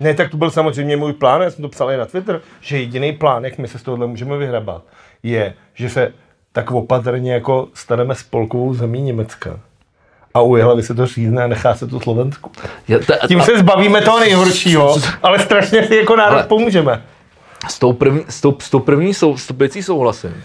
Ne, 0.00 0.14
tak 0.14 0.30
to 0.30 0.36
byl 0.36 0.50
samozřejmě 0.50 0.96
můj 0.96 1.12
plán, 1.12 1.42
já 1.42 1.50
jsem 1.50 1.62
to 1.62 1.68
psal 1.68 1.90
i 1.90 1.96
na 1.96 2.06
Twitter, 2.06 2.40
že 2.60 2.78
jediný 2.78 3.12
plán, 3.12 3.44
jak 3.44 3.58
my 3.58 3.68
se 3.68 3.78
z 3.78 3.82
tohohle 3.82 4.06
můžeme 4.06 4.36
vyhrabat, 4.36 4.82
je, 5.22 5.54
že 5.74 5.90
se 5.90 6.12
tak 6.52 6.70
opatrně 6.70 7.32
jako 7.32 7.68
staneme 7.74 8.14
spolkovou 8.14 8.74
zemí 8.74 9.02
Německa. 9.02 9.60
A 10.34 10.40
u 10.40 10.52
hlavy 10.54 10.82
se 10.82 10.94
to 10.94 11.06
řízne 11.06 11.44
a 11.44 11.46
nechá 11.46 11.74
se 11.74 11.86
to 11.86 12.00
Slovensku. 12.00 12.50
Já, 12.88 12.98
ta, 12.98 13.14
Tím 13.28 13.40
se 13.40 13.58
zbavíme 13.58 14.00
toho 14.02 14.20
nejhoršího, 14.20 14.96
ale 15.22 15.38
strašně 15.38 15.86
si 15.86 15.96
jako 15.96 16.16
národ 16.16 16.34
Ale- 16.34 16.42
pomůžeme. 16.42 17.02
s, 17.68 17.78
tou 17.78 17.92
první, 17.92 18.24
s, 18.28 18.40
tou, 18.40 18.56
s 18.60 18.70
tou 18.70 18.78
první 18.80 19.14
sou, 19.14 19.36
s 19.36 19.46
tou 19.46 19.54
věcí 19.54 19.82
souhlasím. 19.82 20.44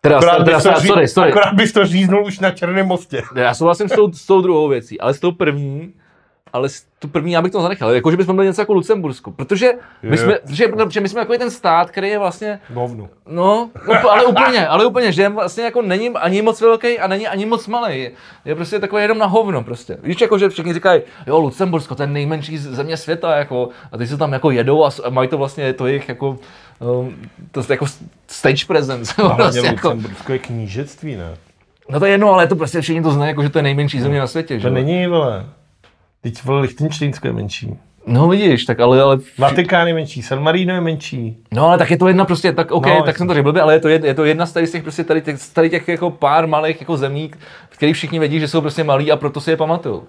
Teda, 0.00 0.16
Akorát 0.16 0.44
teda, 0.44 0.56
bys, 0.56 0.62
to 0.64 0.80
sorry, 0.86 1.08
sorry. 1.08 1.30
akorát 1.30 1.54
bys 1.54 1.72
to 1.72 1.86
říznul 1.86 2.24
už 2.26 2.38
na 2.40 2.50
Černém 2.50 2.86
mostě. 2.86 3.22
Já 3.34 3.54
souhlasím 3.54 3.88
s 3.88 3.92
tou, 3.92 4.12
s 4.12 4.26
tou 4.26 4.40
druhou 4.42 4.68
věcí, 4.68 5.00
ale 5.00 5.14
s 5.14 5.20
tou 5.20 5.32
první 5.32 5.94
ale 6.56 6.68
tu 6.98 7.08
první 7.08 7.32
já 7.32 7.42
bych 7.42 7.52
to 7.52 7.62
zanechal. 7.62 7.90
Jako, 7.90 8.10
že 8.10 8.16
bychom 8.16 8.36
byli 8.36 8.48
něco 8.48 8.62
jako 8.62 8.72
Lucembursko. 8.72 9.30
Protože 9.30 9.72
my 10.02 10.18
jsme, 10.18 10.34
protože, 10.34 10.68
protože 10.68 11.00
my 11.00 11.08
jsme 11.08 11.20
takový 11.20 11.38
ten 11.38 11.50
stát, 11.50 11.90
který 11.90 12.08
je 12.08 12.18
vlastně, 12.18 12.60
Hovnu. 12.74 13.08
no, 13.28 13.70
ale 14.10 14.24
úplně, 14.24 14.66
ale 14.66 14.86
úplně, 14.86 15.12
že 15.12 15.28
vlastně 15.28 15.64
jako 15.64 15.82
není 15.82 16.10
ani 16.10 16.42
moc 16.42 16.60
velký 16.60 16.98
a 16.98 17.06
není 17.06 17.28
ani 17.28 17.46
moc 17.46 17.66
malý. 17.66 18.10
Je 18.44 18.54
prostě 18.54 18.78
takový 18.78 19.02
jenom 19.02 19.18
na 19.18 19.26
hovno 19.26 19.62
prostě. 19.62 19.98
Víš, 20.02 20.20
jako, 20.20 20.38
že 20.38 20.48
všichni 20.48 20.74
říkají, 20.74 21.02
jo, 21.26 21.38
Lucembursko, 21.38 21.94
to 21.94 22.02
je 22.02 22.06
nejmenší 22.06 22.58
země 22.58 22.96
světa, 22.96 23.36
jako, 23.36 23.68
a 23.92 23.98
ty 23.98 24.06
se 24.06 24.16
tam 24.16 24.32
jako 24.32 24.50
jedou 24.50 24.84
a, 24.84 24.90
a 25.04 25.10
mají 25.10 25.28
to 25.28 25.38
vlastně, 25.38 25.72
to 25.72 25.86
jejich 25.86 26.08
jako, 26.08 26.38
um, 27.00 27.16
to 27.50 27.60
je 27.60 27.66
jako 27.70 27.86
stage 28.26 28.66
presence. 28.66 29.14
Hlavně 29.22 29.36
vlastně, 29.36 29.68
jako, 29.68 29.88
Lucembursko 29.88 30.32
je 30.32 30.38
knížectví, 30.38 31.16
ne? 31.16 31.36
no 31.88 31.98
to 31.98 32.06
je 32.06 32.12
jedno, 32.12 32.32
ale 32.32 32.46
to 32.46 32.56
prostě 32.56 32.80
všichni 32.80 33.02
to 33.02 33.10
znají, 33.10 33.28
jako, 33.28 33.42
že 33.42 33.48
to 33.48 33.58
je 33.58 33.62
nejmenší 33.62 34.00
země 34.00 34.18
na 34.18 34.26
světě. 34.26 34.54
To 34.54 34.60
že? 34.60 34.70
není, 34.70 35.06
vole. 35.06 35.46
Teď, 36.26 36.44
vole, 36.44 36.60
Lichtenštejnsko 36.60 37.26
je 37.26 37.32
menší. 37.32 37.76
No 38.06 38.28
vidíš, 38.28 38.64
tak 38.64 38.80
ale, 38.80 39.02
ale 39.02 39.18
Vatikán 39.38 39.88
je 39.88 39.94
menší, 39.94 40.22
San 40.22 40.42
Marino 40.42 40.74
je 40.74 40.80
menší. 40.80 41.36
No 41.52 41.66
ale 41.68 41.78
tak 41.78 41.90
je 41.90 41.96
to 41.96 42.08
jedna 42.08 42.24
prostě, 42.24 42.52
tak 42.52 42.70
OK, 42.70 42.86
No, 42.86 42.92
tak 42.92 43.06
jasně. 43.06 43.18
jsem 43.18 43.28
to 43.28 43.34
řekl 43.34 43.42
blbě, 43.44 43.62
ale 43.62 43.74
je 43.74 43.80
to, 43.80 43.88
jed, 43.88 44.04
je 44.04 44.14
to 44.14 44.24
jedna 44.24 44.46
z 44.46 44.52
tady 44.52 44.66
z 44.66 44.72
těch, 44.72 44.82
prostě 44.82 45.04
tady 45.04 45.20
těch, 45.22 45.36
tady 45.52 45.70
těch 45.70 45.88
jako 45.88 46.10
pár 46.10 46.46
malých 46.46 46.80
jako 46.80 46.96
zemí, 46.96 47.30
který 47.68 47.92
všichni 47.92 48.18
vědí, 48.18 48.40
že 48.40 48.48
jsou 48.48 48.60
prostě 48.60 48.84
malí 48.84 49.12
a 49.12 49.16
proto 49.16 49.40
si 49.40 49.50
je 49.50 49.56
pamatujou. 49.56 50.02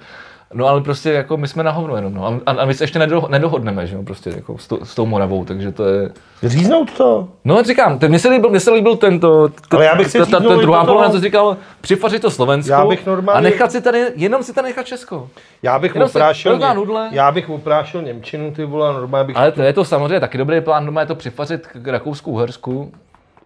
No 0.54 0.68
ale 0.68 0.82
prostě 0.82 1.12
jako 1.12 1.38
my 1.38 1.48
jsme 1.48 1.64
na 1.64 1.72
hovno 1.72 1.96
jenom, 1.96 2.14
no. 2.14 2.40
A, 2.46 2.52
a 2.52 2.66
my 2.66 2.74
se 2.74 2.84
ještě 2.84 3.00
nedo, 3.00 3.28
nedohodneme, 3.30 3.88
že 3.88 3.96
jo, 3.96 4.04
prostě 4.04 4.30
jako 4.30 4.58
s, 4.58 4.68
to, 4.68 4.86
s 4.86 4.96
tou 4.96 5.06
Moravou, 5.06 5.46
takže 5.46 5.72
to 5.72 5.86
je... 5.86 6.12
Říznout 6.44 6.92
to. 6.98 7.28
No 7.46 7.64
říkám, 7.64 8.00
ten, 8.00 8.10
mně 8.10 8.20
se 8.20 8.30
líbil, 8.30 8.50
mně 8.50 8.60
se 8.60 8.72
líbil 8.72 8.96
tento, 8.96 9.48
t, 9.48 9.54
Ale 9.72 9.86
já 9.86 9.96
bych 9.96 10.12
si 10.12 10.18
ta, 10.20 10.26
ta, 10.26 10.40
ta 10.40 10.56
druhá 10.56 10.86
polovina, 10.86 11.10
co 11.12 11.20
říkal, 11.20 11.58
přifařit 11.82 12.22
to 12.22 12.32
Slovensko 12.32 12.72
Já 12.72 12.86
bych 12.86 13.06
normálně- 13.06 13.38
a 13.38 13.42
nechat 13.52 13.72
si 13.72 13.82
tady, 13.82 14.06
jenom 14.16 14.44
si 14.44 14.54
tady 14.54 14.68
nechat 14.68 14.86
Česko. 14.86 15.30
Já 15.64 15.80
bych 15.80 15.96
Jenom 15.96 16.10
oprášil, 16.10 16.58
Ně- 16.60 16.74
nudle. 16.74 17.08
já 17.12 17.32
bych 17.32 17.50
oprášil 17.50 18.02
Němčinu, 18.02 18.52
ty 18.52 18.66
vole, 18.66 18.94
normálně 18.94 19.28
bych, 19.28 19.38
Ale 19.38 19.52
to 19.52 19.62
je 19.62 19.74
to 19.74 19.86
samozřejmě 19.86 20.20
taky 20.20 20.38
dobrý 20.38 20.62
plán, 20.62 20.86
doma 20.86 21.02
je 21.02 21.08
to 21.08 21.16
přifařit 21.16 21.68
k 21.68 21.88
Rakousku, 21.88 22.32
Uhersku, 22.32 22.92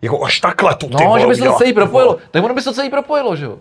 jako 0.01 0.23
až 0.25 0.39
takhle 0.39 0.75
tu, 0.75 0.87
ty 0.87 1.03
No, 1.03 1.07
vole, 1.09 1.19
že 1.19 1.27
by 1.27 1.35
se 1.35 1.43
to 1.43 1.53
celý 1.53 1.73
propojilo. 1.73 2.17
Tak 2.31 2.43
ono 2.43 2.53
by 2.53 2.61
se 2.61 2.69
to 2.69 2.73
celý 2.73 2.89
propojilo, 2.89 3.35
že 3.35 3.45
jo? 3.45 3.57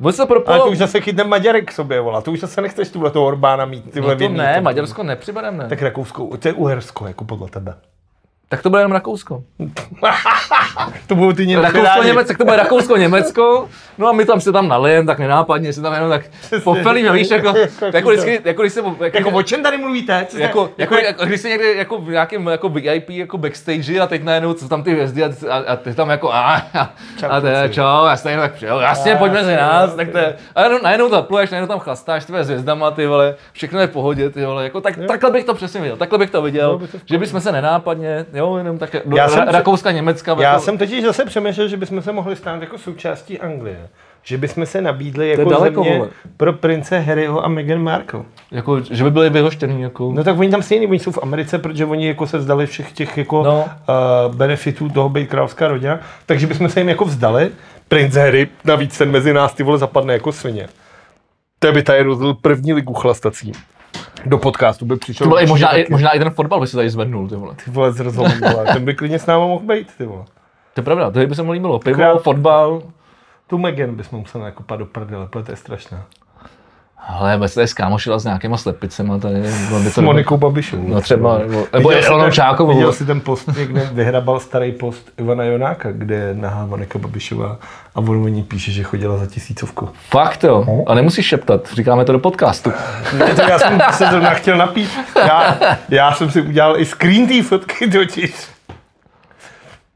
Ono 0.00 0.12
se 0.12 0.26
to 0.26 0.48
Ale 0.48 0.58
to 0.58 0.66
už 0.66 0.78
zase 0.78 1.00
chytne 1.00 1.24
Maďarek 1.24 1.68
k 1.68 1.72
sobě, 1.72 2.00
vole. 2.00 2.22
To 2.22 2.32
už 2.32 2.40
zase 2.40 2.60
nechceš 2.60 2.88
tuhle 2.90 3.10
toho 3.10 3.26
Orbána 3.26 3.64
mít, 3.64 3.90
ty 3.92 4.00
vole, 4.00 4.12
no 4.12 4.14
to 4.14 4.18
vědný, 4.18 4.38
ne, 4.38 4.54
to- 4.56 4.62
Maďarsko 4.62 5.02
nepřibereme, 5.02 5.62
ne. 5.62 5.68
Tak 5.68 5.82
Rakousko, 5.82 6.36
to 6.36 6.48
je 6.48 6.54
Uhersko, 6.54 7.06
jako 7.06 7.24
podle 7.24 7.48
tebe. 7.48 7.74
Tak 8.48 8.62
to 8.62 8.70
bude 8.70 8.80
jenom 8.82 8.92
Rakousko. 8.92 9.42
To 11.06 11.14
budou 11.14 11.32
ty 11.32 11.56
Rakousko. 11.56 12.02
Německo, 12.02 12.28
tak 12.28 12.38
to 12.38 12.44
bude 12.44 12.56
Rakousko, 12.56 12.96
Německo, 12.96 13.68
no 13.98 14.08
a 14.08 14.12
my 14.12 14.24
tam 14.24 14.40
se 14.40 14.52
tam 14.52 14.68
nalijem, 14.68 15.06
tak 15.06 15.18
nenápadně, 15.18 15.72
si 15.72 15.82
tam 15.82 15.92
jenom 15.92 16.10
tak 16.10 16.22
pofelíme, 16.64 17.12
víš, 17.12 17.30
jako, 17.30 17.54
jako, 17.92 18.08
vždycky, 18.08 18.40
jako 18.44 18.62
když 18.62 18.72
se, 18.72 18.80
jako, 19.00 19.16
Jako 19.18 19.30
o 19.30 19.42
čem 19.42 19.62
tady 19.62 19.78
mluvíte? 19.78 20.26
Co 20.28 20.36
jste- 20.36 20.42
jako, 20.42 20.70
jako, 20.78 20.94
jako, 20.94 21.24
když 21.26 21.40
jsi 21.40 21.48
někde 21.48 21.74
jako 21.74 21.98
v 21.98 22.08
nějakém 22.08 22.46
jako 22.46 22.68
VIP 22.68 23.10
jako 23.10 23.38
backstage 23.38 24.00
a 24.00 24.06
teď 24.06 24.22
najednou 24.24 24.54
jsou 24.54 24.68
tam 24.68 24.82
ty 24.82 24.92
hvězdy 24.92 25.24
a, 25.24 25.30
a, 25.50 25.56
a 25.56 25.76
ty 25.76 25.94
tam 25.94 26.10
jako 26.10 26.32
a, 26.32 26.40
a, 26.74 26.90
a 27.28 27.40
to 27.40 27.46
je 27.46 27.60
kluci. 27.60 27.74
čau, 27.74 28.06
já 28.06 28.16
stejně 28.16 28.38
tak 28.40 28.52
přijel, 28.54 28.80
jasně, 28.80 29.16
pojď 29.16 29.32
mezi 29.32 29.56
nás, 29.56 29.94
tak 29.94 30.08
to 30.08 30.18
je, 30.18 30.36
a 30.54 30.60
najednou, 30.60 30.78
najednou 30.82 31.08
zapluješ, 31.08 31.50
najednou 31.50 31.68
tam 31.68 31.78
chlastáš 31.78 32.24
ty 32.24 32.32
s 32.32 32.46
hvězdama, 32.46 32.90
ty 32.90 33.06
vole, 33.06 33.34
všechno 33.52 33.80
je 33.80 33.86
v 33.86 33.90
pohodě, 33.90 34.30
ty 34.30 34.44
vole, 34.44 34.64
jako 34.64 34.80
tak, 34.80 34.98
takhle 35.08 35.30
bych 35.30 35.44
to 35.44 35.54
přesně 35.54 35.80
viděl, 35.80 35.96
takhle 35.96 36.18
bych 36.18 36.30
to 36.30 36.42
viděl, 36.42 36.80
že 37.04 37.18
bychom 37.18 37.40
se 37.40 37.52
nenápadně, 37.52 38.26
jo, 38.34 38.56
jenom 38.56 38.78
tak, 38.78 38.96
do, 39.04 39.16
Já 39.16 39.28
jsem 39.28 39.42
Ra- 39.42 39.46
se- 39.46 39.52
Rakouska, 39.52 39.90
Německa, 39.90 40.36
Já 40.40 40.50
jako, 40.50 40.62
jsem 40.64 40.78
totiž 40.78 41.04
zase 41.04 41.24
přemýšlel, 41.24 41.68
že 41.68 41.76
bychom 41.76 42.02
se 42.02 42.12
mohli 42.12 42.36
stát 42.36 42.60
jako 42.60 42.78
součástí 42.78 43.40
Anglie. 43.40 43.88
Že 44.26 44.38
bychom 44.38 44.66
se 44.66 44.80
nabídli 44.82 45.30
jako 45.30 45.50
daleko, 45.50 45.82
země 45.84 45.98
vole. 45.98 46.10
pro 46.36 46.52
prince 46.52 46.98
Harryho 46.98 47.44
a 47.44 47.48
Meghan 47.48 47.82
Markle. 47.82 48.20
jako, 48.50 48.80
že 48.80 49.04
by 49.04 49.10
byli 49.10 49.30
vyhoštěný, 49.30 49.82
jako, 49.82 50.12
No 50.12 50.24
tak 50.24 50.38
oni 50.38 50.50
tam 50.50 50.62
stejně, 50.62 50.88
oni 50.88 50.98
jsou 50.98 51.10
v 51.12 51.18
Americe, 51.22 51.58
protože 51.58 51.84
oni 51.84 52.06
jako 52.08 52.26
se 52.26 52.38
vzdali 52.38 52.66
všech 52.66 52.92
těch 52.92 53.18
jako 53.18 53.42
No. 53.42 53.64
uh, 54.28 54.34
benefitů 54.34 54.88
toho 54.88 55.08
být 55.08 55.28
královská 55.30 55.68
rodina, 55.68 56.00
takže 56.26 56.46
bychom 56.46 56.68
se 56.68 56.80
jim 56.80 56.88
jako 56.88 57.04
vzdali. 57.04 57.50
Prince 57.88 58.20
Harry, 58.20 58.48
navíc 58.64 58.98
ten 58.98 59.10
mezi 59.10 59.32
nás 59.32 59.54
ty 59.54 59.62
vole 59.62 59.78
zapadne 59.78 60.12
jako 60.12 60.32
svině. 60.32 60.68
To 61.58 61.72
by 61.72 61.82
tady 61.82 62.02
rozdělil 62.02 62.34
první 62.34 62.72
ligu 62.72 62.94
chlastací. 62.94 63.52
Do 64.26 64.38
podcastu 64.38 64.86
by 64.86 64.96
přišel. 64.96 65.24
ty 65.24 65.28
vole, 65.30 65.46
možná, 65.46 65.76
i, 65.76 65.86
možná 65.90 66.10
i 66.10 66.18
ten 66.18 66.30
fotbal 66.30 66.60
by 66.60 66.66
se 66.66 66.76
tady 66.76 66.90
zvednul, 66.90 67.28
ty 67.28 67.36
vole. 67.36 67.54
Ty 67.64 67.70
vole 67.70 67.92
z 67.92 68.00
rozhovoru, 68.00 68.34
vole. 68.52 68.64
Ten 68.72 68.84
by 68.84 68.94
klidně 68.94 69.18
s 69.18 69.26
náma 69.26 69.46
mohl 69.46 69.66
být, 69.66 69.88
ty 69.98 70.06
vole. 70.06 70.24
To 70.74 70.80
je 70.80 70.84
pravda, 70.84 71.10
to 71.10 71.26
by 71.26 71.34
se 71.34 71.42
mu 71.42 71.52
líbilo, 71.52 71.78
pivo, 71.78 71.96
Král- 72.00 72.18
fotbal, 72.18 72.82
Tu 73.46 73.58
Megan 73.58 73.94
bychom 73.94 74.18
museli 74.18 74.44
nakopat 74.44 74.78
do 74.78 74.86
prdele, 74.86 75.28
to 75.28 75.44
je 75.48 75.56
strašná. 75.56 76.06
Ale 77.08 77.38
bez 77.38 77.54
tady 77.54 77.68
skámošila 77.68 78.18
s 78.18 78.24
nějakýma 78.24 78.56
slepicema, 78.56 79.18
tady 79.18 79.34
by 79.82 79.90
S 79.90 79.94
to 79.94 80.02
Monikou 80.02 80.36
Babišovou. 80.36 80.88
No 80.88 81.00
třeba, 81.00 81.38
nebo, 81.38 81.66
nebo 81.72 81.90
ten- 81.90 82.32
Čákovou. 82.32 82.74
Viděl 82.74 82.92
jsi 82.92 83.06
ten 83.06 83.20
post, 83.20 83.48
někde 83.58 83.88
vyhrabal 83.92 84.40
starý 84.40 84.72
post 84.72 85.10
Ivana 85.18 85.44
Jonáka, 85.44 85.92
kde 85.92 86.14
je 86.14 86.34
nahá 86.34 86.66
Monika 86.66 86.98
Babišová 86.98 87.58
a 87.94 87.98
on 87.98 88.24
o 88.24 88.28
ní 88.28 88.42
píše, 88.42 88.72
že 88.72 88.82
chodila 88.82 89.16
za 89.18 89.26
tisícovku. 89.26 89.88
Fakt 90.10 90.44
jo, 90.44 90.84
a 90.86 90.94
nemusíš 90.94 91.26
šeptat, 91.26 91.68
říkáme 91.72 92.04
to 92.04 92.12
do 92.12 92.18
podcastu. 92.18 92.72
Ne, 93.18 93.34
to 93.34 93.42
já 93.42 93.58
jsem 93.58 93.80
se 93.92 94.06
zrovna 94.06 94.30
chtěl 94.30 94.56
napít. 94.56 94.90
Já, 95.16 95.56
já 95.88 96.12
jsem 96.14 96.30
si 96.30 96.42
udělal 96.42 96.80
i 96.80 96.84
screen 96.84 97.26
té 97.28 97.42
fotky 97.42 97.90
totiž. 97.90 98.34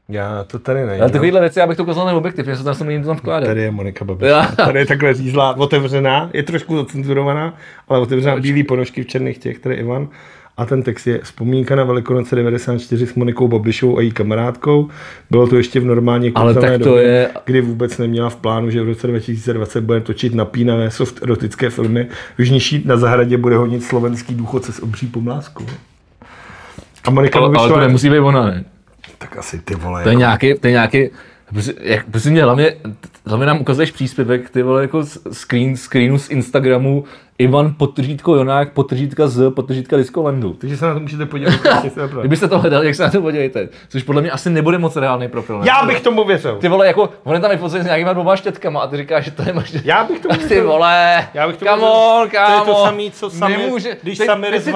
Já 0.09 0.43
to 0.43 0.59
tady 0.59 0.85
najdu. 0.85 1.01
Ale 1.03 1.11
takovýhle 1.11 1.39
věci, 1.41 1.59
já 1.59 1.67
bych 1.67 1.77
to 1.77 1.83
ukázal 1.83 2.05
na 2.05 2.13
objektiv, 2.13 2.45
že 2.45 2.55
se 2.55 2.63
tam 2.63 2.75
jsem 2.75 3.03
tam 3.03 3.15
vkládat. 3.15 3.45
Tady 3.47 3.61
je 3.61 3.71
Monika 3.71 4.05
Babišová. 4.05 4.45
Tady 4.47 4.79
je 4.79 4.85
takhle 4.85 5.13
řízlá, 5.13 5.57
otevřená, 5.57 6.29
je 6.33 6.43
trošku 6.43 6.77
zacenzurovaná, 6.77 7.53
ale 7.87 7.99
otevřená 7.99 8.35
bílý 8.37 8.63
ponožky 8.63 9.03
v 9.03 9.07
černých 9.07 9.37
těch, 9.37 9.59
tady 9.59 9.75
je 9.75 9.79
Ivan. 9.81 10.07
A 10.57 10.65
ten 10.65 10.83
text 10.83 11.07
je 11.07 11.19
vzpomínka 11.23 11.75
na 11.75 11.83
Velikonoce 11.83 12.35
94 12.35 13.07
s 13.07 13.13
Monikou 13.15 13.47
Babišovou 13.47 13.97
a 13.97 14.01
její 14.01 14.11
kamarádkou. 14.11 14.89
Bylo 15.31 15.47
to 15.47 15.55
ještě 15.57 15.79
v 15.79 15.85
normálně 15.85 16.31
Ale 16.35 16.53
tak 16.53 16.71
to 16.71 16.77
době, 16.77 17.03
je- 17.03 17.29
kdy 17.45 17.61
vůbec 17.61 17.97
neměla 17.97 18.29
v 18.29 18.35
plánu, 18.35 18.69
že 18.69 18.81
v 18.81 18.85
roce 18.85 19.07
2020 19.07 19.81
bude 19.83 20.01
točit 20.01 20.35
napínavé 20.35 20.91
soft 20.91 21.23
erotické 21.23 21.69
filmy. 21.69 22.07
V 22.37 22.41
Žniší 22.43 22.83
na 22.85 22.97
zahradě 22.97 23.37
bude 23.37 23.55
honit 23.57 23.83
slovenský 23.83 24.35
důchodce 24.35 24.71
s 24.71 24.83
obří 24.83 25.07
pomláskou. 25.07 25.65
A 27.03 27.09
Monika 27.09 27.39
Ale, 27.39 27.45
ale 27.47 27.53
to 27.55 27.59
Babišová, 27.59 27.81
nemusí 27.81 28.09
být 28.09 28.19
ona, 28.19 28.45
ne? 28.45 28.63
Tak 29.19 29.37
asi 29.37 29.59
ty 29.59 29.75
vole. 29.75 30.03
To 30.03 30.09
je 30.09 30.13
jako- 30.13 30.19
nějaký, 30.19 30.53
to 30.53 30.67
je 30.67 30.71
nějaký, 30.71 31.09
jak, 31.79 32.05
prostě 32.05 32.29
mě 32.29 32.43
hlavně, 32.43 32.75
hlavně 33.25 33.45
nám 33.45 33.61
ukazuješ 33.61 33.91
příspěvek, 33.91 34.49
ty 34.49 34.61
vole, 34.63 34.81
jako 34.81 35.03
z- 35.03 35.17
screen, 35.31 35.77
screenu 35.77 36.19
z 36.19 36.29
Instagramu, 36.29 37.03
Ivan 37.39 37.73
potržítko 37.77 38.35
Jonák, 38.35 38.73
potržítka 38.73 39.27
z, 39.27 39.51
potržítka 39.51 39.97
Discolandu. 39.97 40.53
Takže 40.53 40.77
se 40.77 40.85
na 40.85 40.93
to 40.93 40.99
můžete 40.99 41.25
podívat. 41.25 41.51
se. 41.93 42.09
Kdybyste 42.19 42.47
to 42.47 42.59
hledali, 42.59 42.85
jak 42.85 42.95
se 42.95 43.03
na 43.03 43.09
to 43.09 43.21
podívejte. 43.21 43.69
Což 43.89 44.03
podle 44.03 44.21
mě 44.21 44.31
asi 44.31 44.49
nebude 44.49 44.77
moc 44.77 44.95
reálný 44.95 45.27
profil. 45.27 45.59
ne? 45.59 45.67
Já 45.67 45.85
bych 45.85 46.01
tomu 46.01 46.23
věřil. 46.23 46.55
Ty 46.55 46.67
vole, 46.67 46.87
jako, 46.87 47.09
on 47.23 47.33
je 47.35 47.39
tam 47.41 47.51
vyfocený 47.51 47.81
s 47.83 47.85
nějakýma 47.85 48.13
dvoma 48.13 48.35
štětkama 48.35 48.79
a 48.81 48.87
ty 48.87 48.97
říkáš, 48.97 49.25
že 49.25 49.31
to 49.31 49.41
je 49.47 49.53
možná... 49.53 49.81
Já 49.83 50.03
bych 50.03 50.19
tomu 50.19 50.35
Ty 50.39 50.45
věřil. 50.47 50.67
vole, 50.67 51.27
Já 51.33 51.47
bych 51.47 51.57
tomu 51.57 51.71
věřil. 51.71 51.87
on, 51.87 52.29
To 52.29 52.37
je 52.37 52.61
to 52.65 52.85
samý, 52.85 53.11
co 53.11 53.27
Samir- 53.29 53.57
Nemůže. 53.57 53.97
když 54.03 54.17
teď, 54.17 54.27
Samir 54.27 54.51
teď 54.51 54.63
si- 54.63 54.73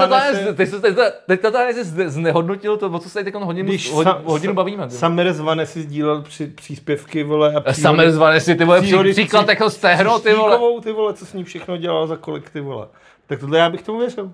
teď, 0.55 0.69
teď, 0.81 0.97
teď 1.27 1.41
to 1.41 1.51
tady 1.51 1.73
znehodnotil 2.05 2.77
to, 2.77 2.89
o 2.89 2.99
co 2.99 3.07
se 3.09 3.13
tady 3.13 3.31
teď 3.31 3.41
hodinu, 3.41 3.69
Když 3.69 3.91
hodinu, 3.91 4.15
hodinu 4.25 4.53
bavíme. 4.53 4.87
ty. 4.87 4.93
Samir 4.93 5.33
Zvane 5.33 5.65
si 5.65 5.81
sdílel 5.81 6.21
při, 6.21 6.47
příspěvky, 6.47 7.23
vole, 7.23 7.53
a 7.55 7.59
příhody- 7.59 7.81
Samer 7.81 8.11
zvane 8.11 8.39
si, 8.39 8.55
ty 8.55 8.65
vole, 8.65 8.81
příklad 9.11 9.49
jako 9.49 9.69
stehno, 9.69 10.19
ty 10.19 10.33
vole. 10.33 10.59
Ty 10.83 10.91
vole, 10.91 11.13
co 11.13 11.25
s 11.25 11.33
ní 11.33 11.43
všechno 11.43 11.77
dělal 11.77 12.07
za 12.07 12.15
kolik, 12.15 12.49
ty 12.53 12.61
vole. 12.61 12.87
Tak 13.27 13.39
tohle 13.39 13.57
já 13.59 13.69
bych 13.69 13.81
tomu 13.81 13.99
věřil. 13.99 14.31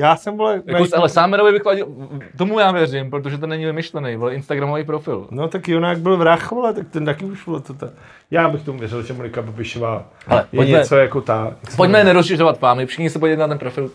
Já 0.00 0.16
jsem, 0.16 0.36
vole, 0.36 0.62
Jako, 0.66 0.82
na- 0.82 0.86
ale 0.96 1.08
Samerovi 1.08 1.52
bych 1.52 1.64
vadil, 1.64 1.86
tomu 2.36 2.58
já 2.58 2.72
věřím, 2.72 3.10
protože 3.10 3.38
to 3.38 3.46
není 3.46 3.64
vymyšlený, 3.64 4.16
vole, 4.16 4.34
Instagramový 4.34 4.84
profil. 4.84 5.26
No 5.30 5.48
tak 5.48 5.68
Jonák 5.68 5.98
byl 5.98 6.16
vrah, 6.16 6.50
vole, 6.50 6.74
tak 6.74 6.88
ten 6.90 7.04
taky 7.04 7.24
už, 7.24 7.46
vole, 7.46 7.60
to 7.60 7.74
ta... 7.74 7.90
Já 8.30 8.48
bych 8.48 8.62
tomu 8.62 8.78
věřil, 8.78 9.02
že 9.02 9.12
Monika 9.12 9.42
Babišová 9.42 10.04
Ale 10.28 10.40
je 10.52 10.56
pojďme- 10.56 10.78
něco 10.78 10.96
jako 10.96 11.20
ta. 11.20 11.52
Pojďme 11.76 12.04
nerozšiřovat 12.04 12.58
fámy, 12.58 12.86
všichni 12.86 13.10
se 13.10 13.18
podívejte 13.18 13.40
na 13.40 13.48
ten 13.48 13.58
profil. 13.58 13.90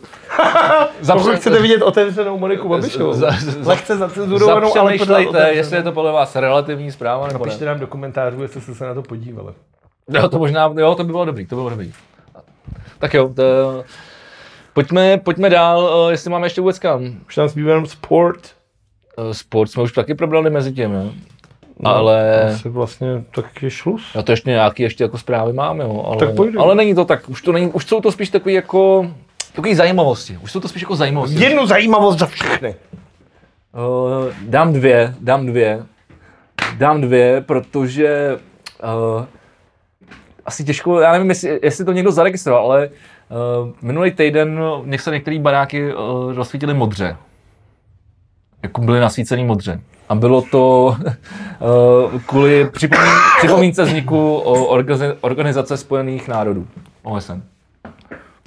Pokud 1.13 1.35
chcete 1.35 1.61
vidět 1.61 1.81
otevřenou 1.81 2.37
Moniku 2.39 2.69
Babišovou, 2.69 3.13
za- 3.13 3.31
za- 3.31 3.69
lehce 3.69 3.97
zacenzurovanou, 3.97 4.77
ale 4.77 4.97
pořád 4.97 5.19
jestli 5.47 5.77
je 5.77 5.83
to 5.83 5.91
podle 5.91 6.11
vás 6.11 6.35
relativní 6.35 6.91
zpráva 6.91 7.27
nebo 7.27 7.39
ne. 7.39 7.49
Napište 7.49 7.65
nám 7.65 7.79
do 7.79 7.87
komentářů, 7.87 8.41
jestli 8.41 8.61
jste 8.61 8.75
se 8.75 8.85
na 8.85 8.93
to 8.93 9.01
podívali. 9.01 9.53
Jo, 10.09 10.29
to 10.29 10.39
možná, 10.39 10.73
jo, 10.77 10.95
to 10.95 11.03
by 11.03 11.11
bylo 11.11 11.25
dobrý, 11.25 11.45
to 11.45 11.55
by 11.55 11.59
bylo 11.59 11.69
dobrý. 11.69 11.93
Tak 13.03 13.13
jo, 13.13 13.33
to, 13.35 13.83
pojďme, 14.73 15.17
pojďme 15.17 15.49
dál, 15.49 16.07
eh, 16.07 16.11
jestli 16.11 16.29
máme 16.29 16.45
ještě 16.45 16.61
vůbec 16.61 16.79
kam. 16.79 17.15
Už 17.27 17.37
nám 17.37 17.47
zbývá 17.47 17.69
jenom 17.69 17.85
sport. 17.85 18.39
Eh, 19.17 19.33
Sport 19.33 19.71
jsme 19.71 19.83
už 19.83 19.91
taky 19.91 20.15
probrali 20.15 20.49
mezi 20.49 20.73
tím, 20.73 20.91
jo. 20.93 21.11
No, 21.79 21.95
Ale 21.95 22.43
Asi 22.43 22.69
vlastně 22.69 23.23
tak 23.35 23.63
je 23.63 23.69
šlus. 23.69 24.11
já 24.15 24.21
to 24.23 24.31
ještě 24.31 24.49
nějaký 24.49 24.83
ještě 24.83 25.03
jako 25.03 25.17
zprávy 25.17 25.53
mám, 25.53 25.79
jo. 25.79 26.03
Ale, 26.07 26.17
Tak 26.17 26.29
ale 26.57 26.75
není 26.75 26.95
to 26.95 27.05
tak, 27.05 27.29
už 27.29 27.41
to 27.41 27.51
není, 27.51 27.71
už 27.71 27.85
jsou 27.85 28.01
to 28.01 28.11
spíš 28.11 28.29
takový 28.29 28.53
jako, 28.53 29.11
takový 29.55 29.75
zajímavosti. 29.75 30.37
Už 30.43 30.51
jsou 30.51 30.59
to 30.59 30.67
spíš 30.67 30.81
jako 30.81 30.95
zajímavosti. 30.95 31.43
Jednu 31.43 31.65
zajímavost 31.65 32.19
za 32.19 32.25
všechny. 32.25 32.75
Uh, 33.73 34.33
dám 34.41 34.73
dvě, 34.73 35.15
dám 35.19 35.45
dvě. 35.45 35.85
Dám 36.77 37.01
dvě, 37.01 37.41
protože 37.41 38.39
uh, 39.17 39.25
asi 40.45 40.63
těžko, 40.63 40.99
já 40.99 41.11
nevím, 41.11 41.29
jestli, 41.29 41.59
jestli 41.63 41.85
to 41.85 41.91
někdo 41.91 42.11
zaregistroval, 42.11 42.65
ale 42.65 42.89
Uh, 43.33 43.69
minulý 43.81 44.11
týden 44.11 44.59
něk 44.85 45.01
se 45.01 45.11
některé 45.11 45.39
baráky 45.39 45.95
uh, 45.95 46.33
rozsvítily 46.33 46.73
modře. 46.73 47.17
Jako 48.63 48.81
byly 48.81 48.99
nasvícený 48.99 49.45
modře. 49.45 49.81
A 50.09 50.15
bylo 50.15 50.41
to 50.41 50.95
uh, 52.13 52.21
kvůli 52.25 52.69
připomín, 52.69 53.09
připomínce 53.37 53.83
vzniku 53.83 54.35
Organizace 55.21 55.77
spojených 55.77 56.27
národů. 56.27 56.67
OSN. 57.03 57.41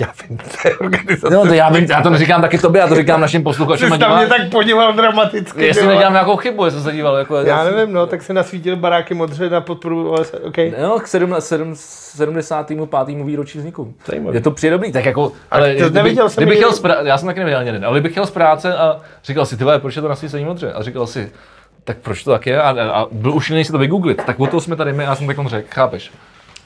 Já 0.00 0.12
vím, 0.28 0.38
to 0.38 0.68
je 0.68 0.76
organizace. 0.78 1.34
No, 1.34 1.46
to 1.46 1.54
já, 1.54 1.70
vím, 1.70 1.84
já 1.84 2.02
to 2.02 2.10
neříkám 2.10 2.40
taky 2.40 2.58
tobě, 2.58 2.80
já 2.80 2.88
to 2.88 2.94
říkám 2.94 3.20
našim 3.20 3.42
posluchačům. 3.42 3.88
jsi 3.88 3.94
a 3.94 3.98
tam 3.98 4.16
mě 4.16 4.26
tak 4.26 4.50
podíval 4.50 4.92
dramaticky. 4.92 5.64
Jestli 5.64 5.82
vole. 5.82 5.94
nedělám 5.94 6.12
nějakou 6.12 6.36
chybu, 6.36 6.64
jestli 6.64 6.80
se 6.80 6.92
díval. 6.92 7.16
Jako, 7.16 7.36
Já 7.36 7.64
nevím, 7.64 7.94
no, 7.94 8.06
tak 8.06 8.22
se 8.22 8.32
nasvítil 8.32 8.76
baráky 8.76 9.14
modře 9.14 9.50
na 9.50 9.60
podporu 9.60 10.10
OSN, 10.10 10.36
OK. 10.44 10.56
No, 10.82 10.98
k 10.98 11.06
7, 11.06 11.34
7, 11.38 11.72
75. 11.74 13.24
výročí 13.24 13.58
vzniku. 13.58 13.94
Zajímavý. 14.06 14.36
Je 14.36 14.40
to 14.40 14.50
přijde 14.50 14.78
tak 14.92 15.04
jako, 15.04 15.32
ale 15.50 15.74
to 15.74 15.90
neviděl 15.90 16.28
jsem 16.28 16.42
kdybych 16.42 16.58
chtěl 16.58 16.72
z 16.72 16.82
prá- 16.82 17.04
já 17.06 17.18
jsem 17.18 17.26
taky 17.26 17.38
neviděl 17.38 17.58
ani 17.58 17.68
jeden, 17.68 17.84
ale 17.84 17.94
kdybych 17.94 18.12
chtěl 18.12 18.26
z 18.26 18.30
práce 18.30 18.76
a 18.76 19.00
říkal 19.24 19.46
si, 19.46 19.56
ty 19.56 19.64
vole, 19.64 19.78
proč 19.78 19.96
je 19.96 20.02
to 20.02 20.08
nasvícení 20.08 20.44
modře? 20.44 20.72
A 20.72 20.82
říkal 20.82 21.06
si, 21.06 21.32
tak 21.84 21.96
proč 21.96 22.24
to 22.24 22.30
tak 22.30 22.46
je? 22.46 22.62
A, 22.62 22.70
a, 22.70 22.90
a 23.00 23.06
byl 23.12 23.34
už 23.34 23.52
si 23.64 23.72
to 23.72 23.78
vygooglit, 23.78 24.24
tak 24.24 24.40
o 24.40 24.46
to 24.46 24.60
jsme 24.60 24.76
tady 24.76 24.92
my, 24.92 25.04
já 25.04 25.14
jsem 25.14 25.26
tak 25.26 25.48
řekl, 25.48 25.68
chápeš? 25.70 26.10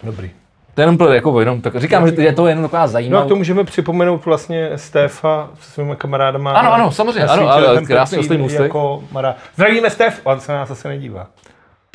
Dobrý. 0.02 0.30
To 0.74 0.80
je 0.80 0.82
jenom, 0.82 0.98
pro- 0.98 1.12
jako, 1.12 1.40
jenom 1.40 1.60
tak, 1.60 1.76
říkám, 1.76 2.08
že 2.08 2.14
je 2.22 2.32
to 2.32 2.46
jenom 2.46 2.64
taková 2.64 2.82
No 2.82 2.88
zajímavá. 2.88 3.24
a 3.24 3.28
to 3.28 3.36
můžeme 3.36 3.64
připomenout 3.64 4.24
vlastně 4.24 4.70
Stefa 4.76 5.48
se 5.60 5.70
svými 5.70 5.96
kamarádama. 5.96 6.52
Ano, 6.52 6.72
ano, 6.72 6.92
samozřejmě, 6.92 7.24
ano, 7.24 7.74
ten 7.74 7.86
krásný 7.86 8.16
Petřín 8.16 8.20
ostrý 8.20 8.38
můstek. 8.38 8.60
Jako 8.62 9.04
Mara. 9.12 9.34
Zdravíme 9.54 9.90
Stef, 9.90 10.20
on 10.24 10.40
se 10.40 10.52
nás 10.52 10.68
zase 10.68 10.88
nedívá. 10.88 11.26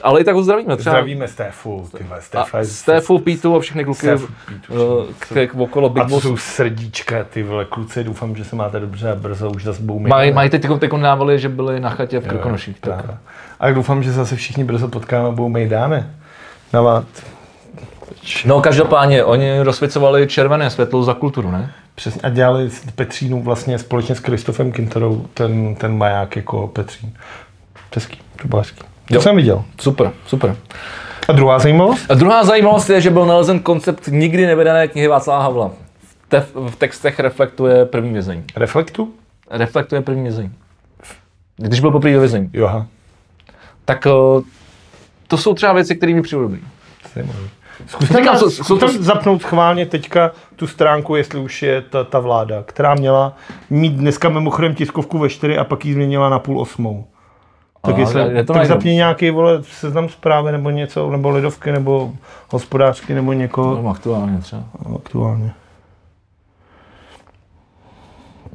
ale 0.03 0.21
i 0.21 0.23
tak 0.23 0.35
ho 0.35 0.43
zdravíme. 0.43 0.77
Třeba 0.77 0.93
Zdravíme 0.93 1.27
Stefu, 1.27 1.89
ty 1.97 2.03
vole, 2.03 2.21
Stefa 2.21 2.59
a. 2.59 2.63
Stefu, 2.63 3.19
Pítu 3.19 3.55
a 3.55 3.59
všechny 3.59 3.85
kluky 3.85 4.07
Pítu, 4.47 5.07
k, 5.19 5.47
k, 5.47 5.55
okolo 5.59 5.89
A 5.89 5.93
Big 5.93 6.03
to 6.03 6.09
Boss. 6.09 6.23
jsou 6.23 6.37
srdíčka, 6.37 7.23
ty 7.23 7.43
vole, 7.43 7.65
kluci, 7.65 8.03
doufám, 8.03 8.35
že 8.35 8.45
se 8.45 8.55
máte 8.55 8.79
dobře 8.79 9.11
a 9.11 9.15
brzo 9.15 9.49
už 9.49 9.63
zase 9.63 9.81
budou. 9.81 9.99
Mají, 9.99 10.31
mají 10.31 10.49
teď 10.49 10.65
teď 10.79 10.91
dávali, 10.91 11.39
že 11.39 11.49
byli 11.49 11.79
na 11.79 11.89
chatě 11.89 12.19
v 12.19 12.27
Krkonoších. 12.27 12.79
Tak. 12.79 13.05
Tak. 13.05 13.15
A 13.59 13.71
doufám, 13.71 14.03
že 14.03 14.11
zase 14.11 14.35
všichni 14.35 14.63
brzo 14.63 14.87
potkáme 14.87 15.27
a 15.27 15.31
budou 15.31 15.49
mít 15.49 15.69
dáme. 15.69 16.09
Navát. 16.73 17.05
No 18.45 18.61
každopádně, 18.61 19.23
oni 19.23 19.61
rozsvěcovali 19.61 20.27
červené 20.27 20.69
světlo 20.69 21.03
za 21.03 21.13
kulturu, 21.13 21.51
ne? 21.51 21.71
Přesně, 21.95 22.21
a 22.21 22.29
dělali 22.29 22.69
s 22.69 22.91
Petřínu 22.95 23.43
vlastně 23.43 23.79
společně 23.79 24.15
s 24.15 24.19
Kristofem 24.19 24.71
Kinterou 24.71 25.25
ten, 25.33 25.75
ten 25.75 25.97
maják 25.97 26.35
jako 26.35 26.67
Petřín. 26.67 27.13
Český, 27.91 28.19
to 28.41 28.47
bylo 28.47 28.61
hezký. 28.61 28.79
To 29.07 29.13
Jo. 29.15 29.21
jsem 29.21 29.35
viděl. 29.35 29.63
Super, 29.79 30.11
super. 30.27 30.55
A 31.27 31.31
druhá 31.31 31.59
zajímavost? 31.59 32.11
A 32.11 32.13
druhá 32.13 32.43
zajímavost 32.43 32.89
je, 32.89 33.01
že 33.01 33.09
byl 33.09 33.25
nalezen 33.25 33.59
koncept 33.59 34.07
nikdy 34.07 34.45
nevydané 34.45 34.87
knihy 34.87 35.07
Václava 35.07 35.43
Havla. 35.43 35.71
V, 36.03 36.29
te, 36.29 36.45
v 36.69 36.75
textech 36.75 37.19
reflektuje 37.19 37.85
první 37.85 38.13
vězení. 38.13 38.43
Reflektu? 38.55 39.13
Reflektuje 39.49 40.01
první 40.01 40.23
vězení. 40.23 40.51
Když 41.57 41.79
byl 41.79 41.91
poprvé 41.91 42.19
vězení. 42.19 42.49
Joha. 42.53 42.87
Tak 43.85 44.07
eh, 44.07 44.41
to 45.27 45.37
jsou 45.37 45.53
třeba 45.53 45.73
věci, 45.73 45.95
které 45.95 46.13
mi 46.13 46.21
přijdou 46.21 46.41
dobrý. 46.41 46.59
Zajímavý. 47.13 47.39
Zkuste, 47.87 48.17
Říkám, 48.17 48.33
nás, 48.33 48.43
jsou- 48.53 48.77
to- 48.77 49.03
zapnout 49.03 49.41
schválně 49.41 49.85
teďka 49.85 50.31
tu 50.55 50.67
stránku, 50.67 51.15
jestli 51.15 51.39
už 51.39 51.63
je 51.63 51.81
ta, 51.81 52.03
ta 52.03 52.19
vláda, 52.19 52.63
která 52.65 52.95
měla 52.95 53.33
mít 53.69 53.93
dneska 53.93 54.29
mimochodem 54.29 54.75
tiskovku 54.75 55.19
ve 55.19 55.29
4 55.29 55.57
a 55.57 55.63
pak 55.63 55.85
ji 55.85 55.93
změnila 55.93 56.29
na 56.29 56.39
půl 56.39 56.61
osmou. 56.61 57.05
Tak, 57.81 57.97
jestli, 57.97 58.21
je 58.21 58.43
to 58.43 58.53
tak 58.53 58.65
zapni 58.65 58.93
nějaký 58.93 59.29
vole, 59.29 59.63
seznam 59.63 60.09
zprávy 60.09 60.51
nebo 60.51 60.69
něco, 60.69 61.11
nebo 61.11 61.29
lidovky, 61.29 61.71
nebo 61.71 62.11
hospodářky, 62.51 63.13
nebo 63.13 63.33
někoho 63.33 63.81
No, 63.83 63.89
aktuálně 63.89 64.37
třeba. 64.37 64.63
aktuálně. 64.95 65.51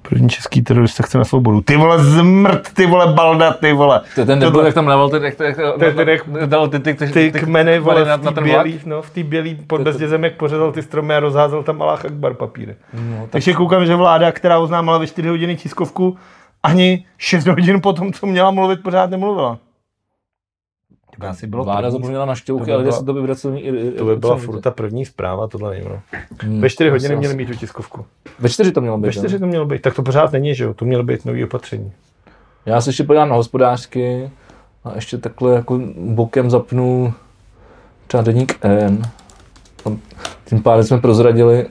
První 0.08 0.28
český 0.28 0.62
terorista 0.62 1.02
chce 1.02 1.18
na 1.18 1.24
svobodu. 1.24 1.60
Ty 1.60 1.76
vole 1.76 2.04
zmrt, 2.04 2.68
ty 2.74 2.86
vole 2.86 3.06
balda, 3.12 3.52
ty 3.52 3.72
vole. 3.72 4.00
To 4.14 4.26
ten 4.26 4.38
nebyl, 4.38 4.50
Tohle- 4.52 4.68
jak 4.68 4.74
tam 4.74 4.86
dával 4.86 5.08
ty, 5.10 5.16
jak, 5.16 5.40
jak, 5.40 5.56
ten- 5.78 5.94
ten- 5.96 6.08
jak- 6.08 6.46
dal 6.46 6.68
ty, 6.68 6.78
ty, 6.78 6.94
ty, 6.94 7.06
ty 7.06 7.32
kmeny, 7.40 7.78
vole, 7.78 8.04
na, 8.04 8.16
v 8.16 8.22
na 8.24 8.30
té 8.30 8.34
ten 8.34 8.44
bělý, 8.44 8.80
no, 8.86 9.02
v 9.02 9.10
té 9.10 9.22
bělý 9.22 9.54
pod 9.54 9.80
bezdězemek 9.80 10.36
pořezal 10.36 10.72
ty 10.72 10.82
stromy 10.82 11.14
a 11.14 11.20
rozházel 11.20 11.62
tam 11.62 11.82
Alách 11.82 12.04
Akbar 12.04 12.34
papíry. 12.34 12.74
No, 12.94 13.20
tak, 13.20 13.30
Takže 13.30 13.52
koukám, 13.52 13.86
že 13.86 13.96
vláda, 13.96 14.32
která 14.32 14.58
oznámila 14.58 14.98
ve 14.98 15.06
4 15.06 15.28
hodiny 15.28 15.56
tiskovku, 15.56 16.16
ani 16.62 17.04
6 17.18 17.46
hodin 17.46 17.80
po 17.80 17.92
tom, 17.92 18.12
co 18.12 18.26
měla 18.26 18.50
mluvit, 18.50 18.82
pořád 18.82 19.10
nemluvila. 19.10 19.58
To 21.20 21.26
by 21.26 21.30
asi 21.30 21.46
bylo 21.46 21.64
vláda 21.64 21.90
zapomněla 21.90 22.24
na 22.24 22.32
to 22.32 22.36
šťouchy, 22.36 22.64
by 22.64 22.72
ale 22.72 22.82
byla- 22.82 22.92
že 22.92 22.98
se 22.98 23.04
to. 23.04 23.14
To 23.98 24.04
by 24.04 24.16
byla 24.16 24.36
furt 24.36 24.60
ta 24.60 24.70
první 24.70 25.04
zpráva, 25.04 25.48
tohle 25.48 25.70
nevím. 25.70 25.88
No. 25.88 26.00
Hmm, 26.42 26.60
Ve 26.60 26.70
4 26.70 26.90
asi- 26.90 26.94
hodiny 26.94 27.16
měli 27.16 27.34
mít 27.34 27.46
tu 27.46 27.54
tiskovku. 27.54 28.04
Ve 28.38 28.48
čtyři 28.48 28.72
to 28.72 28.80
mělo 28.80 28.98
být. 28.98 29.06
Ve 29.06 29.12
4 29.12 29.34
jo. 29.34 29.40
to 29.40 29.46
mělo 29.46 29.66
být, 29.66 29.82
tak 29.82 29.94
to 29.94 30.02
pořád 30.02 30.32
není, 30.32 30.54
že 30.54 30.64
jo? 30.64 30.74
To 30.74 30.84
mělo 30.84 31.02
být 31.02 31.24
nový 31.24 31.44
opatření. 31.44 31.92
Já 32.66 32.80
se 32.80 32.90
ještě 32.90 33.04
podívám 33.04 33.28
na 33.28 33.34
hospodářky 33.36 34.30
a 34.84 34.94
ještě 34.94 35.18
takhle 35.18 35.54
jako 35.54 35.80
bokem 35.96 36.50
zapnu 36.50 37.14
třeba 38.06 38.22
deník 38.22 38.58
N. 38.62 39.02
A 39.86 39.90
tím 40.46 40.62
pádem 40.62 40.84
jsme 40.84 40.98
prozradili. 40.98 41.66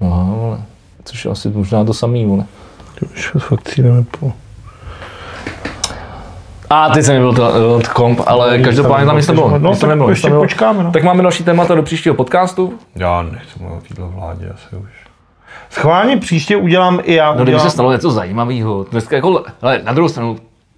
No, 0.00 0.36
vole. 0.40 0.62
Což 1.04 1.24
je 1.24 1.30
asi 1.30 1.48
možná 1.48 1.84
to 1.84 1.94
samý, 1.94 2.26
vole. 2.26 2.44
To 3.00 3.06
už 3.06 3.30
fakt 3.38 3.68
cílem 3.68 4.04
po... 4.04 4.32
A 6.70 6.88
teď 6.88 7.04
jsem 7.04 7.14
nebyl 7.14 7.34
to, 7.34 7.80
to 7.80 7.90
komp, 7.94 8.20
ale 8.26 8.58
každopádně 8.58 9.06
tam 9.06 9.16
nic 9.16 9.28
nebylo. 9.28 9.58
No, 9.58 9.76
tak 9.76 9.88
nebylo, 9.88 10.10
ještě 10.10 10.26
nebylo. 10.26 10.42
počkáme, 10.42 10.84
no. 10.84 10.92
Tak 10.92 11.02
máme 11.02 11.22
další 11.22 11.44
témata 11.44 11.74
do 11.74 11.82
příštího 11.82 12.14
podcastu. 12.14 12.74
Já 12.96 13.22
nechci 13.22 13.58
mluvit 13.60 13.76
o 13.76 13.88
této 13.88 14.08
vládě 14.08 14.50
asi 14.54 14.76
už. 14.76 14.90
Schválně 15.70 16.16
příště 16.16 16.56
udělám 16.56 17.00
i 17.02 17.14
já. 17.14 17.30
No, 17.30 17.34
kdyby 17.34 17.50
udělám... 17.50 17.66
se 17.66 17.70
stalo 17.70 17.92
něco 17.92 18.10
zajímavého. 18.10 18.86
Dneska 18.90 19.16
jako, 19.16 19.44
ale 19.62 19.80
na 19.84 19.92
druhou 19.92 20.08
stranu, 20.08 20.36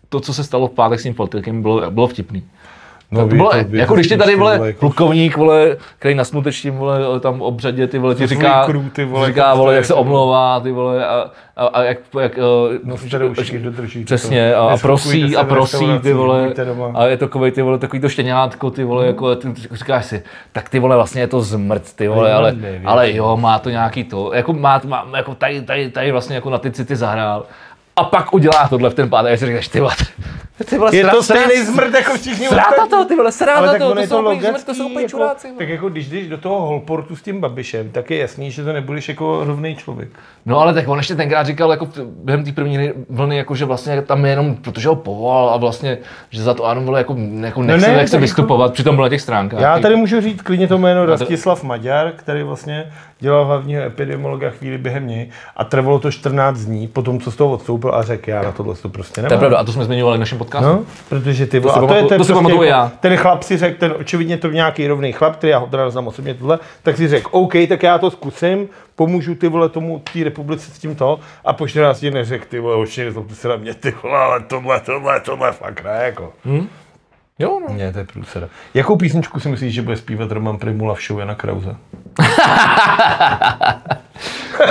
to, 0.08 0.20
co 0.20 0.34
se 0.34 0.44
stalo 0.44 0.68
v 0.68 0.70
pátek 0.70 1.00
s 1.00 1.02
tím 1.02 1.14
Faltylkem, 1.14 1.62
bylo, 1.62 1.90
bylo 1.90 2.06
vtipný. 2.06 2.42
No, 3.12 3.20
To 3.20 3.26
ví 3.26 3.36
bylo, 3.36 3.50
ví 3.66 3.78
jako 3.78 3.94
když 3.94 4.08
ti 4.08 4.16
tady, 4.16 4.36
vole, 4.36 4.60
jako- 4.66 4.78
plukovník, 4.78 5.36
vole, 5.36 5.76
který 5.98 6.14
na 6.14 6.24
smutečním, 6.24 6.74
vole, 6.74 7.20
tam 7.20 7.42
obřadě, 7.42 7.86
ty 7.86 7.98
vole, 7.98 8.14
ti 8.14 8.26
říká, 8.26 8.66
crew, 8.66 8.88
ty 8.92 9.04
vole, 9.04 9.26
říká, 9.28 9.46
jako 9.46 9.58
vole, 9.58 9.74
jak 9.74 9.84
se 9.84 9.94
omlouvá, 9.94 10.60
ty 10.60 10.72
vole, 10.72 11.06
a, 11.06 11.30
a, 11.56 11.66
a 11.66 11.82
jak, 11.82 11.98
jak 12.20 12.38
No, 12.84 12.96
v 12.96 13.14
roušky 13.14 13.58
dodržíte 13.58 14.04
Přesně, 14.04 14.52
to. 14.52 14.58
a, 14.68 14.72
a 14.72 14.76
prosí, 14.76 15.36
a 15.36 15.44
prosí, 15.44 15.86
ty 16.02 16.12
vole, 16.12 16.52
a 16.94 17.06
je 17.06 17.16
to 17.16 17.26
takový, 17.26 17.50
ty 17.50 17.62
vole, 17.62 17.78
takový 17.78 18.00
to 18.02 18.08
štěňátko, 18.08 18.70
ty 18.70 18.84
vole, 18.84 19.06
jako, 19.06 19.36
ty 19.36 19.48
říkáš 19.72 20.06
si, 20.06 20.22
tak 20.52 20.68
ty 20.68 20.78
vole, 20.78 20.96
vlastně 20.96 21.22
je 21.22 21.26
to 21.26 21.40
zmrt, 21.40 21.92
ty 21.96 22.08
vole, 22.08 22.30
já 22.30 22.36
ale, 22.36 22.56
ale 22.84 23.12
jo, 23.12 23.36
má 23.36 23.58
to 23.58 23.70
nějaký 23.70 24.04
to, 24.04 24.30
jako 24.34 24.52
má, 24.52 24.80
má 24.84 25.06
jako 25.16 25.34
tady, 25.34 25.62
tady, 25.62 25.90
tady 25.90 26.12
vlastně 26.12 26.34
jako 26.34 26.50
na 26.50 26.58
ty 26.58 26.70
city 26.70 26.96
zahrál, 26.96 27.44
a 27.96 28.04
pak 28.04 28.34
udělá 28.34 28.68
tohle 28.68 28.90
v 28.90 28.94
ten 28.94 29.10
pátek, 29.10 29.32
a 29.32 29.36
si 29.36 29.46
říkáš, 29.46 29.68
ty 29.68 29.80
vole, 29.80 29.92
ty 30.70 30.78
vole, 30.78 30.96
Je 30.96 31.06
to 31.08 31.22
stejný 31.22 31.64
zmrt 31.64 31.94
jako 31.94 32.14
všichni 32.14 32.46
Sráta 32.46 32.86
to, 32.90 33.04
ty 33.04 33.16
vole, 33.16 33.32
sráta 33.32 33.72
tak 33.72 33.78
to, 33.82 33.92
to 33.94 34.00
je 34.00 34.06
jsou 34.06 34.20
úplně 34.20 34.34
logický, 34.48 34.66
to 34.66 34.74
jsou 34.74 34.84
úplně 34.86 35.00
jako, 35.02 35.10
čuráci. 35.10 35.48
Tak 35.58 35.68
jako 35.68 35.88
když 35.88 36.08
jdeš 36.08 36.28
do 36.28 36.38
toho 36.38 36.60
holportu 36.66 37.16
s 37.16 37.22
tím 37.22 37.40
Babišem, 37.40 37.90
tak 37.90 38.10
je 38.10 38.18
jasný, 38.18 38.50
že 38.50 38.64
to 38.64 38.72
nebudeš 38.72 39.08
jako 39.08 39.44
rovný 39.44 39.76
člověk. 39.76 40.08
No 40.46 40.58
ale 40.60 40.74
tak 40.74 40.88
on 40.88 40.98
ještě 40.98 41.14
tenkrát 41.14 41.46
říkal 41.46 41.70
jako 41.70 41.86
v- 41.86 41.98
během 42.24 42.44
té 42.44 42.52
první 42.52 42.90
vlny, 43.08 43.36
jako, 43.36 43.54
že 43.54 43.64
vlastně 43.64 44.02
tam 44.02 44.24
je 44.24 44.30
jenom 44.30 44.54
protože 44.56 44.88
ho 44.88 44.96
povolal 44.96 45.50
a 45.50 45.56
vlastně, 45.56 45.98
že 46.30 46.42
za 46.42 46.54
to 46.54 46.64
ano 46.64 46.80
bylo 46.80 46.96
jako, 46.96 47.16
jako 47.40 47.62
nechce, 47.62 47.88
ne, 47.90 47.96
nechce 47.96 48.16
jako- 48.16 48.20
vystupovat, 48.22 48.72
přitom 48.72 48.94
byl 48.96 49.02
na 49.02 49.08
těch 49.08 49.20
stránkách. 49.20 49.60
Já 49.60 49.78
tady 49.78 49.96
můžu 49.96 50.20
říct 50.20 50.42
klidně 50.42 50.68
to 50.68 50.78
jméno 50.78 51.04
to- 51.04 51.10
Rastislav 51.10 51.62
Maďar, 51.62 52.12
který 52.16 52.42
vlastně 52.42 52.92
dělal 53.22 53.44
hlavního 53.44 53.82
epidemiologa 53.82 54.50
chvíli 54.50 54.78
během 54.78 55.06
něj 55.06 55.28
a 55.56 55.64
trvalo 55.64 55.98
to 55.98 56.10
14 56.10 56.58
dní, 56.58 56.88
potom 56.88 57.20
co 57.20 57.30
z 57.30 57.36
toho 57.36 57.52
odstoupil 57.52 57.94
a 57.94 58.02
řekl, 58.02 58.30
já 58.30 58.42
na 58.42 58.52
tohle 58.52 58.74
to 58.74 58.88
prostě 58.88 59.22
nemám. 59.22 59.28
To 59.28 59.34
je 59.34 59.38
pravda, 59.38 59.58
a 59.58 59.64
to 59.64 59.72
jsme 59.72 59.84
zmiňovali 59.84 60.16
v 60.16 60.20
našem 60.20 60.38
podcastu. 60.38 60.68
No, 60.68 60.84
protože 61.08 61.46
ty 61.46 61.58
vole, 61.58 61.74
a 61.74 61.78
to 61.78 61.94
je, 61.94 62.02
to 62.02 62.14
je 62.14 62.18
to 62.18 62.24
prostě 62.24 62.52
jako, 62.52 62.62
já. 62.62 62.92
ten 63.00 63.16
chlap 63.16 63.42
si 63.42 63.56
řekl, 63.56 63.78
ten 63.78 63.94
očividně 63.98 64.36
to 64.36 64.50
nějaký 64.50 64.86
rovný 64.86 65.12
chlap, 65.12 65.36
který 65.36 65.50
já 65.50 65.58
ho 65.58 65.66
teda 65.66 65.90
znám 65.90 66.08
osobně 66.08 66.34
tohle, 66.34 66.58
tak 66.82 66.96
si 66.96 67.08
řekl, 67.08 67.28
OK, 67.32 67.52
tak 67.68 67.82
já 67.82 67.98
to 67.98 68.10
zkusím, 68.10 68.68
pomůžu 68.96 69.34
ty 69.34 69.48
vole 69.48 69.68
tomu, 69.68 70.02
té 70.12 70.24
republice 70.24 70.70
s 70.70 70.78
tímto 70.78 71.20
a 71.44 71.52
po 71.52 71.68
14 71.68 72.00
dní 72.00 72.10
neřekl, 72.10 72.44
ty 72.48 72.60
vole, 72.60 72.76
hoši, 72.76 73.04
nezlobte 73.04 73.34
se 73.34 73.48
na 73.48 73.56
mě, 73.56 73.74
ty 73.74 73.94
vole, 74.02 74.18
ale 74.18 74.40
tohle, 74.40 74.80
tohle, 74.80 75.20
tohle, 75.20 75.52
fakt 75.52 75.84
ne, 75.84 76.00
jako. 76.02 76.32
Jo, 77.42 77.60
no. 77.68 77.74
Ne, 77.74 77.92
to 77.92 77.98
je 77.98 78.04
průseda. 78.04 78.48
Jakou 78.74 78.96
písničku 78.96 79.40
si 79.40 79.48
myslíš, 79.48 79.74
že 79.74 79.82
bude 79.82 79.96
zpívat 79.96 80.30
Roman 80.30 80.58
Primula 80.58 80.94
v 80.94 81.02
show 81.02 81.18
Jana 81.18 81.34
Krause? 81.34 81.68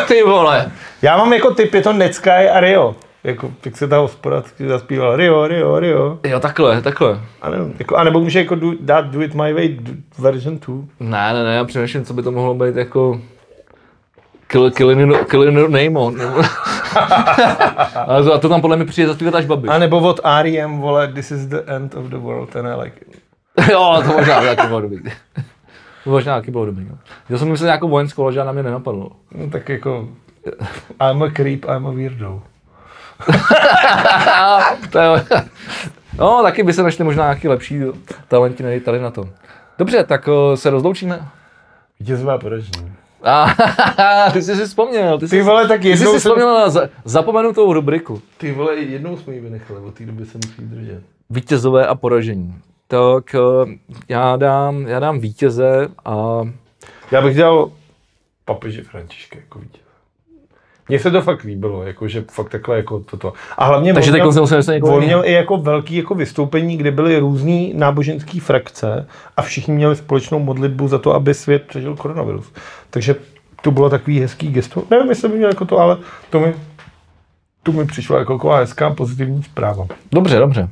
Ty 0.07 0.23
vole. 0.23 0.71
Já 1.01 1.17
mám 1.17 1.33
jako 1.33 1.53
typ, 1.53 1.73
je 1.73 1.81
to 1.81 1.93
Netsky 1.93 2.29
a 2.29 2.59
Rio. 2.59 2.95
Jako, 3.23 3.51
jak 3.65 3.77
se 3.77 3.87
ta 3.87 3.97
hospoda 3.97 4.43
zaspívala 4.67 5.15
Rio, 5.15 5.47
Rio, 5.47 5.79
Rio. 5.79 6.19
Jo, 6.27 6.39
takhle, 6.39 6.81
takhle. 6.81 7.19
A, 7.41 7.49
nevím, 7.49 7.75
jako, 7.79 7.95
a 7.95 8.03
nebo 8.03 8.19
může 8.19 8.39
jako 8.39 8.55
do, 8.55 8.73
dát 8.81 9.05
Do 9.05 9.21
It 9.21 9.35
My 9.35 9.53
Way 9.53 9.69
do, 9.69 9.91
version 10.19 10.59
2. 10.59 10.75
Ne, 10.99 11.33
ne, 11.33 11.43
ne, 11.43 11.55
já 11.55 11.65
přemýšlím, 11.65 12.05
co 12.05 12.13
by 12.13 12.23
to 12.23 12.31
mohlo 12.31 12.53
být 12.53 12.75
jako... 12.75 13.21
Kill, 14.51 15.67
name 15.67 15.99
on. 15.99 16.21
Ale 17.95 18.23
to, 18.23 18.33
a 18.33 18.37
to 18.37 18.49
tam 18.49 18.61
podle 18.61 18.75
mě 18.75 18.85
přijde 18.85 19.07
zaspívat 19.07 19.35
až 19.35 19.45
babi. 19.45 19.67
A 19.67 19.77
nebo 19.77 19.99
od 19.99 20.19
R.E.M. 20.23 20.77
vole 20.77 21.07
This 21.07 21.31
is 21.31 21.45
the 21.45 21.61
end 21.65 21.95
of 21.95 22.05
the 22.05 22.17
world, 22.17 22.49
ten 22.49 22.67
I 22.67 22.81
like 22.83 23.01
it. 23.01 23.21
jo, 23.71 24.03
to 24.05 24.13
možná 24.13 24.41
taky 24.41 24.67
mohlo 24.67 24.89
být. 24.89 25.09
Možná 26.05 26.35
taky 26.35 26.51
bylo 26.51 26.65
dobrý. 26.65 26.85
No. 26.89 26.97
Já 27.29 27.37
jsem 27.37 27.49
myslel 27.49 27.65
nějakou 27.65 27.89
vojenskou 27.89 28.23
loď 28.23 28.37
a 28.37 28.43
na 28.43 28.51
mě 28.51 28.63
nenapadlo. 28.63 29.11
No 29.35 29.49
tak 29.49 29.69
jako, 29.69 30.09
I'm 31.11 31.23
a 31.23 31.29
creep, 31.29 31.65
I'm 31.65 31.87
a 31.87 31.91
weirdo. 31.91 32.41
to 34.89 34.99
je, 34.99 35.25
no, 36.17 36.43
taky 36.43 36.63
by 36.63 36.73
se 36.73 36.83
našli 36.83 37.03
možná 37.03 37.23
nějaký 37.23 37.47
lepší 37.47 37.81
talenti 38.27 38.79
tady 38.79 38.99
na 38.99 39.11
tom. 39.11 39.29
Dobře, 39.77 40.03
tak 40.03 40.27
uh, 40.27 40.55
se 40.55 40.69
rozloučíme. 40.69 41.27
Vítězové 41.99 42.37
poražení. 42.37 43.00
A 43.23 43.45
ty 44.33 44.41
jsi 44.41 44.55
si 44.55 44.65
vzpomněl. 44.65 45.19
Ty, 45.19 45.27
jsi, 45.27 45.35
Ty 45.37 45.41
vole, 45.41 45.67
tak 45.67 45.81
ty 45.81 45.87
jsi 45.87 45.89
jednou 45.89 46.13
si 46.13 46.19
jsem, 46.19 46.31
vzpomněl 46.31 46.53
na 46.53 46.69
za, 46.69 46.89
zapomenutou 47.05 47.73
rubriku. 47.73 48.21
ty 48.37 48.51
vole, 48.51 48.75
jednou 48.75 49.17
jsme 49.17 49.33
ji 49.33 49.39
vynechali, 49.39 49.79
od 49.79 49.93
té 49.93 50.05
doby 50.05 50.25
se 50.25 50.37
musí 50.37 50.61
držet. 50.61 51.01
Vítězové 51.29 51.87
a 51.87 51.95
poražení. 51.95 52.55
Tak 52.87 53.35
uh, 53.63 53.69
já 54.09 54.35
dám, 54.35 54.81
já 54.87 54.99
dám 54.99 55.19
vítěze 55.19 55.87
a 56.05 56.41
Já 57.11 57.21
bych 57.21 57.37
dal 57.37 57.71
papeže 58.45 58.83
Františka 58.83 59.39
jako 59.39 59.59
vítěz. 59.59 59.81
Mně 60.89 60.99
se 60.99 61.11
to 61.11 61.21
fakt 61.21 61.43
líbilo, 61.43 61.83
jako, 61.83 62.07
že 62.07 62.25
fakt 62.31 62.49
takhle 62.49 62.77
jako 62.77 62.99
toto. 62.99 63.33
A 63.57 63.65
hlavně 63.65 63.93
Takže 63.93 64.11
on 64.11 64.33
měl- 64.33 64.47
se 64.47 64.79
On 64.81 65.03
měl 65.03 65.25
i 65.25 65.31
jako 65.31 65.57
velký 65.57 65.95
jako 65.95 66.15
vystoupení, 66.15 66.77
kde 66.77 66.91
byly 66.91 67.19
různý 67.19 67.73
náboženské 67.75 68.39
frakce 68.39 69.07
a 69.37 69.41
všichni 69.41 69.73
měli 69.73 69.95
společnou 69.95 70.39
modlitbu 70.39 70.87
za 70.87 70.97
to, 70.97 71.13
aby 71.13 71.33
svět 71.33 71.63
přežil 71.67 71.95
koronavirus. 71.95 72.51
Takže 72.91 73.15
to 73.61 73.71
bylo 73.71 73.89
takový 73.89 74.19
hezký 74.19 74.47
gesto. 74.51 74.83
Nevím, 74.89 75.09
jestli 75.09 75.29
by 75.29 75.35
měl 75.37 75.49
jako 75.49 75.65
to, 75.65 75.77
ale 75.77 75.97
to 76.29 76.39
mi, 76.39 76.53
to 77.63 77.71
mi 77.71 77.85
přišlo 77.85 78.17
jako 78.17 78.33
taková 78.37 78.57
hezká 78.57 78.89
pozitivní 78.89 79.43
zpráva. 79.43 79.85
Dobře, 80.11 80.37
dobře. 80.39 80.69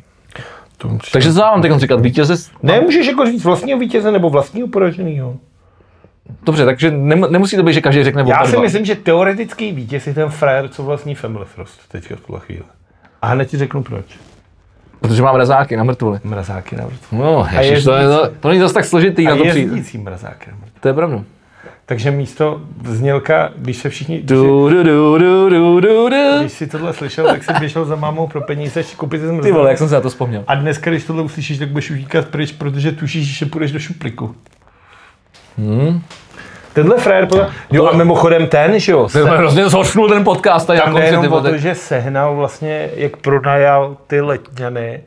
To. 0.78 0.98
Takže 1.12 1.34
co 1.34 1.40
vám 1.40 1.62
teď 1.62 1.72
říkat? 1.76 2.02
Vítěze? 2.02 2.38
s- 2.38 2.52
Ne, 2.64 2.82
můžeš 2.82 3.08
jako 3.08 3.26
říct 3.26 3.44
vlastního 3.44 3.80
vítěze 3.80 4.12
nebo 4.12 4.30
vlastního 4.30 4.68
poraženého. 4.68 5.36
Dobře, 6.44 6.66
takže 6.66 6.92
nem, 6.92 7.26
nemusí 7.30 7.56
to 7.56 7.64
být, 7.64 7.74
že 7.74 7.82
každý 7.82 8.04
řekne 8.04 8.24
Já 8.28 8.46
si 8.46 8.52
dva. 8.52 8.62
myslím, 8.62 8.86
že 8.86 8.96
teoretický 8.96 9.72
vítěz 9.72 10.08
je 10.08 10.14
ten 10.14 10.30
frajer, 10.30 10.68
co 10.70 10.84
vlastní 10.84 11.16
Family 11.16 11.46
Frost 11.46 11.80
teďka 11.88 12.16
v 12.16 12.20
tuhle 12.20 12.42
chvíli. 12.42 12.64
A 13.22 13.28
hned 13.28 13.46
ti 13.46 13.58
řeknu 13.58 13.84
proč. 13.84 14.06
Protože 15.02 15.22
mám 15.22 15.34
mrazáky 15.36 15.78
na 15.78 15.84
mrtvoli. 15.84 16.20
Mrazáky 16.24 16.76
na 16.76 16.86
vrtvu. 16.86 17.18
No, 17.18 17.48
ježiš, 17.62 17.84
to, 17.84 17.94
je, 17.94 18.08
to, 18.08 18.30
to 18.40 18.48
není 18.48 18.60
zase 18.62 18.74
tak 18.74 18.86
složitý 18.86 19.28
A 19.28 19.30
na 19.30 19.38
to 19.38 19.44
přijít. 19.50 20.04
mrazáky 20.04 20.52
na 20.52 20.58
vrtvu. 20.62 20.80
To 20.80 20.88
je 20.88 20.94
pravda. 20.94 21.24
Takže 21.90 22.12
místo 22.12 22.62
znělka, 22.86 23.52
když 23.56 23.78
se 23.78 23.90
všichni, 23.90 24.22
Du, 24.22 24.70
du, 24.70 24.84
du, 24.84 25.18
du, 25.18 25.50
du, 25.50 25.80
du, 25.80 26.10
du. 26.10 26.40
když 26.40 26.52
si 26.52 26.68
tohle 26.68 26.94
slyšel, 26.94 27.26
tak 27.26 27.44
si 27.44 27.54
běžel 27.60 27.86
za 27.86 27.96
mámou 27.96 28.28
pro 28.28 28.42
peníze 28.42 28.84
koupit 28.98 29.22
si 29.22 29.42
Ty 29.42 29.52
vole, 29.52 29.70
jak 29.70 29.78
jsem 29.78 29.90
se 29.90 29.96
na 29.96 30.02
to 30.02 30.10
vzpomněl. 30.10 30.44
A 30.48 30.56
dneska, 30.56 30.92
když 30.92 31.04
tohle 31.04 31.24
uslyšíš, 31.24 31.58
tak 31.58 31.70
budeš 31.70 31.92
utíkat 31.92 32.28
pryč, 32.28 32.52
protože 32.52 32.92
tušíš, 32.92 33.38
že 33.38 33.46
půjdeš 33.46 33.72
do 33.72 33.80
šupliku. 33.80 34.36
Hmm. 35.58 36.02
Tenhle 36.74 36.98
frajer, 36.98 37.26
podle... 37.26 37.50
jo 37.72 37.88
a 37.88 37.98
mimochodem 37.98 38.48
ten, 38.48 38.80
že 38.80 38.92
jo, 38.92 39.08
Ty 39.08 39.12
jsme 39.12 39.38
hrozně 39.38 39.70
zhořknul 39.70 40.10
ten 40.10 40.24
podcast 40.24 40.68
tady 40.68 40.80
tam 40.80 40.96
jde 40.96 41.06
jenom 41.06 41.34
o 41.34 41.42
to, 41.42 41.58
že 41.58 41.76
sehnal 41.76 42.36
vlastně, 42.36 42.90
jak 42.96 43.18
pronajal 43.18 43.98
ty 44.08 44.22
letňany, 44.22 45.04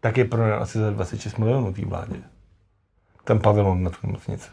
tak 0.00 0.18
je 0.18 0.24
pronajal 0.24 0.62
asi 0.62 0.78
za 0.78 0.90
26 0.90 1.38
milionů 1.38 1.72
té 1.72 1.82
vládě. 1.86 2.16
Ten 3.24 3.38
pavilon 3.38 3.82
na 3.82 3.90
tu 3.90 3.96
nemocnici. 4.02 4.48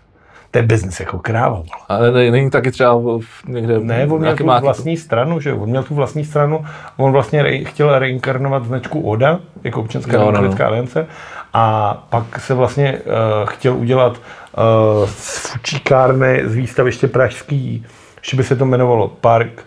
To 0.53 0.59
je 0.59 0.63
biznis 0.63 0.99
jako 0.99 1.19
kráva. 1.19 1.63
Ale 1.89 2.11
ne- 2.11 2.31
není 2.31 2.49
taky 2.49 2.71
třeba 2.71 2.95
v, 2.95 3.19
v 3.19 3.43
někde 3.47 3.79
Ne, 3.79 4.07
on 4.07 4.19
měl 4.19 4.35
tu 4.35 4.45
má- 4.45 4.59
vlastní 4.59 4.97
stranu, 4.97 5.39
že? 5.39 5.53
On 5.53 5.69
měl 5.69 5.83
tu 5.83 5.95
vlastní 5.95 6.25
stranu, 6.25 6.65
on 6.97 7.11
vlastně 7.11 7.43
re, 7.43 7.57
chtěl 7.57 7.99
reinkarnovat 7.99 8.65
značku 8.65 9.01
ODA, 9.01 9.39
jako 9.63 9.81
občanská 9.81 10.11
No, 10.11 10.19
no, 10.19 10.25
no. 10.25 10.31
demokratická 10.31 10.67
aliance, 10.67 11.07
a 11.53 11.93
pak 12.09 12.39
se 12.39 12.53
vlastně 12.53 12.97
uh, 12.97 13.49
chtěl 13.49 13.75
udělat 13.75 14.11
uh, 14.17 15.09
z 15.09 15.47
fučíkárny 15.47 16.41
z 16.45 16.55
výstaviště 16.55 17.07
pražský, 17.07 17.85
že 18.21 18.37
by 18.37 18.43
se 18.43 18.55
to 18.55 18.65
jmenovalo 18.65 19.07
Park 19.07 19.63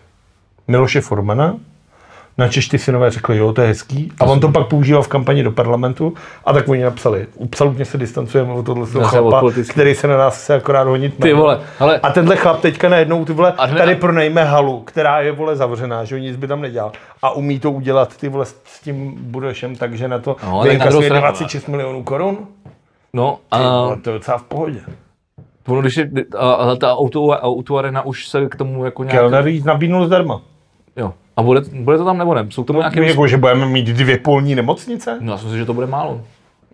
Miloše 0.68 1.00
Formana. 1.00 1.54
Na 2.38 2.48
Češ 2.48 2.68
ty 2.68 2.78
synové 2.78 3.10
řekli, 3.10 3.36
jo, 3.36 3.52
to 3.52 3.60
je 3.60 3.68
hezký. 3.68 4.12
A 4.20 4.24
on 4.24 4.40
to 4.40 4.48
pak 4.48 4.66
používal 4.66 5.02
v 5.02 5.08
kampani 5.08 5.42
do 5.42 5.52
parlamentu. 5.52 6.14
A 6.44 6.52
tak 6.52 6.68
oni 6.68 6.82
napsali, 6.82 7.26
absolutně 7.44 7.84
se 7.84 7.98
distancujeme 7.98 8.52
od 8.52 8.66
tohle 8.66 8.86
se 8.86 8.98
od 8.98 9.04
chlapa, 9.04 9.42
který 9.70 9.94
se 9.94 10.08
na 10.08 10.16
nás 10.16 10.42
chce 10.42 10.54
akorát 10.54 10.82
honit. 10.88 11.14
Ty 11.22 11.32
vole, 11.32 11.60
ale 11.80 11.98
A 12.00 12.10
tenhle 12.10 12.36
chlap 12.36 12.60
teďka 12.60 12.88
najednou 12.88 13.24
ty 13.24 13.32
vole, 13.32 13.52
A 13.58 13.66
tady 13.66 13.94
pronajme 13.94 14.44
halu, 14.44 14.80
která 14.80 15.20
je 15.20 15.32
vole 15.32 15.56
zavřená, 15.56 16.04
že 16.04 16.20
nic 16.20 16.36
by 16.36 16.46
tam 16.46 16.60
nedělal. 16.60 16.92
A 17.22 17.30
umí 17.30 17.60
to 17.60 17.70
udělat 17.70 18.16
ty 18.16 18.28
vole 18.28 18.46
s 18.46 18.80
tím 18.84 19.14
Budešem, 19.18 19.76
takže 19.76 20.08
na 20.08 20.18
to 20.18 20.36
No, 20.44 20.60
vyinkasuje 20.62 21.08
stranu- 21.08 21.20
26 21.20 21.68
milionů 21.68 22.02
korun. 22.02 22.38
no 23.12 23.36
Ty 23.36 23.40
a 23.50 23.80
vole, 23.84 23.96
to 23.96 24.10
je 24.10 24.14
docela 24.14 24.38
v 24.38 24.42
pohodě. 24.42 24.80
ono, 25.68 25.80
když 25.80 25.96
je, 25.96 26.10
a, 26.38 26.52
a 26.52 26.76
ta 26.76 26.96
auto, 26.96 27.26
auto 27.26 27.76
arena 27.76 28.02
už 28.04 28.28
se 28.28 28.46
k 28.48 28.56
tomu 28.56 28.84
jako 28.84 29.04
nějak, 29.04 29.18
Kellner 29.18 29.44
nabídnul 29.64 30.06
zdarma. 30.06 30.40
jo. 30.96 31.12
A 31.36 31.42
bude, 31.42 31.60
bude 31.80 31.98
to 31.98 32.04
tam 32.04 32.18
nebo 32.18 32.34
ne? 32.34 32.46
Jsou 32.50 32.64
k 32.64 32.66
tomu 32.66 32.78
nějaké, 32.78 33.04
Jako, 33.06 33.26
že 33.26 33.36
budeme 33.36 33.66
mít 33.66 33.86
dvě 33.86 34.18
polní 34.18 34.54
nemocnice? 34.54 35.18
no 35.20 35.32
já 35.32 35.38
si 35.38 35.44
myslím, 35.44 35.58
že 35.60 35.66
to 35.66 35.74
bude 35.74 35.86
málo. 35.86 36.20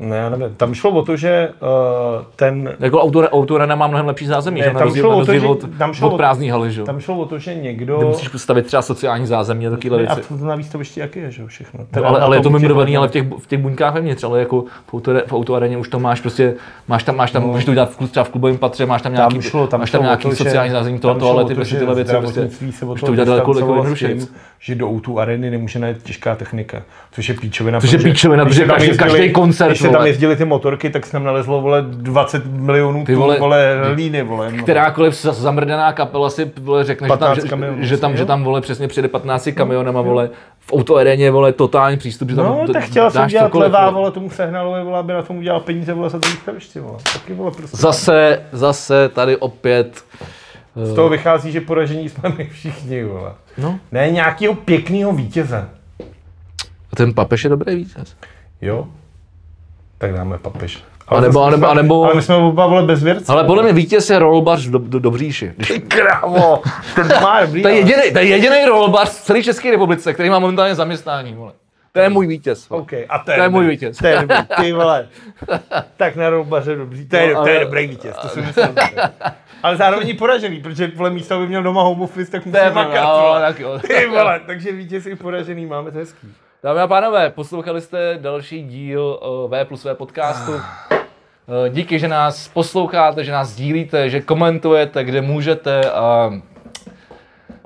Ne, 0.03 0.17
já 0.17 0.29
nevím. 0.29 0.55
Tam 0.57 0.75
šlo 0.75 0.91
o 0.91 1.03
to, 1.03 1.17
že 1.17 1.49
uh, 1.61 2.25
ten 2.37 2.75
Jako 2.81 3.01
auto, 3.01 3.21
auto 3.21 3.55
arena 3.57 3.75
má 3.75 3.87
mnohem 3.87 4.07
lepší 4.07 4.27
zázemí, 4.27 4.61
Ne, 4.61 4.67
že 4.67 4.73
tam 4.73 4.83
rozdíl, 4.83 5.03
šlo 5.03 5.17
o 5.19 5.25
to, 5.25 5.35
že- 5.35 5.47
od, 5.47 5.65
tam 5.79 5.95
šlo 5.95 6.11
od 6.11 6.17
prázdný 6.17 6.51
haly, 6.51 6.71
že 6.73 6.81
jo. 6.81 6.87
tam 6.87 7.01
šlo 7.01 7.17
o 7.19 7.27
to, 7.27 7.39
že 7.39 7.53
Kde 7.55 7.63
někdo... 7.63 8.01
musíš 8.01 8.29
postavit 8.29 8.67
třeba 8.67 8.83
sociální 8.83 9.27
zázemí 9.27 9.67
a 9.67 9.71
takové 9.71 10.07
a 10.07 10.15
věci. 10.15 10.29
to 10.39 10.45
na 10.45 10.55
výstavišti 10.55 11.01
jaký 11.01 11.19
je, 11.19 11.31
že 11.31 11.43
jo, 11.43 11.49
všechno. 11.49 11.81
No, 11.97 12.05
ale, 12.07 12.21
ale 12.21 12.37
je 12.37 12.43
to 12.43 12.59
těch- 12.59 12.97
ale 12.97 13.09
v 13.09 13.11
těch, 13.11 13.25
v 13.39 13.47
těch 13.47 13.61
buňkách 13.61 13.95
vevnitř, 13.95 14.25
ale 14.25 14.39
jako 14.39 14.65
v, 14.87 14.95
auto, 14.95 15.13
v 15.27 15.33
autoareně 15.33 15.77
už 15.79 15.89
to 15.89 15.99
máš 15.99 16.21
prostě, 16.21 16.55
máš 16.89 17.03
tam, 17.03 17.17
máš 17.17 17.31
tam, 17.31 17.43
můžeš 17.43 17.65
to 17.65 17.71
udělat 17.71 17.91
v, 18.01 18.11
třeba 18.11 18.25
v 18.25 18.29
klubovém 18.31 18.59
patře, 18.59 18.87
máš 18.87 19.03
tam 19.03 19.13
nějaký, 19.13 19.35
tam 19.35 19.43
šlo, 19.43 19.67
tam 19.67 19.81
máš 19.81 19.91
tam 19.91 20.03
nějaký 20.03 20.23
to, 20.23 20.31
že- 20.31 20.37
sociální 20.37 20.71
zázemí, 20.73 20.99
to, 20.99 21.09
tam 21.09 21.19
šlo 21.19 21.29
tohle, 21.29 21.45
o 21.45 21.47
ty, 21.49 21.55
to, 21.55 21.59
prostě 21.59 21.75
že 21.75 21.79
tyhle 21.79 21.95
věci, 21.95 22.15
prostě, 22.21 22.41
můžeš 22.41 22.81
toho 22.81 22.95
to 22.97 23.13
udělat 23.13 23.25
daleko, 23.29 23.53
daleko 23.53 23.53
distancovalo 23.53 23.97
s 23.97 24.03
jednodušeji. 24.03 24.37
že 24.61 24.75
do 24.75 24.89
O2 24.89 25.19
areny 25.19 25.51
nemůže 25.51 25.79
najet 25.79 26.03
těžká 26.03 26.35
technika, 26.37 26.83
což 27.13 27.29
je 27.29 27.35
píčovina. 27.35 27.81
Což 27.81 27.93
je 27.93 27.99
píčovina, 27.99 28.45
protože 28.45 28.65
každý 28.97 29.33
koncert, 29.33 29.77
Se 29.93 29.95
tam 29.95 30.01
vole. 30.01 30.09
jezdili 30.09 30.37
ty 30.37 30.45
motorky, 30.45 30.91
tak 30.91 31.07
se 31.07 31.13
tam 31.13 31.25
nalezlo 31.25 31.61
vole 31.61 31.83
20 31.83 32.47
milionů 32.47 33.05
Ty 33.05 33.15
vole, 33.15 33.39
vole, 33.39 33.81
líny, 33.95 34.23
vole. 34.23 34.53
no. 34.53 34.63
Kterákoliv 34.63 35.23
za- 35.23 35.33
zamrdená 35.33 35.93
kapela 35.93 36.31
si 36.31 36.53
vole, 36.61 36.85
řekne, 36.85 37.07
že 37.07 37.09
tam, 37.09 37.19
15 37.19 37.43
že, 37.43 37.49
kamionů, 37.49 37.77
že, 37.81 37.97
tam, 37.97 38.11
jo. 38.11 38.17
že 38.17 38.25
tam 38.27 38.45
vole 38.45 38.61
přesně 38.61 38.89
přijede 38.89 39.09
15 39.09 39.49
kamionama, 39.57 40.01
vole, 40.01 40.31
v 40.59 40.73
autoareně, 40.73 41.31
vole, 41.31 41.53
totální 41.53 41.97
přístup, 41.97 42.31
že 42.31 42.37
tam 42.37 42.45
No, 42.47 42.67
d- 42.67 42.73
tak 42.73 42.83
chtěl 42.85 43.11
jsem 43.11 43.27
dělat 43.29 43.45
cokoliv, 43.45 43.65
levá, 43.73 43.81
vole. 43.91 43.93
vole, 44.01 44.11
tomu 44.13 44.31
sehnalovi, 44.31 44.85
vole, 44.85 44.99
aby 44.99 45.13
na 45.13 45.23
tom 45.23 45.37
udělal 45.39 45.61
peníze, 45.61 45.93
vole, 45.95 46.11
za 46.11 46.19
to 46.19 46.29
výstaviště, 46.29 46.81
vole. 46.81 46.99
Taky, 47.13 47.35
vole, 47.35 47.51
prostě. 47.51 47.77
Zase, 47.77 48.43
zase 48.53 49.09
tady 49.09 49.37
opět, 49.37 50.05
Z 50.77 50.95
toho 50.95 51.09
vychází, 51.09 51.53
že 51.53 51.61
poražení 51.61 52.09
jsme 52.09 52.33
my 52.39 52.45
všichni, 52.53 53.05
vole. 53.05 53.33
no, 53.59 53.79
Ne 53.93 54.11
nějakého 54.11 54.55
pěkného 54.55 55.13
vítěze. 55.13 55.69
ten 56.97 57.15
papež 57.15 57.45
je 57.45 57.51
dobrý 57.51 57.75
vítěz. 57.77 58.17
Jo? 58.61 58.87
Tak 60.03 60.15
dáme 60.15 60.39
papež. 60.39 60.85
A 61.09 61.21
nebo- 61.21 61.43
a 61.43 61.51
nebo- 61.51 61.69
a 61.69 61.75
nebo- 61.75 62.05
Ale 62.05 62.15
my 62.15 62.23
jsme 62.23 62.35
oba 62.35 62.67
vole 62.67 62.83
bezvěrci. 62.83 63.25
Ale 63.29 63.45
podle 63.45 63.63
mě 63.63 63.73
vítěz 63.73 64.11
je 64.11 64.19
rolbař 64.19 64.67
do, 64.67 64.79
do, 64.79 64.99
Dobříši. 64.99 65.53
Když, 65.57 65.69
Ty 65.69 65.81
krávo, 65.81 66.63
ten 66.95 67.09
má 67.23 67.41
dobrý. 67.47 67.63
to 67.63 67.69
je 67.69 67.75
ale- 67.75 67.81
jediný, 67.81 68.13
to 68.13 68.19
je 68.19 68.25
jediný 68.25 68.65
rolbař 68.69 69.09
v 69.09 69.25
celé 69.25 69.43
České 69.43 69.71
republice, 69.71 70.13
který 70.15 70.31
má 70.31 70.39
momentálně 70.39 70.75
zaměstnání, 70.75 71.35
vole. 71.35 71.53
To 71.93 72.01
je 72.01 72.09
můj 72.09 72.27
vítěz. 72.27 72.69
vole. 72.69 72.83
OK, 72.83 72.93
a 73.09 73.19
to 73.19 73.31
je, 73.31 73.37
To 73.37 73.43
je 73.43 73.49
můj 73.49 73.67
vítěz. 73.67 73.97
To 73.99 74.07
je 74.07 74.19
dobrý, 74.21 74.37
ty 74.61 74.73
vole. 74.73 75.09
tak 75.97 76.17
na 76.17 76.31
roubaře 76.31 76.77
dobrý, 76.77 77.07
to 77.09 77.17
je, 77.17 77.35
No, 77.35 77.43
to 77.43 77.49
je 77.49 77.57
ale- 77.57 77.65
dobrý 77.65 77.87
vítěz, 77.87 78.17
to 78.23 78.29
si 78.29 78.41
myslím. 78.43 78.75
ale 79.63 79.77
zároveň 79.77 80.09
i 80.09 80.15
poražený, 80.15 80.61
protože 80.61 80.93
vole 80.97 81.11
místo 81.11 81.39
by 81.39 81.47
měl 81.47 81.63
doma 81.63 81.83
home 81.83 82.03
office, 82.03 82.31
tak 82.33 82.47
musí 82.47 82.59
makat. 82.75 83.41
tak 83.41 83.61
jo. 83.61 83.79
Ty 83.87 84.07
vole, 84.07 84.41
takže 84.47 84.73
vítěz 84.73 85.07
i 85.07 85.17
poražený, 85.17 85.67
máme 85.67 85.91
to 85.91 85.99
hezký. 85.99 86.29
Dámy 86.65 86.81
a 86.81 86.87
pánové, 86.87 87.31
poslouchali 87.31 87.81
jste 87.81 88.19
další 88.21 88.63
díl 88.63 89.21
uh, 89.45 89.51
V 89.51 89.65
plus 89.65 89.85
V 89.85 89.95
podcastu. 89.95 90.53
Uh, 90.53 90.61
díky, 91.71 91.99
že 91.99 92.09
nás 92.09 92.49
posloucháte, 92.49 93.25
že 93.25 93.33
nás 93.33 93.49
sdílíte, 93.49 94.11
že 94.11 94.21
komentujete, 94.21 95.05
kde 95.05 95.21
můžete 95.23 95.91
a 95.91 96.31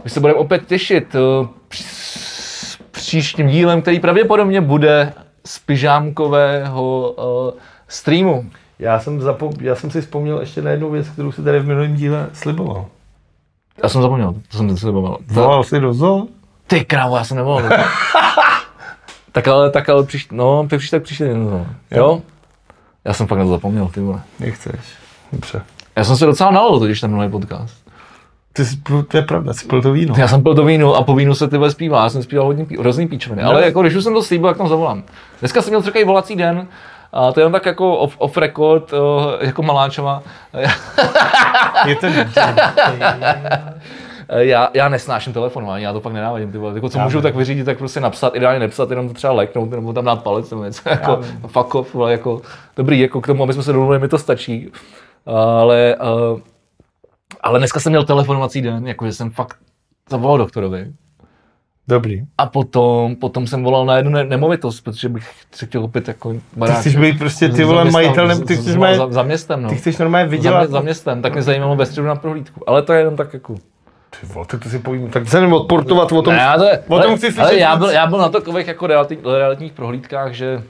my 0.04 0.10
se 0.10 0.20
budeme 0.20 0.38
opět 0.38 0.66
těšit 0.66 1.14
uh, 1.14 1.46
s 1.72 2.78
příštím 2.90 3.48
dílem, 3.48 3.82
který 3.82 4.00
pravděpodobně 4.00 4.60
bude 4.60 5.12
z 5.46 5.58
pyžámkového 5.58 7.14
streamu. 7.88 8.50
Já 8.78 9.00
jsem, 9.00 9.18
zapom- 9.20 9.56
já 9.60 9.74
jsem 9.74 9.90
si 9.90 10.00
vzpomněl 10.00 10.40
ještě 10.40 10.62
na 10.62 10.70
jednu 10.70 10.90
věc, 10.90 11.08
kterou 11.08 11.32
si 11.32 11.42
tady 11.42 11.58
v 11.58 11.66
minulém 11.66 11.94
díle 11.94 12.26
sliboval. 12.32 12.86
Já 13.82 13.88
jsem 13.88 14.02
zapomněl, 14.02 14.34
to 14.50 14.56
jsem 14.56 14.76
si 14.76 14.86
nepomal. 14.86 15.18
Volal 15.26 15.64
jsi 15.64 15.80
do 15.80 15.94
zoo? 15.94 16.26
Ty 16.66 16.84
krávo, 16.84 17.16
já 17.16 17.24
jsem 17.24 17.36
nevolal. 17.36 17.62
tak 19.36 19.48
ale, 19.48 19.70
tak 19.70 19.88
ale 19.88 20.04
příště, 20.04 20.34
no, 20.34 20.66
příště 20.76 20.96
tak 20.96 21.02
příště, 21.02 21.34
no. 21.34 21.66
jo? 21.90 22.22
Já 23.04 23.12
jsem 23.12 23.26
fakt 23.26 23.38
na 23.38 23.44
to 23.44 23.50
zapomněl, 23.50 23.88
ty 23.88 24.00
vole. 24.00 24.20
Nechceš. 24.40 24.80
Dobře. 25.32 25.62
Já 25.96 26.04
jsem 26.04 26.16
se 26.16 26.26
docela 26.26 26.50
nalil 26.50 26.78
totiž 26.78 27.00
ten 27.00 27.10
minulý 27.10 27.30
podcast. 27.30 27.76
Ty 28.52 28.64
jsi, 28.64 28.76
to 29.08 29.16
je 29.16 29.22
pravda, 29.22 29.52
jsi 29.52 29.66
pil 29.66 29.82
to 29.82 29.92
víno. 29.92 30.14
Já 30.18 30.28
jsem 30.28 30.42
pil 30.42 30.54
to 30.54 30.64
víno 30.64 30.94
a 30.94 31.02
po 31.02 31.14
vínu 31.14 31.34
se 31.34 31.48
ty 31.48 31.56
vole 31.56 31.70
zpívá. 31.70 32.02
Já 32.02 32.08
jsem 32.08 32.22
zpíval 32.22 32.46
hodně 32.46 32.64
pí, 32.64 32.76
hrozný 32.76 33.08
píčoviny. 33.08 33.42
Ale 33.42 33.64
jako 33.64 33.82
když 33.82 33.94
už 33.94 34.04
jsem 34.04 34.14
to 34.14 34.22
slíbil, 34.22 34.48
jak 34.48 34.58
tam 34.58 34.68
zavolám. 34.68 35.02
Dneska 35.40 35.62
jsem 35.62 35.70
měl 35.70 35.82
takový 35.82 36.04
volací 36.04 36.36
den 36.36 36.68
A 37.12 37.32
to 37.32 37.40
je 37.40 37.42
jenom 37.42 37.52
tak 37.52 37.66
jako 37.66 37.96
off, 37.96 38.14
off 38.18 38.36
record, 38.36 38.92
eh, 38.92 39.46
jako 39.46 39.62
Maláčová. 39.62 40.22
Je 41.86 41.96
to 41.96 42.06
Eh, 42.06 43.75
Já, 44.28 44.70
já 44.74 44.88
nesnáším 44.88 45.32
telefonování, 45.32 45.84
já 45.84 45.92
to 45.92 46.00
pak 46.00 46.12
nenávadím. 46.12 46.52
Ty 46.52 46.58
vole. 46.58 46.74
Jako, 46.74 46.88
co 46.88 46.98
Já 46.98 47.04
můžu 47.04 47.18
ne. 47.18 47.22
tak 47.22 47.36
vyřídit, 47.36 47.64
tak 47.64 47.78
prostě 47.78 48.00
napsat, 48.00 48.34
ideálně 48.34 48.58
nepsat, 48.58 48.90
jenom 48.90 49.08
to 49.08 49.14
třeba 49.14 49.32
leknout, 49.32 49.70
nebo 49.70 49.92
tam 49.92 50.04
dát 50.04 50.22
palec 50.22 50.50
nebo 50.50 50.64
něco. 50.64 50.88
Jako, 50.88 51.20
fuck 51.46 51.74
off, 51.74 51.94
vole, 51.94 52.12
jako, 52.12 52.42
dobrý, 52.76 53.00
jako 53.00 53.20
k 53.20 53.26
tomu, 53.26 53.42
aby 53.42 53.52
jsme 53.52 53.62
se 53.62 53.72
domluvili, 53.72 54.00
mi 54.00 54.08
to 54.08 54.18
stačí. 54.18 54.70
Ale, 55.26 55.96
uh, 56.32 56.40
ale 57.40 57.58
dneska 57.58 57.80
jsem 57.80 57.92
měl 57.92 58.04
telefonovací 58.04 58.62
den, 58.62 58.86
jakože 58.86 59.12
jsem 59.12 59.30
fakt 59.30 59.56
zavolal 60.10 60.38
doktorovi. 60.38 60.92
Dobrý. 61.88 62.22
A 62.38 62.46
potom, 62.46 63.16
potom 63.16 63.46
jsem 63.46 63.64
volal 63.64 63.86
na 63.86 63.96
jednu 63.96 64.10
ne- 64.12 64.24
nemovitost, 64.24 64.80
protože 64.80 65.08
bych 65.08 65.30
si 65.54 65.66
chtěl 65.66 65.80
koupit 65.80 66.08
jako 66.08 66.32
Ty 66.32 66.40
barák. 66.56 66.78
chceš 66.78 66.96
být 66.96 67.18
prostě 67.18 67.48
ty 67.48 67.56
Za 67.56 67.66
vole 67.66 67.84
majitel, 67.84 68.28
nebo 68.28 68.44
ty 68.44 68.56
chceš 68.56 68.72
za, 68.74 68.94
za, 68.96 69.06
za 69.10 69.22
městem, 69.22 69.62
no. 69.62 69.68
ty 69.68 69.74
chceš 69.76 69.98
normálně 69.98 70.26
za, 70.26 70.30
vydělat. 70.30 70.58
mě- 70.60 70.68
za 70.68 70.80
městem, 70.80 71.22
tak 71.22 71.32
mě 71.32 71.42
zajímalo 71.42 71.76
ve 71.76 71.86
středu 71.86 72.06
na 72.06 72.14
prohlídku. 72.16 72.60
Ale 72.66 72.82
to 72.82 72.92
je 72.92 72.98
jenom 72.98 73.16
tak 73.16 73.34
jako... 73.34 73.54
Ty 74.20 74.26
vole, 74.26 74.46
tak 74.46 74.62
to 74.62 74.68
si 74.68 74.78
povím, 74.78 75.10
tak 75.10 75.28
se 75.28 75.40
nemůžu 75.40 75.60
odportovat 75.60 76.12
o 76.12 76.22
tom. 76.22 76.34
Ne, 76.34 76.40
já 76.40 76.58
to 76.58 76.64
je, 76.64 76.78
o 76.78 76.98
tom 76.98 77.08
ale, 77.08 77.16
chci 77.16 77.26
slyšet 77.26 77.40
ale 77.40 77.56
já, 77.56 77.76
byl, 77.76 77.90
já 77.90 78.06
byl 78.06 78.18
na 78.18 78.28
takových 78.28 78.66
jako 78.66 78.86
realitních, 78.86 79.18
realitních 79.24 79.72
prohlídkách, 79.72 80.32
že 80.32 80.62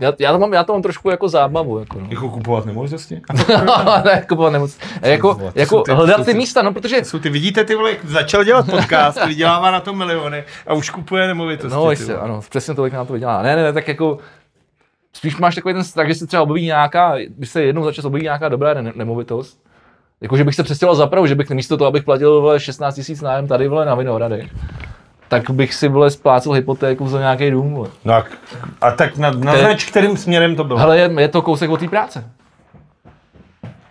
já, 0.00 0.12
já, 0.18 0.32
to 0.32 0.38
mám, 0.38 0.52
já 0.52 0.64
to 0.64 0.72
mám 0.72 0.82
trošku 0.82 1.10
jako 1.10 1.28
zábavu. 1.28 1.78
Jako, 1.78 2.00
no. 2.00 2.06
Jako 2.10 2.30
kupovat 2.30 2.66
nemovitosti? 2.66 3.20
ne, 4.04 4.24
kupovat 4.28 4.52
nemoc. 4.52 4.78
Jako, 5.02 5.34
vole, 5.34 5.52
jako 5.54 5.82
ty- 5.82 5.92
hledat 5.92 6.16
jsou 6.16 6.24
ty 6.24 6.30
ty- 6.32 6.36
místa, 6.38 6.62
no, 6.62 6.72
protože 6.72 7.04
Jsou 7.04 7.18
ty, 7.18 7.28
vidíte 7.30 7.64
ty 7.64 7.74
vole, 7.74 7.90
jak 7.90 8.04
začal 8.04 8.44
dělat 8.44 8.70
podcast, 8.70 9.26
vydělává 9.26 9.70
na 9.70 9.80
to 9.80 9.92
miliony 9.94 10.44
a 10.66 10.74
už 10.74 10.90
kupuje 10.90 11.26
nemovitosti. 11.26 11.74
No, 11.76 11.90
jistě, 11.90 12.16
ano, 12.16 12.40
přesně 12.50 12.74
tolik 12.74 12.92
nám 12.92 13.06
to 13.06 13.12
vydělá. 13.12 13.42
Ne, 13.42 13.56
ne, 13.56 13.62
ne, 13.62 13.72
tak 13.72 13.88
jako 13.88 14.18
spíš 15.12 15.36
máš 15.36 15.54
takový 15.54 15.74
ten 15.74 15.84
strach, 15.84 16.08
že 16.08 16.14
se 16.14 16.26
třeba 16.26 16.42
objeví 16.42 16.66
nějaká, 16.66 17.14
když 17.28 17.50
se 17.50 17.62
jednou 17.62 17.84
za 17.84 17.92
čas 17.92 18.04
objeví 18.04 18.22
nějaká 18.24 18.48
dobrá 18.48 18.74
ne- 18.74 18.92
nemovitost, 18.94 19.60
jako 20.24 20.36
že 20.36 20.44
bych 20.44 20.54
se 20.54 20.62
přestěhoval 20.62 20.96
zapravu, 20.96 21.26
že 21.26 21.34
bych 21.34 21.50
místo 21.50 21.76
toho, 21.76 21.88
abych 21.88 22.04
platil 22.04 22.40
vole, 22.40 22.60
16 22.60 22.94
tisíc 22.94 23.20
nájem 23.20 23.46
tady 23.48 23.68
vole, 23.68 23.84
na 23.86 23.94
Vinohradech, 23.94 24.50
tak 25.28 25.50
bych 25.50 25.74
si 25.74 25.88
vole, 25.88 26.10
splácel 26.10 26.52
hypotéku 26.52 27.08
za 27.08 27.18
nějaký 27.18 27.50
dům. 27.50 27.74
Vole. 27.74 27.88
No 28.04 28.14
a, 28.14 28.24
a 28.80 28.90
tak 28.90 29.16
na, 29.16 29.30
naznač, 29.30 29.84
kterým 29.90 30.16
směrem 30.16 30.56
to 30.56 30.64
bylo. 30.64 30.78
Hele, 30.78 30.98
je, 30.98 31.10
je, 31.18 31.28
to 31.28 31.42
kousek 31.42 31.70
od 31.70 31.80
té 31.80 31.88
práce. 31.88 32.24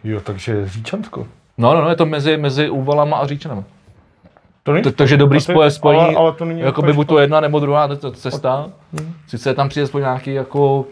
Jo, 0.03 0.19
takže 0.23 0.67
Říčansko. 0.67 1.27
No, 1.57 1.73
no, 1.73 1.81
no, 1.81 1.89
je 1.89 1.95
to 1.95 2.05
mezi, 2.05 2.37
mezi 2.37 2.69
Úvalama 2.69 3.17
a 3.17 3.27
Říčanama. 3.27 3.63
To 4.63 4.71
není 4.71 4.83
To, 4.83 4.91
takže 4.91 5.17
dobrý 5.17 5.37
je- 5.37 5.41
spoje, 5.41 5.71
spojení, 5.71 6.03
ale- 6.03 6.15
ale 6.15 6.31
to 6.31 6.45
není 6.45 6.61
jakoby 6.61 6.93
buď 6.93 7.07
to 7.07 7.19
jedna 7.19 7.39
nebo 7.39 7.59
druhá 7.59 7.89
cesta. 8.13 8.69
Sice 9.27 9.49
je 9.49 9.53
tam 9.53 9.69
přijde 9.69 9.83
aspoň 9.83 10.01
nějaký 10.01 10.33
jako 10.33 10.85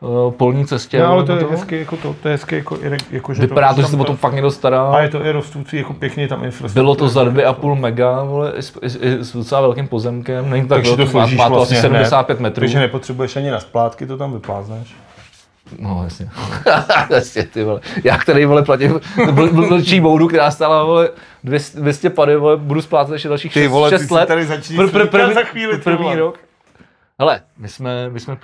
uh, 0.00 0.32
polní 0.32 0.66
cestě. 0.66 0.98
No, 0.98 1.06
ale 1.06 1.24
to 1.24 1.32
je 1.36 1.46
hezky 1.50 1.78
jako 1.78 1.96
to, 1.96 2.16
to 2.22 2.28
je 2.28 2.32
hezky 2.34 2.56
jako, 2.56 2.78
jako 3.10 3.34
že 3.34 3.40
Vypadá 3.40 3.74
to, 3.74 3.80
že 3.82 3.86
se 3.86 3.96
o 3.96 4.04
tom 4.04 4.16
fakt 4.16 4.32
někdo 4.32 4.50
stará. 4.50 4.82
A 4.90 5.00
je 5.00 5.08
to 5.08 5.24
i 5.24 5.32
rostoucí, 5.32 5.76
jako 5.76 5.92
pěkně 5.94 6.28
tam 6.28 6.44
infrastruktura. 6.44 6.82
Bylo 6.82 6.94
to 6.94 7.08
za 7.08 7.24
2,5 7.24 7.74
mega, 7.80 8.22
vole, 8.22 8.52
i 8.56 8.62
s, 8.62 8.72
i, 8.82 8.86
i 9.08 9.24
s 9.24 9.32
docela 9.36 9.60
velkým 9.60 9.88
pozemkem. 9.88 10.50
Není 10.50 10.62
to 10.62 10.68
tak 10.68 10.78
takže 10.78 10.90
to 10.90 10.96
velký, 10.96 11.34
má, 11.36 11.42
má 11.44 11.48
to 11.48 11.54
vlastně 11.54 11.76
asi 11.78 11.82
75 11.86 12.38
hned, 12.38 12.42
metrů. 12.42 12.60
Takže 12.60 12.78
nepotřebuješ 12.78 13.36
ani 13.36 13.50
na 13.50 13.60
splátky, 13.60 14.06
to 14.06 14.16
tam 14.16 14.32
vyplázneš. 14.32 14.94
No, 15.78 16.00
jasně. 16.04 16.28
jasně, 17.10 17.42
ty 17.42 17.64
vole. 17.64 17.80
Já, 18.04 18.18
který, 18.18 18.44
vole, 18.44 18.62
platím 18.62 18.92
bl- 19.16 19.50
bl- 19.50 19.68
blčí 19.68 20.00
boudu, 20.00 20.28
která 20.28 20.50
stála, 20.50 20.84
vole, 20.84 21.08
200, 21.44 21.80
200 21.80 22.10
pady, 22.10 22.36
vole, 22.36 22.56
budu 22.56 22.82
splácet 22.82 23.12
ještě 23.12 23.28
dalších 23.28 23.52
Ty 23.54 23.60
6, 23.62 23.70
vole, 23.72 23.90
ty 23.90 23.98
6 23.98 24.08
si 24.08 24.14
let. 24.14 24.26
tady 24.26 24.46
začneš 24.46 24.78
Pr- 24.78 24.88
pr- 24.90 25.06
první, 25.06 25.34
za 25.34 25.42
chvíli, 25.42 25.76
ty 25.76 25.82
první 25.82 26.02
vole. 26.04 26.16
rok. 26.16 26.38
Hele, 27.20 27.40
my 27.58 27.68
jsme, 27.68 28.10
my 28.10 28.20
jsme, 28.20 28.36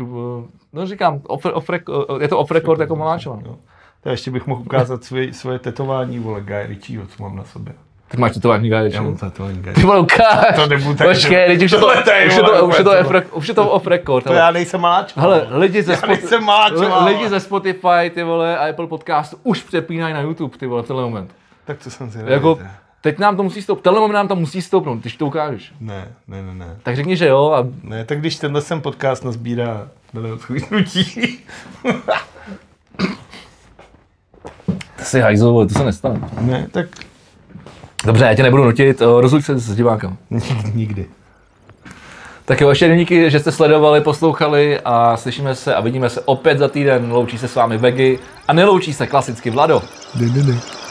no 0.72 0.86
říkám, 0.86 1.20
off, 1.26 1.44
off, 1.46 1.68
rec- 1.70 2.20
je 2.22 2.28
to 2.28 2.38
off 2.38 2.50
record 2.50 2.80
jako 2.80 2.96
Maláčova. 2.96 3.38
No. 3.46 3.56
To 4.02 4.08
ještě 4.08 4.30
bych 4.30 4.46
mohl 4.46 4.60
ukázat 4.60 5.04
svoje, 5.04 5.32
svoje 5.32 5.58
tetování, 5.58 6.18
vole, 6.18 6.40
Guy 6.40 6.66
Ritchieho, 6.66 7.06
co 7.06 7.22
mám 7.22 7.36
na 7.36 7.44
sobě. 7.44 7.72
Ty 8.08 8.16
máš 8.16 8.32
tetování 8.34 8.68
Guy 8.68 8.76
Já 8.76 8.82
Ritchie? 8.82 9.02
mám 9.02 9.16
tetování 9.16 9.62
Guy 9.62 9.72
Ty 9.74 9.82
vole, 9.82 10.00
ukáž. 10.00 10.56
To 10.56 10.66
nebudu 10.66 10.94
tak- 10.96 11.08
Počkej, 11.08 11.46
teď 11.46 11.62
už 11.64 11.72
je 11.72 11.78
to, 11.78 11.90
je, 11.92 12.26
už 12.26 12.36
je 12.36 12.42
to, 12.42 12.66
už 12.66 12.76
to, 12.76 13.36
už 13.36 13.50
to 13.54 13.70
off 13.70 13.86
record. 13.86 14.24
To 14.26 14.32
já 14.32 14.50
nejsem 14.50 14.80
maláč. 14.80 15.12
Hele, 15.16 15.46
lidi 15.50 15.82
ze, 15.82 15.92
Já 16.32 16.40
Maláčová, 16.40 17.04
li- 17.04 17.12
lidi 17.14 17.28
ze 17.28 17.40
Spotify, 17.40 18.10
ty 18.14 18.22
vole, 18.22 18.58
a 18.58 18.70
Apple 18.70 18.86
Podcastu 18.86 19.36
už 19.42 19.62
přepínají 19.62 20.14
na 20.14 20.20
YouTube, 20.20 20.58
ty 20.58 20.66
vole, 20.66 20.82
v 20.82 20.86
tenhle 20.86 21.04
moment. 21.04 21.30
Tak 21.64 21.78
to 21.84 21.90
jsem 21.90 22.10
si 22.10 22.18
Jako, 22.26 22.58
teď 23.02 23.18
nám 23.18 23.36
to 23.36 23.42
musí 23.42 23.62
stoupnout, 23.62 23.82
tenhle 23.82 24.12
nám 24.12 24.28
to 24.28 24.36
musí 24.36 24.62
stoupnout, 24.62 25.00
když 25.00 25.16
to 25.16 25.26
ukážeš. 25.26 25.72
Ne, 25.80 26.08
ne, 26.28 26.42
ne, 26.42 26.54
ne. 26.54 26.76
Tak 26.82 26.96
řekni, 26.96 27.16
že 27.16 27.26
jo 27.26 27.50
a 27.50 27.66
Ne, 27.82 28.04
tak 28.04 28.20
když 28.20 28.36
tenhle 28.36 28.60
sem 28.60 28.80
podcast 28.80 29.24
nazbírá 29.24 29.88
milion 30.12 30.38
schlídnutí. 30.38 31.04
ty 34.96 35.04
si 35.04 35.20
hajzl, 35.20 35.52
vole, 35.52 35.66
to 35.66 35.74
se 35.74 35.84
nestane. 35.84 36.20
ne, 36.40 36.68
tak 36.70 36.86
Dobře, 38.04 38.24
já 38.24 38.34
tě 38.34 38.42
nebudu 38.42 38.64
nutit, 38.64 39.02
eh, 39.02 39.04
rozluč 39.04 39.44
se 39.44 39.58
s 39.58 39.76
divákem. 39.76 40.16
nikdy. 40.74 41.06
Tak 42.44 42.60
jo, 42.60 42.68
ještě 42.68 42.96
díky, 42.96 43.30
že 43.30 43.40
jste 43.40 43.52
sledovali, 43.52 44.00
poslouchali 44.00 44.80
a 44.84 45.16
slyšíme 45.16 45.54
se 45.54 45.74
a 45.74 45.80
vidíme 45.80 46.10
se 46.10 46.20
opět 46.20 46.58
za 46.58 46.68
týden. 46.68 47.12
Loučí 47.12 47.38
se 47.38 47.48
s 47.48 47.54
vámi 47.54 47.78
Vegy 47.78 48.18
a 48.48 48.52
neloučí 48.52 48.92
se 48.92 49.06
klasicky 49.06 49.50
Vlado. 49.50 49.82
Ne, 50.20 50.26
ne, 50.26 50.42
ne. 50.42 50.81